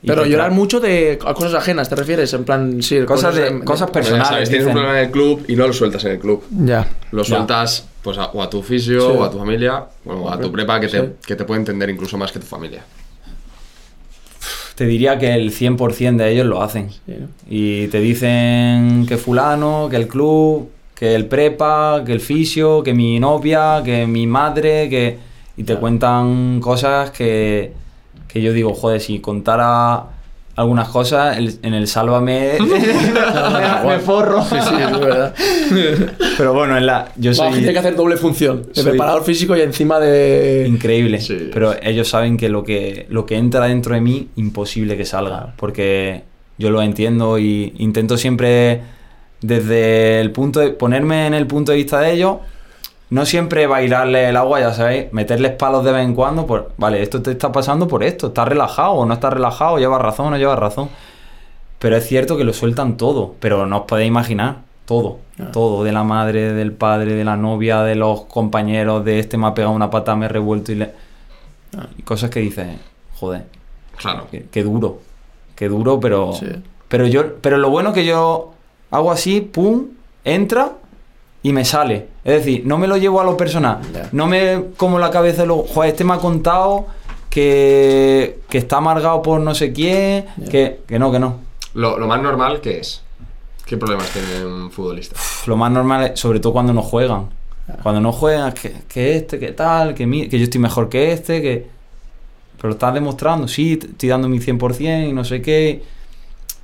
Pero 0.05 0.25
llorar 0.25 0.49
tra- 0.51 0.55
mucho 0.55 0.79
de 0.79 1.19
a 1.23 1.33
cosas 1.35 1.53
ajenas, 1.53 1.87
¿te 1.87 1.95
refieres? 1.95 2.33
En 2.33 2.43
plan, 2.43 2.81
sí, 2.81 3.01
Cosas 3.05 3.35
de- 3.35 3.59
cosas 3.63 3.91
personales. 3.91 4.27
sabes, 4.29 4.49
tienes 4.49 4.65
un 4.67 4.73
problema 4.73 4.97
en 4.99 5.05
el 5.05 5.11
club 5.11 5.45
y 5.47 5.55
no 5.55 5.67
lo 5.67 5.73
sueltas 5.73 6.03
en 6.05 6.11
el 6.13 6.19
club. 6.19 6.43
Ya. 6.49 6.87
Lo 7.11 7.21
Ya. 7.21 7.35
sueltas 7.35 7.87
pues, 8.01 8.17
a- 8.17 8.31
o 8.31 8.41
a 8.41 8.49
tu 8.49 8.63
fisio, 8.63 8.99
Sí. 9.11 9.17
o 9.19 9.23
a 9.23 9.29
tu 9.29 9.37
familia, 9.37 9.85
bueno, 10.03 10.23
o 10.23 10.29
a 10.31 10.39
tu 10.39 10.51
prepa 10.51 10.79
que 10.79 10.87
te, 10.87 11.13
que 11.23 11.35
te 11.35 11.43
puede 11.43 11.59
entender 11.59 11.87
incluso 11.91 12.17
más 12.17 12.31
que 12.31 12.39
tu 12.39 12.47
familia. 12.47 12.83
Te 14.75 14.85
diría 14.85 15.19
que 15.19 15.33
el 15.35 15.51
100% 15.51 16.23
de 16.23 16.31
ellos 16.31 16.47
lo 16.47 16.63
hacen. 16.63 16.89
Sí, 16.89 16.99
¿no? 17.19 17.27
Y 17.47 17.87
te 17.89 17.99
dicen 17.99 19.05
que 19.07 19.17
fulano, 19.17 19.87
que 19.91 19.97
el 19.97 20.07
club, 20.07 20.69
que 21.01 21.15
el 21.15 21.25
prepa, 21.25 22.03
que 22.05 22.11
el 22.13 22.19
fisio, 22.19 22.83
que 22.83 22.93
mi 22.93 23.19
novia, 23.19 23.81
que 23.83 24.05
mi 24.05 24.27
madre, 24.27 24.87
que... 24.87 25.17
Y 25.57 25.63
te 25.63 25.75
cuentan 25.77 26.59
cosas 26.59 27.09
que, 27.09 27.73
que 28.27 28.39
yo 28.39 28.53
digo, 28.53 28.75
joder, 28.75 29.01
si 29.01 29.17
contara 29.17 30.03
algunas 30.55 30.89
cosas, 30.89 31.39
en 31.39 31.73
el 31.73 31.87
Sálvame 31.87 32.51
me, 32.59 33.89
me 33.89 33.97
forro. 33.97 34.43
Sí, 34.43 34.57
sí, 34.61 34.75
es 34.79 34.99
verdad. 34.99 35.33
Pero 36.37 36.53
bueno, 36.53 36.77
en 36.77 36.85
la, 36.85 37.11
yo 37.15 37.33
soy 37.33 37.63
que 37.63 37.79
hacer 37.79 37.95
doble 37.95 38.15
función. 38.17 38.67
De 38.67 38.75
soy- 38.83 38.91
preparador 38.91 39.23
físico 39.23 39.57
y 39.57 39.61
encima 39.61 39.99
de. 39.99 40.67
increíble. 40.67 41.19
Sí. 41.19 41.49
Pero 41.51 41.73
ellos 41.81 42.09
saben 42.09 42.37
que 42.37 42.47
lo, 42.47 42.63
que 42.63 43.07
lo 43.09 43.25
que 43.25 43.37
entra 43.37 43.65
dentro 43.65 43.95
de 43.95 44.01
mí, 44.01 44.27
imposible 44.35 44.95
que 44.97 45.05
salga. 45.05 45.55
Porque 45.57 46.21
yo 46.59 46.69
lo 46.69 46.79
entiendo 46.83 47.39
y 47.39 47.73
intento 47.79 48.17
siempre 48.17 48.81
desde 49.41 50.21
el 50.21 50.31
punto 50.31 50.59
de 50.59 50.69
ponerme 50.69 51.27
en 51.27 51.33
el 51.33 51.47
punto 51.47 51.71
de 51.71 51.79
vista 51.79 51.99
de 51.99 52.13
ellos, 52.13 52.37
no 53.09 53.25
siempre 53.25 53.67
bailarle 53.67 54.29
el 54.29 54.37
agua, 54.37 54.61
ya 54.61 54.73
sabéis, 54.73 55.11
meterles 55.11 55.51
palos 55.53 55.83
de 55.83 55.91
vez 55.91 56.05
en 56.05 56.15
cuando, 56.15 56.45
por, 56.45 56.71
vale, 56.77 57.01
esto 57.01 57.21
te 57.21 57.31
está 57.31 57.51
pasando 57.51 57.87
por 57.87 58.03
esto, 58.03 58.27
estás 58.27 58.47
relajado 58.47 58.91
o 58.93 59.05
no 59.05 59.13
estás 59.13 59.33
relajado, 59.33 59.79
llevas 59.79 60.01
razón 60.01 60.27
o 60.27 60.29
no 60.31 60.37
llevas 60.37 60.57
razón. 60.57 60.89
Pero 61.77 61.97
es 61.97 62.07
cierto 62.07 62.37
que 62.37 62.43
lo 62.43 62.53
sueltan 62.53 62.95
todo, 62.95 63.35
pero 63.39 63.65
no 63.65 63.79
os 63.79 63.83
podéis 63.85 64.07
imaginar 64.07 64.59
todo, 64.85 65.19
todo, 65.51 65.83
de 65.83 65.91
la 65.91 66.03
madre, 66.03 66.53
del 66.53 66.71
padre, 66.71 67.13
de 67.13 67.23
la 67.23 67.35
novia, 67.35 67.81
de 67.81 67.95
los 67.95 68.21
compañeros, 68.25 69.03
de 69.03 69.19
este 69.19 69.37
me 69.37 69.47
ha 69.47 69.53
pegado 69.53 69.73
una 69.73 69.89
pata, 69.89 70.15
me 70.15 70.27
he 70.27 70.29
revuelto 70.29 70.71
y 70.71 70.75
le... 70.75 70.91
Y 71.97 72.03
cosas 72.03 72.29
que 72.29 72.41
dices, 72.41 72.67
joder, 73.15 73.45
Claro. 73.97 74.27
qué, 74.29 74.45
qué 74.51 74.63
duro, 74.63 74.99
qué 75.55 75.67
duro, 75.69 75.99
pero... 75.99 76.33
Sí. 76.33 76.47
Pero 76.87 77.07
yo, 77.07 77.35
pero 77.41 77.57
lo 77.57 77.69
bueno 77.69 77.93
que 77.93 78.05
yo 78.05 78.53
hago 78.91 79.11
así, 79.11 79.41
pum, 79.41 79.87
entra 80.23 80.73
y 81.43 81.53
me 81.53 81.65
sale. 81.65 82.07
Es 82.23 82.35
decir, 82.45 82.63
no 82.65 82.77
me 82.77 82.87
lo 82.87 82.97
llevo 82.97 83.19
a 83.19 83.23
lo 83.23 83.35
personal. 83.35 83.79
No 84.11 84.27
me 84.27 84.65
como 84.77 84.99
la 84.99 85.09
cabeza 85.09 85.41
de 85.41 85.47
lo, 85.47 85.63
joder, 85.63 85.91
este 85.91 86.03
me 86.03 86.13
ha 86.13 86.17
contado 86.17 86.85
que, 87.29 88.39
que 88.49 88.57
está 88.59 88.77
amargado 88.77 89.21
por 89.21 89.39
no 89.41 89.55
sé 89.55 89.73
quién, 89.73 90.25
que, 90.49 90.81
que 90.87 90.99
no, 90.99 91.11
que 91.11 91.19
no. 91.19 91.37
Lo, 91.73 91.97
lo 91.97 92.05
más 92.07 92.21
normal, 92.21 92.59
¿qué 92.61 92.79
es? 92.79 93.01
¿Qué 93.65 93.77
problemas 93.77 94.09
tiene 94.11 94.45
un 94.45 94.69
futbolista? 94.71 95.15
Lo 95.47 95.55
más 95.55 95.71
normal 95.71 96.11
es, 96.11 96.19
sobre 96.19 96.39
todo 96.39 96.53
cuando 96.53 96.73
no 96.73 96.81
juegan. 96.81 97.29
Cuando 97.81 98.01
no 98.01 98.11
juegan, 98.11 98.51
que, 98.51 98.73
que 98.89 99.15
este, 99.15 99.39
que 99.39 99.53
tal, 99.53 99.93
que, 99.95 100.05
mi- 100.05 100.27
que 100.27 100.37
yo 100.37 100.43
estoy 100.43 100.59
mejor 100.59 100.89
que 100.89 101.13
este, 101.13 101.41
que... 101.41 101.67
Pero 102.61 102.73
estás 102.73 102.93
demostrando, 102.93 103.47
sí, 103.47 103.79
estoy 103.81 104.09
dando 104.09 104.27
mi 104.27 104.39
100% 104.39 105.09
y 105.09 105.13
no 105.13 105.23
sé 105.23 105.41
qué. 105.41 105.81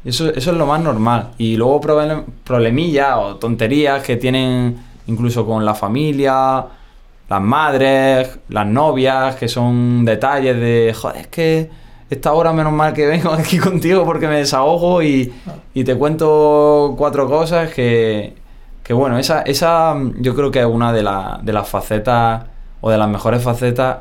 Eso, 0.08 0.30
eso 0.30 0.52
es 0.52 0.58
lo 0.58 0.66
más 0.66 0.82
normal. 0.82 1.32
Y 1.38 1.58
luego 1.58 1.82
problem- 1.82 2.24
problemillas 2.44 3.16
o 3.18 3.36
tonterías 3.36 4.02
que 4.04 4.16
tienen 4.18 4.78
incluso 5.08 5.46
con 5.46 5.66
la 5.66 5.74
familia, 5.76 6.66
las 7.30 7.42
madres, 7.42 8.40
las 8.50 8.66
novias, 8.66 9.36
que 9.36 9.48
son 9.48 10.06
detalles 10.06 10.56
de, 10.60 10.94
joder, 10.98 11.18
es 11.22 11.28
que 11.28 11.70
esta 12.10 12.32
hora 12.34 12.54
menos 12.54 12.72
mal 12.72 12.94
que 12.94 13.06
vengo 13.06 13.32
aquí 13.32 13.58
contigo 13.70 14.06
porque 14.06 14.28
me 14.28 14.38
desahogo 14.38 15.02
y, 15.04 15.34
y 15.74 15.84
te 15.84 15.96
cuento 15.96 16.96
cuatro 16.98 17.28
cosas 17.28 17.70
que, 17.74 18.34
que 18.84 18.94
bueno, 18.94 19.18
esa, 19.18 19.42
esa 19.42 19.96
yo 20.20 20.34
creo 20.36 20.52
que 20.52 20.60
es 20.62 20.66
una 20.66 20.94
de, 20.94 21.04
la- 21.04 21.40
de 21.44 21.52
las 21.52 21.68
facetas 21.68 22.46
o 22.80 22.90
de 22.90 22.98
las 22.98 23.10
mejores 23.10 23.44
facetas 23.44 23.98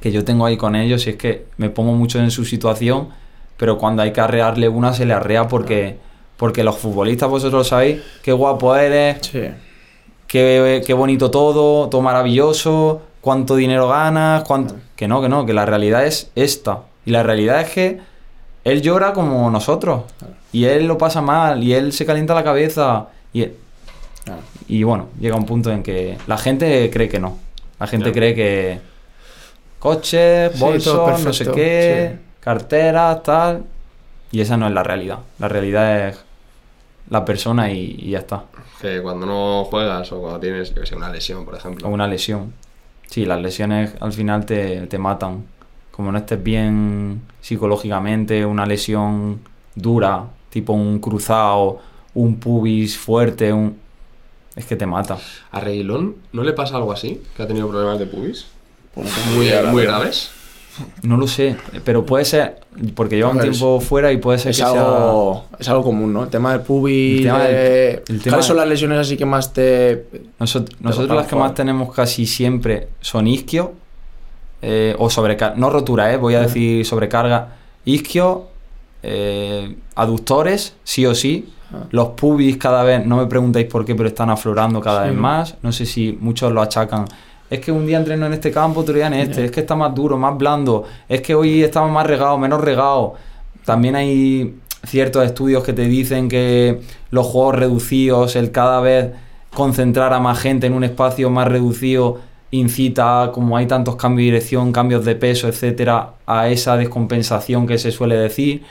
que 0.00 0.10
yo 0.12 0.24
tengo 0.24 0.46
ahí 0.46 0.56
con 0.56 0.74
ellos 0.76 1.06
y 1.06 1.10
es 1.10 1.16
que 1.16 1.46
me 1.58 1.68
pongo 1.70 1.92
mucho 1.92 2.18
en 2.18 2.30
su 2.30 2.44
situación, 2.46 3.08
pero 3.58 3.76
cuando 3.76 4.00
hay 4.02 4.12
que 4.12 4.20
arrearle 4.22 4.68
una 4.70 4.94
se 4.94 5.04
le 5.04 5.12
arrea 5.12 5.46
porque, 5.48 5.98
porque 6.38 6.64
los 6.64 6.78
futbolistas 6.78 7.28
vosotros 7.28 7.68
sabéis 7.68 8.00
qué 8.22 8.32
guapo 8.32 8.74
eres, 8.74 9.18
Sí. 9.26 9.42
qué, 10.26 10.82
qué 10.86 10.94
bonito 10.94 11.30
todo, 11.30 11.88
todo 11.90 12.00
maravilloso, 12.00 13.02
cuánto 13.20 13.56
dinero 13.56 13.88
ganas, 13.88 14.44
cuánto... 14.44 14.76
Que 14.96 15.06
no, 15.08 15.20
que 15.20 15.28
no, 15.28 15.44
que 15.44 15.52
la 15.52 15.66
realidad 15.66 16.06
es 16.06 16.30
esta. 16.34 16.80
Y 17.04 17.10
la 17.10 17.22
realidad 17.22 17.60
es 17.60 17.70
que 17.70 18.00
él 18.64 18.82
llora 18.82 19.12
como 19.12 19.50
nosotros. 19.50 20.02
Y 20.52 20.64
él 20.64 20.86
lo 20.86 20.96
pasa 20.98 21.20
mal, 21.20 21.62
y 21.62 21.72
él 21.74 21.92
se 21.92 22.04
calienta 22.06 22.34
la 22.34 22.42
cabeza. 22.44 23.08
Y, 23.32 23.46
Claro. 24.24 24.42
y 24.68 24.82
bueno, 24.82 25.08
llega 25.20 25.36
un 25.36 25.46
punto 25.46 25.70
en 25.72 25.82
que 25.82 26.18
la 26.26 26.36
gente 26.36 26.90
cree 26.92 27.08
que 27.08 27.18
no. 27.20 27.38
La 27.80 27.86
gente 27.86 28.12
cree 28.12 28.34
que 28.34 28.80
coches, 29.78 30.52
Sí, 30.52 30.60
bolsos, 30.60 31.24
no 31.24 31.32
sé 31.32 31.46
qué, 31.52 32.10
sí. 32.14 32.24
Carteras, 32.40 33.22
tal. 33.22 33.64
Y 34.30 34.40
esa 34.40 34.56
no 34.56 34.66
es 34.66 34.72
la 34.72 34.82
realidad. 34.82 35.20
La 35.38 35.48
realidad 35.48 36.08
es 36.08 36.24
la 37.10 37.24
persona 37.24 37.70
y, 37.72 37.96
y 37.98 38.10
ya 38.10 38.18
está. 38.18 38.44
Que 38.80 39.00
cuando 39.00 39.26
no 39.26 39.64
juegas 39.64 40.12
o 40.12 40.20
cuando 40.20 40.40
tienes, 40.40 40.74
yo 40.74 40.82
que 40.82 40.86
sé, 40.86 40.94
una 40.94 41.10
lesión, 41.10 41.44
por 41.44 41.54
ejemplo. 41.56 41.88
O 41.88 41.90
una 41.90 42.06
lesión. 42.06 42.52
Sí, 43.06 43.24
las 43.24 43.40
lesiones 43.40 43.94
al 44.00 44.12
final 44.12 44.44
te, 44.44 44.86
te 44.86 44.98
matan. 44.98 45.44
Como 45.90 46.12
no 46.12 46.18
estés 46.18 46.42
bien 46.42 47.22
psicológicamente, 47.40 48.44
una 48.46 48.66
lesión 48.66 49.40
dura, 49.74 50.26
tipo 50.50 50.72
un 50.72 50.98
cruzado, 51.00 51.80
un 52.14 52.38
pubis 52.38 52.96
fuerte, 52.96 53.52
un... 53.52 53.78
es 54.54 54.66
que 54.66 54.76
te 54.76 54.86
mata. 54.86 55.18
¿A 55.50 55.60
Reguilón 55.60 56.16
no 56.32 56.42
le 56.44 56.52
pasa 56.52 56.76
algo 56.76 56.92
así? 56.92 57.22
¿Que 57.36 57.42
ha 57.42 57.46
tenido 57.46 57.68
problemas 57.68 57.98
de 57.98 58.06
pubis? 58.06 58.46
Pues 58.94 59.08
Muy, 59.34 59.50
muy 59.72 59.84
graves. 59.84 60.30
No 61.02 61.16
lo 61.16 61.26
sé, 61.26 61.56
pero 61.84 62.04
puede 62.06 62.24
ser, 62.24 62.60
porque 62.94 63.16
lleva 63.16 63.30
un 63.30 63.40
tiempo 63.40 63.80
fuera 63.80 64.12
y 64.12 64.18
puede 64.18 64.38
ser 64.38 64.50
Es 64.50 64.58
que 64.58 64.62
sea... 64.62 64.70
algo, 64.70 65.44
es 65.58 65.68
algo 65.68 65.82
común, 65.82 66.12
¿no? 66.12 66.24
El 66.24 66.28
tema 66.28 66.52
del 66.52 66.60
pubis. 66.62 67.18
El 67.18 67.24
tema 67.24 67.42
del- 67.44 68.02
¿Cuáles 68.28 68.46
son 68.46 68.56
las 68.56 68.68
lesiones 68.68 68.98
así 68.98 69.16
que 69.16 69.24
más 69.26 69.52
te. 69.52 70.06
Nosot- 70.38 70.74
nosotros 70.80 71.16
las 71.16 71.26
que 71.26 71.32
jugar. 71.32 71.48
más 71.48 71.54
tenemos 71.54 71.94
casi 71.94 72.26
siempre 72.26 72.88
son 73.00 73.26
isquio 73.26 73.72
eh, 74.62 74.94
o 74.98 75.08
sobrecarga, 75.10 75.56
no 75.56 75.70
rotura, 75.70 76.12
eh, 76.12 76.16
voy 76.16 76.34
a 76.34 76.40
decir 76.40 76.84
sobrecarga. 76.84 77.54
Isquio, 77.84 78.48
eh, 79.02 79.76
aductores, 79.94 80.74
sí 80.84 81.06
o 81.06 81.14
sí. 81.14 81.48
Ah. 81.72 81.84
Los 81.90 82.08
pubis 82.08 82.56
cada 82.56 82.82
vez, 82.82 83.04
no 83.04 83.16
me 83.18 83.26
preguntéis 83.26 83.66
por 83.66 83.84
qué, 83.84 83.94
pero 83.94 84.08
están 84.08 84.30
aflorando 84.30 84.80
cada 84.80 85.04
Sí. 85.04 85.10
vez 85.10 85.18
más. 85.18 85.54
No 85.62 85.70
sé 85.72 85.86
si 85.86 86.16
muchos 86.20 86.52
lo 86.52 86.62
achacan. 86.62 87.04
Es 87.50 87.60
que 87.60 87.72
un 87.72 87.86
día 87.86 87.96
entreno 87.96 88.26
en 88.26 88.34
este 88.34 88.50
campo, 88.50 88.80
otro 88.80 88.94
día 88.94 89.06
en 89.06 89.14
este. 89.14 89.46
Es 89.46 89.50
que 89.50 89.60
está 89.60 89.74
más 89.74 89.94
duro, 89.94 90.18
más 90.18 90.36
blando. 90.36 90.84
Es 91.08 91.22
que 91.22 91.34
hoy 91.34 91.62
estamos 91.62 91.90
más 91.90 92.06
regados, 92.06 92.38
menos 92.38 92.60
regados. 92.60 93.12
También 93.64 93.96
hay 93.96 94.54
ciertos 94.86 95.24
estudios 95.24 95.64
que 95.64 95.72
te 95.72 95.82
dicen 95.82 96.28
que 96.28 96.80
los 97.10 97.26
juegos 97.26 97.56
reducidos, 97.56 98.36
el 98.36 98.50
cada 98.50 98.80
vez 98.80 99.12
concentrar 99.54 100.12
a 100.12 100.20
más 100.20 100.38
gente 100.38 100.66
en 100.66 100.74
un 100.74 100.84
espacio 100.84 101.30
más 101.30 101.48
reducido, 101.48 102.20
incita, 102.50 103.30
como 103.32 103.56
hay 103.56 103.66
tantos 103.66 103.96
cambios 103.96 104.18
de 104.18 104.32
dirección, 104.32 104.72
cambios 104.72 105.04
de 105.04 105.14
peso, 105.14 105.48
etcétera, 105.48 106.12
a 106.26 106.48
esa 106.48 106.76
descompensación 106.76 107.66
que 107.66 107.78
se 107.78 107.90
suele 107.92 108.16
decir. 108.16 108.62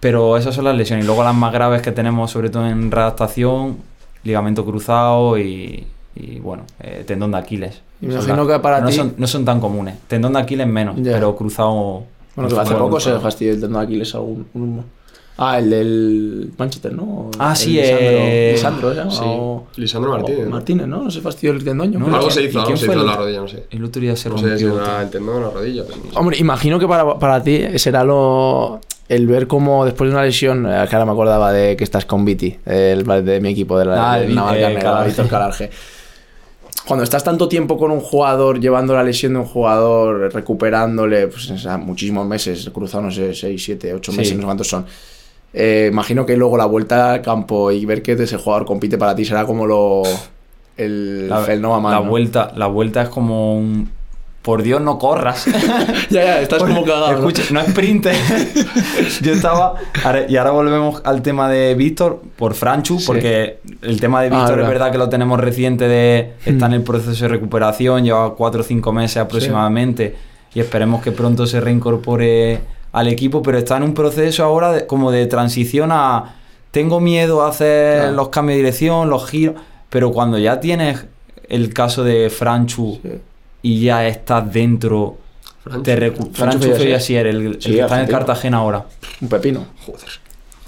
Pero 0.00 0.36
esas 0.36 0.54
son 0.54 0.64
las 0.64 0.76
lesiones. 0.76 1.04
Y 1.04 1.06
luego 1.06 1.24
las 1.24 1.34
más 1.34 1.52
graves 1.52 1.82
que 1.82 1.92
tenemos, 1.92 2.30
sobre 2.30 2.50
todo 2.50 2.66
en 2.66 2.90
readaptación, 2.90 3.78
ligamento 4.24 4.64
cruzado 4.64 5.38
y, 5.38 5.86
y, 6.16 6.38
bueno, 6.40 6.64
eh, 6.80 7.04
tendón 7.06 7.32
de 7.32 7.38
Aquiles. 7.38 7.80
Y 8.00 8.06
me 8.06 8.14
imagino 8.14 8.46
que 8.46 8.58
para 8.58 8.80
no 8.80 8.88
ti- 8.88 8.94
Son, 8.94 9.14
no 9.16 9.26
son 9.26 9.44
tan 9.44 9.60
comunes. 9.60 9.96
Tendón 10.08 10.32
de 10.34 10.40
Aquiles 10.40 10.66
menos, 10.66 10.96
Ya. 10.98 11.12
pero 11.12 11.34
cruzado... 11.36 12.04
Bueno, 12.36 12.48
que 12.48 12.54
hace 12.56 12.64
cruzado 12.70 12.84
poco 12.86 13.00
se 13.00 13.18
fastidió 13.20 13.52
el 13.52 13.60
tendón 13.60 13.80
de 13.80 13.86
Aquiles 13.86 14.14
algún. 14.14 14.46
un- 14.54 14.84
Ah, 15.36 15.58
el 15.58 15.68
del 15.70 16.52
Manchester, 16.56 16.92
¿no? 16.92 17.28
Ah, 17.40 17.50
El 17.50 17.56
sí, 17.56 17.72
Lisandro, 17.72 18.06
eh, 18.08 18.50
Lisandro, 18.52 18.90
¿se 18.90 18.96
llama? 18.96 19.10
sí. 19.10 19.20
O- 19.24 19.66
Lisandro 19.76 20.10
Martínez, 20.12 20.40
o 20.40 20.44
¿no? 20.44 20.50
Martínez, 20.50 20.86
¿no? 20.86 21.02
No 21.02 21.10
se 21.10 21.20
fastidió 21.20 21.52
el 21.52 21.64
tendón. 21.64 21.90
No, 21.92 22.06
algo 22.14 22.28
¿y 22.28 22.30
se 22.30 22.42
hizo, 22.44 22.60
algo 22.60 22.76
se 22.76 22.84
hizo 22.86 22.92
en 22.92 23.04
la 23.06 23.16
rodilla, 23.16 23.40
no 23.40 23.48
sé. 23.48 23.64
El 23.70 23.84
otro 23.84 24.00
día 24.00 24.14
se 24.14 24.28
No 24.28 24.38
sé 24.38 24.56
si 24.58 24.64
rompió. 24.64 24.84
era 24.84 25.02
el 25.02 25.10
tendón 25.10 25.36
o 25.42 25.46
la 25.48 25.50
rodilla. 25.50 25.82
pero 25.84 25.96
no 26.04 26.12
sé. 26.12 26.18
Hombre, 26.18 26.38
imagino 26.38 26.78
que 26.78 26.86
para, 26.86 27.18
para 27.18 27.42
ti 27.42 27.62
será 27.78 28.04
lo 28.04 28.78
el 29.08 29.26
ver 29.26 29.48
cómo 29.48 29.84
después 29.84 30.08
de 30.08 30.14
una 30.16 30.24
lesión, 30.24 30.66
eh, 30.66 30.86
que 30.88 30.94
ahora 30.94 31.04
me 31.04 31.12
acordaba 31.12 31.52
de 31.52 31.76
que 31.76 31.82
estás 31.82 32.04
con 32.06 32.24
Viti, 32.24 32.56
el, 32.64 33.04
de 33.24 33.40
mi 33.40 33.48
equipo, 33.50 33.76
de 33.76 33.86
la, 33.86 34.12
Ah, 34.12 34.20
el- 34.20 34.34
Navalcarnero, 34.36 35.02
eh. 35.02 35.06
Víctor 35.06 35.26
Calarge. 35.28 35.70
Cuando 36.86 37.02
estás 37.04 37.24
tanto 37.24 37.48
tiempo 37.48 37.78
con 37.78 37.90
un 37.90 38.00
jugador, 38.00 38.60
llevando 38.60 38.92
la 38.94 39.02
lesión 39.02 39.32
de 39.32 39.38
un 39.38 39.46
jugador, 39.46 40.32
recuperándole, 40.34 41.28
pues 41.28 41.50
o 41.50 41.56
sea, 41.58 41.78
muchísimos 41.78 42.26
meses, 42.26 42.68
cruzado, 42.74 43.04
no 43.04 43.10
sé, 43.10 43.34
6, 43.34 43.62
7, 43.64 43.94
8 43.94 44.12
Sí. 44.12 44.18
meses, 44.18 44.34
no 44.34 44.40
sé 44.40 44.44
cuántos 44.44 44.68
son. 44.68 44.84
Eh, 45.52 45.88
imagino 45.90 46.26
que 46.26 46.36
luego 46.36 46.56
la 46.56 46.66
vuelta 46.66 47.12
al 47.12 47.22
campo 47.22 47.70
y 47.70 47.86
ver 47.86 48.02
que 48.02 48.12
ese 48.12 48.36
jugador 48.36 48.66
compite 48.66 48.98
para 48.98 49.14
ti 49.14 49.24
será 49.24 49.46
como 49.46 49.66
lo. 49.66 50.02
El, 50.76 51.28
La, 51.28 51.44
el 51.46 51.62
no 51.62 51.80
la 51.80 52.00
¿no? 52.00 52.04
vuelta, 52.04 52.52
la 52.56 52.66
vuelta 52.66 53.02
es 53.02 53.08
como 53.08 53.56
un... 53.56 53.88
Por 54.44 54.62
Dios, 54.62 54.80
no 54.82 54.98
corras. 54.98 55.46
Ya, 56.10 56.22
ya, 56.22 56.40
estás 56.42 56.62
como 56.62 56.84
cagado. 56.84 57.12
¿no? 57.12 57.18
Escucha, 57.28 57.42
no 57.50 57.60
es 57.60 57.68
sprint. 57.68 58.06
Yo 59.22 59.32
estaba. 59.32 59.74
y 60.28 60.36
ahora 60.36 60.50
volvemos 60.50 61.00
al 61.04 61.22
tema 61.22 61.48
de 61.48 61.74
Víctor 61.74 62.20
por 62.36 62.54
Franchu, 62.54 63.00
Sí. 63.00 63.06
porque 63.06 63.58
el 63.82 63.98
tema 64.00 64.20
de 64.22 64.28
Ah, 64.28 64.30
Víctor 64.30 64.50
es 64.50 64.56
verdad. 64.56 64.68
verdad 64.70 64.92
que 64.92 64.98
lo 64.98 65.08
tenemos 65.08 65.40
reciente 65.40 65.88
de. 65.88 66.34
Está 66.44 66.66
Mm. 66.68 66.72
en 66.72 66.74
el 66.74 66.82
proceso 66.82 67.24
de 67.24 67.28
recuperación, 67.28 68.04
lleva 68.04 68.34
4 68.34 68.60
o 68.60 68.64
5 68.64 68.92
meses 68.92 69.16
aproximadamente. 69.16 70.14
Y 70.54 70.60
esperemos 70.60 71.02
que 71.02 71.10
pronto 71.10 71.46
se 71.46 71.60
reincorpore 71.60 72.60
al 72.92 73.08
equipo, 73.08 73.42
pero 73.42 73.58
está 73.58 73.76
en 73.78 73.82
un 73.84 73.94
proceso 73.94 74.44
ahora 74.44 74.72
de- 74.72 74.86
como 74.86 75.10
de 75.10 75.26
transición 75.26 75.90
a. 75.90 76.34
Tengo 76.70 77.00
miedo 77.00 77.42
a 77.42 77.48
hacer 77.48 77.98
Claro. 78.00 78.12
los 78.16 78.28
cambios 78.28 78.54
de 78.56 78.62
dirección, 78.62 79.08
los 79.08 79.26
giros. 79.28 79.54
Pero 79.90 80.12
cuando 80.12 80.38
ya 80.38 80.60
tienes 80.60 81.06
el 81.48 81.72
caso 81.72 82.04
de 82.04 82.30
Franchu 82.30 82.98
Sí. 83.02 83.08
Y 83.64 83.80
ya 83.80 84.06
estás 84.06 84.52
dentro. 84.52 85.16
Franchu. 85.62 85.82
Te 85.82 85.96
recu- 85.98 86.30
Fellasier. 86.32 86.76
Fellasier, 86.76 87.26
el, 87.26 87.46
el 87.46 87.62
Sí, 87.62 87.72
que 87.72 87.80
está 87.80 87.96
en 87.98 88.04
el. 88.04 88.10
Cartagena 88.10 88.58
ahora. 88.58 88.84
Un 89.20 89.28
pepino. 89.28 89.64
Joder. 89.86 90.08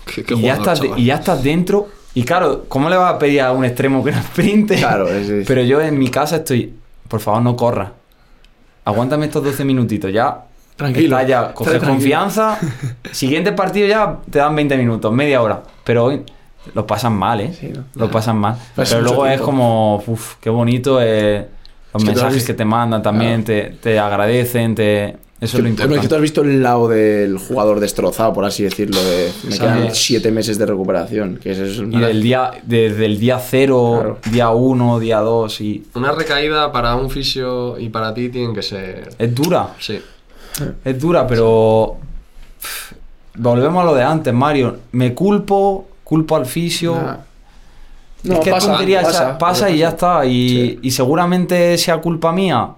Qué, 0.07 0.25
qué 0.25 0.35
Y 0.35 0.41
ya, 0.43 0.55
estás 0.55 0.81
y 0.97 1.05
ya 1.05 1.17
estás 1.17 1.43
dentro. 1.43 1.89
Y 2.15 2.23
claro, 2.23 2.65
¿cómo 2.69 2.89
le 2.89 2.97
vas 2.97 3.15
a 3.15 3.19
pedir 3.19 3.43
a 3.43 3.53
un 3.53 3.65
extremo 3.67 4.03
que 4.03 4.11
no 4.13 4.23
sprinte? 4.23 4.77
Claro, 4.77 5.07
es- 5.09 5.29
es- 5.29 5.47
Pero 5.47 5.63
yo 5.63 5.81
en 5.83 5.99
mi 5.99 6.09
casa 6.09 6.37
estoy. 6.37 6.73
Por 7.09 7.21
favor, 7.21 7.43
no 7.43 7.55
corras. 7.55 7.91
Aguántame 8.85 9.27
estos 9.27 9.45
12 9.45 9.65
minutitos. 9.65 10.13
Ya 10.13 10.43
Tranquilo. 10.77 11.17
Estás 11.19 11.29
ya, 11.29 11.53
coges 11.55 11.73
Tranquilo. 11.73 11.93
confianza. 11.93 12.59
Siguiente 13.11 13.53
partido 13.53 13.87
ya 13.89 14.19
te 14.31 14.39
dan 14.39 14.55
20 14.55 14.77
minutos, 14.77 15.11
media 15.13 15.41
hora. 15.43 15.63
Pero 15.85 16.05
hoy 16.05 16.23
lo 16.75 16.87
pasan 16.87 17.15
mal, 17.15 17.41
¿eh? 17.41 17.53
Sí, 17.59 17.69
¿no? 17.75 17.85
Lo 17.95 18.11
pasan 18.11 18.37
mal. 18.39 18.57
Pasa 18.75 18.97
Pero 18.97 19.09
luego 19.09 19.27
es 19.27 19.41
como, 19.41 20.03
uff, 20.07 20.35
qué 20.41 20.51
bonito 20.51 20.99
eh, 21.03 21.47
los 21.95 22.03
Es 22.03 22.09
que 22.09 22.11
mensajes 22.15 22.35
visto- 22.35 22.47
que 22.49 22.55
te 22.55 22.65
mandan 22.65 23.03
también, 23.03 23.45
te, 23.45 23.75
te 23.83 23.99
agradecen, 23.99 24.75
te... 24.75 25.17
Eso 25.39 25.59
es 25.59 25.65
lo 25.65 25.69
es 25.69 25.75
que 25.75 25.83
tú 25.83 25.89
importante. 25.89 26.15
has 26.15 26.21
visto 26.23 26.41
el 26.41 26.63
lado 26.63 26.89
del 26.89 27.37
jugador 27.37 27.79
destrozado, 27.79 28.33
por 28.33 28.47
así 28.47 28.63
decirlo, 28.63 28.99
de 29.05 29.31
me 29.51 29.59
quedan 29.59 29.95
siete 29.95 30.31
meses 30.33 30.57
de 30.57 30.65
recuperación, 30.65 31.37
que 31.37 31.51
ese 31.53 31.71
es 31.71 31.77
Y 31.77 31.99
del 31.99 32.23
día, 32.23 32.53
desde 32.65 33.05
el 33.05 33.19
día 33.19 33.39
cero, 33.39 33.97
Claro. 34.01 34.19
día 34.33 34.49
uno, 34.49 34.99
día 34.99 35.19
dos, 35.21 35.61
y 35.61 35.85
Una 35.95 36.13
recaída 36.13 36.73
para 36.73 36.97
un 36.97 37.11
fisio 37.11 37.79
y 37.79 37.91
para 37.91 38.15
ti 38.15 38.31
tienen 38.31 38.55
que 38.55 38.63
ser. 38.63 39.11
es 39.19 39.35
dura. 39.35 39.75
Sí. 39.79 40.01
Es 40.83 40.99
dura, 40.99 41.27
pero. 41.27 41.99
Volvemos 43.35 43.83
a 43.83 43.85
lo 43.87 43.95
de 43.95 44.03
antes, 44.03 44.33
Mario. 44.33 44.79
Me 44.93 45.13
culpo, 45.13 45.87
culpo 46.03 46.37
al 46.37 46.47
fisio. 46.47 46.95
Nah. 46.95 47.17
Es 48.25 48.39
que 48.41 48.51
pasa, 48.51 48.69
tontería 48.69 49.01
esa- 49.01 49.11
pasa, 49.11 49.39
pasa, 49.39 49.71
y 49.71 49.79
ya 49.79 49.89
está. 49.91 50.25
Y, 50.27 50.49
Sí. 50.49 50.79
y 50.83 50.91
seguramente 50.91 51.77
sea 51.79 51.99
culpa 51.99 52.33
mía. 52.33 52.69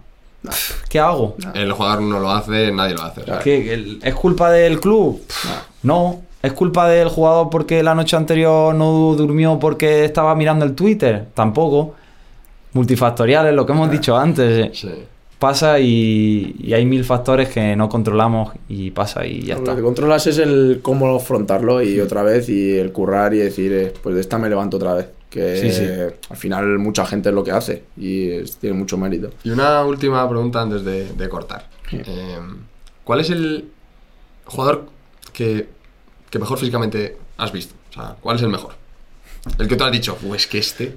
¿Qué 0.89 1.01
hago? 1.01 1.37
El 1.55 1.73
jugador 1.73 2.03
no 2.03 2.21
lo 2.21 2.31
hace, 2.31 2.71
nadie 2.73 2.95
lo 2.95 3.03
hace. 3.03 3.23
o 3.23 3.25
sea, 3.25 3.39
¿Qué? 3.41 3.73
¿El- 3.75 3.99
¿Es 4.03 4.15
culpa 4.15 4.51
del 4.51 4.79
club? 4.81 5.21
No. 5.83 6.21
¿Es 6.41 6.53
culpa 6.53 6.89
del 6.89 7.09
jugador 7.09 7.51
porque 7.51 7.83
la 7.83 7.95
noche 7.97 8.15
anterior 8.17 8.73
no 8.75 9.15
durmió 9.17 9.59
porque 9.59 10.05
estaba 10.05 10.35
mirando 10.37 10.65
el 10.65 10.75
Twitter? 10.75 11.27
Tampoco. 11.35 11.95
Multifactoriales, 12.73 13.55
lo 13.55 13.67
que 13.67 13.73
hemos 13.73 13.91
dicho 13.91 14.17
antes. 14.17 14.67
eh. 14.67 14.71
sí. 14.75 14.91
Pasa 15.39 15.79
y, 15.79 16.57
y 16.59 16.73
hay 16.75 16.85
mil 16.85 17.05
factores 17.05 17.49
que 17.49 17.77
no 17.77 17.89
controlamos 17.89 18.51
y 18.69 18.91
pasa 18.91 19.25
y 19.25 19.43
ya 19.43 19.55
Lo 19.55 19.61
está. 19.61 19.77
que 19.77 19.83
controlas 19.83 20.27
es 20.27 20.39
el 20.39 20.81
cómo 20.83 21.15
afrontarlo 21.15 21.81
y 21.81 22.01
otra 22.01 22.25
vez 22.25 22.49
y 22.49 22.77
el 22.77 22.91
currar 22.91 23.33
y 23.35 23.39
decir, 23.39 23.73
eh, 23.73 23.95
pues 24.03 24.17
de 24.17 24.21
esta 24.21 24.37
me 24.39 24.49
levanto 24.49 24.79
otra 24.79 24.95
vez. 24.95 25.07
Que 25.31 25.57
Sí, 25.61 25.71
sí. 25.73 25.85
al 26.31 26.37
final 26.37 26.79
mucha 26.79 27.05
gente 27.05 27.29
es 27.29 27.35
lo 27.35 27.45
que 27.45 27.53
hace 27.53 27.85
y 27.97 28.31
es- 28.31 28.57
tiene 28.57 28.77
mucho 28.77 28.97
mérito. 28.97 29.31
Y 29.45 29.51
una 29.51 29.85
última 29.85 30.27
pregunta 30.29 30.63
antes 30.63 30.85
de, 30.85 31.13
de 31.13 31.29
cortar. 31.29 31.69
Sí. 31.91 31.99
Eh, 32.05 32.39
¿Cuál 33.05 33.21
es 33.21 33.31
el 33.31 33.71
jugador 34.47 34.89
que, 35.33 35.69
que 36.31 36.39
mejor 36.39 36.59
físicamente 36.59 37.17
has 37.37 37.53
visto? 37.53 37.75
O 37.91 37.93
sea, 37.93 38.17
¿cuál 38.21 38.37
es 38.37 38.43
el 38.43 38.49
mejor? 38.49 38.75
El 39.59 39.69
que 39.69 39.77
tú 39.77 39.85
has 39.85 39.93
dicho, 39.93 40.17
pues 40.17 40.47
que 40.47 40.59
este 40.59 40.97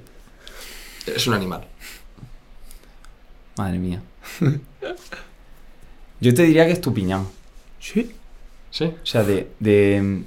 es 1.06 1.28
un 1.28 1.34
animal. 1.34 1.66
Madre 3.58 3.78
mía. 3.80 4.02
Yo 6.22 6.34
te 6.34 6.44
diría 6.44 6.66
que 6.66 6.72
es 6.74 6.82
Tupiñán. 6.82 7.28
Sí. 7.80 8.12
¿Sí? 8.70 8.86
O 8.86 9.06
sea, 9.06 9.24
de. 9.24 9.50
de 9.60 10.24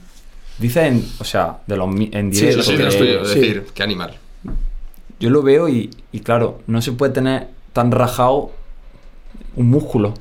dicen, 0.59 1.05
o 1.19 1.25
sea, 1.25 1.59
de 1.67 1.77
los 1.77 1.89
en 2.13 2.33
Sí, 2.35 2.41
directo. 2.47 2.63
Sí, 2.63 2.71
sí, 2.73 2.77
de 2.77 2.85
los 2.85 2.95
que- 2.95 3.01
tuyos. 3.01 3.23
Es 3.29 3.33
sí. 3.35 3.41
decir, 3.41 3.67
qué 3.75 3.83
animal. 3.83 4.15
Yo 5.21 5.31
lo 5.31 5.43
veo 5.43 5.69
y, 5.69 5.91
y 6.13 6.21
claro, 6.21 6.61
no 6.67 6.83
se 6.83 6.93
puede 6.93 7.13
tener 7.13 7.49
tan 7.73 7.91
rajado 7.93 8.51
un 9.57 9.69
músculo. 9.71 10.15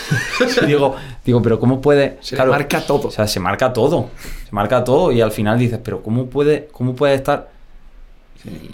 Digo, 0.66 0.96
digo, 1.24 1.42
pero 1.42 1.60
¿cómo 1.60 1.80
puede? 1.80 2.18
Se 2.20 2.34
claro, 2.36 2.50
marca 2.52 2.80
todo. 2.84 3.08
O 3.08 3.10
sea, 3.10 3.26
se 3.26 3.38
marca 3.40 3.72
todo. 3.72 4.08
Se 4.48 4.54
marca 4.54 4.82
todo 4.84 5.12
y 5.12 5.20
al 5.20 5.30
final 5.32 5.58
dices, 5.58 5.78
pero 5.82 6.02
¿cómo 6.02 6.26
puede, 6.26 6.68
cómo 6.72 6.94
puede 6.96 7.14
estar? 7.14 7.50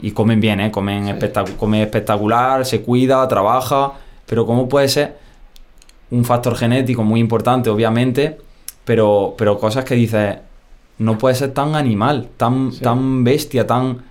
Y 0.00 0.12
comen 0.12 0.40
bien, 0.40 0.60
¿eh? 0.60 0.70
Comen 0.70 1.06
espectac- 1.08 1.56
come 1.56 1.82
espectacular, 1.82 2.64
se 2.64 2.82
cuida, 2.82 3.26
trabaja, 3.26 3.92
pero 4.26 4.46
¿cómo 4.46 4.68
puede 4.68 4.88
ser 4.88 5.16
un 6.10 6.24
factor 6.24 6.54
genético 6.56 7.02
muy 7.02 7.18
importante, 7.18 7.68
obviamente, 7.68 8.38
pero, 8.84 9.34
pero 9.36 9.58
cosas 9.58 9.84
que 9.84 9.96
dices, 9.96 10.36
no 10.98 11.18
puede 11.18 11.34
ser 11.34 11.52
tan 11.52 11.74
animal, 11.74 12.28
tan, 12.36 12.70
tan 12.78 13.22
bestia, 13.24 13.66
tan 13.66 14.02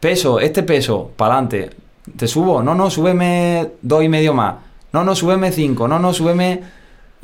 peso, 0.00 0.40
este 0.40 0.62
peso, 0.62 1.10
para 1.16 1.34
adelante, 1.34 1.70
te 2.16 2.26
subo, 2.26 2.62
no, 2.62 2.74
no, 2.74 2.90
súbeme 2.90 3.68
dos 3.82 4.02
y 4.02 4.08
medio 4.08 4.34
más, 4.34 4.54
no, 4.92 5.04
no, 5.04 5.14
súbeme 5.14 5.52
cinco, 5.52 5.86
no, 5.88 5.98
no, 5.98 6.12
súbeme. 6.12 6.60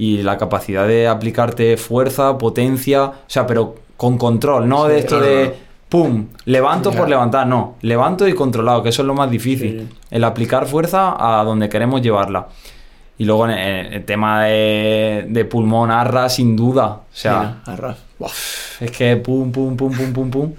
Y 0.01 0.23
la 0.23 0.39
capacidad 0.39 0.87
de 0.87 1.09
aplicarte 1.09 1.77
fuerza, 1.77 2.39
potencia, 2.39 3.05
o 3.07 3.15
sea, 3.27 3.47
pero 3.49 3.75
con 3.97 4.17
control, 4.17 4.69
no 4.69 4.85
Sí, 4.87 4.93
de 4.93 4.99
esto 5.01 5.19
claro, 5.19 5.25
de 5.27 5.55
pum, 5.89 6.27
levanto 6.45 6.93
por 6.93 7.09
levantar, 7.09 7.49
no, 7.49 7.75
levanto 7.81 8.29
y 8.29 8.33
controlado, 8.35 8.83
que 8.85 8.91
eso 8.91 9.03
es 9.03 9.07
lo 9.07 9.15
más 9.15 9.29
difícil, 9.29 9.89
Sí. 9.91 9.97
el 10.13 10.23
aplicar 10.23 10.67
fuerza 10.67 11.17
a 11.19 11.43
donde 11.43 11.69
queremos 11.69 12.01
llevarla. 12.01 12.47
Y 13.21 13.25
luego 13.25 13.47
en 13.49 13.59
el, 13.59 13.93
el 13.95 14.05
tema 14.05 14.45
de, 14.45 15.27
de 15.29 15.45
pulmón, 15.45 15.91
arra, 15.91 16.29
sin 16.29 16.55
duda, 16.55 16.87
o 16.87 17.03
sea, 17.11 17.39
Mira, 17.67 17.75
Arraf. 17.75 17.99
Buah. 18.19 18.31
es 18.81 18.91
que 18.91 19.17
pum, 19.17 19.53
pum, 19.53 19.77
pum, 19.77 19.93
pum, 19.97 20.13
pum, 20.13 20.31
pum. 20.31 20.55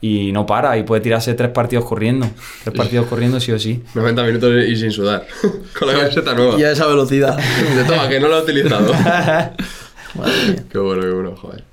Y 0.00 0.32
no 0.32 0.44
para, 0.44 0.76
y 0.76 0.82
puede 0.82 1.00
tirarse 1.00 1.32
tres 1.32 1.50
partidos 1.50 1.86
corriendo. 1.86 2.28
Tres 2.62 2.76
partidos 2.76 3.06
corriendo 3.06 3.40
sí 3.40 3.52
o 3.52 3.58
sí. 3.58 3.82
90 3.94 4.22
minutos 4.24 4.52
y 4.68 4.76
sin 4.76 4.90
sudar. 4.90 5.26
Con 5.78 5.88
la 5.88 5.98
camiseta 5.98 6.34
nueva. 6.34 6.60
Y 6.60 6.64
a 6.64 6.72
esa 6.72 6.86
velocidad. 6.86 7.38
De 7.38 7.84
toma, 7.84 8.08
que 8.08 8.20
no 8.20 8.28
lo 8.28 8.38
he 8.38 8.42
utilizado. 8.42 8.92
Madre 10.14 10.32
mía. 10.46 10.64
qué 10.70 10.78
bueno, 10.78 11.02
qué 11.02 11.10
bueno, 11.10 11.36
joder. 11.36 11.64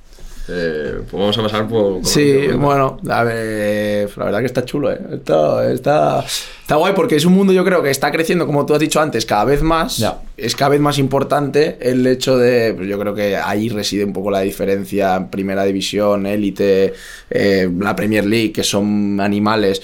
Eh, 0.53 1.01
pues 1.09 1.19
vamos 1.19 1.37
a 1.37 1.43
pasar 1.43 1.67
por. 1.67 2.05
Sí, 2.05 2.47
bueno, 2.49 2.99
a 3.09 3.23
ver, 3.23 4.09
la 4.17 4.25
verdad 4.25 4.39
que 4.39 4.45
está 4.45 4.65
chulo, 4.65 4.91
¿eh? 4.91 4.99
Está, 5.13 5.71
está, 5.71 6.25
está 6.61 6.75
guay 6.75 6.93
porque 6.93 7.15
es 7.15 7.23
un 7.23 7.33
mundo, 7.33 7.53
yo 7.53 7.63
creo, 7.63 7.81
que 7.81 7.89
está 7.89 8.11
creciendo, 8.11 8.45
como 8.45 8.65
tú 8.65 8.73
has 8.73 8.79
dicho 8.79 8.99
antes, 8.99 9.25
cada 9.25 9.45
vez 9.45 9.61
más. 9.61 9.97
Ya. 9.97 10.19
Es 10.35 10.55
cada 10.55 10.69
vez 10.69 10.81
más 10.81 10.97
importante 10.97 11.77
el 11.79 12.05
hecho 12.05 12.37
de, 12.37 12.73
pues 12.73 12.87
yo 12.87 12.99
creo 12.99 13.15
que 13.15 13.37
ahí 13.37 13.69
reside 13.69 14.03
un 14.03 14.11
poco 14.11 14.29
la 14.29 14.41
diferencia 14.41 15.15
en 15.15 15.29
primera 15.29 15.63
división, 15.63 16.25
élite, 16.25 16.93
eh, 17.29 17.69
la 17.79 17.95
Premier 17.95 18.25
League, 18.25 18.51
que 18.51 18.63
son 18.63 19.21
animales. 19.21 19.81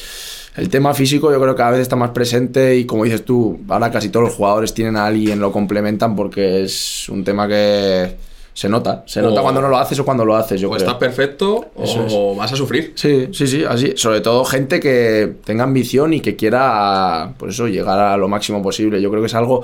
El 0.57 0.69
tema 0.69 0.93
físico 0.95 1.31
yo 1.31 1.39
creo 1.39 1.53
que 1.53 1.59
cada 1.59 1.71
vez 1.71 1.81
está 1.81 1.95
más 1.95 2.09
presente 2.09 2.75
y 2.75 2.85
como 2.85 3.03
dices 3.03 3.23
tú, 3.23 3.59
ahora 3.69 3.91
casi 3.91 4.09
todos 4.09 4.25
los 4.25 4.33
jugadores 4.33 4.73
tienen 4.73 4.97
a 4.97 5.05
alguien, 5.05 5.39
lo 5.39 5.51
complementan 5.51 6.15
porque 6.15 6.63
es 6.63 7.07
un 7.09 7.23
tema 7.23 7.47
que 7.47 8.15
se 8.57 8.67
nota. 8.67 9.03
Se 9.05 9.21
nota 9.21 9.39
O- 9.39 9.43
cuando 9.43 9.61
no 9.61 9.69
lo 9.69 9.77
haces 9.77 9.99
o 9.99 10.03
cuando 10.03 10.25
lo 10.25 10.35
haces, 10.35 10.59
yo 10.59 10.67
O 10.67 10.71
creo. 10.71 10.79
estás 10.83 10.95
perfecto 10.97 11.67
Eso 11.79 12.07
o 12.09 12.35
vas 12.35 12.51
a 12.51 12.55
sufrir. 12.55 12.93
Sí, 12.95 13.27
sí, 13.31 13.45
sí, 13.45 13.63
así. 13.63 13.93
Sobre 13.95 14.21
todo 14.21 14.43
gente 14.45 14.79
que 14.79 15.31
tenga 15.45 15.63
ambición 15.63 16.13
y 16.13 16.21
que 16.21 16.35
quiera, 16.35 17.33
por 17.37 17.49
eso, 17.49 17.67
llegar 17.67 17.99
a 17.99 18.17
lo 18.17 18.27
máximo 18.27 18.63
posible. 18.63 18.99
Yo 18.99 19.11
creo 19.11 19.21
que 19.21 19.27
es 19.27 19.35
algo 19.35 19.63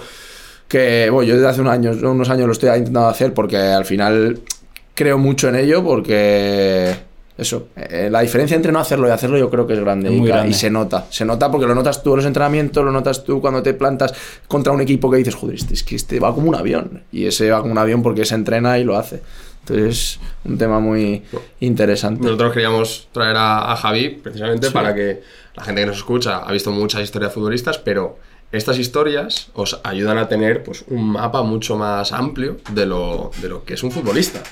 que, 0.68 1.10
bueno, 1.10 1.28
yo 1.28 1.34
desde 1.36 1.48
hace 1.48 1.62
unos 1.62 1.74
años, 1.74 2.04
unos 2.04 2.30
años 2.30 2.46
lo 2.46 2.52
estoy 2.54 2.70
intentando 2.70 3.08
hacer 3.08 3.34
porque 3.34 3.58
al 3.58 3.86
final 3.86 4.40
creo 4.94 5.18
mucho 5.18 5.50
en 5.50 5.56
ello 5.56 5.84
porque 5.84 6.94
eso, 7.44 7.68
eh, 7.76 8.10
la 8.12 8.22
diferencia 8.22 8.56
entre 8.56 8.72
no 8.72 8.80
hacerlo 8.80 9.08
y 9.08 9.12
hacerlo 9.12 9.38
yo 9.38 9.50
creo 9.50 9.68
que 9.68 9.74
es 9.74 9.80
grande, 9.80 10.10
Es 10.10 10.16
y, 10.16 10.18
muy 10.20 10.28
ca- 10.30 10.36
grande. 10.38 10.52
y 10.52 10.54
se 10.56 10.70
nota, 10.72 11.06
se 11.12 11.24
nota 11.24 11.52
porque 11.52 11.68
lo 11.68 11.76
notas 11.76 12.02
tú 12.02 12.10
en 12.12 12.18
los 12.18 12.26
entrenamientos, 12.26 12.84
lo 12.84 12.92
notas 12.92 13.24
tú 13.24 13.40
cuando 13.40 13.62
te 13.62 13.74
plantas 13.76 14.14
contra 14.48 14.74
un 14.74 14.82
equipo 14.82 15.10
que 15.12 15.18
dices, 15.18 15.36
joder, 15.36 15.56
este, 15.56 15.76
es 15.76 15.84
que 15.84 15.96
este 15.96 16.20
va 16.20 16.34
como 16.34 16.50
un 16.50 16.56
avión 16.56 17.04
y 17.12 17.26
ese 17.28 17.52
va 17.52 17.60
como 17.62 17.72
un 17.72 17.78
avión 17.78 18.02
porque 18.02 18.26
se 18.26 18.36
entrena 18.36 18.78
y 18.80 18.84
lo 18.84 18.98
hace. 18.98 19.22
Entonces, 19.62 20.20
un 20.44 20.58
tema 20.58 20.80
muy 20.82 21.24
interesante. 21.62 22.22
Nosotros 22.24 22.52
queríamos 22.52 23.08
traer 23.14 23.38
a, 23.38 23.72
a 23.72 23.76
Javi 23.78 24.10
precisamente 24.10 24.68
Sí. 24.68 24.74
para 24.74 24.94
que 24.94 25.22
la 25.56 25.64
gente 25.64 25.82
que 25.82 25.88
nos 25.88 25.98
escucha 25.98 26.40
ha 26.40 26.52
visto 26.52 26.72
muchas 26.72 27.02
historias 27.02 27.32
futbolistas, 27.32 27.78
pero 27.78 28.18
estas 28.52 28.78
historias 28.78 29.48
os 29.54 29.80
ayudan 29.84 30.18
a 30.18 30.28
tener 30.28 30.64
pues, 30.64 30.84
un 30.90 31.12
mapa 31.12 31.42
mucho 31.44 31.78
más 31.78 32.12
amplio 32.12 32.58
de 32.72 32.86
lo, 32.86 33.32
de 33.42 33.48
lo 33.50 33.64
que 33.64 33.76
es 33.76 33.84
un 33.84 33.92
futbolista. 33.92 34.44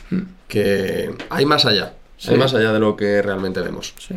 Que 0.48 1.12
hay 1.30 1.46
más 1.46 1.66
allá. 1.66 1.94
Sí. 2.22 2.36
Más 2.36 2.54
allá 2.54 2.72
de 2.72 2.80
lo 2.80 2.96
que 2.96 3.20
realmente 3.24 3.62
vemos. 3.62 3.96
Sí. 3.98 4.14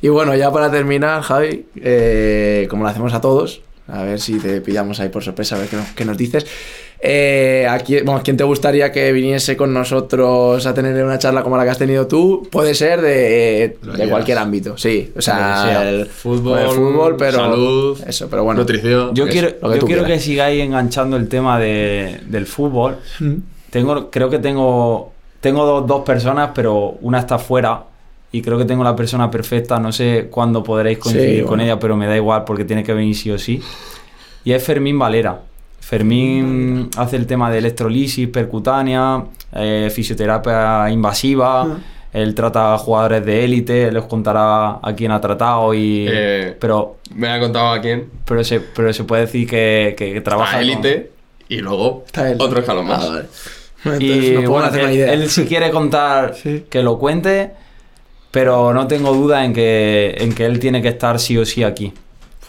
Y 0.00 0.08
bueno, 0.08 0.34
ya 0.34 0.50
para 0.50 0.70
terminar, 0.70 1.20
Javi, 1.20 1.66
eh, 1.76 2.66
como 2.70 2.82
lo 2.84 2.88
hacemos 2.88 3.12
a 3.12 3.20
todos, 3.20 3.60
a 3.88 4.02
ver 4.04 4.20
si 4.20 4.38
te 4.38 4.62
pillamos 4.62 5.00
ahí 5.00 5.10
por 5.10 5.22
sorpresa, 5.22 5.56
a 5.56 5.58
ver 5.58 5.68
qué 5.68 5.76
nos, 5.76 5.88
qué 5.90 6.04
nos 6.06 6.16
dices. 6.16 6.46
Eh, 7.04 7.66
¿a 7.68 7.78
quién, 7.80 8.04
bueno, 8.06 8.22
¿quién 8.24 8.36
te 8.36 8.44
gustaría 8.44 8.90
que 8.92 9.10
viniese 9.12 9.56
con 9.56 9.74
nosotros 9.74 10.64
a 10.64 10.72
tener 10.72 11.04
una 11.04 11.18
charla 11.18 11.42
como 11.42 11.56
la 11.58 11.64
que 11.64 11.70
has 11.70 11.78
tenido 11.78 12.06
tú? 12.06 12.48
Puede 12.50 12.74
ser 12.74 13.02
de, 13.02 13.76
de 13.82 14.08
cualquier 14.08 14.38
ámbito, 14.38 14.78
sí. 14.78 15.12
O 15.16 15.20
sea, 15.20 15.64
sea. 15.66 15.90
el 15.90 16.06
Fútbol, 16.06 16.58
el 16.60 16.68
fútbol, 16.68 17.16
pero 17.18 17.38
salud, 17.38 18.00
eso, 18.06 18.30
pero 18.30 18.44
bueno. 18.44 18.60
Nutrición. 18.60 19.14
Yo 19.14 19.26
quiero, 19.28 19.48
yo 19.74 19.84
quiero 19.86 20.04
que 20.04 20.18
sigáis 20.20 20.62
enganchando 20.62 21.16
el 21.16 21.28
tema 21.28 21.58
de- 21.58 22.20
del 22.28 22.46
fútbol. 22.46 22.96
Mm. 23.20 23.34
Tengo, 23.70 24.10
creo 24.10 24.30
que 24.30 24.38
tengo, 24.38 25.11
tengo 25.42 25.66
dos, 25.66 25.86
dos 25.86 26.00
personas, 26.04 26.52
pero 26.54 26.96
una 27.02 27.18
está 27.18 27.38
fuera. 27.38 27.82
Y 28.34 28.40
creo 28.40 28.56
que 28.56 28.64
tengo 28.64 28.82
la 28.82 28.96
persona 28.96 29.30
perfecta. 29.30 29.78
No 29.78 29.92
sé 29.92 30.28
cuándo 30.30 30.62
podréis 30.62 30.96
coincidir 30.98 31.34
Sí, 31.34 31.40
con 31.42 31.48
bueno. 31.50 31.64
ella, 31.64 31.78
pero 31.78 31.96
me 31.98 32.06
da 32.06 32.16
igual 32.16 32.44
porque 32.44 32.64
tiene 32.64 32.82
que 32.82 32.94
venir 32.94 33.14
sí 33.14 33.30
o 33.30 33.38
sí. 33.38 33.60
Y 34.44 34.52
es 34.52 34.64
Fermín 34.64 34.98
Valera. 34.98 35.38
Fermín 35.80 36.88
hace 36.96 37.16
el 37.16 37.26
tema 37.26 37.50
de 37.50 37.58
electrolisis 37.58 38.26
percutánea, 38.28 39.24
eh, 39.54 39.90
fisioterapia 39.94 40.88
invasiva. 40.90 41.62
Ah. 41.64 41.76
Él 42.14 42.34
trata 42.34 42.74
a 42.74 42.78
jugadores 42.78 43.24
de 43.26 43.44
élite, 43.44 43.88
él 43.88 43.96
os 43.96 44.04
contará 44.06 44.78
a 44.82 44.92
quién 44.96 45.10
ha 45.12 45.20
tratado 45.20 45.72
y... 45.74 46.06
Eh, 46.10 46.56
pero, 46.60 46.96
Me 47.14 47.28
ha 47.28 47.40
contado 47.40 47.68
a 47.72 47.80
quién. 47.80 48.08
pero, 48.26 48.44
se, 48.44 48.60
pero 48.60 48.92
se 48.92 49.04
puede 49.04 49.22
decir 49.22 49.48
que, 49.48 49.94
que 49.96 50.20
trabaja... 50.20 50.56
a 50.56 50.60
con- 50.60 50.68
élite 50.70 51.10
y 51.48 51.56
luego 51.58 52.04
otro 52.38 52.60
escalón 52.60 52.86
más. 52.86 53.04
Ah, 53.04 53.08
vale. 53.08 53.24
Entonces, 53.84 54.24
y 54.24 54.36
bueno, 54.46 54.66
hacer 54.66 54.90
idea. 54.92 55.12
él 55.12 55.28
si 55.28 55.44
quiere 55.44 55.70
contar, 55.70 56.34
Sí. 56.42 56.64
que 56.70 56.82
lo 56.82 56.98
cuente, 56.98 57.50
pero 58.30 58.72
no 58.72 58.86
tengo 58.86 59.12
duda 59.12 59.44
en 59.44 59.52
que, 59.52 60.14
en 60.18 60.32
que 60.34 60.44
él 60.46 60.58
tiene 60.58 60.80
que 60.82 60.88
estar 60.88 61.18
sí 61.18 61.36
o 61.38 61.44
sí 61.44 61.62
aquí. 61.64 61.92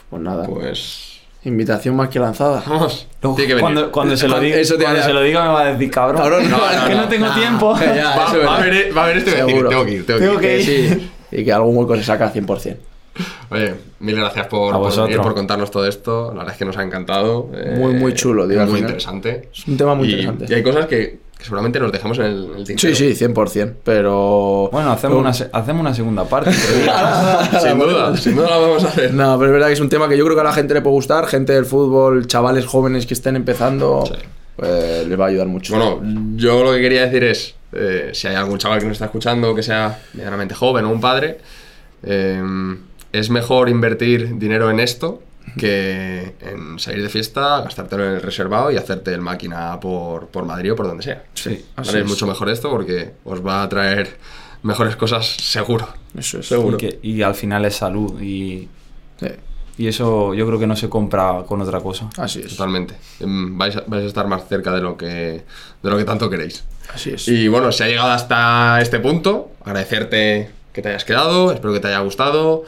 Pues 0.10 0.22
nada, 0.22 0.45
Pues. 0.45 1.19
invitación 1.43 1.95
más 1.95 2.10
que 2.10 2.19
lanzada. 2.19 2.64
Vamos. 2.68 3.07
Luego, 3.22 3.35
Tiene 3.35 3.47
que 3.47 3.53
venir. 3.55 3.61
cuando, 3.61 3.91
cuando 3.91 4.15
se 4.18 4.27
lo 4.27 4.39
diga, 4.39 4.57
cuando 4.81 5.01
se 5.01 5.14
lo 5.14 5.22
diga 5.22 5.43
me 5.43 5.49
va 5.49 5.61
a 5.61 5.73
decir, 5.73 5.89
cabrón, 5.91 6.22
Cabrón, 6.22 6.49
no, 6.49 6.57
es 6.72 6.77
no, 6.81 6.88
que 6.88 6.95
no, 6.95 7.01
no, 7.01 7.07
tengo 7.10 7.26
no. 7.27 7.34
tiempo. 7.35 7.76
Ya, 7.80 8.15
Va, 8.15 8.27
a 8.57 8.61
ver, 8.61 8.95
va 8.97 9.03
a 9.03 9.07
ver 9.07 9.18
esto 9.18 9.30
y 9.31 9.34
va 9.34 9.39
a 9.39 9.45
decir, 9.45 9.49
Seguro. 9.49 9.69
tengo 9.69 9.85
que 9.85 9.91
ir, 9.91 10.05
tengo 10.05 10.39
que 10.39 10.60
ir. 10.60 10.65
que 10.68 10.95
sí, 10.97 11.11
y 11.31 11.43
que 11.43 11.51
algún 11.51 11.76
hueco 11.77 11.95
se 11.95 12.03
saca 12.03 12.31
100%. 12.31 12.77
Oye, 13.49 13.76
mil 13.99 14.15
gracias 14.15 14.47
por, 14.47 14.72
por, 14.72 14.80
vosotros. 14.81 15.07
venir, 15.10 15.22
por 15.22 15.35
contarnos 15.35 15.69
todo 15.69 15.85
esto. 15.88 16.30
La 16.30 16.39
verdad 16.39 16.53
es 16.53 16.57
que 16.57 16.65
nos 16.65 16.77
ha 16.77 16.84
encantado. 16.84 17.49
eh, 17.53 17.76
Muy, 17.77 17.93
muy 17.93 18.14
chulo, 18.14 18.47
tío, 18.47 18.61
al 18.61 18.69
Muy 18.69 18.80
interesante. 18.80 19.49
Es 19.53 19.68
un 19.68 19.77
tema 19.77 19.93
muy 19.95 20.07
Y- 20.07 20.11
interesante. 20.11 20.45
Y 20.49 20.55
hay 20.55 20.64
cosas 20.64 20.85
que, 20.88 21.19
que 21.44 21.48
seguramente 21.48 21.78
nos 21.78 21.91
dejamos 21.91 22.18
en 22.20 22.26
el, 22.26 22.45
en 22.45 22.57
el 22.60 22.64
tintero. 22.64 22.95
Sí, 22.95 23.14
sí, 23.14 23.26
100%, 23.26 23.74
pero... 23.84 24.70
Bueno, 24.72 24.91
hacemos 24.91 25.18
una, 25.18 25.30
hacemos 25.30 25.82
una 25.82 25.94
segunda 25.94 26.24
parte. 26.24 26.53
Sin 27.61 27.78
duda, 27.80 28.15
sin 28.15 28.36
duda 28.38 28.49
la 28.49 28.57
vamos 28.57 28.84
a 28.86 28.88
hacer. 28.88 29.14
No, 29.14 29.38
pero 29.38 29.48
es 29.48 29.53
verdad 29.53 29.68
que 29.68 29.74
es 29.74 29.80
un 29.82 29.90
tema 29.90 30.07
que 30.07 30.18
yo 30.18 30.24
creo 30.24 30.36
que 30.38 30.41
a 30.41 30.45
la 30.45 30.53
gente 30.53 30.74
le 30.74 30.82
puede 30.82 30.94
gustar, 30.94 31.28
gente 31.28 31.52
del 31.52 31.65
fútbol, 31.65 32.28
chavales 32.28 32.65
jóvenes 32.65 33.06
que 33.06 33.14
estén 33.14 33.36
empezando, 33.36 34.06
Sí. 34.07 34.14
pues 34.56 35.06
les 35.06 35.20
va 35.20 35.26
a 35.26 35.28
ayudar 35.28 35.48
mucho. 35.48 35.76
Bueno, 35.76 36.02
yo 36.38 36.64
lo 36.64 36.72
que 36.72 36.80
quería 36.80 37.06
decir 37.06 37.26
es, 37.26 37.56
eh, 37.74 38.11
si 38.14 38.28
hay 38.28 38.36
algún 38.36 38.57
chaval 38.57 38.80
que 38.80 38.86
nos 38.86 38.94
está 38.94 39.06
escuchando 39.06 39.53
que 39.53 39.64
sea 39.64 39.99
medianamente 40.14 40.56
joven 40.56 40.86
o 40.86 40.91
un 40.91 41.02
padre, 41.02 41.40
eh, 42.03 42.41
es 43.11 43.30
mejor 43.30 43.68
invertir 43.68 44.38
dinero 44.40 44.70
en 44.72 44.80
esto 44.80 45.22
que 45.57 46.36
en 46.41 46.80
salir 46.80 47.02
de 47.03 47.10
fiesta, 47.10 47.61
gastártelo 47.61 48.06
en 48.06 48.14
el 48.15 48.22
reservado 48.22 48.72
y 48.72 48.78
hacerte 48.78 49.14
el 49.14 49.22
máquina 49.22 49.80
por, 49.80 50.28
por 50.28 50.45
Madrid 50.45 50.74
o 50.74 50.76
por 50.76 50.88
donde 50.88 51.03
sea. 51.03 51.24
Sí, 51.34 51.64
así 51.76 51.88
¿Vale? 51.91 51.99
Es 52.02 52.07
mucho 52.07 52.26
mejor 52.28 52.49
esto 52.49 52.70
porque 52.70 53.14
os 53.26 53.45
va 53.45 53.64
a 53.64 53.70
traer 53.70 54.18
mejores 54.64 54.95
cosas 54.95 55.28
seguro. 55.28 55.88
Eso 56.18 56.40
es. 56.40 56.48
Seguro. 56.48 56.78
y, 56.78 56.80
que- 56.80 56.99
y 57.02 57.22
al 57.22 57.36
final 57.36 57.65
es 57.65 57.76
salud. 57.76 58.20
Y, 58.22 58.68
Sí, 59.20 59.28
y 59.78 59.88
eso 59.88 60.34
yo 60.34 60.45
creo 60.48 60.57
que 60.60 60.68
no 60.68 60.76
se 60.76 60.90
compra 60.90 61.44
con 61.48 61.61
otra 61.61 61.80
cosa. 61.82 62.10
así 62.18 62.40
es. 62.40 62.49
Totalmente. 62.56 62.95
Em, 63.20 63.57
Vais 63.57 63.76
a, 63.76 63.84
vais 63.88 64.03
a 64.03 64.07
estar 64.07 64.28
más 64.28 64.48
cerca 64.48 64.72
de 64.74 64.82
lo 64.82 64.98
que, 64.98 65.06
de 65.84 65.90
lo 65.90 65.98
que 65.98 66.03
tanto 66.06 66.30
queréis. 66.30 66.64
Así 66.94 67.11
es. 67.11 67.28
Y 67.28 67.48
bueno, 67.48 67.72
si 67.72 67.84
ha 67.84 67.88
llegado 67.88 68.10
hasta 68.11 68.80
este 68.82 68.99
punto, 68.99 69.52
agradecerte 69.64 70.49
que 70.74 70.82
te 70.82 70.90
hayas 70.90 71.06
quedado, 71.06 71.52
espero 71.52 71.74
que 71.74 71.80
te 71.80 71.88
haya 71.90 71.99
gustado. 71.99 72.64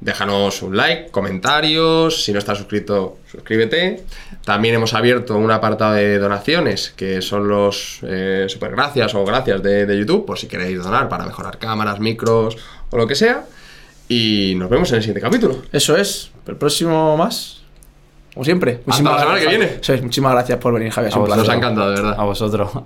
Déjanos 0.00 0.62
un 0.62 0.76
like, 0.76 1.10
comentarios, 1.10 2.24
si 2.24 2.32
no 2.32 2.38
estás 2.38 2.56
suscrito, 2.56 3.18
suscríbete. 3.30 4.02
También 4.44 4.74
hemos 4.74 4.94
abierto 4.94 5.36
un 5.36 5.50
apartado 5.50 5.92
de 5.94 6.18
donaciones, 6.18 6.94
que 6.96 7.20
son 7.20 7.48
los 7.48 7.98
eh, 8.02 8.46
super 8.48 8.70
gracias 8.70 9.14
o 9.14 9.24
gracias 9.24 9.62
de, 9.62 9.84
de 9.84 9.98
YouTube, 9.98 10.24
por 10.24 10.38
si 10.38 10.46
queréis 10.46 10.82
donar 10.82 11.08
para 11.08 11.26
mejorar 11.26 11.58
cámaras, 11.58 12.00
micros 12.00 12.56
o 12.88 12.96
lo 12.96 13.06
que 13.06 13.14
sea. 13.14 13.44
Y 14.08 14.54
nos 14.56 14.68
vemos 14.68 14.90
en 14.90 14.96
el 14.96 15.02
siguiente 15.02 15.20
capítulo. 15.20 15.62
Eso 15.70 15.96
es. 15.96 16.32
El 16.46 16.56
próximo 16.56 17.16
más. 17.16 17.60
Como 18.34 18.44
siempre. 18.44 18.80
Hasta 18.86 18.90
la 18.90 18.96
semana 18.96 19.24
gracias, 19.24 19.40
que 19.40 19.56
viene. 19.56 20.02
Muchísimas 20.02 20.32
gracias 20.32 20.58
por 20.58 20.74
venir, 20.74 20.92
Javier. 20.92 21.12
A 21.14 21.18
vosotros. 21.18 21.38
Nos 21.38 21.48
ha 21.48 21.56
encantado, 21.56 21.90
de 21.90 21.96
verdad. 21.96 22.16
A 22.18 22.24
vosotros. 22.24 22.70